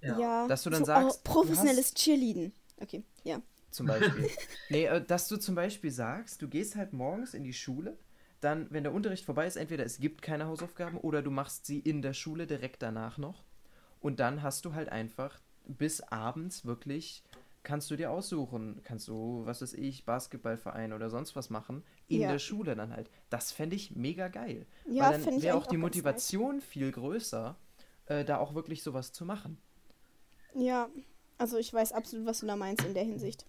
Ja. 0.00 0.46
Dass 0.46 0.62
du 0.62 0.70
dann 0.70 0.80
so, 0.80 0.86
sagst, 0.86 1.20
oh, 1.24 1.32
professionelles 1.32 1.94
Cheerleading. 1.94 2.52
Okay, 2.80 3.04
ja. 3.24 3.40
Zum 3.70 3.86
Beispiel. 3.86 4.30
nee, 4.70 4.86
äh, 4.86 5.04
dass 5.04 5.28
du 5.28 5.36
zum 5.36 5.54
Beispiel 5.54 5.90
sagst, 5.90 6.42
du 6.42 6.48
gehst 6.48 6.76
halt 6.76 6.92
morgens 6.92 7.34
in 7.34 7.44
die 7.44 7.52
Schule, 7.52 7.96
dann, 8.40 8.66
wenn 8.70 8.84
der 8.84 8.92
Unterricht 8.92 9.24
vorbei 9.24 9.46
ist, 9.46 9.56
entweder 9.56 9.84
es 9.84 9.98
gibt 9.98 10.22
keine 10.22 10.46
Hausaufgaben 10.46 10.98
oder 10.98 11.22
du 11.22 11.30
machst 11.30 11.66
sie 11.66 11.78
in 11.78 12.02
der 12.02 12.12
Schule 12.12 12.46
direkt 12.46 12.82
danach 12.82 13.18
noch. 13.18 13.44
Und 14.00 14.20
dann 14.20 14.42
hast 14.42 14.64
du 14.64 14.74
halt 14.74 14.88
einfach 14.90 15.40
bis 15.66 16.00
abends 16.00 16.64
wirklich, 16.64 17.22
kannst 17.66 17.90
du 17.90 17.96
dir 17.96 18.12
aussuchen, 18.12 18.80
kannst 18.84 19.08
du, 19.08 19.42
was 19.44 19.60
weiß 19.60 19.72
ich, 19.74 20.04
Basketballverein 20.04 20.92
oder 20.92 21.10
sonst 21.10 21.34
was 21.34 21.50
machen, 21.50 21.82
in 22.06 22.20
Ja. 22.20 22.30
der 22.30 22.38
Schule 22.38 22.76
dann 22.76 22.92
halt. 22.94 23.10
Das 23.28 23.50
fände 23.50 23.74
ich 23.74 23.96
mega 23.96 24.28
geil. 24.28 24.66
Ja, 24.88 25.10
Weil 25.10 25.22
dann 25.24 25.42
wäre 25.42 25.56
auch 25.56 25.66
die 25.66 25.76
auch. 25.76 25.80
Motivation 25.80 26.60
viel 26.60 26.92
größer, 26.92 27.56
äh, 28.06 28.24
da 28.24 28.38
auch 28.38 28.54
wirklich 28.54 28.84
sowas 28.84 29.10
zu 29.12 29.24
machen. 29.24 29.58
Ja, 30.54 30.88
also 31.38 31.58
ich 31.58 31.74
weiß 31.74 31.92
absolut, 31.92 32.24
was 32.24 32.38
du 32.38 32.46
da 32.46 32.54
meinst 32.54 32.84
in 32.84 32.94
der 32.94 33.02
Hinsicht. 33.04 33.44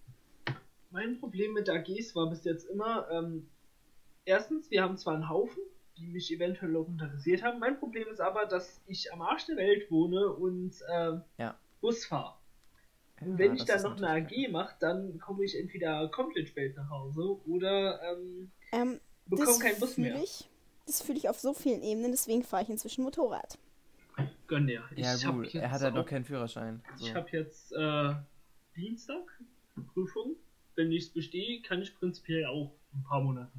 Mein 0.89 1.19
Problem 1.19 1.53
mit 1.53 1.69
AGs 1.69 2.15
war 2.15 2.27
bis 2.29 2.43
jetzt 2.43 2.65
immer, 2.69 3.07
ähm, 3.11 3.47
erstens, 4.25 4.71
wir 4.71 4.81
haben 4.81 4.97
zwar 4.97 5.13
einen 5.13 5.29
Haufen, 5.29 5.61
die 5.97 6.07
mich 6.07 6.31
eventuell 6.33 6.75
auch 6.75 6.87
interessiert 6.87 7.43
haben. 7.43 7.59
Mein 7.59 7.77
Problem 7.77 8.07
ist 8.11 8.19
aber, 8.19 8.45
dass 8.47 8.81
ich 8.87 9.13
am 9.13 9.21
Arsch 9.21 9.45
der 9.45 9.57
Welt 9.57 9.91
wohne 9.91 10.27
und 10.33 10.73
ähm, 10.91 11.21
Ja. 11.37 11.55
Bus 11.81 12.05
fahre. 12.05 12.33
Ja, 13.21 13.27
wenn 13.37 13.55
ich 13.55 13.65
dann 13.65 13.81
noch 13.81 13.97
eine 13.97 14.09
AG 14.09 14.47
mache, 14.51 14.75
dann 14.79 15.19
komme 15.19 15.43
ich 15.43 15.57
entweder 15.57 16.07
komplett 16.09 16.49
spät 16.49 16.75
nach 16.75 16.89
Hause 16.89 17.39
oder 17.47 17.99
ähm, 18.03 18.51
Ähm, 18.71 18.99
bekomme 19.25 19.47
das 19.47 19.59
keinen 19.59 19.79
Bus 19.79 19.93
fühle 19.95 20.13
mehr. 20.13 20.23
ich. 20.23 20.47
Das 20.85 21.01
fühle 21.01 21.17
ich 21.17 21.27
auf 21.29 21.39
so 21.39 21.53
vielen 21.53 21.81
Ebenen, 21.83 22.11
deswegen 22.11 22.43
fahre 22.43 22.63
ich 22.63 22.69
inzwischen 22.69 23.03
Motorrad. 23.03 23.57
Gönn 24.47 24.67
dir. 24.67 24.83
Ja, 24.95 25.15
ich 25.15 25.25
hab 25.25 25.35
gut, 25.35 25.45
jetzt 25.45 25.55
er 25.55 25.71
hat 25.71 25.81
halt 25.81 25.93
noch 25.95 26.03
auch- 26.03 26.07
keinen 26.07 26.25
Führerschein. 26.25 26.81
So. 26.95 27.05
Ich 27.07 27.13
habe 27.15 27.27
jetzt 27.31 27.71
äh, 27.73 28.13
Dienstag 28.75 29.23
Prüfung. 29.93 30.35
Wenn 30.75 30.91
ich 30.91 31.05
es 31.05 31.09
bestehe, 31.09 31.61
kann 31.63 31.81
ich 31.81 31.97
prinzipiell 31.97 32.45
auch 32.45 32.71
ein 32.93 33.03
paar 33.03 33.19
Monate. 33.21 33.51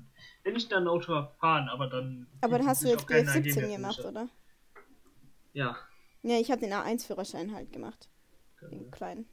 Wenn 0.44 0.54
ich 0.56 0.68
dann 0.68 0.86
Auto 0.88 1.26
fahren, 1.40 1.68
aber 1.68 1.88
dann. 1.88 2.26
Aber 2.40 2.59
dann 2.59 2.66
hast 2.68 2.84
du 2.84 2.88
jetzt 2.88 3.02
auch 3.02 3.06
keine 3.06 3.28
AG 3.30 3.34
BF17 3.38 3.61
mehr 3.61 3.76
gemacht, 3.76 4.04
oder? 4.04 4.28
Ja. 5.52 5.76
Ja, 6.22 6.38
ich 6.38 6.50
habe 6.50 6.61
den 6.61 6.72
A1-Führerschein 6.72 7.52
halt 7.52 7.72
gemacht. 7.72 8.09
Den 8.70 8.90
kleinen. 8.90 9.26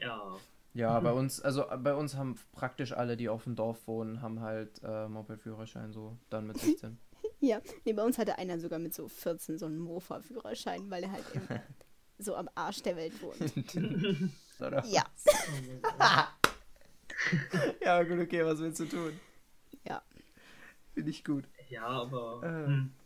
Ja. 0.00 0.36
Ja, 0.72 1.00
bei 1.00 1.12
uns, 1.12 1.40
also 1.40 1.68
äh, 1.68 1.76
bei 1.76 1.94
uns 1.94 2.14
haben 2.14 2.36
praktisch 2.52 2.92
alle, 2.92 3.16
die 3.16 3.28
auf 3.28 3.42
dem 3.44 3.56
Dorf 3.56 3.88
wohnen, 3.88 4.22
haben 4.22 4.40
halt 4.40 4.80
äh, 4.84 5.08
Moped-Führerschein 5.08 5.92
so, 5.92 6.16
dann 6.30 6.46
mit 6.46 6.58
16. 6.60 6.96
Ja, 7.40 7.60
nee, 7.84 7.92
bei 7.92 8.04
uns 8.04 8.18
hatte 8.18 8.38
einer 8.38 8.58
sogar 8.60 8.78
mit 8.78 8.94
so 8.94 9.08
14 9.08 9.58
so 9.58 9.66
einen 9.66 9.78
Mofa-Führerschein, 9.78 10.88
weil 10.90 11.02
er 11.02 11.12
halt 11.12 11.24
eben 11.34 11.48
so 12.18 12.36
am 12.36 12.48
Arsch 12.54 12.82
der 12.82 12.96
Welt 12.96 13.14
wohnt. 13.20 13.40
Oder? 14.60 14.84
Ja. 14.86 15.04
Ja, 17.82 18.02
gut, 18.02 18.20
okay, 18.20 18.44
was 18.44 18.58
willst 18.60 18.80
du 18.80 18.86
tun? 18.86 19.18
Ja. 19.84 20.02
Finde 20.94 21.10
ich 21.10 21.24
gut. 21.24 21.44
Ja, 21.68 21.86
aber 21.86 22.42
Äh. 22.68 22.99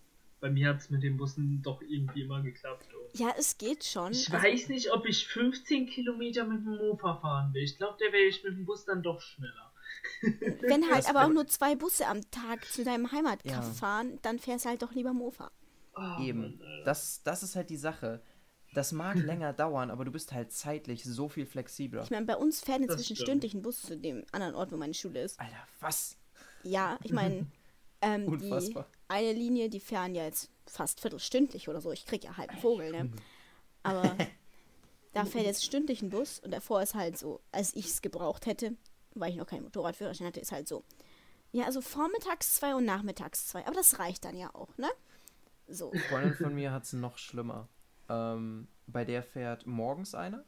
Bei 0.44 0.50
mir 0.50 0.68
hat 0.68 0.80
es 0.82 0.90
mit 0.90 1.02
den 1.02 1.16
Bussen 1.16 1.62
doch 1.62 1.80
irgendwie 1.80 2.20
immer 2.20 2.42
geklappt. 2.42 2.92
Und 2.92 3.18
Ja, 3.18 3.32
es 3.38 3.56
geht 3.56 3.82
schon. 3.82 4.12
ich 4.12 4.30
Also, 4.30 4.46
weiß 4.46 4.68
nicht, 4.68 4.92
ob 4.92 5.06
ich 5.06 5.26
15 5.26 5.86
Kilometer 5.86 6.44
mit 6.44 6.58
dem 6.66 6.76
Mofa 6.76 7.16
fahren 7.16 7.54
will. 7.54 7.62
Ich 7.62 7.78
glaube, 7.78 7.96
der 7.98 8.12
wäre 8.12 8.24
ich 8.24 8.44
mit 8.44 8.52
dem 8.52 8.66
Bus 8.66 8.84
dann 8.84 9.02
doch 9.02 9.22
schneller. 9.22 9.72
wenn 10.60 10.84
halt 10.90 10.98
Das 10.98 11.06
aber 11.06 11.24
auch 11.24 11.32
nur 11.32 11.46
zwei 11.46 11.74
Busse 11.76 12.06
am 12.06 12.20
Tag 12.30 12.62
zu 12.66 12.84
deinem 12.84 13.10
Heimatkaff 13.10 13.52
Ja. 13.68 13.72
fahren, 13.72 14.18
dann 14.20 14.38
fährst 14.38 14.66
du 14.66 14.68
halt 14.68 14.82
doch 14.82 14.92
lieber 14.92 15.14
Mofa. 15.14 15.50
Oh, 15.96 16.20
Eben. 16.20 16.60
Das, 16.84 17.22
das 17.22 17.42
ist 17.42 17.56
halt 17.56 17.70
die 17.70 17.78
Sache. 17.78 18.20
Das 18.74 18.92
mag 18.92 19.16
länger 19.24 19.54
dauern, 19.54 19.90
aber 19.90 20.04
du 20.04 20.12
bist 20.12 20.32
halt 20.34 20.52
zeitlich 20.52 21.04
so 21.04 21.30
viel 21.30 21.46
flexibler. 21.46 22.02
Ich 22.02 22.10
meine, 22.10 22.26
bei 22.26 22.36
uns 22.36 22.60
fährt 22.60 22.82
inzwischen 22.82 23.16
stündlich 23.16 23.54
ein 23.54 23.62
Bus 23.62 23.80
zu 23.80 23.96
dem 23.96 24.26
anderen 24.30 24.54
Ort, 24.56 24.72
wo 24.72 24.76
meine 24.76 24.92
Schule 24.92 25.22
ist. 25.22 25.40
Alter, 25.40 25.66
was? 25.80 26.18
Ja, 26.64 26.98
ich 27.02 27.12
meine, 27.12 27.46
ähm, 28.02 28.26
die 28.26 28.32
Unfassbar. 28.32 28.90
Eine 29.08 29.32
Linie, 29.32 29.68
die 29.68 29.80
fahren 29.80 30.14
ja 30.14 30.24
jetzt 30.24 30.50
fast 30.66 31.00
viertelstündlich 31.00 31.68
oder 31.68 31.80
so. 31.80 31.92
Ich 31.92 32.06
krieg 32.06 32.24
ja 32.24 32.36
halb 32.36 32.50
einen 32.50 32.60
Vogel, 32.60 32.90
ne? 32.90 33.10
Aber 33.82 34.16
da 35.12 35.24
fährt 35.24 35.44
jetzt 35.44 35.64
stündlich 35.64 36.02
ein 36.02 36.10
Bus 36.10 36.38
und 36.38 36.50
davor 36.50 36.82
ist 36.82 36.94
halt 36.94 37.18
so, 37.18 37.40
als 37.52 37.74
ich 37.76 37.86
es 37.86 38.02
gebraucht 38.02 38.46
hätte, 38.46 38.74
weil 39.14 39.30
ich 39.30 39.36
noch 39.36 39.46
keinen 39.46 39.64
Motorradführerschein 39.64 40.28
hatte, 40.28 40.40
ist 40.40 40.52
halt 40.52 40.68
so. 40.68 40.84
Ja, 41.52 41.66
also 41.66 41.80
vormittags 41.80 42.54
zwei 42.56 42.74
und 42.74 42.84
nachmittags 42.84 43.48
zwei. 43.48 43.64
Aber 43.66 43.74
das 43.74 43.98
reicht 43.98 44.24
dann 44.24 44.36
ja 44.36 44.52
auch, 44.54 44.76
ne? 44.78 44.88
So. 45.68 45.90
Eine 45.92 46.00
Freundin 46.00 46.34
von 46.34 46.54
mir 46.54 46.72
hat 46.72 46.84
es 46.84 46.92
noch 46.94 47.18
schlimmer. 47.18 47.68
Ähm, 48.08 48.68
bei 48.86 49.04
der 49.04 49.22
fährt 49.22 49.66
morgens 49.66 50.14
einer, 50.14 50.44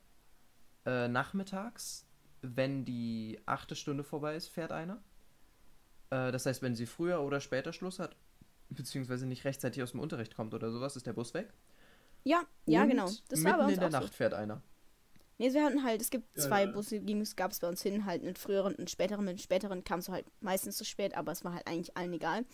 äh, 0.85 1.09
nachmittags 1.09 2.07
wenn 2.43 2.85
die 2.85 3.41
achte 3.47 3.75
Stunde 3.77 4.05
vorbei 4.05 4.37
ist, 4.37 4.49
fährt 4.49 4.73
einer. 4.73 5.03
Äh, 6.11 6.33
das 6.33 6.47
heißt, 6.47 6.63
wenn 6.63 6.77
sie 6.77 6.87
früher 6.87 7.23
oder 7.23 7.41
später 7.41 7.73
Schluss 7.73 7.99
hat, 7.99 8.17
beziehungsweise 8.71 9.27
nicht 9.27 9.45
rechtzeitig 9.45 9.83
aus 9.83 9.93
dem 9.93 10.01
Unterricht 10.01 10.35
kommt 10.35 10.55
oder 10.55 10.71
sowas, 10.71 10.97
ist 10.97 11.07
der 11.07 11.13
Bus 11.13 11.35
weg. 11.35 11.53
Ja, 12.25 12.43
ja, 12.67 12.83
Und 12.83 12.89
genau. 12.89 13.11
Das 13.29 13.45
war 13.45 13.59
bei 13.59 13.65
uns 13.65 13.75
in 13.75 13.81
der 13.81 13.89
auch 13.89 13.93
Nacht 13.93 14.09
so. 14.09 14.13
fährt 14.15 14.35
einer. 14.35 14.63
Nee, 15.39 15.53
wir 15.53 15.65
hatten 15.65 15.85
halt, 15.85 16.01
es 16.01 16.11
gibt 16.11 16.37
Ja, 16.37 16.43
zwei 16.45 16.65
ja. 16.65 16.71
Busse, 16.73 17.01
die 17.01 17.23
gab 17.37 17.51
es 17.53 17.61
bei 17.61 17.69
uns 17.69 17.83
hin, 17.83 18.07
halt 18.07 18.23
mit 18.25 18.39
früheren 18.39 18.75
und 18.75 18.91
späteren. 18.91 19.25
Mit 19.25 19.41
späteren 19.41 19.85
kam 19.85 19.99
es 20.01 20.09
halt 20.09 20.27
meistens 20.41 20.77
zu 20.77 20.85
spät, 20.85 21.15
aber 21.15 21.33
es 21.33 21.45
war 21.45 21.53
halt 21.55 21.67
eigentlich 21.67 21.97
allen 21.97 22.13
egal. 22.15 22.45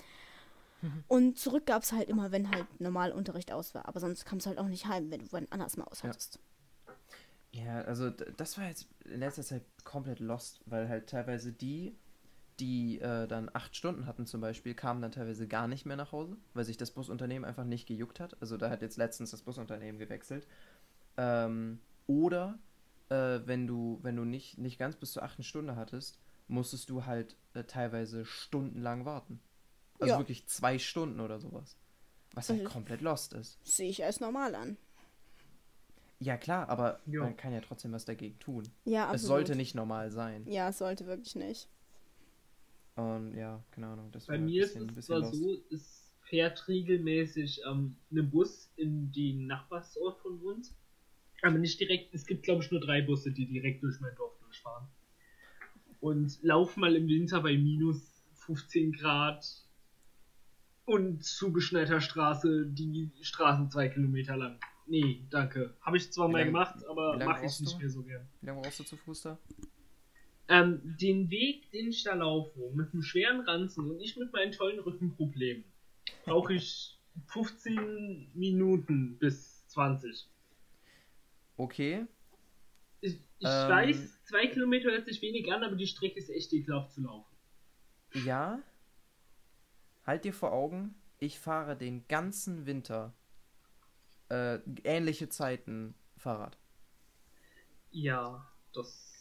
Mhm. 0.82 1.04
Und 1.08 1.38
zurück 1.38 1.66
gab 1.66 1.82
es 1.84 1.92
halt 1.92 2.08
immer, 2.08 2.32
wenn 2.32 2.50
halt 2.50 2.80
normal 2.80 3.12
Unterricht 3.12 3.52
aus 3.52 3.74
war. 3.74 3.86
Aber 3.86 4.00
sonst 4.00 4.24
kamst 4.24 4.46
du 4.46 4.50
halt 4.50 4.58
auch 4.58 4.68
nicht 4.68 4.86
heim, 4.86 5.10
wenn 5.10 5.20
du 5.20 5.26
wann 5.32 5.46
anders 5.50 5.76
mal 5.76 5.84
aus 5.84 6.02
Ja. 6.02 6.10
hattest. 6.10 6.40
Ja, 7.52 7.82
also 7.82 8.10
d- 8.10 8.32
das 8.36 8.56
war 8.58 8.66
jetzt 8.68 8.88
in 9.04 9.20
letzter 9.20 9.42
Zeit 9.42 9.62
komplett 9.84 10.20
lost, 10.20 10.60
weil 10.66 10.88
halt 10.88 11.08
teilweise 11.08 11.52
die, 11.52 11.96
die 12.60 13.00
äh, 13.00 13.26
dann 13.26 13.50
acht 13.52 13.74
Stunden 13.76 14.06
hatten 14.06 14.26
zum 14.26 14.40
Beispiel, 14.40 14.74
kamen 14.74 15.00
dann 15.02 15.12
teilweise 15.12 15.48
gar 15.48 15.68
nicht 15.68 15.86
mehr 15.86 15.96
nach 15.96 16.12
Hause, 16.12 16.36
weil 16.54 16.64
sich 16.64 16.76
das 16.76 16.90
Busunternehmen 16.92 17.44
einfach 17.48 17.64
nicht 17.64 17.86
gejuckt 17.86 18.20
hat. 18.20 18.40
Also 18.40 18.56
da 18.56 18.70
hat 18.70 18.82
jetzt 18.82 18.96
letztens 18.96 19.30
das 19.30 19.42
Busunternehmen 19.42 19.98
gewechselt. 19.98 20.46
Ähm, 21.16 21.80
oder 22.06 22.58
äh, 23.08 23.40
wenn 23.44 23.66
du, 23.66 23.98
wenn 24.02 24.16
du 24.16 24.24
nicht, 24.24 24.58
nicht 24.58 24.78
ganz 24.78 24.96
bis 24.96 25.12
zur 25.12 25.22
achten 25.22 25.42
Stunde 25.42 25.76
hattest, 25.76 26.20
musstest 26.48 26.90
du 26.90 27.06
halt 27.06 27.36
äh, 27.54 27.64
teilweise 27.64 28.24
stundenlang 28.24 29.04
warten. 29.04 29.40
Also 29.98 30.14
Ja. 30.14 30.18
wirklich 30.18 30.46
zwei 30.48 30.78
Stunden 30.78 31.20
oder 31.20 31.38
sowas. 31.40 31.76
Was 32.34 32.48
halt 32.48 32.62
Mhm. 32.62 32.66
komplett 32.66 33.00
lost 33.02 33.34
ist. 33.34 33.58
Sehe 33.64 33.88
ich 33.90 34.04
als 34.04 34.20
normal 34.20 34.54
an. 34.54 34.76
Ja 36.18 36.36
klar, 36.36 36.68
aber 36.68 37.00
Ja. 37.06 37.20
man 37.22 37.36
kann 37.36 37.52
ja 37.52 37.60
trotzdem 37.60 37.92
was 37.92 38.04
dagegen 38.04 38.38
tun. 38.38 38.64
Ja, 38.84 39.04
absolut. 39.04 39.16
Es 39.20 39.22
sollte 39.26 39.56
nicht 39.56 39.74
normal 39.74 40.10
sein. 40.10 40.46
Ja, 40.46 40.68
es 40.68 40.78
sollte 40.78 41.06
wirklich 41.06 41.34
nicht. 41.34 41.68
Und 42.96 43.34
ja, 43.34 43.62
keine 43.70 43.86
Ahnung. 43.88 44.10
Das 44.12 44.26
Bei 44.26 44.38
mir 44.38 44.62
bisschen, 44.62 44.88
ist 44.90 44.96
es 44.98 45.06
zwar 45.06 45.20
lost. 45.20 45.34
so, 45.34 45.62
es 45.70 46.12
fährt 46.24 46.68
regelmäßig 46.68 47.60
ähm, 47.68 47.96
ein 48.10 48.30
Bus 48.30 48.70
in 48.76 49.12
den 49.12 49.46
Nachbarsort 49.46 50.18
von 50.20 50.38
uns. 50.40 50.74
Aber 51.42 51.58
nicht 51.58 51.80
direkt, 51.80 52.14
es 52.14 52.26
gibt 52.26 52.44
glaube 52.44 52.62
ich 52.62 52.70
nur 52.70 52.80
drei 52.80 53.02
Busse, 53.02 53.32
die 53.32 53.46
direkt 53.46 53.82
durch 53.82 53.98
mein 54.00 54.14
Dorf 54.14 54.38
durchfahren. 54.40 54.86
Und 56.00 56.38
lauf 56.42 56.76
mal 56.76 56.94
im 56.96 57.08
Winter 57.08 57.40
bei 57.42 57.56
minus 57.56 58.22
15 58.34 58.92
Grad 58.92 59.44
und 60.84 61.24
zugeschneiter 61.24 62.00
Straße, 62.00 62.66
die 62.66 63.10
Straßen 63.20 63.70
zwei 63.70 63.88
Kilometer 63.88 64.36
lang. 64.36 64.58
Nee, 64.86 65.24
danke. 65.30 65.74
Habe 65.80 65.96
ich 65.96 66.12
zwar 66.12 66.28
Wie 66.28 66.32
mal 66.32 66.38
lang- 66.38 66.46
gemacht, 66.48 66.84
aber 66.88 67.16
mache 67.24 67.46
ich 67.46 67.60
nicht 67.60 67.74
du? 67.74 67.78
mehr 67.78 67.88
so 67.90 68.02
gern. 68.02 68.28
Wie 68.40 68.46
lange 68.46 68.60
brauchst 68.62 68.80
du 68.80 68.84
zu 68.84 68.96
Fuß 68.96 69.22
da? 69.22 69.38
Ähm, 70.52 70.82
den 71.00 71.30
Weg, 71.30 71.70
den 71.70 71.88
ich 71.88 72.04
da 72.04 72.14
laufe, 72.14 72.60
mit 72.74 72.92
einem 72.92 73.02
schweren 73.02 73.40
Ranzen 73.40 73.90
und 73.90 74.00
ich 74.00 74.18
mit 74.18 74.34
meinen 74.34 74.52
tollen 74.52 74.80
Rückenproblemen, 74.80 75.64
brauche 76.26 76.52
ich 76.52 77.00
15 77.28 78.30
Minuten 78.34 79.16
bis 79.18 79.66
20. 79.68 80.28
Okay. 81.56 82.06
Ich, 83.00 83.14
ich 83.38 83.46
Ähm. 83.46 83.68
weiß, 83.70 84.24
zwei 84.24 84.46
Kilometer 84.46 84.90
hört 84.90 85.06
sich 85.06 85.22
wenig 85.22 85.50
an, 85.50 85.64
aber 85.64 85.74
die 85.76 85.86
Strecke 85.86 86.18
ist 86.18 86.28
echt 86.28 86.52
ekelhaft 86.52 86.92
zu 86.92 87.00
laufen. 87.00 87.34
Ja. 88.12 88.62
Halt 90.04 90.24
dir 90.24 90.34
vor 90.34 90.52
Augen, 90.52 90.94
ich 91.18 91.38
fahre 91.38 91.76
den 91.76 92.06
ganzen 92.08 92.66
Winter 92.66 93.14
äh, 94.28 94.58
ähnliche 94.84 95.28
Zeiten 95.30 95.94
Fahrrad. 96.18 96.58
Ja, 97.92 98.46
das. 98.72 99.11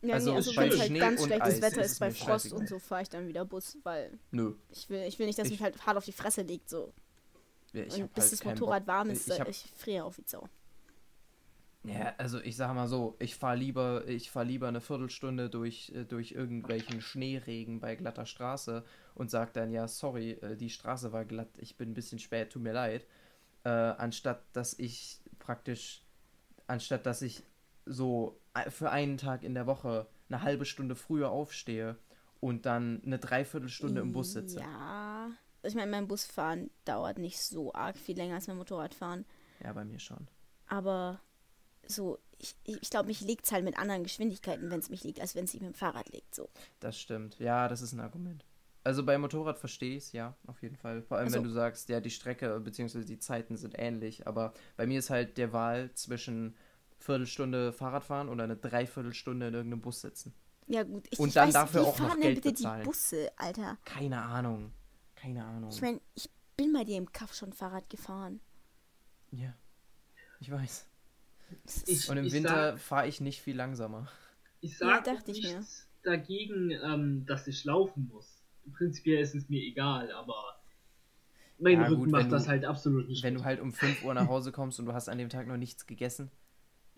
Ja, 0.00 0.14
Also 0.14 0.30
nee, 0.30 0.36
also 0.36 0.56
wenn 0.56 0.68
es 0.68 0.78
halt 0.78 0.86
Schnee 0.88 0.98
ganz 1.00 1.24
schlechtes 1.24 1.54
Eis 1.54 1.60
Wetter 1.62 1.80
ist 1.82 1.92
ist, 1.92 1.98
bei 1.98 2.10
Frost 2.12 2.26
scheißegal. 2.44 2.58
und 2.60 2.68
so, 2.68 2.78
fahre 2.78 3.02
ich 3.02 3.08
dann 3.08 3.26
wieder 3.26 3.44
Bus, 3.44 3.76
weil 3.82 4.16
Nö. 4.30 4.54
ich 4.70 4.88
will, 4.88 5.02
ich 5.02 5.18
will 5.18 5.26
nicht, 5.26 5.38
dass 5.38 5.46
Ich- 5.46 5.52
mich 5.52 5.62
halt 5.62 5.84
hart 5.86 5.96
auf 5.96 6.04
die 6.04 6.12
Fresse 6.12 6.42
liegt, 6.42 6.68
so. 6.68 6.92
Ja, 7.72 7.82
ich 7.82 7.94
und 8.00 8.14
bis 8.14 8.24
halt 8.24 8.32
das 8.32 8.44
Motorrad 8.44 8.86
Bock. 8.86 8.94
warm 8.94 9.10
ist, 9.10 9.28
Ich 9.28 9.40
hab, 9.40 9.48
ich 9.48 9.70
friere 9.76 10.04
auf 10.04 10.16
wie 10.18 10.22
Sau. 10.24 10.48
ja, 11.84 12.14
also 12.18 12.40
ich 12.40 12.56
sag 12.56 12.74
mal 12.74 12.86
so, 12.88 13.16
ich 13.18 13.34
fahre 13.36 13.56
lieber, 13.56 14.06
ich 14.06 14.30
fahr 14.30 14.44
lieber 14.44 14.68
eine 14.68 14.80
Viertelstunde 14.80 15.48
durch, 15.50 15.90
äh, 15.94 16.04
durch 16.04 16.32
irgendwelchen 16.32 17.00
Schneeregen 17.00 17.80
bei 17.80 17.94
glatter 17.96 18.26
Straße 18.26 18.84
und 19.14 19.30
sag 19.30 19.52
dann, 19.54 19.70
ja, 19.72 19.88
sorry, 19.88 20.32
äh, 20.32 20.56
die 20.56 20.70
Straße 20.70 21.12
war 21.12 21.24
glatt, 21.24 21.48
ich 21.58 21.76
bin 21.76 21.90
ein 21.90 21.94
bisschen 21.94 22.18
spät, 22.18 22.50
tut 22.50 22.62
mir 22.62 22.72
leid. 22.72 23.06
Äh, 23.64 23.68
anstatt 23.70 24.42
dass 24.52 24.78
ich 24.78 25.18
praktisch, 25.38 26.02
anstatt 26.66 27.06
dass 27.06 27.22
ich 27.22 27.42
so 27.88 28.40
äh, 28.54 28.70
für 28.70 28.90
einen 28.90 29.18
Tag 29.18 29.42
in 29.42 29.54
der 29.54 29.66
Woche 29.66 30.06
eine 30.28 30.42
halbe 30.42 30.64
Stunde 30.64 30.94
früher 30.94 31.30
aufstehe 31.30 31.96
und 32.40 32.66
dann 32.66 33.02
eine 33.04 33.18
Dreiviertelstunde 33.18 34.00
im 34.00 34.12
Bus 34.12 34.32
sitze. 34.32 34.60
Ja. 34.60 35.30
Ich 35.62 35.74
meine, 35.74 35.90
mein 35.90 36.06
Busfahren 36.06 36.70
dauert 36.84 37.18
nicht 37.18 37.40
so 37.40 37.72
arg 37.74 37.96
viel 37.96 38.16
länger 38.16 38.36
als 38.36 38.46
mein 38.46 38.56
Motorradfahren. 38.58 39.24
Ja, 39.62 39.72
bei 39.72 39.84
mir 39.84 39.98
schon. 39.98 40.28
Aber 40.68 41.20
so, 41.86 42.18
ich, 42.38 42.54
ich, 42.64 42.80
ich 42.82 42.90
glaube, 42.90 43.08
mich 43.08 43.20
liegt 43.22 43.46
es 43.46 43.52
halt 43.52 43.64
mit 43.64 43.78
anderen 43.78 44.04
Geschwindigkeiten, 44.04 44.70
wenn 44.70 44.78
es 44.78 44.90
mich 44.90 45.02
liegt, 45.02 45.20
als 45.20 45.34
wenn 45.34 45.44
es 45.44 45.52
sich 45.52 45.60
mit 45.60 45.72
dem 45.72 45.74
Fahrrad 45.74 46.08
liegt. 46.10 46.34
So. 46.34 46.48
Das 46.78 46.98
stimmt. 46.98 47.38
Ja, 47.40 47.66
das 47.68 47.82
ist 47.82 47.92
ein 47.92 48.00
Argument. 48.00 48.44
Also 48.84 49.04
bei 49.04 49.18
Motorrad 49.18 49.58
verstehe 49.58 49.96
ich 49.96 50.04
es, 50.04 50.12
ja, 50.12 50.36
auf 50.46 50.62
jeden 50.62 50.76
Fall. 50.76 51.02
Vor 51.02 51.16
allem, 51.16 51.26
Also- 51.26 51.38
wenn 51.38 51.44
du 51.44 51.50
sagst, 51.50 51.88
ja, 51.88 52.00
die 52.00 52.10
Strecke 52.10 52.58
bzw. 52.60 53.04
die 53.04 53.18
Zeiten 53.18 53.56
sind 53.56 53.74
ähnlich. 53.76 54.26
Aber 54.26 54.54
bei 54.76 54.86
mir 54.86 55.00
ist 55.00 55.10
halt 55.10 55.36
der 55.38 55.52
Wahl 55.52 55.92
zwischen 55.94 56.56
Viertelstunde 56.98 57.72
Fahrradfahren 57.72 58.28
oder 58.28 58.44
eine 58.44 58.56
Dreiviertelstunde 58.56 59.48
in 59.48 59.54
irgendeinem 59.54 59.80
Bus 59.80 60.00
sitzen. 60.00 60.34
Ja, 60.66 60.82
gut. 60.82 61.06
Ich, 61.10 61.18
Und 61.18 61.28
ich 61.28 61.34
dann 61.34 61.48
weiß, 61.48 61.54
dafür 61.54 61.82
auch 61.82 61.98
noch 61.98 62.08
fahren 62.08 62.20
Geld 62.20 62.36
denn 62.38 62.42
bitte 62.42 62.54
bezahlen. 62.54 62.80
die 62.82 62.86
Busse, 62.86 63.32
Alter? 63.36 63.78
Keine 63.84 64.20
Ahnung. 64.22 64.72
Keine 65.14 65.44
Ahnung. 65.44 65.70
Ich 65.70 65.80
meine, 65.80 66.00
ich 66.14 66.28
bin 66.56 66.72
bei 66.72 66.84
dir 66.84 66.98
im 66.98 67.10
Kaff 67.12 67.34
schon 67.34 67.52
Fahrrad 67.52 67.88
gefahren. 67.88 68.40
ja, 69.30 69.54
ich 70.40 70.50
weiß. 70.50 70.86
Ich- 71.86 72.08
Und 72.10 72.18
im 72.18 72.30
Winter 72.30 72.76
fahre 72.76 73.08
ich 73.08 73.20
nicht 73.20 73.40
viel 73.40 73.56
langsamer. 73.56 74.08
Ich 74.60 74.72
Ja, 74.78 74.88
sag 74.96 75.04
dachte 75.04 75.30
ich 75.30 75.42
nichts 75.42 75.88
dagegen, 76.02 76.70
ähm, 76.70 77.24
dass 77.26 77.46
ich 77.46 77.64
laufen 77.64 78.08
muss. 78.12 78.42
Prinzipiell 78.76 79.22
ist 79.22 79.34
es 79.34 79.48
mir 79.48 79.62
egal, 79.62 80.12
aber 80.12 80.60
mein 81.58 81.80
Ja, 81.80 81.86
Rücken 81.86 81.96
gut, 82.02 82.10
macht 82.10 82.24
wenn 82.24 82.30
das 82.30 82.44
du- 82.44 82.48
halt 82.50 82.64
absolut 82.66 83.08
nicht. 83.08 83.22
Wenn 83.22 83.34
du 83.34 83.40
mit. 83.40 83.46
halt 83.46 83.60
um 83.60 83.72
5 83.72 84.04
Uhr 84.04 84.12
nach 84.14 84.28
Hause 84.28 84.52
kommst 84.52 84.78
und 84.78 84.86
du 84.86 84.92
hast 84.92 85.08
an 85.08 85.16
dem 85.18 85.28
Tag 85.30 85.46
noch 85.46 85.56
nichts 85.56 85.86
gegessen, 85.86 86.30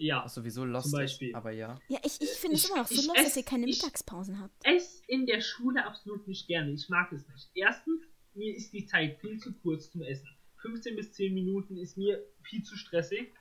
ja, 0.00 0.24
was 0.24 0.34
sowieso 0.34 0.64
lost 0.64 0.86
ist, 0.86 0.92
Beispiel. 0.92 1.34
aber 1.34 1.50
ja. 1.52 1.78
ja, 1.88 1.98
ich, 2.04 2.20
ich 2.20 2.28
finde 2.30 2.56
es 2.56 2.64
immer 2.68 2.78
noch 2.78 2.86
so 2.88 2.94
ich 2.94 3.06
los, 3.06 3.16
ess- 3.16 3.24
dass 3.24 3.36
ihr 3.36 3.42
keine 3.44 3.66
ich- 3.68 3.80
Mittagspausen 3.82 4.40
habt. 4.40 4.54
esse 4.66 5.02
in 5.06 5.26
der 5.26 5.40
Schule 5.40 5.84
absolut 5.84 6.26
nicht 6.26 6.46
gerne. 6.46 6.72
Ich 6.72 6.88
mag 6.88 7.12
es 7.12 7.26
nicht. 7.28 7.50
Erstens, 7.54 8.02
mir 8.34 8.54
ist 8.54 8.72
die 8.72 8.86
Zeit 8.86 9.18
viel 9.20 9.38
zu 9.38 9.52
kurz 9.54 9.90
zum 9.90 10.02
Essen. 10.02 10.28
15 10.62 10.96
bis 10.96 11.12
10 11.12 11.32
Minuten 11.34 11.76
ist 11.78 11.96
mir 11.96 12.22
viel 12.42 12.62
zu 12.62 12.76
stressig. 12.76 13.32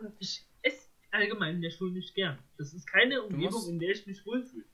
Und 0.00 0.12
ich 0.20 0.44
esse 0.62 0.88
allgemein 1.10 1.56
in 1.56 1.62
der 1.62 1.70
Schule 1.70 1.92
nicht 1.92 2.14
gern. 2.14 2.38
Das 2.58 2.72
ist 2.72 2.86
keine 2.86 3.22
Umgebung, 3.22 3.52
musst- 3.52 3.68
in 3.68 3.78
der 3.78 3.90
ich 3.90 4.06
mich 4.06 4.24
wohlfühle. 4.26 4.64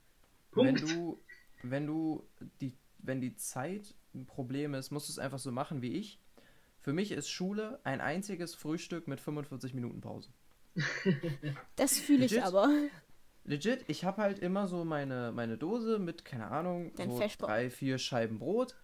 Wenn 0.52 0.76
Punkt. 0.76 0.82
du, 0.82 1.20
wenn 1.62 1.86
du 1.86 2.26
die, 2.60 2.72
wenn 2.98 3.20
die 3.20 3.34
Zeit 3.36 3.94
ein 4.14 4.26
Problem 4.26 4.74
ist, 4.74 4.90
musst 4.90 5.08
du 5.08 5.12
es 5.12 5.18
einfach 5.18 5.38
so 5.38 5.52
machen 5.52 5.82
wie 5.82 5.92
ich. 5.94 6.20
Für 6.80 6.92
mich 6.92 7.10
ist 7.12 7.28
Schule 7.28 7.80
ein 7.84 8.00
einziges 8.00 8.54
Frühstück 8.54 9.08
mit 9.08 9.20
45 9.20 9.74
Minuten 9.74 10.00
Pause. 10.00 10.30
Das 11.76 11.98
fühle 11.98 12.24
ich 12.24 12.42
aber. 12.42 12.68
Legit, 13.44 13.84
ich 13.88 14.04
habe 14.04 14.20
halt 14.22 14.38
immer 14.40 14.66
so 14.66 14.84
meine, 14.84 15.32
meine 15.32 15.56
Dose 15.56 15.98
mit, 15.98 16.24
keine 16.24 16.48
Ahnung, 16.48 16.92
Dein 16.96 17.10
so 17.10 17.22
drei, 17.38 17.70
vier 17.70 17.96
Scheiben 17.98 18.38
Brot 18.38 18.76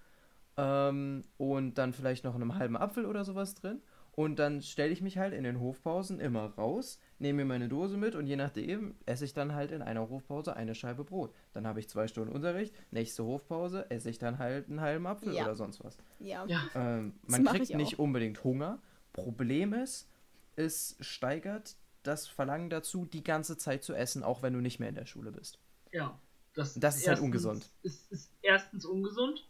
ähm, 0.56 1.22
und 1.36 1.74
dann 1.74 1.92
vielleicht 1.92 2.24
noch 2.24 2.34
einem 2.34 2.54
halben 2.56 2.76
Apfel 2.76 3.04
oder 3.06 3.24
sowas 3.24 3.54
drin. 3.54 3.82
Und 4.16 4.38
dann 4.38 4.62
stelle 4.62 4.92
ich 4.92 5.02
mich 5.02 5.18
halt 5.18 5.34
in 5.34 5.42
den 5.42 5.58
Hofpausen 5.58 6.20
immer 6.20 6.44
raus, 6.54 7.00
nehme 7.18 7.38
mir 7.38 7.46
meine 7.48 7.68
Dose 7.68 7.96
mit 7.96 8.14
und 8.14 8.28
je 8.28 8.36
nachdem 8.36 8.94
esse 9.06 9.24
ich 9.24 9.34
dann 9.34 9.54
halt 9.54 9.72
in 9.72 9.82
einer 9.82 10.08
Hofpause 10.08 10.54
eine 10.54 10.76
Scheibe 10.76 11.02
Brot. 11.02 11.34
Dann 11.52 11.66
habe 11.66 11.80
ich 11.80 11.88
zwei 11.88 12.06
Stunden 12.06 12.32
Unterricht, 12.32 12.72
nächste 12.92 13.24
Hofpause 13.24 13.90
esse 13.90 14.08
ich 14.10 14.18
dann 14.18 14.38
halt 14.38 14.68
einen 14.68 14.80
halben 14.80 15.06
Apfel 15.08 15.34
Ja. 15.34 15.42
oder 15.42 15.56
sonst 15.56 15.82
was. 15.82 15.98
Ja. 16.20 16.46
Ja, 16.46 16.60
Ähm, 16.76 17.14
man 17.26 17.44
kriegt 17.44 17.70
ich 17.70 17.76
nicht 17.76 17.98
unbedingt 17.98 18.44
Hunger. 18.44 18.78
Problem 19.12 19.72
ist, 19.74 20.08
es 20.54 20.96
steigert 21.00 21.76
das 22.04 22.28
Verlangen 22.28 22.70
dazu, 22.70 23.04
die 23.06 23.24
ganze 23.24 23.56
Zeit 23.58 23.82
zu 23.82 23.94
essen, 23.94 24.22
auch 24.22 24.42
wenn 24.42 24.52
du 24.52 24.60
nicht 24.60 24.78
mehr 24.78 24.88
in 24.88 24.94
der 24.94 25.06
Schule 25.06 25.32
bist. 25.32 25.58
ja. 25.92 26.18
Das, 26.56 26.74
Das 26.74 26.96
ist 26.96 27.08
halt 27.08 27.18
ungesund. 27.18 27.68
Es 27.82 28.06
ist 28.12 28.30
erstens 28.40 28.84
ungesund 28.84 29.44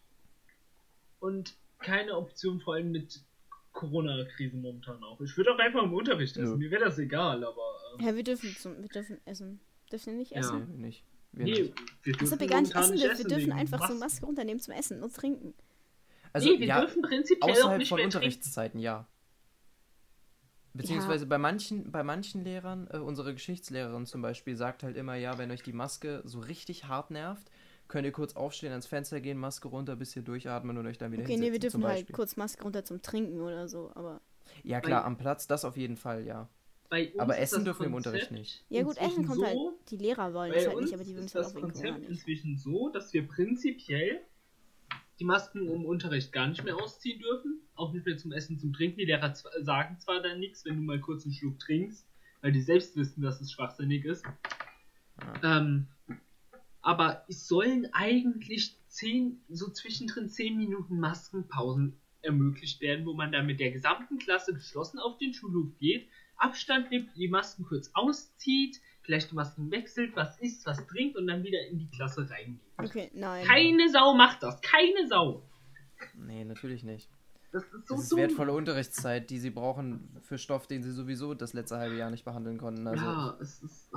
und 1.21 1.55
keine 1.79 2.17
Option, 2.17 2.61
vor 2.63 2.75
allem 2.77 2.93
mit 2.93 3.21
Corona-Krise 3.73 4.57
momentan 4.57 5.03
auch. 5.05 5.21
Ich 5.21 5.37
würde 5.37 5.53
auch 5.53 5.59
einfach 5.59 5.83
im 5.83 5.93
Unterricht 5.93 6.37
essen. 6.39 6.53
Nö. 6.53 6.57
Mir 6.57 6.71
wäre 6.71 6.85
das 6.87 6.99
egal, 6.99 7.45
aber. 7.45 7.61
Ähm, 7.99 8.07
Ja, 8.07 8.17
wir 8.17 8.25
dürfen, 8.25 8.57
zum, 8.59 8.81
wir 8.81 8.89
dürfen 8.89 9.19
essen. 9.27 9.61
Dürfen 9.93 10.13
wir 10.13 10.19
nicht 10.19 10.31
Ja. 10.33 10.39
essen? 10.39 10.67
Nee, 10.79 10.87
nicht. 10.87 11.05
Wir 11.33 11.45
nee, 11.45 11.51
nicht. 11.63 11.75
wir 12.05 12.13
dürfen 12.15 12.41
wir 12.41 12.47
gar 12.47 12.61
nicht 12.63 12.75
essen 12.75 12.97
dürfen. 12.97 13.19
Wir 13.19 13.37
dürfen 13.37 13.53
einfach 13.53 13.79
so 13.81 13.85
Masken. 13.85 13.99
Maske 13.99 14.27
runternehmen 14.27 14.61
zum 14.61 14.73
Essen 14.73 15.03
und 15.03 15.15
trinken. 15.15 15.53
Also, 16.33 16.49
nee, 16.49 16.59
wir 16.61 16.67
ja, 16.69 16.81
dürfen 16.81 17.03
prinzipiell 17.03 17.51
auch 17.53 17.57
außerhalb 17.59 17.79
nicht 17.81 17.89
von 17.91 17.97
mehr 17.97 18.05
trinken. 18.05 18.17
Unterrichtszeiten, 18.17 18.81
ja. 18.81 19.07
Beziehungsweise 20.75 21.27
bei 21.27 21.39
manchen, 21.39 21.93
bei 21.93 22.03
manchen 22.03 22.43
Lehrern, 22.43 22.89
äh, 22.91 22.99
unsere 22.99 23.33
Geschichtslehrerin 23.33 24.07
zum 24.07 24.23
Beispiel, 24.23 24.57
sagt 24.57 24.83
halt 24.83 24.97
immer, 24.97 25.15
ja, 25.15 25.39
wenn 25.39 25.51
euch 25.53 25.63
die 25.63 25.73
Maske 25.73 26.21
so 26.25 26.41
richtig 26.41 26.87
hart 26.87 27.13
nervt, 27.13 27.49
könnt 27.87 28.05
ihr 28.05 28.13
kurz 28.13 28.35
aufstehen, 28.35 28.73
ans 28.73 28.87
Fenster 28.87 29.21
gehen, 29.21 29.39
Maske 29.39 29.69
runter, 29.69 29.95
bisschen 29.95 30.25
durchatmen 30.25 30.77
und 30.77 30.87
euch 30.87 30.99
dann 30.99 31.13
wieder 31.13 31.23
Okay, 31.23 31.37
nee, 31.37 31.45
wir 31.45 31.53
hinsetzen, 31.53 31.71
zum 31.71 31.81
dürfen 31.83 31.95
halt 31.95 32.13
kurz 32.13 32.37
Maske 32.37 32.63
runter 32.65 32.85
zum 32.85 33.03
Trinken 33.03 33.41
oder 33.41 33.69
so, 33.69 33.93
aber. 33.95 34.21
Ja 34.65 34.81
klar, 34.81 35.05
am 35.05 35.17
Platz, 35.17 35.47
das 35.47 35.65
auf 35.65 35.77
jeden 35.77 35.97
Fall, 35.97 36.27
ja. 36.27 36.49
Bei 36.91 37.13
Aber 37.19 37.39
essen 37.39 37.65
dürfen 37.65 37.81
wir 37.81 37.87
im 37.87 37.95
Unterricht 37.95 38.31
nicht. 38.31 38.65
Ja 38.69 38.83
gut, 38.83 38.97
Essen 38.99 39.27
kommt 39.27 39.43
halt. 39.43 39.55
so, 39.55 39.79
Die 39.89 39.97
Lehrer 39.97 40.35
wollen 40.35 40.53
Bei 40.53 40.59
es 40.59 40.69
halt 40.69 40.81
nicht, 40.81 40.95
aber 40.95 41.05
die 41.05 41.15
würden 41.15 41.27
es 41.27 41.35
halt 41.35 41.45
das 41.45 41.53
auch 41.53 41.57
wegen 41.57 41.69
Konzept 41.69 41.99
nicht. 42.01 42.11
inzwischen 42.11 42.57
so, 42.57 42.89
dass 42.91 43.13
wir 43.13 43.27
prinzipiell 43.27 44.21
die 45.19 45.25
Masken 45.25 45.69
im 45.69 45.87
Unterricht 45.87 46.33
gar 46.33 46.47
nicht 46.49 46.63
mehr 46.63 46.77
ausziehen 46.77 47.21
dürfen. 47.21 47.61
Auch 47.75 47.93
nicht 47.93 48.07
mehr 48.07 48.17
zum 48.17 48.33
Essen, 48.33 48.59
zum 48.59 48.73
Trinken. 48.73 48.99
Die 48.99 49.05
Lehrer 49.05 49.35
sagen 49.35 49.99
zwar 49.99 50.23
dann 50.23 50.41
nichts, 50.41 50.65
wenn 50.65 50.77
du 50.77 50.83
mal 50.83 51.01
kurz 51.01 51.25
einen 51.25 51.35
Schluck 51.35 51.59
trinkst, 51.59 52.07
weil 52.41 52.53
die 52.53 52.61
selbst 52.61 52.97
wissen, 52.97 53.23
dass 53.23 53.41
es 53.41 53.53
schwachsinnig 53.53 54.05
ist. 54.05 54.25
Ähm, 55.43 55.89
aber 56.83 57.25
es 57.29 57.49
sollen 57.49 57.89
eigentlich 57.93 58.77
zehn, 58.89 59.41
so 59.49 59.71
zwischendrin 59.71 60.29
10 60.29 60.57
Minuten 60.57 61.01
Maskenpausen 61.01 61.99
ermöglicht 62.23 62.81
werden, 62.81 63.07
wo 63.07 63.15
man 63.15 63.33
dann 63.33 63.47
mit 63.47 63.61
der 63.61 63.71
gesamten 63.71 64.19
Klasse 64.19 64.55
geschlossen 64.55 64.99
auf 64.99 65.19
den 65.19 65.35
Schulhof 65.35 65.77
geht, 65.79 66.09
Abstand 66.37 66.91
nimmt, 66.91 67.15
die 67.17 67.29
Masken 67.29 67.65
kurz 67.65 67.91
auszieht, 67.95 68.81
vielleicht 69.03 69.31
die 69.31 69.35
Masken 69.35 69.71
wechselt, 69.71 70.17
was 70.17 70.39
isst, 70.41 70.67
was 70.67 70.87
trinkt 70.87 71.17
und 71.17 71.27
dann 71.27 71.45
wieder 71.45 71.65
in 71.69 71.79
die 71.79 71.89
Klasse 71.89 72.29
reingeht. 72.29 72.61
Okay, 72.79 73.11
nein. 73.15 73.45
Keine 73.45 73.89
Sau 73.89 74.15
macht 74.15 74.43
das, 74.43 74.61
keine 74.63 75.07
Sau. 75.09 75.49
Nee, 76.15 76.45
natürlich 76.45 76.83
nicht. 76.83 77.09
Das 77.55 77.63
ist 77.65 77.87
so 77.89 77.95
Das 77.95 78.03
ist 78.05 78.13
dumm. 78.13 78.19
wertvolle 78.19 78.53
Unterrichtszeit, 78.53 79.31
die 79.31 79.39
sie 79.39 79.51
brauchen 79.51 80.17
für 80.23 80.39
Stoff, 80.39 80.67
den 80.67 80.83
sie 80.83 80.91
sowieso 80.91 81.35
das 81.35 81.53
letzte 81.53 81.79
halbe 81.79 81.97
Jahr 81.97 82.11
nicht 82.11 82.25
behandeln 82.25 82.59
konnten. 82.59 82.87
Also, 82.87 83.05
ja, 83.05 83.37
es 83.41 83.63
ist. 83.63 83.91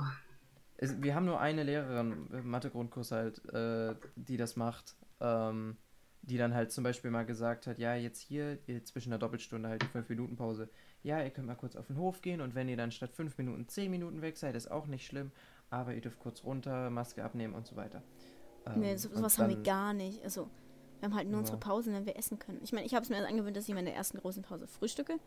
es, 0.76 1.02
wir 1.02 1.14
haben 1.14 1.26
nur 1.26 1.40
eine 1.40 1.64
Lehrerin, 1.64 2.28
äh, 2.32 2.40
Mathe-Grundkurs 2.42 3.10
halt, 3.10 3.44
äh, 3.52 3.94
die 4.14 4.36
das 4.36 4.54
macht, 4.56 4.94
ähm, 5.20 5.76
die 6.22 6.38
dann 6.38 6.54
halt 6.54 6.70
zum 6.70 6.84
Beispiel 6.84 7.10
mal 7.10 7.26
gesagt 7.26 7.66
hat, 7.66 7.78
ja, 7.78 7.94
jetzt 7.96 8.20
hier 8.20 8.58
zwischen 8.84 9.10
der 9.10 9.18
Doppelstunde 9.18 9.68
halt 9.68 9.82
die 9.82 9.86
5-Minuten-Pause. 9.86 10.68
Ja, 11.02 11.20
ihr 11.22 11.30
könnt 11.30 11.46
mal 11.48 11.54
kurz 11.56 11.74
auf 11.74 11.86
den 11.88 11.96
Hof 11.96 12.22
gehen 12.22 12.40
und 12.40 12.54
wenn 12.54 12.68
ihr 12.68 12.76
dann 12.76 12.92
statt 12.92 13.12
5 13.12 13.38
Minuten 13.38 13.66
10 13.68 13.90
Minuten 13.90 14.22
weg 14.22 14.36
seid, 14.36 14.54
ist 14.54 14.70
auch 14.70 14.86
nicht 14.86 15.06
schlimm, 15.06 15.32
aber 15.70 15.94
ihr 15.94 16.00
dürft 16.00 16.18
kurz 16.20 16.44
runter, 16.44 16.90
Maske 16.90 17.24
abnehmen 17.24 17.54
und 17.54 17.66
so 17.66 17.74
weiter. 17.76 18.02
Ähm, 18.66 18.80
Nee, 18.80 18.96
sowas 18.96 19.38
haben 19.38 19.48
wir 19.48 19.62
gar 19.62 19.94
nicht. 19.94 20.22
Also, 20.22 20.48
wir 21.00 21.08
haben 21.08 21.14
halt 21.14 21.26
nur 21.28 21.36
Ja. 21.36 21.40
unsere 21.40 21.58
Pausen, 21.58 21.92
wenn 21.94 22.06
wir 22.06 22.16
essen 22.16 22.38
können. 22.38 22.60
Ich 22.62 22.72
meine, 22.72 22.86
ich 22.86 22.94
habe 22.94 23.02
es 23.04 23.08
mir 23.10 23.26
angewöhnt, 23.26 23.56
dass 23.56 23.64
ich 23.64 23.70
in 23.70 23.76
meiner 23.76 23.92
ersten 23.92 24.18
großen 24.18 24.42
Pause 24.42 24.66
frühstücke, 24.66 25.18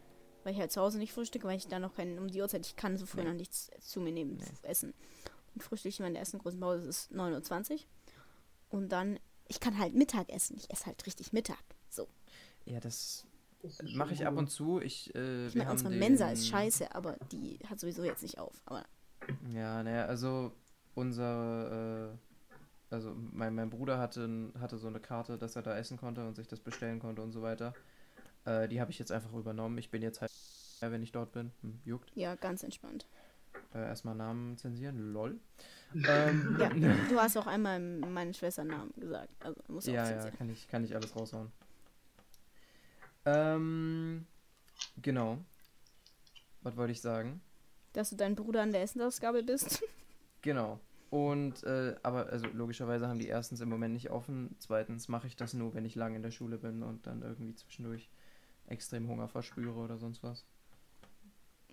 weil 0.43 0.53
ich 0.53 0.59
halt 0.59 0.71
zu 0.71 0.81
Hause 0.81 0.97
nicht 0.97 1.13
frühstücke, 1.13 1.47
weil 1.47 1.57
ich 1.57 1.67
da 1.67 1.79
noch 1.79 1.95
keinen, 1.95 2.17
um 2.19 2.27
die 2.27 2.41
Uhrzeit, 2.41 2.65
ich 2.65 2.75
kann 2.75 2.97
so 2.97 3.05
früh 3.05 3.21
Nee. 3.21 3.29
noch 3.29 3.35
nichts 3.35 3.69
zu 3.79 3.99
mir 4.01 4.11
nehmen, 4.11 4.37
Nee. 4.37 4.45
zu 4.45 4.67
essen. 4.67 4.93
Und 5.55 5.63
frühstücke 5.63 5.89
ich 5.89 5.99
in 5.99 6.05
meiner 6.05 6.19
ersten 6.19 6.37
großen 6.39 6.59
Pause, 6.59 6.81
es 6.83 6.87
ist 7.07 7.11
9.20 7.13 7.71
Uhr. 7.73 7.79
Und 8.69 8.89
dann, 8.89 9.19
ich 9.47 9.59
kann 9.59 9.77
halt 9.77 9.93
Mittag 9.95 10.29
essen. 10.29 10.55
Ich 10.57 10.69
esse 10.71 10.85
halt 10.85 11.05
richtig 11.05 11.33
Mittag. 11.33 11.61
So. 11.89 12.07
Ja, 12.65 12.79
das 12.79 13.25
das 13.63 13.79
mache 13.93 14.13
ich 14.13 14.25
ab 14.25 14.35
und 14.37 14.49
zu. 14.49 14.79
Ich, 14.81 15.13
äh, 15.13 15.47
Ich 15.47 15.55
meine, 15.55 15.69
unsere 15.71 15.89
den, 15.91 15.99
Mensa 15.99 16.31
ist 16.31 16.47
scheiße, 16.47 16.95
aber 16.95 17.17
die 17.31 17.59
hat 17.69 17.79
sowieso 17.79 18.03
jetzt 18.03 18.23
nicht 18.23 18.39
auf. 18.39 18.59
Aber 18.65 18.83
Ja, 19.53 19.83
naja, 19.83 20.05
also 20.05 20.51
unser, 20.95 22.11
äh, 22.13 22.17
also 22.91 23.15
mein, 23.31 23.55
mein 23.55 23.69
Bruder 23.69 23.97
hatte, 23.99 24.51
hatte 24.59 24.77
so 24.77 24.87
eine 24.87 24.99
Karte, 24.99 25.37
dass 25.37 25.55
er 25.55 25.61
da 25.61 25.77
essen 25.77 25.97
konnte 25.97 26.27
und 26.27 26.35
sich 26.35 26.47
das 26.47 26.59
bestellen 26.59 26.99
konnte 26.99 27.21
und 27.21 27.31
so 27.31 27.41
weiter. 27.41 27.73
Äh, 28.45 28.67
die 28.67 28.81
habe 28.81 28.91
ich 28.91 28.99
jetzt 28.99 29.11
einfach 29.11 29.33
übernommen. 29.33 29.77
Ich 29.77 29.91
bin 29.91 30.01
jetzt 30.01 30.21
halt, 30.21 30.31
ja, 30.81 30.91
wenn 30.91 31.03
ich 31.03 31.11
dort 31.11 31.31
bin, 31.31 31.51
hm, 31.61 31.79
juckt. 31.85 32.11
ja, 32.15 32.35
ganz 32.35 32.63
entspannt. 32.63 33.07
Äh, 33.73 33.79
erstmal 33.79 34.15
Namen 34.15 34.57
zensieren, 34.57 35.13
lol. 35.13 35.39
ähm, 35.95 36.57
Ja, 36.59 36.69
du 36.69 37.19
hast 37.19 37.37
auch 37.37 37.47
einmal 37.47 37.79
meinen 37.79 38.33
Schwesternamen 38.33 38.91
gesagt. 38.97 39.29
Also 39.39 39.61
muss 39.67 39.87
auch 39.87 39.93
ja, 39.93 40.03
ja, 40.03 40.11
zensieren. 40.13 40.37
kann 40.37 40.49
ich, 40.49 40.67
kann 40.67 40.83
ich 40.83 40.95
alles 40.95 41.15
raushauen. 41.15 41.51
Ähm, 43.25 44.25
genau. 45.01 45.37
Was 46.61 46.75
wollte 46.75 46.91
ich 46.91 47.01
sagen? 47.01 47.41
Dass 47.93 48.09
du 48.09 48.15
dein 48.15 48.35
Bruder 48.35 48.61
an 48.61 48.71
der 48.71 48.81
Essensausgabe 48.81 49.43
bist. 49.43 49.83
Genau. 50.41 50.79
Und, 51.11 51.63
äh, 51.63 51.93
aber, 52.03 52.27
also 52.27 52.47
logischerweise 52.53 53.05
haben 53.07 53.19
die 53.19 53.27
erstens 53.27 53.59
im 53.59 53.67
Moment 53.67 53.93
nicht 53.93 54.09
offen. 54.11 54.55
Zweitens 54.59 55.09
mache 55.09 55.27
ich 55.27 55.35
das 55.35 55.53
nur, 55.53 55.73
wenn 55.75 55.83
ich 55.83 55.93
lang 55.95 56.15
in 56.15 56.23
der 56.23 56.31
Schule 56.31 56.57
bin 56.57 56.81
und 56.83 57.05
dann 57.05 57.21
irgendwie 57.21 57.53
zwischendurch 57.53 58.09
extrem 58.67 59.09
Hunger 59.09 59.27
verspüre 59.27 59.77
oder 59.77 59.97
sonst 59.97 60.23
was. 60.23 60.45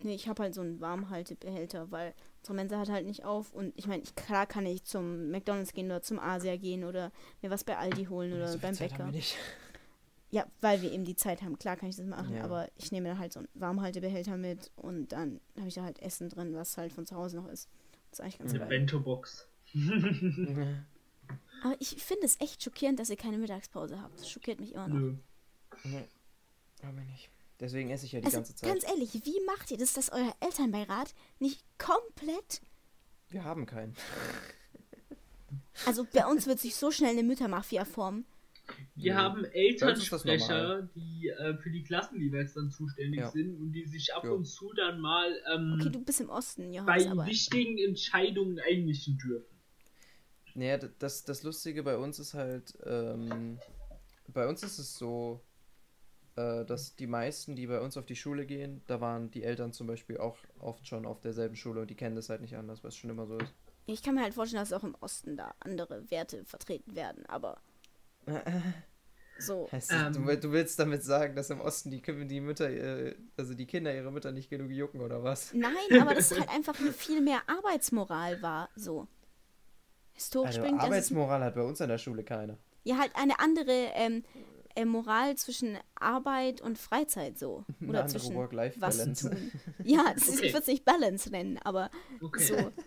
Nee, 0.03 0.15
ich 0.17 0.29
habe 0.29 0.43
halt 0.43 0.55
so 0.55 0.61
einen 0.61 0.81
Warmhaltebehälter, 0.81 1.91
weil 1.93 2.15
unsere 2.41 2.55
Mensa 2.57 2.79
hat 2.81 2.89
halt 2.89 3.07
nicht 3.07 3.25
auf. 3.25 3.53
Und 3.53 3.73
ich 3.77 3.87
meine, 3.87 4.03
ich, 4.03 4.15
klar 4.17 4.45
kann 4.47 4.67
ich 4.67 4.83
zum 4.85 5.31
McDonalds 5.31 5.73
gehen 5.73 5.87
oder 5.87 6.03
zum 6.03 6.19
Asia 6.19 6.57
gehen 6.57 6.83
oder 6.85 7.13
mir 7.41 7.51
was 7.51 7.63
bei 7.63 7.77
Aldi 7.79 8.07
holen 8.07 8.33
oder 8.33 8.49
So 8.49 8.59
beim 8.59 8.75
Zeit 8.75 8.91
haben 8.93 8.99
Bäcker. 8.99 9.13
wir 9.13 9.17
nicht. 9.19 9.37
Ja, 10.31 10.45
weil 10.61 10.83
wir 10.83 10.93
eben 10.93 11.07
die 11.07 11.17
Zeit 11.17 11.41
haben. 11.41 11.59
Klar 11.59 11.77
kann 11.77 11.89
ich 11.89 11.97
das 11.97 12.05
machen, 12.05 12.35
Ja. 12.37 12.45
aber 12.45 12.69
ich 12.77 12.93
nehme 12.93 13.09
dann 13.09 13.19
halt 13.19 13.33
so 13.33 13.39
einen 13.39 13.49
Warmhaltebehälter 13.55 14.37
mit 14.37 14.71
und 14.77 15.11
dann 15.13 15.41
habe 15.57 15.69
ich 15.69 15.75
da 15.75 15.85
halt 15.85 16.03
Essen 16.03 16.29
drin, 16.29 16.55
was 16.55 16.77
halt 16.77 16.93
von 16.93 17.07
zu 17.07 17.17
Hause 17.17 17.37
noch 17.37 17.49
ist. 17.49 17.67
Das 18.11 18.19
ist 18.19 18.21
eigentlich 18.25 18.39
ganz 18.39 18.51
Eine 18.51 18.59
geil. 18.61 18.69
Bento-Box. 18.69 19.47
Aber 21.63 21.77
ich 21.81 21.97
finde 22.03 22.25
es 22.27 22.41
echt 22.41 22.63
schockierend, 22.63 22.99
dass 23.01 23.11
ihr 23.11 23.17
keine 23.17 23.39
Mittagspause 23.39 24.01
habt. 24.01 24.19
Das 24.19 24.31
schockiert 24.31 24.61
mich 24.61 24.73
immer 24.75 24.89
noch. 24.89 24.97
Nö. 24.97 25.15
nee, 25.85 26.05
hab 26.83 26.97
ich 26.99 27.05
nicht. 27.07 27.31
Deswegen 27.61 27.91
esse 27.91 28.07
ich 28.07 28.13
ja 28.13 28.21
die 28.21 28.27
Also 28.27 28.39
ganze 28.39 28.55
Zeit. 28.55 28.71
ganz 28.71 28.85
ehrlich, 28.85 29.13
wie 29.25 29.41
macht 29.47 29.71
ihr 29.73 29.79
das, 29.79 29.93
dass 29.93 30.11
euer 30.13 30.33
Elternbeirat 30.41 31.13
nicht 31.41 31.61
komplett 31.79 32.61
Wir 33.31 33.43
haben 33.45 33.67
keinen. 33.67 33.95
Also 35.87 36.07
bei 36.13 36.25
uns 36.27 36.47
wird 36.47 36.61
sich 36.61 36.77
so 36.77 36.91
schnell 36.93 37.11
eine 37.11 37.23
Müttermafia 37.25 37.85
formen. 37.85 38.25
Wir 38.97 39.15
haben 39.17 39.43
Bei 39.43 39.49
uns 39.49 40.03
ist 40.03 40.13
das 40.13 40.25
Elternsprecher, 40.25 40.89
die 40.95 41.29
äh, 41.29 41.57
für 41.59 41.71
die 41.71 41.85
Klassen 41.85 42.21
jeweils 42.21 42.55
dann 42.55 42.71
zuständig 42.71 43.21
Ja. 43.21 43.31
sind 43.31 43.57
und 43.61 43.73
die 43.73 43.85
sich 43.87 44.13
ab 44.15 44.25
Ja. 44.25 44.31
und 44.33 44.45
zu 44.45 44.73
dann 44.75 45.01
mal 45.01 45.31
ähm, 45.53 45.75
Okay, 45.79 45.91
du 45.91 46.01
bist 46.05 46.21
im 46.21 46.31
Osten, 46.31 46.73
bei 46.73 46.77
Johannes, 46.77 47.07
aber 47.07 47.27
wichtigen 47.27 47.79
Entscheidungen 47.79 48.59
einmischen 48.61 49.19
dürfen. 49.19 49.57
Naja, 50.55 50.79
das, 50.79 51.25
das 51.25 51.43
Lustige 51.45 51.83
bei 51.85 51.97
uns 51.97 52.19
ist 52.19 52.35
halt, 52.35 52.77
ähm, 52.85 53.59
bei 54.29 54.49
uns 54.49 54.63
ist 54.65 54.79
es 54.79 54.99
so, 54.99 55.41
äh, 56.37 56.65
dass 56.65 56.97
die 56.97 57.07
meisten, 57.07 57.55
die 57.55 57.67
bei 57.69 57.81
uns 57.81 57.97
auf 57.97 58.07
die 58.07 58.17
Schule 58.17 58.45
gehen, 58.47 58.83
da 58.89 59.01
waren 59.01 59.31
die 59.31 59.45
Eltern 59.45 59.73
zum 59.73 59.87
Beispiel 59.87 60.19
auch 60.19 60.37
oft 60.59 60.87
schon 60.89 61.07
auf 61.07 61.21
derselben 61.21 61.55
Schule 61.57 61.81
und 61.83 61.91
die 61.91 61.95
kennen 61.95 62.17
das 62.17 62.29
halt 62.29 62.41
nicht 62.41 62.57
anders, 62.57 62.83
was 62.83 62.97
schon 62.97 63.11
immer 63.11 63.27
so 63.27 63.39
ist. 63.39 63.55
ich 63.87 64.03
kann 64.03 64.15
mir 64.17 64.23
halt 64.23 64.35
vorstellen, 64.35 64.61
dass 64.63 64.73
auch 64.73 64.85
im 64.85 64.95
Osten 65.01 65.37
da 65.37 65.55
andere 65.61 66.11
Werte 66.11 66.45
vertreten 66.45 66.95
werden, 66.97 67.25
aber 67.27 67.61
so. 69.39 69.69
Heißt, 69.71 69.93
Ähm. 69.93 70.13
du, 70.27 70.37
du 70.37 70.53
willst 70.53 70.79
damit 70.79 71.05
sagen, 71.05 71.37
dass 71.37 71.51
im 71.51 71.61
Osten 71.61 71.91
die, 71.91 72.03
die 72.03 72.41
Mütter, 72.41 72.69
äh, 72.71 73.15
also 73.37 73.55
die 73.55 73.67
Kinder 73.67 73.95
ihre 73.95 74.11
Mütter 74.11 74.33
nicht 74.33 74.51
genug 74.51 74.71
jucken 74.71 75.01
oder 75.01 75.23
was? 75.23 75.53
Nein, 75.55 75.73
aber 76.01 76.15
das 76.15 76.31
halt 76.37 76.49
einfach 76.49 76.79
eine 76.81 76.93
viel 76.93 77.21
mehr 77.21 77.43
Arbeitsmoral 77.47 78.41
war, 78.43 78.71
so. 78.77 79.07
Historisch 80.15 80.49
Also 80.57 80.63
bringt 80.63 80.79
das 80.79 80.85
Arbeitsmoral 80.87 81.45
hat 81.45 81.55
bei 81.55 81.63
uns 81.63 81.81
an 81.81 81.89
der 81.89 81.99
Schule 81.99 82.25
keiner. 82.25 82.59
ja 82.85 82.97
halt 82.99 83.13
eine 83.15 83.39
andere 83.39 83.71
ähm, 83.95 84.25
äh, 84.75 84.85
Moral 84.85 85.37
zwischen 85.37 85.79
Arbeit 85.95 86.61
und 86.61 86.79
Freizeit 86.79 87.39
so. 87.39 87.65
Eine 87.81 87.89
Oder 87.91 88.01
andere 88.01 88.19
zwischen 88.19 88.35
was 88.35 88.37
Work-Life-Balance. 88.37 89.31
tun. 89.31 89.53
Ja, 89.85 90.13
das 90.15 90.27
ist, 90.29 90.39
Okay. 90.39 90.47
ich 90.47 90.53
würde 90.53 90.63
es 90.63 90.67
nicht 90.67 90.85
Balance 90.85 91.31
nennen, 91.31 91.59
aber 91.63 91.91
Okay. 92.21 92.45
so. 92.45 92.57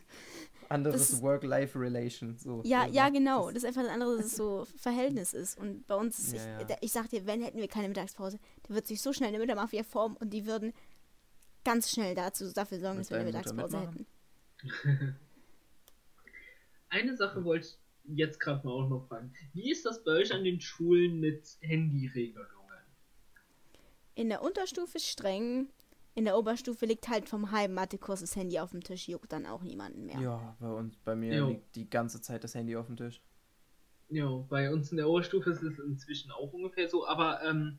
Anderes 0.71 1.21
Work-Life-Relation. 1.21 2.37
So, 2.37 2.61
Ja, 2.63 2.85
ja, 2.87 3.05
ne? 3.09 3.19
genau. 3.19 3.47
Das 3.51 3.57
ist 3.63 3.65
einfach 3.65 3.83
das 3.83 3.91
andere, 3.91 4.17
dass 4.17 4.25
es 4.27 4.35
so 4.35 4.65
Verhältnis 4.77 5.33
ist. 5.33 5.57
Und 5.57 5.85
bei 5.87 5.95
uns, 5.95 6.17
ist, 6.19 6.33
Ja, 6.33 6.45
ja. 6.47 6.59
ich, 6.61 6.65
da- 6.67 6.77
ich 6.81 6.91
sag 6.91 7.09
dir, 7.09 7.25
wenn 7.25 7.41
hätten 7.43 7.57
wir 7.57 7.67
keine 7.67 7.87
Mittagspause, 7.89 8.39
dann 8.63 8.75
wird 8.75 8.87
sich 8.87 9.01
so 9.01 9.13
schnell 9.13 9.29
eine 9.29 9.39
Müttermafia 9.39 9.83
formen 9.83 10.17
und 10.17 10.31
die 10.31 10.45
würden 10.45 10.73
ganz 11.63 11.91
schnell 11.91 12.15
dazu 12.15 12.51
dafür 12.51 12.79
sorgen, 12.79 12.97
dass 12.99 13.09
wir 13.09 13.17
eine 13.17 13.25
Mittagspause 13.25 13.79
hätten. 13.81 14.05
Eine 16.89 17.15
Sache 17.15 17.43
wollte 17.45 17.67
ich 17.67 17.77
jetzt 18.17 18.39
gerade 18.39 18.65
mal 18.67 18.73
auch 18.73 18.89
noch 18.89 19.07
fragen. 19.07 19.33
Wie 19.53 19.71
ist 19.71 19.85
das 19.85 20.03
bei 20.03 20.11
euch 20.11 20.33
an 20.33 20.43
den 20.43 20.59
Schulen 20.59 21.19
mit 21.19 21.57
Handyregelungen? 21.61 22.49
In 24.15 24.27
der 24.29 24.41
Unterstufe 24.41 24.99
streng, 24.99 25.69
in 26.13 26.25
der 26.25 26.37
Oberstufe 26.37 26.85
liegt 26.85 27.07
halt 27.07 27.29
vom 27.29 27.51
halben 27.51 27.73
Mathekurs 27.73 28.21
das 28.21 28.35
Handy 28.35 28.59
auf 28.59 28.71
dem 28.71 28.83
Tisch, 28.83 29.07
juckt 29.07 29.31
dann 29.31 29.45
auch 29.45 29.63
niemanden 29.63 30.05
mehr. 30.05 30.19
Ja, 30.19 30.55
bei 30.59 30.69
uns, 30.69 30.97
bei 30.97 31.15
mir 31.15 31.35
Jo. 31.35 31.47
liegt 31.49 31.75
die 31.75 31.89
ganze 31.89 32.21
Zeit 32.21 32.43
das 32.43 32.55
Handy 32.55 32.75
auf 32.75 32.87
dem 32.87 32.97
Tisch. 32.97 33.21
Ja, 34.09 34.27
bei 34.49 34.71
uns 34.71 34.91
in 34.91 34.97
der 34.97 35.07
Oberstufe 35.07 35.51
ist 35.51 35.63
es 35.63 35.79
inzwischen 35.79 36.31
auch 36.31 36.51
ungefähr 36.51 36.89
so, 36.89 37.07
aber 37.07 37.41
ähm, 37.43 37.77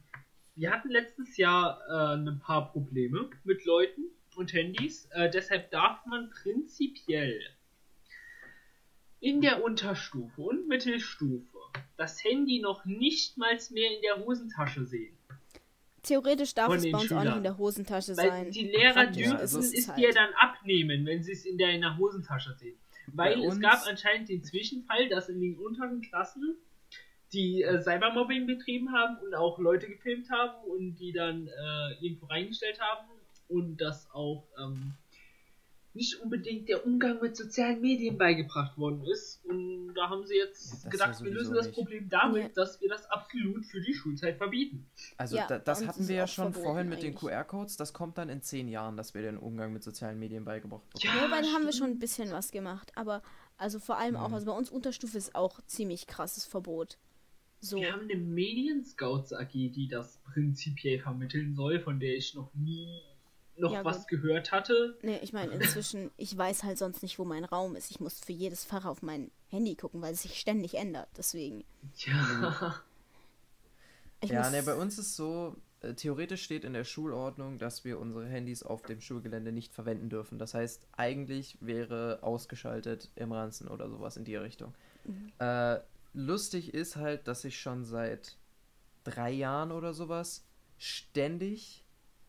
wir 0.55 0.71
hatten 0.71 0.89
letztes 0.89 1.37
Jahr 1.37 1.81
äh, 1.89 2.17
ein 2.17 2.39
paar 2.41 2.73
Probleme 2.73 3.29
mit 3.45 3.65
Leuten 3.67 4.03
und 4.37 4.53
Handys. 4.55 5.07
Äh, 5.13 5.31
deshalb 5.31 5.71
darf 5.71 6.05
man 6.07 6.31
prinzipiell 6.31 7.39
in 9.21 9.41
der 9.41 9.63
Unterstufe 9.63 10.41
und 10.41 10.69
Mittelstufe 10.69 11.59
das 11.97 12.25
Handy 12.25 12.61
noch 12.61 12.85
nicht 12.85 13.37
mal 13.37 13.57
mehr 13.71 13.95
in 13.95 14.03
der 14.03 14.25
Hosentasche 14.25 14.85
sehen. 14.87 15.17
Theoretisch 16.03 16.55
darf 16.55 16.73
es 16.75 16.83
bei 16.83 16.89
uns 16.89 16.95
auch 16.95 17.01
nicht 17.01 17.09
Schülern. 17.09 17.37
in 17.39 17.43
der 17.45 17.59
Hosentasche 17.59 18.17
Weil 18.17 18.29
sein. 18.29 18.51
die 18.51 18.65
Lehrer 18.65 19.07
dürfen 19.07 19.37
also 19.37 19.61
es, 19.61 19.89
halt. 19.89 19.99
dir 19.99 20.13
dann 20.13 20.31
abnehmen, 20.35 21.07
wenn 21.07 21.23
sie 21.23 21.33
es 21.33 21.45
in 21.45 21.59
der, 21.59 21.71
in 21.71 21.81
der 21.81 21.97
Hosentasche 21.97 22.55
sehen. 22.55 22.77
Weil 23.07 23.37
Bei 23.37 23.45
es 23.45 23.61
gab 23.61 23.87
anscheinend 23.87 24.29
den 24.29 24.43
Zwischenfall, 24.43 25.09
dass 25.09 25.29
in 25.29 25.41
den 25.41 25.57
unteren 25.59 26.01
Klassen 26.01 26.57
die 27.33 27.63
äh, 27.63 27.81
Cybermobbing 27.81 28.47
betrieben 28.47 28.93
haben 28.93 29.17
und 29.25 29.35
auch 29.35 29.59
Leute 29.59 29.89
gefilmt 29.89 30.29
haben 30.31 30.65
und 30.71 30.97
die 30.97 31.13
dann 31.13 31.47
äh, 31.47 32.05
irgendwo 32.05 32.27
reingestellt 32.27 32.81
haben 32.81 33.09
und 33.49 33.81
dass 33.81 34.11
auch 34.13 34.45
ähm, 34.59 34.95
nicht 35.95 36.21
unbedingt 36.21 36.69
der 36.69 36.87
Umgang 36.87 37.21
mit 37.21 37.37
sozialen 37.37 37.81
Medien 37.81 38.17
beigebracht 38.17 38.79
worden 38.79 39.05
ist. 39.05 39.45
Und 39.45 39.93
da 39.95 40.09
haben 40.09 40.27
sie 40.27 40.37
Ja, 40.39 40.45
jetzt 40.47 40.85
das 40.85 40.91
gedacht, 40.91 41.19
ja 41.21 41.25
wir 41.27 41.33
lösen 41.33 41.55
das 41.55 41.67
nicht. 41.67 41.75
Problem 41.75 42.09
damit, 42.09 42.43
Ja. 42.43 42.49
dass 42.55 42.81
wir 42.81 42.89
das 42.89 43.05
absolut 43.11 43.67
für 43.67 43.81
die 43.81 43.93
Schulzeit 43.93 44.37
verbieten. 44.39 44.87
Also 45.19 45.37
Ja, 45.37 45.47
da, 45.47 45.59
das 45.59 45.87
hatten 45.87 46.09
wir 46.09 46.17
ja 46.17 46.27
schon 46.27 46.55
vorhin 46.55 46.89
mit 46.89 47.03
den 47.03 47.15
eigentlich. 47.17 47.21
QR-Codes. 47.31 47.77
Das 47.77 47.93
kommt 47.93 48.17
dann 48.19 48.29
in 48.31 48.41
zehn 48.43 48.69
Jahren, 48.69 48.97
dass 48.97 49.13
wir 49.15 49.23
den 49.23 49.37
Umgang 49.37 49.73
mit 49.73 49.83
sozialen 49.83 50.19
Medien 50.19 50.45
beigebracht 50.45 50.89
bekommen. 50.91 51.03
Ja, 51.15 51.23
Ja, 51.23 51.29
wobei 51.29 51.43
da 51.43 51.49
haben 51.49 51.65
wir 51.65 51.73
schon 51.73 51.91
ein 51.91 51.99
bisschen 51.99 52.31
was 52.31 52.51
gemacht. 52.51 52.91
Aber 52.95 53.23
also 53.59 53.79
vor 53.79 53.99
allem 53.99 54.17
auch, 54.17 54.29
Mhm. 54.29 54.35
also 54.35 54.47
bei 54.47 54.53
uns 54.53 54.71
Unterstufe 54.71 55.19
ist 55.19 55.35
auch 55.35 55.61
ziemlich 55.67 56.07
krasses 56.07 56.45
Verbot. 56.47 56.97
So. 57.61 57.77
Wir 57.77 57.93
haben 57.93 58.09
eine 58.11 58.17
Medien-Scouts 58.17 59.35
AG, 59.35 59.53
die 59.53 59.87
das 59.89 60.19
prinzipiell 60.25 60.99
vermitteln 60.99 61.55
soll, 61.55 61.79
von 61.81 62.01
der 62.01 62.17
ich 62.17 62.35
noch 62.35 62.53
nie 62.55 63.03
noch 63.57 63.73
Ja, 63.73 63.85
was 63.85 64.01
gut. 64.01 64.09
gehört 64.09 64.53
hatte. 64.53 64.97
Nee, 65.03 65.19
ich 65.23 65.33
meine, 65.33 65.53
inzwischen, 65.53 66.11
ich 66.17 66.37
weiß 66.37 66.65
halt 66.65 66.79
sonst 66.79 67.03
nicht, 67.03 67.19
wo 67.19 67.25
mein 67.25 67.45
Raum 67.45 67.77
ist. 67.77 67.91
Ich 67.91 68.01
muss 68.01 68.21
für 68.21 68.33
jedes 68.33 68.65
Fach 68.65 68.85
auf 68.85 69.03
mein 69.03 69.31
Handy 69.51 69.75
gucken, 69.75 70.01
weil 70.03 70.15
es 70.15 70.23
sich 70.23 70.39
ständig 70.39 70.75
ändert. 70.75 71.09
Deswegen. 71.17 71.65
Ja. 71.97 72.83
Ich 74.21 74.31
ja, 74.31 74.43
muss, 74.43 74.53
ne, 74.53 74.63
bei 74.63 74.75
uns 74.75 74.99
ist 74.99 75.17
so, 75.17 75.57
äh, 75.81 75.95
theoretisch 75.95 76.43
steht 76.45 76.65
in 76.65 76.73
der 76.73 76.85
Schulordnung, 76.85 77.59
dass 77.59 77.85
wir 77.85 77.99
unsere 77.99 78.27
Handys 78.27 78.63
auf 78.63 78.83
dem 78.83 79.01
Schulgelände 79.01 79.53
nicht 79.53 79.75
verwenden 79.75 80.09
dürfen. 80.09 80.39
Das 80.39 80.55
heißt, 80.55 80.87
eigentlich 80.93 81.59
wäre 81.61 82.21
ausgeschaltet 82.23 83.11
im 83.17 83.33
Ranzen 83.33 83.69
oder 83.69 83.91
sowas 83.91 84.17
in 84.17 84.25
die 84.25 84.37
Richtung. 84.37 84.75
Mhm. 85.05 85.33
Äh, 85.39 85.81
lustig 86.15 86.73
ist 86.73 86.97
halt, 86.97 87.27
dass 87.27 87.45
ich 87.45 87.61
schon 87.61 87.85
seit 87.85 88.37
drei 89.05 89.33
Jahren 89.33 89.73
oder 89.73 89.93
sowas 89.93 90.45
ständig, 90.79 91.82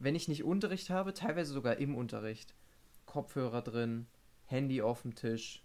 wenn 0.04 0.16
ich 0.16 0.28
nicht 0.28 0.44
Unterricht 0.44 0.90
habe, 0.90 1.14
teilweise 1.14 1.54
sogar 1.54 1.78
im 1.78 1.96
Unterricht, 1.96 2.54
Kopfhörer 3.06 3.62
drin, 3.62 4.08
Handy 4.46 4.82
auf 4.82 5.02
dem 5.04 5.16
Tisch, 5.16 5.64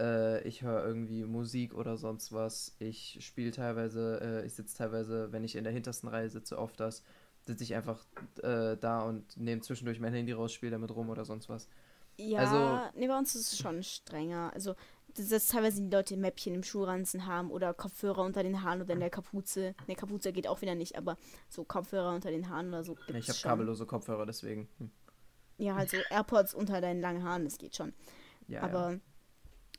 äh, 0.00 0.42
ich 0.46 0.62
höre 0.62 0.84
irgendwie 0.84 1.24
Musik 1.24 1.74
oder 1.74 1.96
sonst 1.96 2.32
was. 2.32 2.74
Ich 2.78 3.18
spiele 3.20 3.50
teilweise, 3.50 4.20
äh, 4.22 4.46
ich 4.46 4.54
sitze 4.54 4.76
teilweise, 4.76 5.30
wenn 5.32 5.44
ich 5.44 5.54
in 5.56 5.64
der 5.64 5.72
hintersten 5.72 6.08
Reihe 6.08 6.30
sitze, 6.30 6.58
oft 6.58 6.80
das, 6.80 7.02
sitze 7.42 7.62
ich 7.62 7.74
einfach 7.74 8.04
äh, 8.42 8.76
da 8.76 9.02
und 9.02 9.36
nehme 9.36 9.60
zwischendurch 9.60 10.00
mein 10.00 10.14
Handy 10.14 10.32
raus, 10.32 10.52
spiele 10.52 10.72
damit 10.72 10.90
rum 10.94 11.10
oder 11.10 11.24
sonst 11.24 11.48
was. 11.48 11.68
Ja, 12.16 12.38
also- 12.40 12.98
nee, 12.98 13.08
bei 13.08 13.18
uns 13.18 13.34
ist 13.34 13.52
es 13.52 13.58
schon 13.58 13.82
strenger. 13.82 14.50
Also, 14.54 14.74
dass, 15.14 15.46
teilweise 15.48 15.82
die 15.82 15.90
Leute 15.90 16.16
Mäppchen 16.16 16.54
im 16.54 16.62
Schuhranzen 16.62 17.26
haben 17.26 17.50
oder 17.50 17.72
Kopfhörer 17.74 18.22
unter 18.22 18.42
den 18.42 18.62
Haaren 18.62 18.82
oder 18.82 18.94
in 18.94 19.00
der 19.00 19.10
Kapuze. 19.10 19.74
Ne, 19.86 19.94
Kapuze 19.94 20.32
geht 20.32 20.48
auch 20.48 20.60
wieder 20.60 20.74
nicht, 20.74 20.96
aber 20.96 21.16
so 21.48 21.64
Kopfhörer 21.64 22.14
unter 22.14 22.30
den 22.30 22.48
Haaren 22.48 22.68
oder 22.68 22.84
so 22.84 22.94
gibt's 22.94 23.12
ich 23.14 23.28
habe 23.28 23.38
kabellose 23.56 23.86
Kopfhörer, 23.86 24.26
deswegen. 24.26 24.68
Hm. 24.78 24.90
Ja, 25.58 25.76
halt 25.76 25.90
so 25.90 25.96
AirPods 26.10 26.54
unter 26.54 26.80
deinen 26.80 27.00
langen 27.00 27.22
Haaren, 27.22 27.44
das 27.44 27.58
geht 27.58 27.76
schon. 27.76 27.92
Ja, 28.48 28.62
aber 28.62 28.92
ja. 28.92 28.98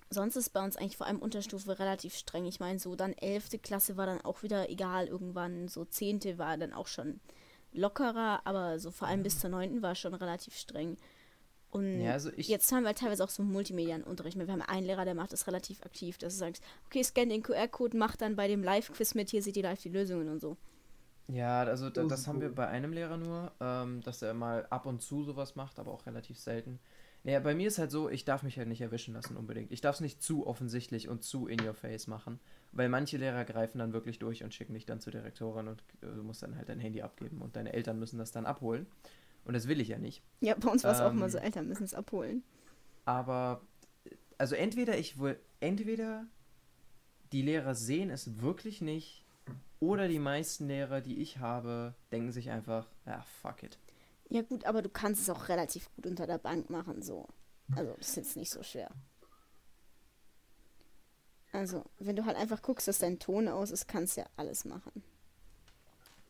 sonst 0.09 0.37
ist 0.37 0.51
bei 0.51 0.63
uns 0.63 0.77
eigentlich 0.77 0.97
vor 0.97 1.07
allem 1.07 1.19
Unterstufe 1.19 1.79
relativ 1.79 2.15
streng. 2.15 2.45
Ich 2.45 2.59
meine, 2.59 2.79
so 2.79 2.95
dann 2.95 3.13
11. 3.13 3.61
Klasse 3.61 3.97
war 3.97 4.05
dann 4.05 4.21
auch 4.21 4.41
wieder 4.41 4.69
egal 4.69 5.07
irgendwann. 5.07 5.67
So 5.67 5.83
10. 5.83 6.37
war 6.37 6.57
dann 6.57 6.73
auch 6.73 6.87
schon 6.87 7.19
lockerer, 7.73 8.41
aber 8.45 8.79
so 8.79 8.89
vor 8.89 9.07
allem 9.07 9.23
bis 9.23 9.39
zur 9.39 9.49
9. 9.49 9.81
war 9.81 9.95
schon 9.95 10.13
relativ 10.13 10.55
streng. 10.55 10.97
Und 11.75 12.01
Ja, 12.01 12.13
also 12.13 12.31
ich- 12.37 12.47
jetzt 12.47 12.71
haben 12.71 12.83
wir 12.83 12.87
halt 12.87 12.99
teilweise 12.99 13.23
auch 13.23 13.29
so 13.29 13.43
Multimedia-Unterricht. 13.43 14.37
Wir 14.37 14.47
haben 14.47 14.61
einen 14.61 14.85
Lehrer, 14.85 15.03
der 15.05 15.15
macht 15.15 15.33
das 15.33 15.45
relativ 15.47 15.81
aktiv, 15.83 16.17
dass 16.17 16.35
er 16.35 16.39
sagt, 16.39 16.61
okay, 16.85 17.03
scan 17.03 17.27
den 17.29 17.43
QR-Code, 17.43 17.97
mach 17.97 18.15
dann 18.15 18.35
bei 18.35 18.47
dem 18.47 18.63
Live-Quiz 18.63 19.13
mit, 19.15 19.29
hier 19.29 19.41
seht 19.43 19.57
ihr 19.57 19.63
live 19.63 19.81
die 19.81 19.89
Lösungen 19.89 20.29
und 20.29 20.39
so. 20.39 20.55
Ja, 21.27 21.63
also 21.63 21.89
da, 21.89 22.03
Oh, 22.03 22.07
das 22.07 22.27
haben 22.27 22.39
wir 22.39 22.49
cool. 22.49 22.53
bei 22.55 22.67
einem 22.67 22.93
Lehrer 22.93 23.17
nur, 23.17 23.51
ähm, 23.59 24.01
dass 24.03 24.21
er 24.21 24.33
mal 24.33 24.65
ab 24.69 24.85
und 24.85 25.01
zu 25.01 25.23
sowas 25.23 25.55
macht, 25.55 25.79
aber 25.79 25.91
auch 25.91 26.05
relativ 26.05 26.37
selten. 26.39 26.79
Naja, 27.23 27.39
bei 27.39 27.55
mir 27.55 27.67
ist 27.67 27.79
halt 27.79 27.89
so, 27.89 28.07
ich 28.07 28.23
darf 28.23 28.43
mich 28.43 28.59
halt 28.59 28.67
nicht 28.67 28.81
erwischen 28.81 29.15
lassen 29.15 29.35
unbedingt. 29.35 29.71
Ich 29.71 29.81
darf 29.81 29.95
es 29.95 30.01
nicht 30.01 30.21
zu 30.21 30.45
offensichtlich 30.45 31.09
und 31.09 31.23
zu 31.23 31.47
in 31.47 31.59
your 31.65 31.73
face 31.73 32.05
machen, 32.05 32.39
weil 32.71 32.87
manche 32.87 33.17
Lehrer 33.17 33.43
greifen 33.45 33.79
dann 33.79 33.93
wirklich 33.93 34.19
durch 34.19 34.43
und 34.43 34.53
schicken 34.53 34.75
dich 34.75 34.85
dann 34.85 35.01
zur 35.01 35.11
Direktorin 35.11 35.67
und 35.67 35.81
äh, 36.03 36.05
du 36.15 36.21
musst 36.23 36.43
dann 36.43 36.55
halt 36.55 36.69
dein 36.69 36.79
Handy 36.79 37.01
abgeben 37.01 37.41
und 37.41 37.55
deine 37.55 37.73
Eltern 37.73 37.97
müssen 37.97 38.19
das 38.19 38.31
dann 38.31 38.45
abholen. 38.45 38.85
Und 39.45 39.53
das 39.53 39.67
will 39.67 39.79
ich 39.79 39.89
ja 39.89 39.97
nicht. 39.99 40.23
Ja, 40.41 40.55
bei 40.55 40.69
uns 40.69 40.83
war 40.83 40.91
es 40.91 40.99
auch 40.99 41.11
immer 41.11 41.25
Ähm, 41.25 41.31
so, 41.31 41.37
Eltern 41.37 41.67
müssen 41.67 41.83
es 41.83 41.93
abholen. 41.93 42.43
Aber, 43.05 43.61
also 44.37 44.55
entweder 44.55 44.97
ich 44.97 45.19
will, 45.19 45.39
entweder 45.59 46.25
die 47.31 47.43
Lehrer 47.43 47.75
sehen 47.75 48.09
es 48.09 48.41
wirklich 48.41 48.81
nicht 48.81 49.23
oder 49.79 50.07
die 50.07 50.19
meisten 50.19 50.67
Lehrer, 50.67 51.01
die 51.01 51.21
ich 51.21 51.37
habe, 51.37 51.93
denken 52.11 52.31
sich 52.31 52.49
einfach, 52.49 52.87
ja, 53.05 53.21
fuck 53.41 53.63
it. 53.63 53.77
Ja 54.29 54.41
gut, 54.41 54.65
aber 54.65 54.81
du 54.81 54.89
kannst 54.89 55.21
es 55.21 55.29
auch 55.29 55.47
relativ 55.49 55.89
gut 55.95 56.07
unter 56.07 56.25
der 56.25 56.39
Bank 56.39 56.69
machen, 56.71 57.03
so. 57.03 57.27
Also, 57.75 57.93
das 57.97 58.09
ist 58.09 58.15
jetzt 58.15 58.37
nicht 58.37 58.51
so 58.51 58.63
schwer. 58.63 58.89
Also, 61.51 61.85
wenn 61.99 62.15
du 62.15 62.25
halt 62.25 62.35
einfach 62.37 62.61
guckst, 62.61 62.87
dass 62.87 62.99
dein 62.99 63.19
Ton 63.19 63.47
aus 63.47 63.71
ist, 63.71 63.87
kannst 63.87 64.17
du 64.17 64.21
ja 64.21 64.27
alles 64.35 64.65
machen. 64.65 65.03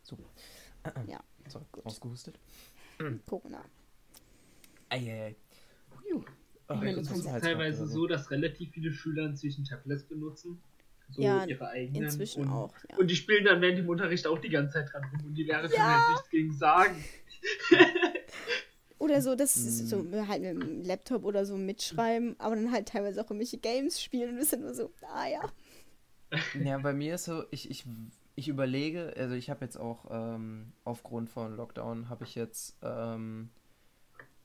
So. 0.02 0.16
Ja, 1.06 1.20
So, 1.48 1.60
Gut. 1.72 1.84
ausgehustet. 1.84 2.38
Corona. 3.26 3.64
Eieiei. 4.88 5.36
Ich 6.68 6.80
meine, 6.80 7.00
Es 7.00 7.10
ist 7.10 7.24
ja 7.24 7.38
teilweise 7.38 7.86
so, 7.86 8.06
dass 8.06 8.30
relativ 8.30 8.72
viele 8.72 8.92
Schüler 8.92 9.26
inzwischen 9.26 9.64
Tablets 9.64 10.02
benutzen. 10.02 10.60
So 11.10 11.22
Ja, 11.22 11.44
ihre 11.44 11.68
eigenen. 11.68 12.04
inzwischen 12.04 12.42
und, 12.42 12.50
auch, 12.50 12.74
ja. 12.90 12.96
Und 12.96 13.08
die 13.08 13.14
spielen 13.14 13.44
dann 13.44 13.60
während 13.60 13.78
dem 13.78 13.88
Unterricht 13.88 14.26
auch 14.26 14.40
die 14.40 14.48
ganze 14.48 14.74
Zeit 14.74 14.92
dran 14.92 15.04
rum 15.04 15.26
und 15.28 15.34
die 15.34 15.44
Lehrer 15.44 15.68
können 15.68 15.86
halt 15.86 16.10
nichts 16.14 16.30
gegen 16.30 16.52
sagen. 16.52 17.04
Oder 18.98 19.22
so, 19.22 19.36
das 19.36 19.56
ist 19.56 19.88
so 19.88 20.04
halt 20.26 20.42
mit 20.42 20.62
dem 20.62 20.82
Laptop 20.82 21.24
oder 21.24 21.44
so 21.44 21.56
mitschreiben, 21.58 22.34
aber 22.40 22.56
dann 22.56 22.72
halt 22.72 22.88
teilweise 22.88 23.20
auch 23.20 23.30
irgendwelche 23.30 23.58
Games 23.58 24.02
spielen 24.02 24.30
und 24.30 24.38
bist 24.38 24.54
dann 24.54 24.62
nur 24.62 24.74
so, 24.74 24.90
ah 25.02 25.28
ja. 25.28 25.52
Ja, 26.64 26.78
bei 26.78 26.94
mir 26.94 27.16
ist 27.16 27.26
so, 27.26 27.44
ich, 27.50 27.70
ich, 27.70 27.84
ich 28.36 28.48
überlege, 28.48 29.14
also 29.16 29.34
ich 29.34 29.50
habe 29.50 29.64
jetzt 29.64 29.76
auch 29.78 30.06
ähm, 30.10 30.72
aufgrund 30.84 31.30
von 31.30 31.56
Lockdown 31.56 32.08
habe 32.10 32.24
ich 32.24 32.34
jetzt, 32.34 32.76
ähm, 32.82 33.48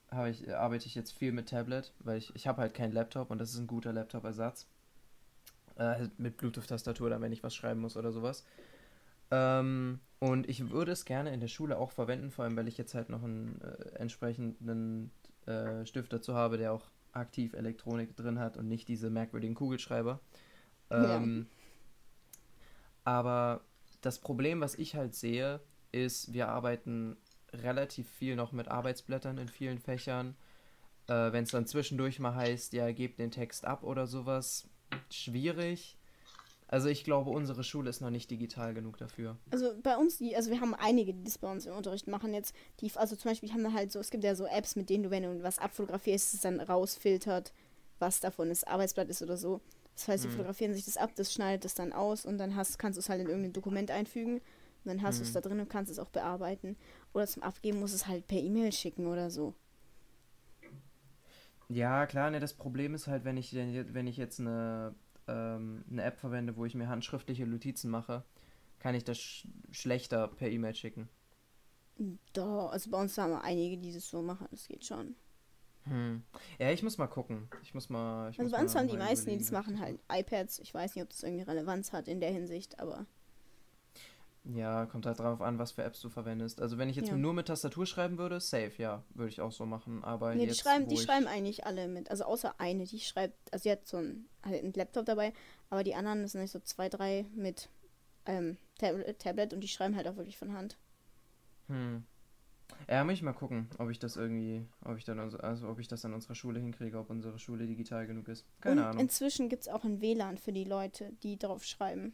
habe 0.10 0.30
ich, 0.30 0.54
arbeite 0.54 0.86
ich 0.88 0.96
jetzt 0.96 1.12
viel 1.12 1.34
mit 1.34 1.50
Tablet, 1.50 1.94
weil 2.00 2.18
ich, 2.18 2.34
ich 2.36 2.48
habe 2.48 2.62
halt 2.62 2.74
keinen 2.74 2.94
Laptop 2.94 3.30
und 3.32 3.38
das 3.40 3.52
ist 3.52 3.60
ein 3.60 3.68
guter 3.68 3.94
Laptop-Ersatz. 3.94 4.66
Äh, 5.78 6.08
mit 6.18 6.38
Bluetooth-Tastatur, 6.38 7.10
dann 7.10 7.22
wenn 7.22 7.32
ich 7.32 7.44
was 7.44 7.56
schreiben 7.56 7.82
muss 7.82 7.98
oder 7.98 8.12
sowas. 8.12 8.46
Ähm, 9.30 10.00
und 10.20 10.50
ich 10.50 10.70
würde 10.70 10.92
es 10.92 11.06
gerne 11.06 11.34
in 11.34 11.40
der 11.40 11.48
Schule 11.48 11.78
auch 11.78 11.92
verwenden, 11.92 12.32
vor 12.32 12.46
allem 12.46 12.56
weil 12.58 12.68
ich 12.68 12.78
jetzt 12.78 12.94
halt 12.94 13.10
noch 13.10 13.24
einen 13.24 13.60
äh, 13.62 13.98
entsprechenden 13.98 15.12
äh, 15.46 15.86
Stift 15.86 16.14
dazu 16.14 16.34
habe, 16.36 16.58
der 16.58 16.74
auch 16.74 16.90
aktiv 17.14 17.54
Elektronik 17.54 18.16
drin 18.16 18.40
hat 18.40 18.58
und 18.58 18.68
nicht 18.68 18.88
diese 18.88 19.10
merkwürdigen 19.10 19.56
Kugelschreiber. 19.56 20.20
Ja. 20.90 21.18
Ähm, 21.18 21.48
Aber 23.04 23.62
das 24.02 24.20
Problem, 24.20 24.62
was 24.62 24.76
ich 24.76 24.96
halt 24.96 25.16
sehe, 25.16 25.62
ist, 25.92 26.34
wir 26.34 26.50
arbeiten 26.50 27.18
relativ 27.54 28.10
viel 28.10 28.36
noch 28.36 28.52
mit 28.52 28.68
Arbeitsblättern 28.68 29.38
in 29.38 29.48
vielen 29.48 29.80
Fächern. 29.80 30.36
Äh, 31.08 31.32
Wenn 31.32 31.44
es 31.44 31.52
dann 31.52 31.68
zwischendurch 31.68 32.20
mal 32.20 32.36
heißt, 32.36 32.74
ja, 32.74 32.92
gebt 32.92 33.20
den 33.20 33.32
Text 33.32 33.66
ab 33.66 33.84
oder 33.84 34.08
sowas, 34.08 34.68
schwierig. 35.10 35.98
Also 36.68 36.88
ich 36.88 37.04
glaube, 37.04 37.30
unsere 37.32 37.66
Schule 37.66 37.90
ist 37.90 38.00
noch 38.00 38.10
nicht 38.10 38.32
digital 38.32 38.74
genug 38.74 38.98
dafür. 38.98 39.38
Also 39.52 39.74
bei 39.84 39.98
uns, 39.98 40.18
die, 40.20 40.38
also 40.38 40.50
wir 40.52 40.62
haben 40.62 40.74
einige, 40.74 41.14
die 41.14 41.26
das 41.26 41.38
bei 41.38 41.52
uns 41.52 41.66
im 41.66 41.76
Unterricht 41.76 42.08
machen 42.08 42.34
jetzt, 42.34 42.56
die, 42.80 42.90
also 42.96 43.18
zum 43.18 43.30
Beispiel 43.30 43.52
haben 43.52 43.64
wir 43.64 43.74
halt 43.74 43.92
so, 43.92 44.00
es 44.00 44.10
gibt 44.10 44.24
ja 44.24 44.36
so 44.36 44.46
Apps, 44.46 44.78
mit 44.78 44.90
denen 44.90 45.04
du, 45.04 45.12
wenn 45.12 45.24
du 45.24 45.44
was 45.44 45.60
abfotografierst, 45.60 46.34
es 46.34 46.42
dann 46.42 46.62
rausfiltert, 46.62 47.52
was 48.00 48.22
davon 48.22 48.48
das 48.48 48.64
Arbeitsblatt 48.64 49.10
ist 49.10 49.22
oder 49.22 49.36
so. 49.36 49.60
Das 50.02 50.08
heißt, 50.10 50.24
sie 50.24 50.30
Mhm. 50.30 50.30
fotografieren 50.30 50.74
sich 50.74 50.86
das 50.86 50.98
ab, 50.98 51.12
das 51.16 51.34
schneidet 51.34 51.66
es 51.66 51.76
dann 51.76 51.94
aus 51.94 52.26
und 52.26 52.38
dann 52.38 52.56
hast, 52.56 52.80
kannst 52.80 52.98
du 52.98 53.02
es 53.02 53.10
halt 53.10 53.22
in 53.22 53.28
irgendein 53.28 53.54
Dokument 53.54 53.92
einfügen 53.92 54.36
und 54.38 54.42
dann 54.86 55.02
hast 55.04 55.20
du 55.20 55.24
es 55.24 55.32
Mhm. 55.32 55.34
da 55.34 55.42
drin 55.42 55.60
und 55.60 55.70
kannst 55.70 55.92
es 55.92 56.00
auch 56.00 56.10
bearbeiten. 56.10 56.76
Oder 57.14 57.28
zum 57.28 57.44
Abgeben 57.44 57.80
musst 57.80 57.94
du 57.94 57.98
es 57.98 58.08
halt 58.08 58.28
per 58.28 58.40
E-Mail 58.40 58.72
schicken 58.72 59.08
oder 59.08 59.30
so. 59.30 59.54
Ja, 61.70 62.06
klar, 62.06 62.30
ne, 62.32 62.40
das 62.40 62.54
Problem 62.54 62.94
ist 62.94 63.08
halt, 63.08 63.24
wenn 63.24 63.38
ich, 63.38 63.54
wenn 63.56 64.08
ich 64.08 64.18
jetzt 64.18 64.40
eine, 64.40 64.94
ähm, 65.28 65.84
eine 65.90 66.04
App 66.04 66.18
verwende, 66.20 66.58
wo 66.58 66.66
ich 66.66 66.76
mir 66.76 66.90
handschriftliche 66.90 67.46
Notizen 67.48 67.90
mache, 67.90 68.24
kann 68.80 68.96
ich 68.96 69.04
das 69.04 69.20
sch 69.20 69.48
schlechter 69.72 70.28
per 70.28 70.50
E-Mail 70.50 70.76
schicken. 70.76 71.10
Da, 72.34 72.68
also 72.68 72.90
bei 72.90 73.00
uns 73.02 73.18
haben 73.18 73.32
wir 73.32 73.44
einige, 73.44 73.78
die 73.78 73.94
das 73.94 74.10
so 74.10 74.22
machen, 74.22 74.48
das 74.52 74.68
geht 74.68 74.86
schon. 74.86 75.16
Hm. 75.86 76.24
Ja, 76.60 76.72
ich 76.72 76.84
muss 76.84 76.98
mal 76.98 77.08
gucken. 77.08 77.50
Ich 77.64 77.74
muss 77.74 77.90
mal. 77.90 78.30
Ich 78.30 78.40
Also 78.40 78.44
muss 78.44 78.52
bei 78.52 78.62
uns 78.62 78.74
mal 78.74 78.80
haben 78.82 78.88
die 78.88 78.98
meisten, 78.98 79.30
die 79.32 79.38
das 79.38 79.52
machen, 79.52 79.80
halt 79.80 80.00
iPads. 80.12 80.60
Ich 80.60 80.74
weiß 80.74 80.96
nicht, 80.96 81.04
ob 81.04 81.10
das 81.10 81.24
irgendwie 81.24 81.44
Relevanz 81.44 81.92
hat 81.92 82.08
in 82.08 82.20
der 82.20 82.32
Hinsicht, 82.32 82.80
aber 82.80 83.06
Ja, 84.44 84.86
kommt 84.88 85.06
halt 85.06 85.20
drauf 85.20 85.40
an, 85.42 85.60
was 85.60 85.72
für 85.72 85.84
Apps 85.84 86.02
du 86.02 86.10
verwendest. 86.10 86.62
Also 86.62 86.78
wenn 86.80 86.90
ich 86.90 86.96
jetzt 86.96 87.10
Ja. 87.10 87.18
nur 87.18 87.34
mit 87.34 87.48
Tastatur 87.48 87.86
schreiben 87.86 88.18
würde, 88.18 88.40
safe, 88.40 88.72
ja, 88.78 89.04
würde 89.14 89.30
ich 89.30 89.40
auch 89.42 89.52
so 89.52 89.66
machen. 89.66 90.04
Aber 90.04 90.34
Nee, 90.34 90.48
die 90.48 90.48
jetzt, 90.48 90.60
schreiben, 90.62 90.86
wo 90.88 90.90
die 90.90 90.98
schreiben 90.98 91.28
eigentlich 91.28 91.66
alle 91.66 91.88
mit. 91.88 92.10
Also 92.10 92.24
außer 92.26 92.56
eine, 92.60 92.86
die 92.86 93.00
schreibt, 93.00 93.36
also 93.54 93.64
sie 93.64 93.72
hat 93.72 93.88
so 93.88 93.98
ein, 93.98 94.28
halt 94.44 94.64
einen 94.64 94.74
Laptop 94.74 95.06
dabei, 95.06 95.34
aber 95.70 95.84
die 95.84 95.94
anderen 95.96 96.22
das 96.24 96.32
sind 96.32 96.42
nicht 96.42 96.52
so 96.52 96.60
zwei, 96.60 96.90
drei 96.90 97.26
mit 97.36 97.70
ähm, 98.26 98.58
Tab 98.80 98.96
Tablet 99.20 99.54
und 99.54 99.62
die 99.62 99.68
schreiben 99.68 99.96
halt 99.96 100.08
auch 100.08 100.16
wirklich 100.18 100.38
von 100.38 100.54
Hand. 100.54 100.78
Hm. 101.68 102.04
Ja, 102.90 103.04
muss 103.04 103.14
ich 103.14 103.22
mal 103.22 103.34
gucken, 103.34 103.70
ob 103.78 103.90
ich 103.90 104.00
das 104.00 104.18
irgendwie, 104.18 104.66
ob 104.84 104.98
ich 104.98 105.06
dann, 105.06 105.20
also, 105.20 105.38
also 105.38 105.68
ob 105.70 105.80
ich 105.80 105.88
das 105.88 106.04
an 106.06 106.14
unserer 106.14 106.36
Schule 106.36 106.60
hinkriege, 106.60 106.98
ob 106.98 107.10
unsere 107.10 107.40
Schule 107.40 107.66
digital 107.68 108.06
genug 108.08 108.28
ist. 108.28 108.46
Keine 108.60 108.82
und 108.82 108.88
Ahnung. 108.88 109.00
inzwischen 109.02 109.50
gibt 109.50 109.64
es 109.64 109.68
auch 109.70 109.84
ein 109.84 110.02
WLAN 110.02 110.38
für 110.38 110.52
die 110.52 110.64
Leute, 110.66 111.12
die 111.24 111.38
drauf 111.38 111.64
schreiben. 111.64 112.14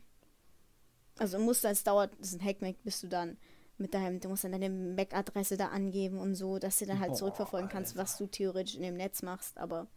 Also 1.20 1.40
musst 1.40 1.64
du, 1.64 1.68
es 1.70 1.84
dauert, 1.84 2.12
das 2.20 2.34
ist 2.34 2.42
ein 2.42 2.46
Hackmack, 2.46 2.76
bis 2.84 3.02
du 3.02 3.08
dann 3.08 3.38
mit 3.80 3.94
deinem, 3.94 4.20
du 4.20 4.30
musst 4.30 4.44
dann 4.44 4.52
deine 4.52 4.70
MAC-Adresse 4.70 5.58
da 5.58 5.68
angeben 5.70 6.20
und 6.20 6.36
so, 6.36 6.60
dass 6.60 6.80
du 6.80 6.86
dann 6.86 7.00
halt 7.00 7.10
Boah, 7.12 7.18
zurückverfolgen 7.18 7.70
kannst, 7.70 7.94
Alter. 7.94 8.04
was 8.04 8.18
du 8.18 8.28
theoretisch 8.28 8.76
in 8.76 8.82
dem 8.84 8.96
Netz 8.98 9.22
machst, 9.24 9.58
aber 9.58 9.88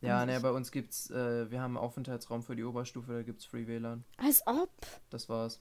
Ja, 0.00 0.24
muss 0.24 0.34
ne, 0.34 0.40
bei 0.40 0.50
uns 0.50 0.70
gibt's, 0.72 1.10
äh, 1.10 1.50
wir 1.50 1.60
haben 1.60 1.76
einen 1.76 1.84
Aufenthaltsraum 1.84 2.42
für 2.42 2.56
die 2.56 2.64
Oberstufe, 2.64 3.12
da 3.12 3.22
gibt's 3.22 3.44
Free 3.44 3.66
WLAN. 3.66 4.04
als 4.16 4.44
ob. 4.46 4.70
Das 5.10 5.28
war's. 5.28 5.60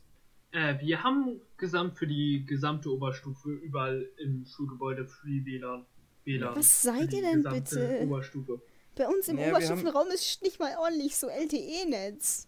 Äh, 0.52 0.80
wir 0.80 1.04
haben 1.04 1.40
gesamt 1.58 1.98
für 1.98 2.08
die 2.08 2.46
gesamte 2.46 2.92
Oberstufe 2.92 3.52
überall 3.52 4.10
im 4.18 4.46
Schulgebäude 4.46 5.06
Free 5.06 5.46
WLAN. 5.46 5.86
WLAN 6.26 6.56
Was 6.56 6.82
seid 6.82 7.14
ihr 7.14 7.22
denn 7.22 7.44
bitte? 7.44 8.00
Oberstufe. 8.02 8.62
Bei 8.96 9.08
uns 9.08 9.28
im 9.28 9.38
Ja, 9.38 9.46
wir 9.46 9.52
Oberstufenraum 9.54 10.08
ist 10.10 10.42
nicht 10.42 10.60
mal 10.60 10.76
ordentlich 10.78 11.16
so 11.16 11.28
LTE-Netz. 11.28 12.48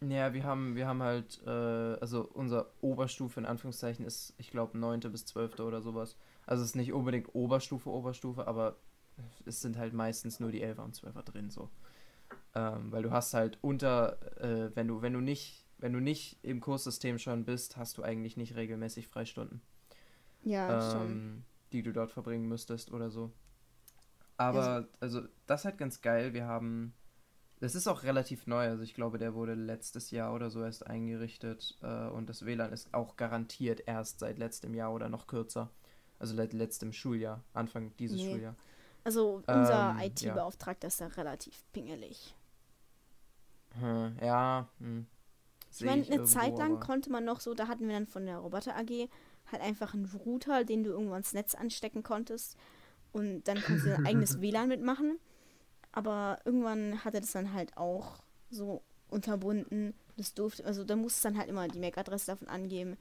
Ja, 0.00 0.32
wir 0.32 0.44
haben, 0.44 0.76
wir 0.76 0.86
haben 0.86 1.02
halt, 1.02 1.40
äh, 1.46 1.50
also 1.50 2.28
unser 2.34 2.70
Oberstufe 2.80 3.40
in 3.40 3.46
Anführungszeichen 3.46 4.04
ist, 4.04 4.34
ich 4.38 4.50
glaube, 4.50 4.78
9. 4.78 5.00
bis 5.00 5.24
12. 5.26 5.60
oder 5.60 5.80
sowas. 5.80 6.16
Also 6.46 6.62
es 6.62 6.70
ist 6.70 6.76
nicht 6.76 6.92
unbedingt 6.92 7.34
Oberstufe, 7.34 7.90
Oberstufe, 7.90 8.46
aber 8.46 8.76
es 9.44 9.60
sind 9.60 9.76
halt 9.76 9.92
meistens 9.92 10.40
nur 10.40 10.52
die 10.52 10.64
11er 10.64 10.84
und 10.84 10.96
12er 10.96 11.22
drin 11.22 11.50
so. 11.50 11.70
Ähm, 12.54 12.92
weil 12.92 13.02
du 13.02 13.10
hast 13.10 13.34
halt 13.34 13.58
unter, 13.60 14.18
äh, 14.40 14.70
wenn 14.74 14.88
du, 14.88 15.02
wenn 15.02 15.12
du 15.12 15.20
nicht, 15.20 15.66
wenn 15.78 15.92
du 15.92 16.00
nicht 16.00 16.38
im 16.42 16.60
Kurssystem 16.60 17.18
schon 17.18 17.44
bist, 17.44 17.76
hast 17.76 17.98
du 17.98 18.02
eigentlich 18.02 18.36
nicht 18.36 18.56
regelmäßig 18.56 19.08
Freistunden, 19.08 19.60
Ja, 20.44 20.80
schon. 20.92 21.08
ähm, 21.08 21.44
die 21.72 21.82
du 21.82 21.92
dort 21.92 22.12
verbringen 22.12 22.48
müsstest 22.48 22.92
oder 22.92 23.10
so. 23.10 23.32
Aber, 24.36 24.88
also, 25.00 25.22
das 25.46 25.62
ist 25.62 25.64
halt 25.64 25.78
ganz 25.78 26.00
geil. 26.00 26.32
Wir 26.32 26.46
haben, 26.46 26.94
das 27.60 27.74
ist 27.74 27.88
auch 27.88 28.04
relativ 28.04 28.46
neu. 28.46 28.68
Also, 28.68 28.82
ich 28.84 28.94
glaube, 28.94 29.18
der 29.18 29.34
wurde 29.34 29.54
letztes 29.54 30.10
Jahr 30.12 30.32
oder 30.32 30.48
so 30.50 30.62
erst 30.62 30.86
eingerichtet. 30.86 31.76
Äh, 31.82 32.06
und 32.08 32.28
das 32.28 32.44
WLAN 32.44 32.72
ist 32.72 32.94
auch 32.94 33.16
garantiert 33.16 33.82
erst 33.86 34.20
seit 34.20 34.38
letztem 34.38 34.74
Jahr 34.74 34.92
oder 34.92 35.08
noch 35.08 35.26
kürzer. 35.26 35.70
Also, 36.20 36.36
seit 36.36 36.52
letztem 36.52 36.92
Schuljahr, 36.92 37.42
Anfang 37.52 37.92
dieses 37.96 38.18
Nee. 38.18 38.30
Schuljahr. 38.30 38.54
Also 39.04 39.42
unser 39.46 39.96
ähm, 39.98 40.06
IT-Beauftragter 40.06 40.88
ist 40.88 41.00
da 41.00 41.06
relativ 41.06 41.64
pingelig. 41.72 42.34
Hm, 43.80 44.16
ja, 44.20 44.68
hm. 44.78 45.06
Ich 45.80 45.86
meine, 45.86 46.04
eine 46.06 46.24
Zeit 46.24 46.56
lang 46.58 46.76
aber- 46.76 46.80
konnte 46.86 47.10
man 47.10 47.24
noch 47.24 47.40
so, 47.40 47.54
da 47.54 47.68
hatten 47.68 47.86
wir 47.88 47.94
dann 47.94 48.06
von 48.06 48.26
der 48.26 48.38
Roboter 48.38 48.76
AG 48.76 49.08
halt 49.50 49.62
einfach 49.62 49.94
einen 49.94 50.04
Router, 50.06 50.64
den 50.64 50.84
du 50.84 50.90
irgendwo 50.90 51.12
ans 51.14 51.32
Netz 51.32 51.54
anstecken 51.54 52.02
konntest. 52.02 52.56
Und 53.12 53.44
dann 53.44 53.62
konntest 53.62 53.86
du 53.86 53.90
dein 53.90 54.06
eigenes 54.06 54.38
WLAN 54.40 54.68
mitmachen. 54.68 55.18
Aber 55.92 56.38
irgendwann 56.44 57.04
hatte 57.04 57.20
das 57.20 57.32
dann 57.32 57.52
halt 57.52 57.76
auch 57.76 58.22
so 58.50 58.82
unterbunden. 59.08 59.94
Das 60.16 60.34
durfte, 60.34 60.64
also 60.66 60.84
da 60.84 60.96
musst 60.96 61.24
du 61.24 61.28
dann 61.28 61.38
halt 61.38 61.48
immer 61.48 61.66
die 61.68 61.78
MAC-Adresse 61.78 62.26
davon 62.26 62.48
angeben. 62.48 62.96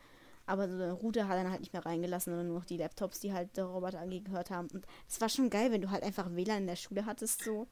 Aber 0.46 0.70
so 0.70 0.78
der 0.78 0.94
Router 0.94 1.28
hat 1.28 1.38
dann 1.38 1.50
halt 1.52 1.60
nicht 1.60 1.74
mehr 1.74 1.86
reingelassen, 1.86 2.32
sondern 2.32 2.48
nur 2.48 2.60
noch 2.60 2.66
die 2.66 2.78
Laptops, 2.78 3.20
die 3.20 3.34
halt 3.34 3.58
der 3.58 3.66
Roboter 3.66 4.00
AG 4.00 4.22
gehört 4.24 4.50
haben. 4.50 4.70
Und 4.74 4.86
es 5.10 5.20
war 5.20 5.28
schon 5.28 5.50
geil, 5.50 5.72
wenn 5.72 5.82
du 5.82 5.92
halt 5.92 6.04
einfach 6.04 6.34
WLAN 6.34 6.60
in 6.62 6.68
der 6.68 6.78
Schule 6.78 7.06
hattest, 7.06 7.44
so. 7.44 7.68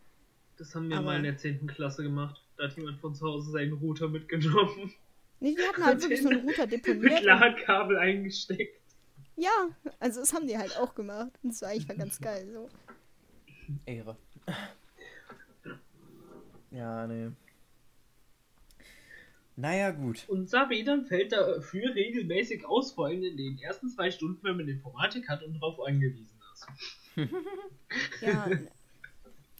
Das 0.57 0.75
haben 0.75 0.89
wir 0.89 0.97
Aber- 0.97 1.05
mal 1.05 1.17
in 1.17 1.23
der 1.23 1.37
10. 1.37 1.67
Klasse 1.67 2.03
gemacht. 2.03 2.41
Da 2.57 2.65
hat 2.65 2.77
jemand 2.77 2.99
von 2.99 3.13
zu 3.13 3.25
Hause 3.25 3.51
seinen 3.51 3.73
Router 3.73 4.07
mitgenommen. 4.07 4.93
Nee, 5.39 5.55
wir 5.57 5.67
hatten 5.67 5.83
halt 5.85 6.01
wirklich 6.01 6.21
so 6.21 6.29
einen 6.29 6.47
Router 6.47 6.67
Mit 6.67 6.85
deponiert. 6.85 7.23
LAN-Kabel 7.23 7.97
eingesteckt. 7.97 8.79
Ja, 9.35 9.69
also 9.99 10.21
das 10.21 10.33
haben 10.33 10.47
die 10.47 10.57
halt 10.57 10.77
auch 10.77 10.95
gemacht. 10.95 11.31
Und 11.43 11.51
das 11.51 11.61
war 11.61 11.69
eigentlich 11.69 11.87
mal 11.87 11.97
ganz 11.97 12.19
geil 12.21 12.47
so. 12.53 12.69
Ehre. 13.85 14.15
ja, 16.71 17.07
nee. 17.07 17.31
Naja, 19.57 19.91
gut. 19.91 20.25
Und 20.27 20.49
Sabine 20.49 21.05
fällt 21.05 21.31
dafür 21.31 21.95
regelmäßig 21.95 22.65
ausfallen 22.65 23.23
in 23.23 23.37
den 23.37 23.57
ersten 23.59 23.89
zwei 23.89 24.11
Stunden, 24.11 24.43
wenn 24.43 24.57
man 24.57 24.67
Informatik 24.67 25.29
hat 25.29 25.43
und 25.43 25.53
darauf 25.55 25.79
angewiesen 25.85 26.39
ist. 26.53 26.67
Ja. 28.21 28.49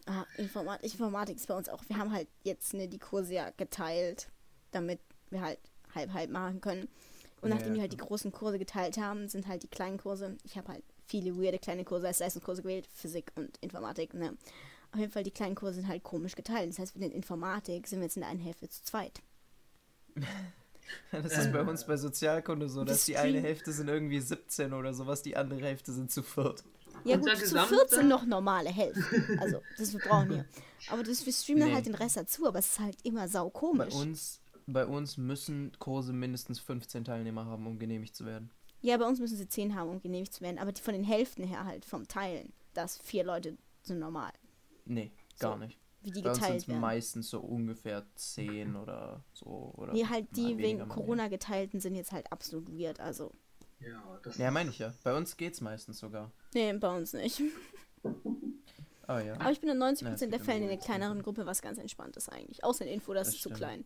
Ah, 0.06 0.24
Informat 0.36 0.82
Informatik 0.82 1.36
ist 1.36 1.48
bei 1.48 1.56
uns 1.56 1.68
auch. 1.68 1.82
Wir 1.88 1.98
haben 1.98 2.12
halt 2.12 2.28
jetzt 2.44 2.74
ne, 2.74 2.88
die 2.88 2.98
Kurse 2.98 3.34
ja 3.34 3.50
geteilt, 3.56 4.28
damit 4.70 5.00
wir 5.30 5.40
halt 5.40 5.58
halb 5.94 6.12
halb 6.12 6.30
machen 6.30 6.60
können. 6.60 6.88
Und 7.40 7.50
Ja, 7.50 7.56
nachdem 7.56 7.68
ja, 7.70 7.74
wir 7.74 7.80
halt 7.82 7.92
die 7.92 7.98
großen 7.98 8.32
Kurse 8.32 8.58
geteilt 8.58 8.96
haben, 8.98 9.28
sind 9.28 9.46
halt 9.46 9.62
die 9.62 9.68
kleinen 9.68 9.98
Kurse. 9.98 10.36
Ich 10.44 10.56
habe 10.56 10.72
halt 10.72 10.84
viele 11.06 11.36
weirde 11.36 11.58
kleine 11.58 11.84
Kurse 11.84 12.06
als 12.06 12.18
Leistungskurse 12.18 12.62
gewählt, 12.62 12.86
Physik 12.86 13.30
und 13.36 13.56
Informatik. 13.60 14.14
Ne? 14.14 14.36
Auf 14.92 15.00
jeden 15.00 15.12
Fall, 15.12 15.22
die 15.22 15.30
kleinen 15.30 15.54
Kurse 15.54 15.76
sind 15.76 15.88
halt 15.88 16.02
komisch 16.02 16.34
geteilt. 16.34 16.70
Das 16.70 16.78
heißt, 16.78 16.92
für 16.92 16.98
den 16.98 17.12
Informatik 17.12 17.86
sind 17.86 18.00
wir 18.00 18.04
jetzt 18.06 18.16
in 18.16 18.22
der 18.22 18.30
einen 18.30 18.40
Hälfte 18.40 18.68
zu 18.68 18.82
zweit. 18.82 19.20
Das 21.10 21.36
ist 21.36 21.52
bei 21.52 21.62
uns 21.62 21.84
bei 21.84 21.96
Sozialkunde 21.96 22.68
so, 22.68 22.84
dass 22.84 22.98
Das 22.98 23.04
die 23.06 23.16
eine 23.16 23.40
Hälfte 23.40 23.72
sind 23.72 23.88
irgendwie 23.88 24.20
17 24.20 24.72
oder 24.72 24.94
sowas, 24.94 25.20
die 25.20 25.36
andere 25.36 25.60
Hälfte 25.66 25.92
sind 25.92 26.12
zu 26.12 26.22
viert. 26.22 26.62
Ja 27.10 27.16
gut, 27.16 27.30
zu 27.30 27.40
gesamter- 27.40 27.76
14 27.76 28.08
noch 28.08 28.24
normale 28.26 28.70
Hälfte. 28.70 29.00
Also, 29.40 29.60
das 29.78 29.92
wir 29.92 30.00
brauchen 30.00 30.30
wir. 30.30 30.44
Aber 30.90 31.02
das, 31.02 31.24
wir 31.26 31.32
streamen 31.32 31.60
dann 31.60 31.68
Nee. 31.70 31.74
halt 31.74 31.86
den 31.86 31.94
Rest 31.94 32.16
dazu, 32.16 32.46
aber 32.46 32.58
es 32.58 32.66
ist 32.72 32.80
halt 32.80 32.96
immer 33.04 33.28
sau 33.28 33.44
Bei 33.50 33.58
komisch. 33.60 33.94
uns, 33.94 34.40
bei 34.66 34.86
uns 34.86 35.16
müssen 35.16 35.72
Kurse 35.78 36.12
mindestens 36.12 36.58
15 36.60 37.04
Teilnehmer 37.04 37.46
haben, 37.46 37.66
um 37.66 37.78
genehmigt 37.78 38.14
zu 38.16 38.24
werden. 38.26 38.50
Ja, 38.82 38.96
bei 38.98 39.06
uns 39.06 39.18
müssen 39.18 39.36
sie 39.36 39.48
10 39.48 39.74
haben, 39.74 39.90
um 39.90 40.00
genehmigt 40.00 40.32
zu 40.34 40.42
werden. 40.42 40.58
Aber 40.58 40.70
die 40.72 40.82
von 40.82 40.94
den 40.94 41.02
Hälften 41.04 41.44
her 41.44 41.64
halt 41.64 41.84
vom 41.84 42.06
Teilen, 42.06 42.52
dass 42.74 42.98
vier 42.98 43.24
Leute 43.24 43.56
sind 43.82 43.98
normal. 43.98 44.32
Nee, 44.84 45.10
gar 45.38 45.52
So, 45.54 45.58
nicht. 45.58 45.78
Wie 46.02 46.12
die 46.12 46.22
Bei 46.22 46.32
geteilt 46.32 46.68
werden. 46.68 46.80
meistens 46.80 47.30
so 47.30 47.40
ungefähr 47.40 48.06
10 48.14 48.76
oder 48.76 49.24
so. 49.32 49.72
Oder 49.76 49.92
Nee, 49.92 50.06
halt 50.06 50.28
die 50.36 50.56
wegen. 50.58 50.86
Corona 50.88 51.26
geteilten 51.26 51.80
sind 51.80 51.96
jetzt 51.96 52.12
halt 52.12 52.30
absolut 52.30 52.70
weird. 52.70 53.00
Also, 53.00 53.32
Ja, 53.80 54.18
das 54.22 54.38
Ja, 54.38 54.50
meine 54.50 54.70
ich 54.70 54.78
ja. 54.78 54.92
Bei 55.04 55.14
uns 55.16 55.36
geht's 55.36 55.60
meistens 55.60 55.98
sogar. 55.98 56.32
nee, 56.54 56.72
bei 56.72 56.96
uns 56.96 57.12
nicht. 57.12 57.42
Ah 59.08 59.20
ja. 59.20 59.34
Aber 59.34 59.52
ich 59.52 59.60
bin 59.60 59.70
in 59.70 59.78
90% 59.78 60.02
Ja, 60.04 60.12
es 60.14 60.18
der 60.20 60.40
Fälle 60.40 60.62
in 60.62 60.68
der 60.68 60.78
kleineren 60.78 61.22
Gruppe, 61.22 61.46
was 61.46 61.62
ganz 61.62 61.78
entspannt 61.78 62.16
ist 62.16 62.28
eigentlich. 62.28 62.64
Außer 62.64 62.84
in 62.84 62.94
Info, 62.94 63.14
das, 63.14 63.28
Das 63.28 63.36
ist 63.36 63.42
zu 63.42 63.50
stimmt. 63.50 63.58
klein. 63.58 63.84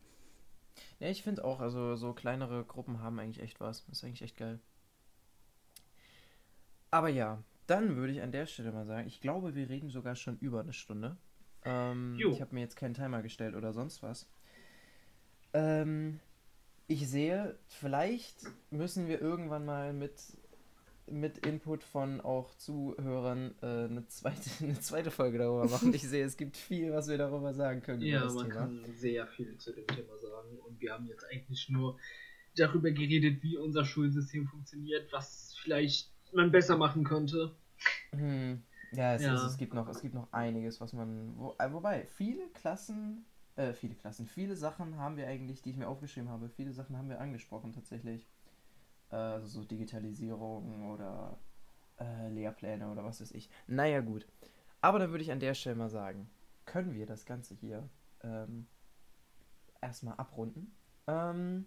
Ja, 0.98 1.08
ich 1.08 1.22
finde 1.22 1.44
auch, 1.44 1.60
also 1.60 1.94
so 1.96 2.14
kleinere 2.14 2.64
Gruppen 2.64 3.02
haben 3.02 3.18
eigentlich 3.18 3.42
echt 3.42 3.60
was. 3.60 3.84
Das 3.84 3.98
ist 3.98 4.04
eigentlich 4.04 4.22
echt 4.22 4.38
geil. 4.38 4.60
Aber 6.90 7.08
ja, 7.10 7.42
dann 7.66 7.96
würde 7.96 8.12
ich 8.14 8.22
an 8.22 8.32
der 8.32 8.46
Stelle 8.46 8.72
mal 8.72 8.86
sagen, 8.86 9.06
ich 9.06 9.20
glaube, 9.20 9.54
wir 9.54 9.68
reden 9.68 9.90
sogar 9.90 10.16
schon 10.16 10.38
über 10.38 10.60
eine 10.60 10.72
Stunde. 10.72 11.18
Ähm, 11.64 12.18
ich 12.18 12.40
habe 12.40 12.54
mir 12.54 12.62
jetzt 12.62 12.76
keinen 12.76 12.94
Timer 12.94 13.20
gestellt 13.22 13.54
oder 13.54 13.74
sonst 13.74 14.02
was. 14.02 14.26
Ähm, 15.52 16.18
ich 16.90 17.08
sehe, 17.08 17.56
vielleicht 17.68 18.34
müssen 18.70 19.06
wir 19.06 19.20
irgendwann 19.20 19.64
mal 19.64 19.92
mit, 19.92 20.20
mit 21.06 21.38
Input 21.46 21.84
von 21.84 22.20
auch 22.20 22.52
Zuhörern 22.56 23.54
äh, 23.62 23.84
eine, 23.84 24.08
zweite, 24.08 24.50
eine 24.64 24.80
zweite 24.80 25.12
Folge 25.12 25.38
darüber 25.38 25.68
machen. 25.68 25.94
Ich 25.94 26.02
sehe, 26.02 26.24
es 26.24 26.36
gibt 26.36 26.56
viel, 26.56 26.92
was 26.92 27.08
wir 27.08 27.16
darüber 27.16 27.54
sagen 27.54 27.80
können. 27.82 28.02
Ja, 28.02 28.24
man 28.24 28.48
Thema. 28.48 28.48
kann 28.48 28.84
sehr 28.96 29.28
viel 29.28 29.56
zu 29.56 29.72
dem 29.72 29.86
Thema 29.86 30.18
sagen. 30.18 30.58
Und 30.66 30.80
wir 30.80 30.92
haben 30.92 31.06
jetzt 31.06 31.24
eigentlich 31.30 31.68
nur 31.68 31.96
darüber 32.56 32.90
geredet, 32.90 33.40
wie 33.44 33.56
unser 33.56 33.84
Schulsystem 33.84 34.48
funktioniert, 34.48 35.12
was 35.12 35.54
vielleicht 35.62 36.12
man 36.32 36.50
besser 36.50 36.76
machen 36.76 37.04
könnte. 37.04 37.54
Hm. 38.10 38.64
Ja, 38.90 39.14
es, 39.14 39.22
Ja. 39.22 39.34
Ist, 39.36 39.42
es 39.42 39.56
gibt 39.58 39.74
noch, 39.74 39.88
es 39.88 40.00
gibt 40.00 40.14
noch 40.14 40.32
einiges, 40.32 40.80
was 40.80 40.92
man. 40.92 41.36
Wo, 41.36 41.54
äh, 41.56 41.72
wobei, 41.72 42.06
viele 42.06 42.48
Klassen, 42.48 43.24
äh, 43.61 43.74
viele 43.74 43.95
Klassen, 43.95 44.27
viele 44.27 44.57
Sachen 44.57 44.99
haben 44.99 45.16
wir 45.16 45.27
eigentlich, 45.27 45.62
die 45.62 45.70
ich 45.70 45.77
mir 45.77 45.89
aufgeschrieben 45.89 46.31
habe, 46.31 46.49
viele 46.49 46.73
Sachen 46.73 46.97
haben 46.97 47.09
wir 47.09 47.20
angesprochen 47.20 47.73
tatsächlich. 47.73 48.27
Äh, 49.11 49.16
also 49.16 49.47
so 49.47 49.65
Digitalisierung 49.65 50.91
oder 50.91 51.39
äh, 51.99 52.28
Lehrpläne 52.28 52.91
oder 52.91 53.05
was 53.05 53.20
weiß 53.20 53.32
ich. 53.32 53.51
Naja, 53.66 54.01
gut. 54.01 54.27
Aber 54.81 54.99
dann 54.99 55.11
würde 55.11 55.23
ich 55.23 55.32
an 55.32 55.41
der 55.41 55.55
Stelle 55.55 55.77
mal 55.77 55.91
sagen, 55.91 56.31
können 56.65 56.95
wir 56.95 57.07
das 57.07 57.27
Ganze 57.27 57.55
hier 57.55 57.89
ähm, 58.23 58.66
erstmal 59.82 60.15
abrunden. 60.15 60.74
Ähm, 61.07 61.66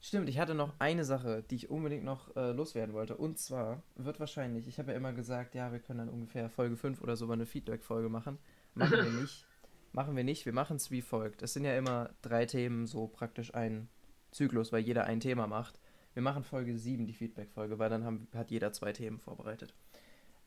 Stimmt, 0.00 0.28
ich 0.28 0.38
hatte 0.38 0.54
noch 0.54 0.74
eine 0.78 1.04
Sache, 1.04 1.42
die 1.50 1.56
ich 1.56 1.70
unbedingt 1.70 2.04
noch 2.04 2.34
äh, 2.36 2.52
loswerden 2.52 2.94
wollte. 2.94 3.16
Und 3.16 3.36
zwar 3.38 3.82
wird 3.96 4.20
wahrscheinlich, 4.20 4.68
ich 4.68 4.78
habe 4.78 4.92
ja 4.92 4.96
immer 4.96 5.12
gesagt, 5.12 5.56
ja, 5.56 5.72
wir 5.72 5.80
können 5.80 5.98
dann 5.98 6.08
ungefähr 6.08 6.48
Folge 6.48 6.76
5 6.76 7.02
oder 7.02 7.16
so 7.16 7.26
mal 7.26 7.32
eine 7.32 7.46
Feedback-Folge 7.46 8.08
machen. 8.08 8.38
Machen 8.74 8.92
wir 8.92 9.20
nicht. 9.20 9.47
Machen 9.92 10.16
wir 10.16 10.24
nicht. 10.24 10.46
Wir 10.46 10.52
machen 10.52 10.76
es 10.76 10.90
wie 10.90 11.02
folgt. 11.02 11.42
Es 11.42 11.54
sind 11.54 11.64
ja 11.64 11.76
immer 11.76 12.10
drei 12.22 12.46
Themen, 12.46 12.86
so 12.86 13.06
praktisch 13.06 13.54
ein, 13.54 13.88
Zyklus, 14.30 14.72
weil 14.72 14.82
jeder 14.82 15.04
ein 15.04 15.20
Thema 15.20 15.46
macht. 15.46 15.80
Wir 16.14 16.22
machen 16.22 16.42
Folge 16.42 16.76
7, 16.76 17.06
die 17.06 17.14
Feedback-Folge, 17.14 17.78
weil 17.78 17.90
dann 17.90 18.04
haben, 18.04 18.28
hat 18.34 18.50
jeder 18.50 18.72
zwei 18.72 18.92
Themen 18.92 19.18
vorbereitet. 19.18 19.74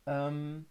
Ähm, 0.06 0.66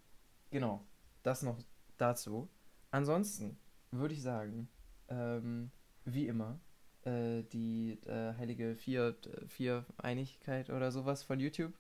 genau, 0.51 0.85
das 1.23 1.43
noch 1.43 1.59
dazu. 1.97 2.49
Ansonsten 2.91 3.59
würde 3.91 4.15
ich 4.15 4.23
sagen, 4.23 4.69
ähm, 5.09 5.71
wie 6.05 6.27
immer, 6.27 6.61
äh, 7.05 7.43
die 7.45 7.99
äh, 8.07 8.35
heilige 8.37 8.77
vier, 8.77 9.17
vier 9.47 9.87
Einigkeit 9.97 10.71
oder 10.71 10.93
sowas 10.93 11.23
von 11.23 11.41
YouTube. 11.41 11.73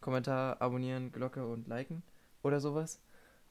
Kommentar, 0.00 0.60
abonnieren, 0.62 1.10
Glocke 1.10 1.46
und 1.46 1.68
liken 1.68 2.02
oder 2.42 2.60
sowas. 2.60 3.02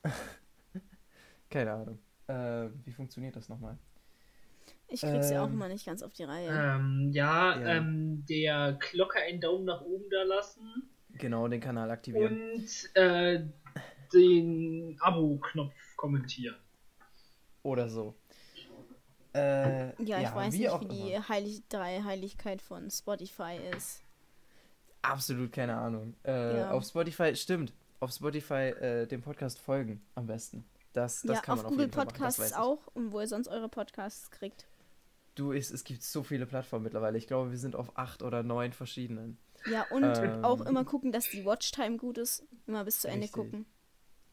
Keine 1.50 1.74
Ahnung. 1.74 2.00
Äh, 2.28 2.70
wie 2.86 2.92
funktioniert 2.92 3.36
das 3.36 3.50
nochmal? 3.50 3.78
Ich 4.88 5.02
krieg's 5.02 5.30
ja 5.32 5.42
auch 5.44 5.48
Ähm, 5.48 5.54
immer 5.54 5.68
nicht 5.68 5.86
ganz 5.86 6.04
auf 6.04 6.14
die 6.14 6.24
Reihe. 6.24 6.48
Ähm, 6.50 7.10
ja, 7.12 7.60
Ja. 7.60 7.68
Ähm, 7.78 8.26
der 8.28 8.74
Glocke 8.74 9.20
einen 9.20 9.42
Daumen 9.42 9.66
nach 9.66 9.82
oben 9.82 10.06
da 10.10 10.24
lassen 10.24 10.90
Genau, 11.18 11.48
den 11.48 11.62
Kanal 11.62 11.90
aktivieren. 11.92 12.52
und 12.56 12.96
äh, 12.96 13.46
den 14.14 14.98
Abo-Knopf 15.00 15.74
kommentieren. 15.96 16.56
Oder 17.64 17.90
so. 17.90 18.16
Äh, 19.34 19.88
ja, 20.04 20.22
ich 20.22 20.34
weiß 20.36 20.54
wie 20.54 20.60
nicht, 20.60 20.82
wie 20.82 20.88
die. 20.88 21.20
Heilig 21.20 21.62
drei 21.68 22.02
Heiligkeit 22.04 22.62
von 22.62 22.90
Spotify 22.90 23.58
ist. 23.76 24.02
Absolut 25.02 25.52
keine 25.52 25.76
Ahnung. 25.76 26.16
Äh, 26.24 26.58
Ja. 26.60 26.72
Auf 26.72 26.86
Spotify, 26.86 27.36
stimmt. 27.36 27.74
Auf 28.00 28.12
Spotify 28.12 28.70
äh, 28.80 29.08
dem 29.08 29.22
Podcast 29.22 29.60
folgen 29.60 30.02
am 30.16 30.28
besten. 30.28 30.66
Das, 30.96 31.22
das 31.22 31.36
ja, 31.38 31.42
kann 31.42 31.54
auf 31.54 31.64
man 31.64 31.66
auf 31.66 31.72
Google 31.72 31.88
machen, 31.88 31.96
das 31.98 32.06
Podcasts 32.38 32.54
auch 32.54 32.88
und 32.94 33.12
wo 33.12 33.20
ihr 33.20 33.28
sonst 33.28 33.48
eure 33.48 33.70
Podcasts 33.70 34.32
kriegt. 34.32 34.66
Du, 35.36 35.52
es, 35.52 35.70
es 35.70 35.84
gibt 35.84 36.02
so 36.04 36.24
viele 36.24 36.46
Plattformen 36.46 36.84
mittlerweile. 36.84 37.18
Ich 37.18 37.28
glaube, 37.28 37.52
wir 37.52 37.58
sind 37.58 37.76
auf 37.76 37.98
acht 37.98 38.24
oder 38.24 38.42
neun 38.44 38.72
verschiedenen. 38.72 39.38
Ja, 39.70 39.86
und 39.90 40.04
Ähm. 40.04 40.46
auch 40.46 40.62
immer 40.62 40.86
gucken, 40.86 41.12
dass 41.12 41.30
die 41.30 41.44
Watchtime 41.46 41.98
gut 41.98 42.18
ist. 42.18 42.46
Immer 42.68 42.86
bis 42.86 43.02
zu 43.02 43.08
Ende 43.08 43.24
Richtig. 43.24 43.34
gucken. 43.34 43.66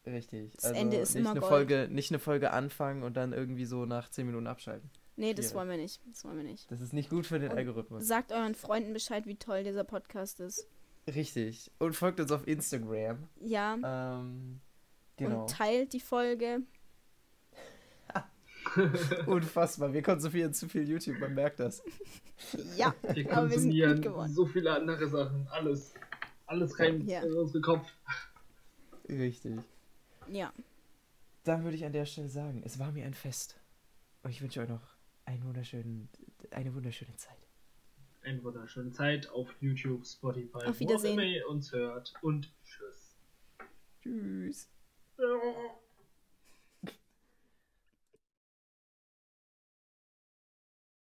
Richtig. 0.06 0.52
Das 0.54 0.72
Ende 0.72 0.96
ist 0.98 1.14
nicht 1.14 1.20
immer 1.22 1.30
eine 1.30 1.40
Gold. 1.40 1.50
Folge, 1.50 1.88
nicht 1.90 2.10
eine 2.10 2.18
Folge 2.18 2.52
anfangen 2.52 3.02
und 3.02 3.16
dann 3.16 3.32
irgendwie 3.32 3.64
so 3.64 3.84
nach 3.86 4.08
zehn 4.10 4.26
Minuten 4.26 4.46
abschalten. 4.46 4.90
Nee, 5.16 5.34
das 5.34 5.54
wollen 5.54 5.68
wir 5.68 5.76
nicht. 5.76 6.00
Das 6.10 6.24
wollen 6.24 6.36
wir 6.36 6.44
nicht. 6.44 6.70
Das 6.70 6.80
ist 6.80 6.92
nicht 6.92 7.10
gut 7.10 7.26
für 7.26 7.38
den 7.38 7.50
Und 7.50 7.58
Algorithmus. 7.58 8.06
Sagt 8.06 8.32
euren 8.32 8.54
Freunden 8.54 8.92
Bescheid, 8.92 9.26
wie 9.26 9.36
toll 9.36 9.62
dieser 9.64 9.84
Podcast 9.84 10.40
ist. 10.40 10.66
Richtig. 11.06 11.70
Und 11.78 11.94
folgt 11.96 12.20
uns 12.20 12.30
auf 12.32 12.46
Instagram. 12.46 13.28
Ja, 13.40 13.76
Ähm, 14.20 14.60
genau. 15.22 15.42
und 15.42 15.50
teilt 15.50 15.92
die 15.92 16.00
Folge. 16.00 16.62
Unfassbar. 19.26 19.92
Wir 19.92 20.02
konsumieren 20.02 20.54
zu 20.54 20.68
viel 20.68 20.88
YouTube, 20.88 21.18
man 21.18 21.34
merkt 21.34 21.60
das. 21.60 21.82
Ja, 22.76 22.94
Wir 23.12 23.30
aber 23.32 23.50
wir 23.50 23.58
sind 23.58 23.70
gut 23.72 23.82
konsumieren 23.82 24.00
geworden. 24.00 24.32
so 24.32 24.46
viele 24.46 24.72
andere 24.72 25.08
Sachen. 25.08 25.46
Alles. 25.50 25.94
Alles 26.46 26.78
rein 26.78 27.06
Ja. 27.06 27.22
in 27.22 27.32
unseren 27.34 27.62
Kopf. 27.62 27.90
Richtig. 29.08 29.58
Ja. 30.30 30.52
Dann 31.44 31.64
würde 31.64 31.76
ich 31.76 31.84
an 31.84 31.92
der 31.92 32.06
Stelle 32.06 32.28
sagen, 32.28 32.62
es 32.64 32.78
war 32.78 32.92
mir 32.92 33.04
ein 33.04 33.14
Fest. 33.14 33.58
Und 34.22 34.30
ich 34.30 34.40
wünsche 34.40 34.60
euch 34.60 34.68
noch 34.68 34.94
einen 35.24 35.44
wunderschönen, 35.44 36.08
eine 36.52 36.72
wunderschöne 36.74 37.14
Zeit. 37.16 37.36
Eine 38.22 38.42
wunderschöne 38.44 38.92
Zeit 38.92 39.28
auf 39.30 39.48
YouTube, 39.60 40.06
Spotify, 40.06 40.54
Auf 40.58 40.64
wo 40.64 40.68
auch 40.70 40.80
Wiedersehen. 40.80 41.12
immer 41.14 41.24
ihr 41.24 41.48
uns 41.48 41.72
hört. 41.72 42.14
Und 42.22 42.52
tschüss. 42.64 43.16
Tschüss. 44.02 44.68
Oh. 45.18 45.91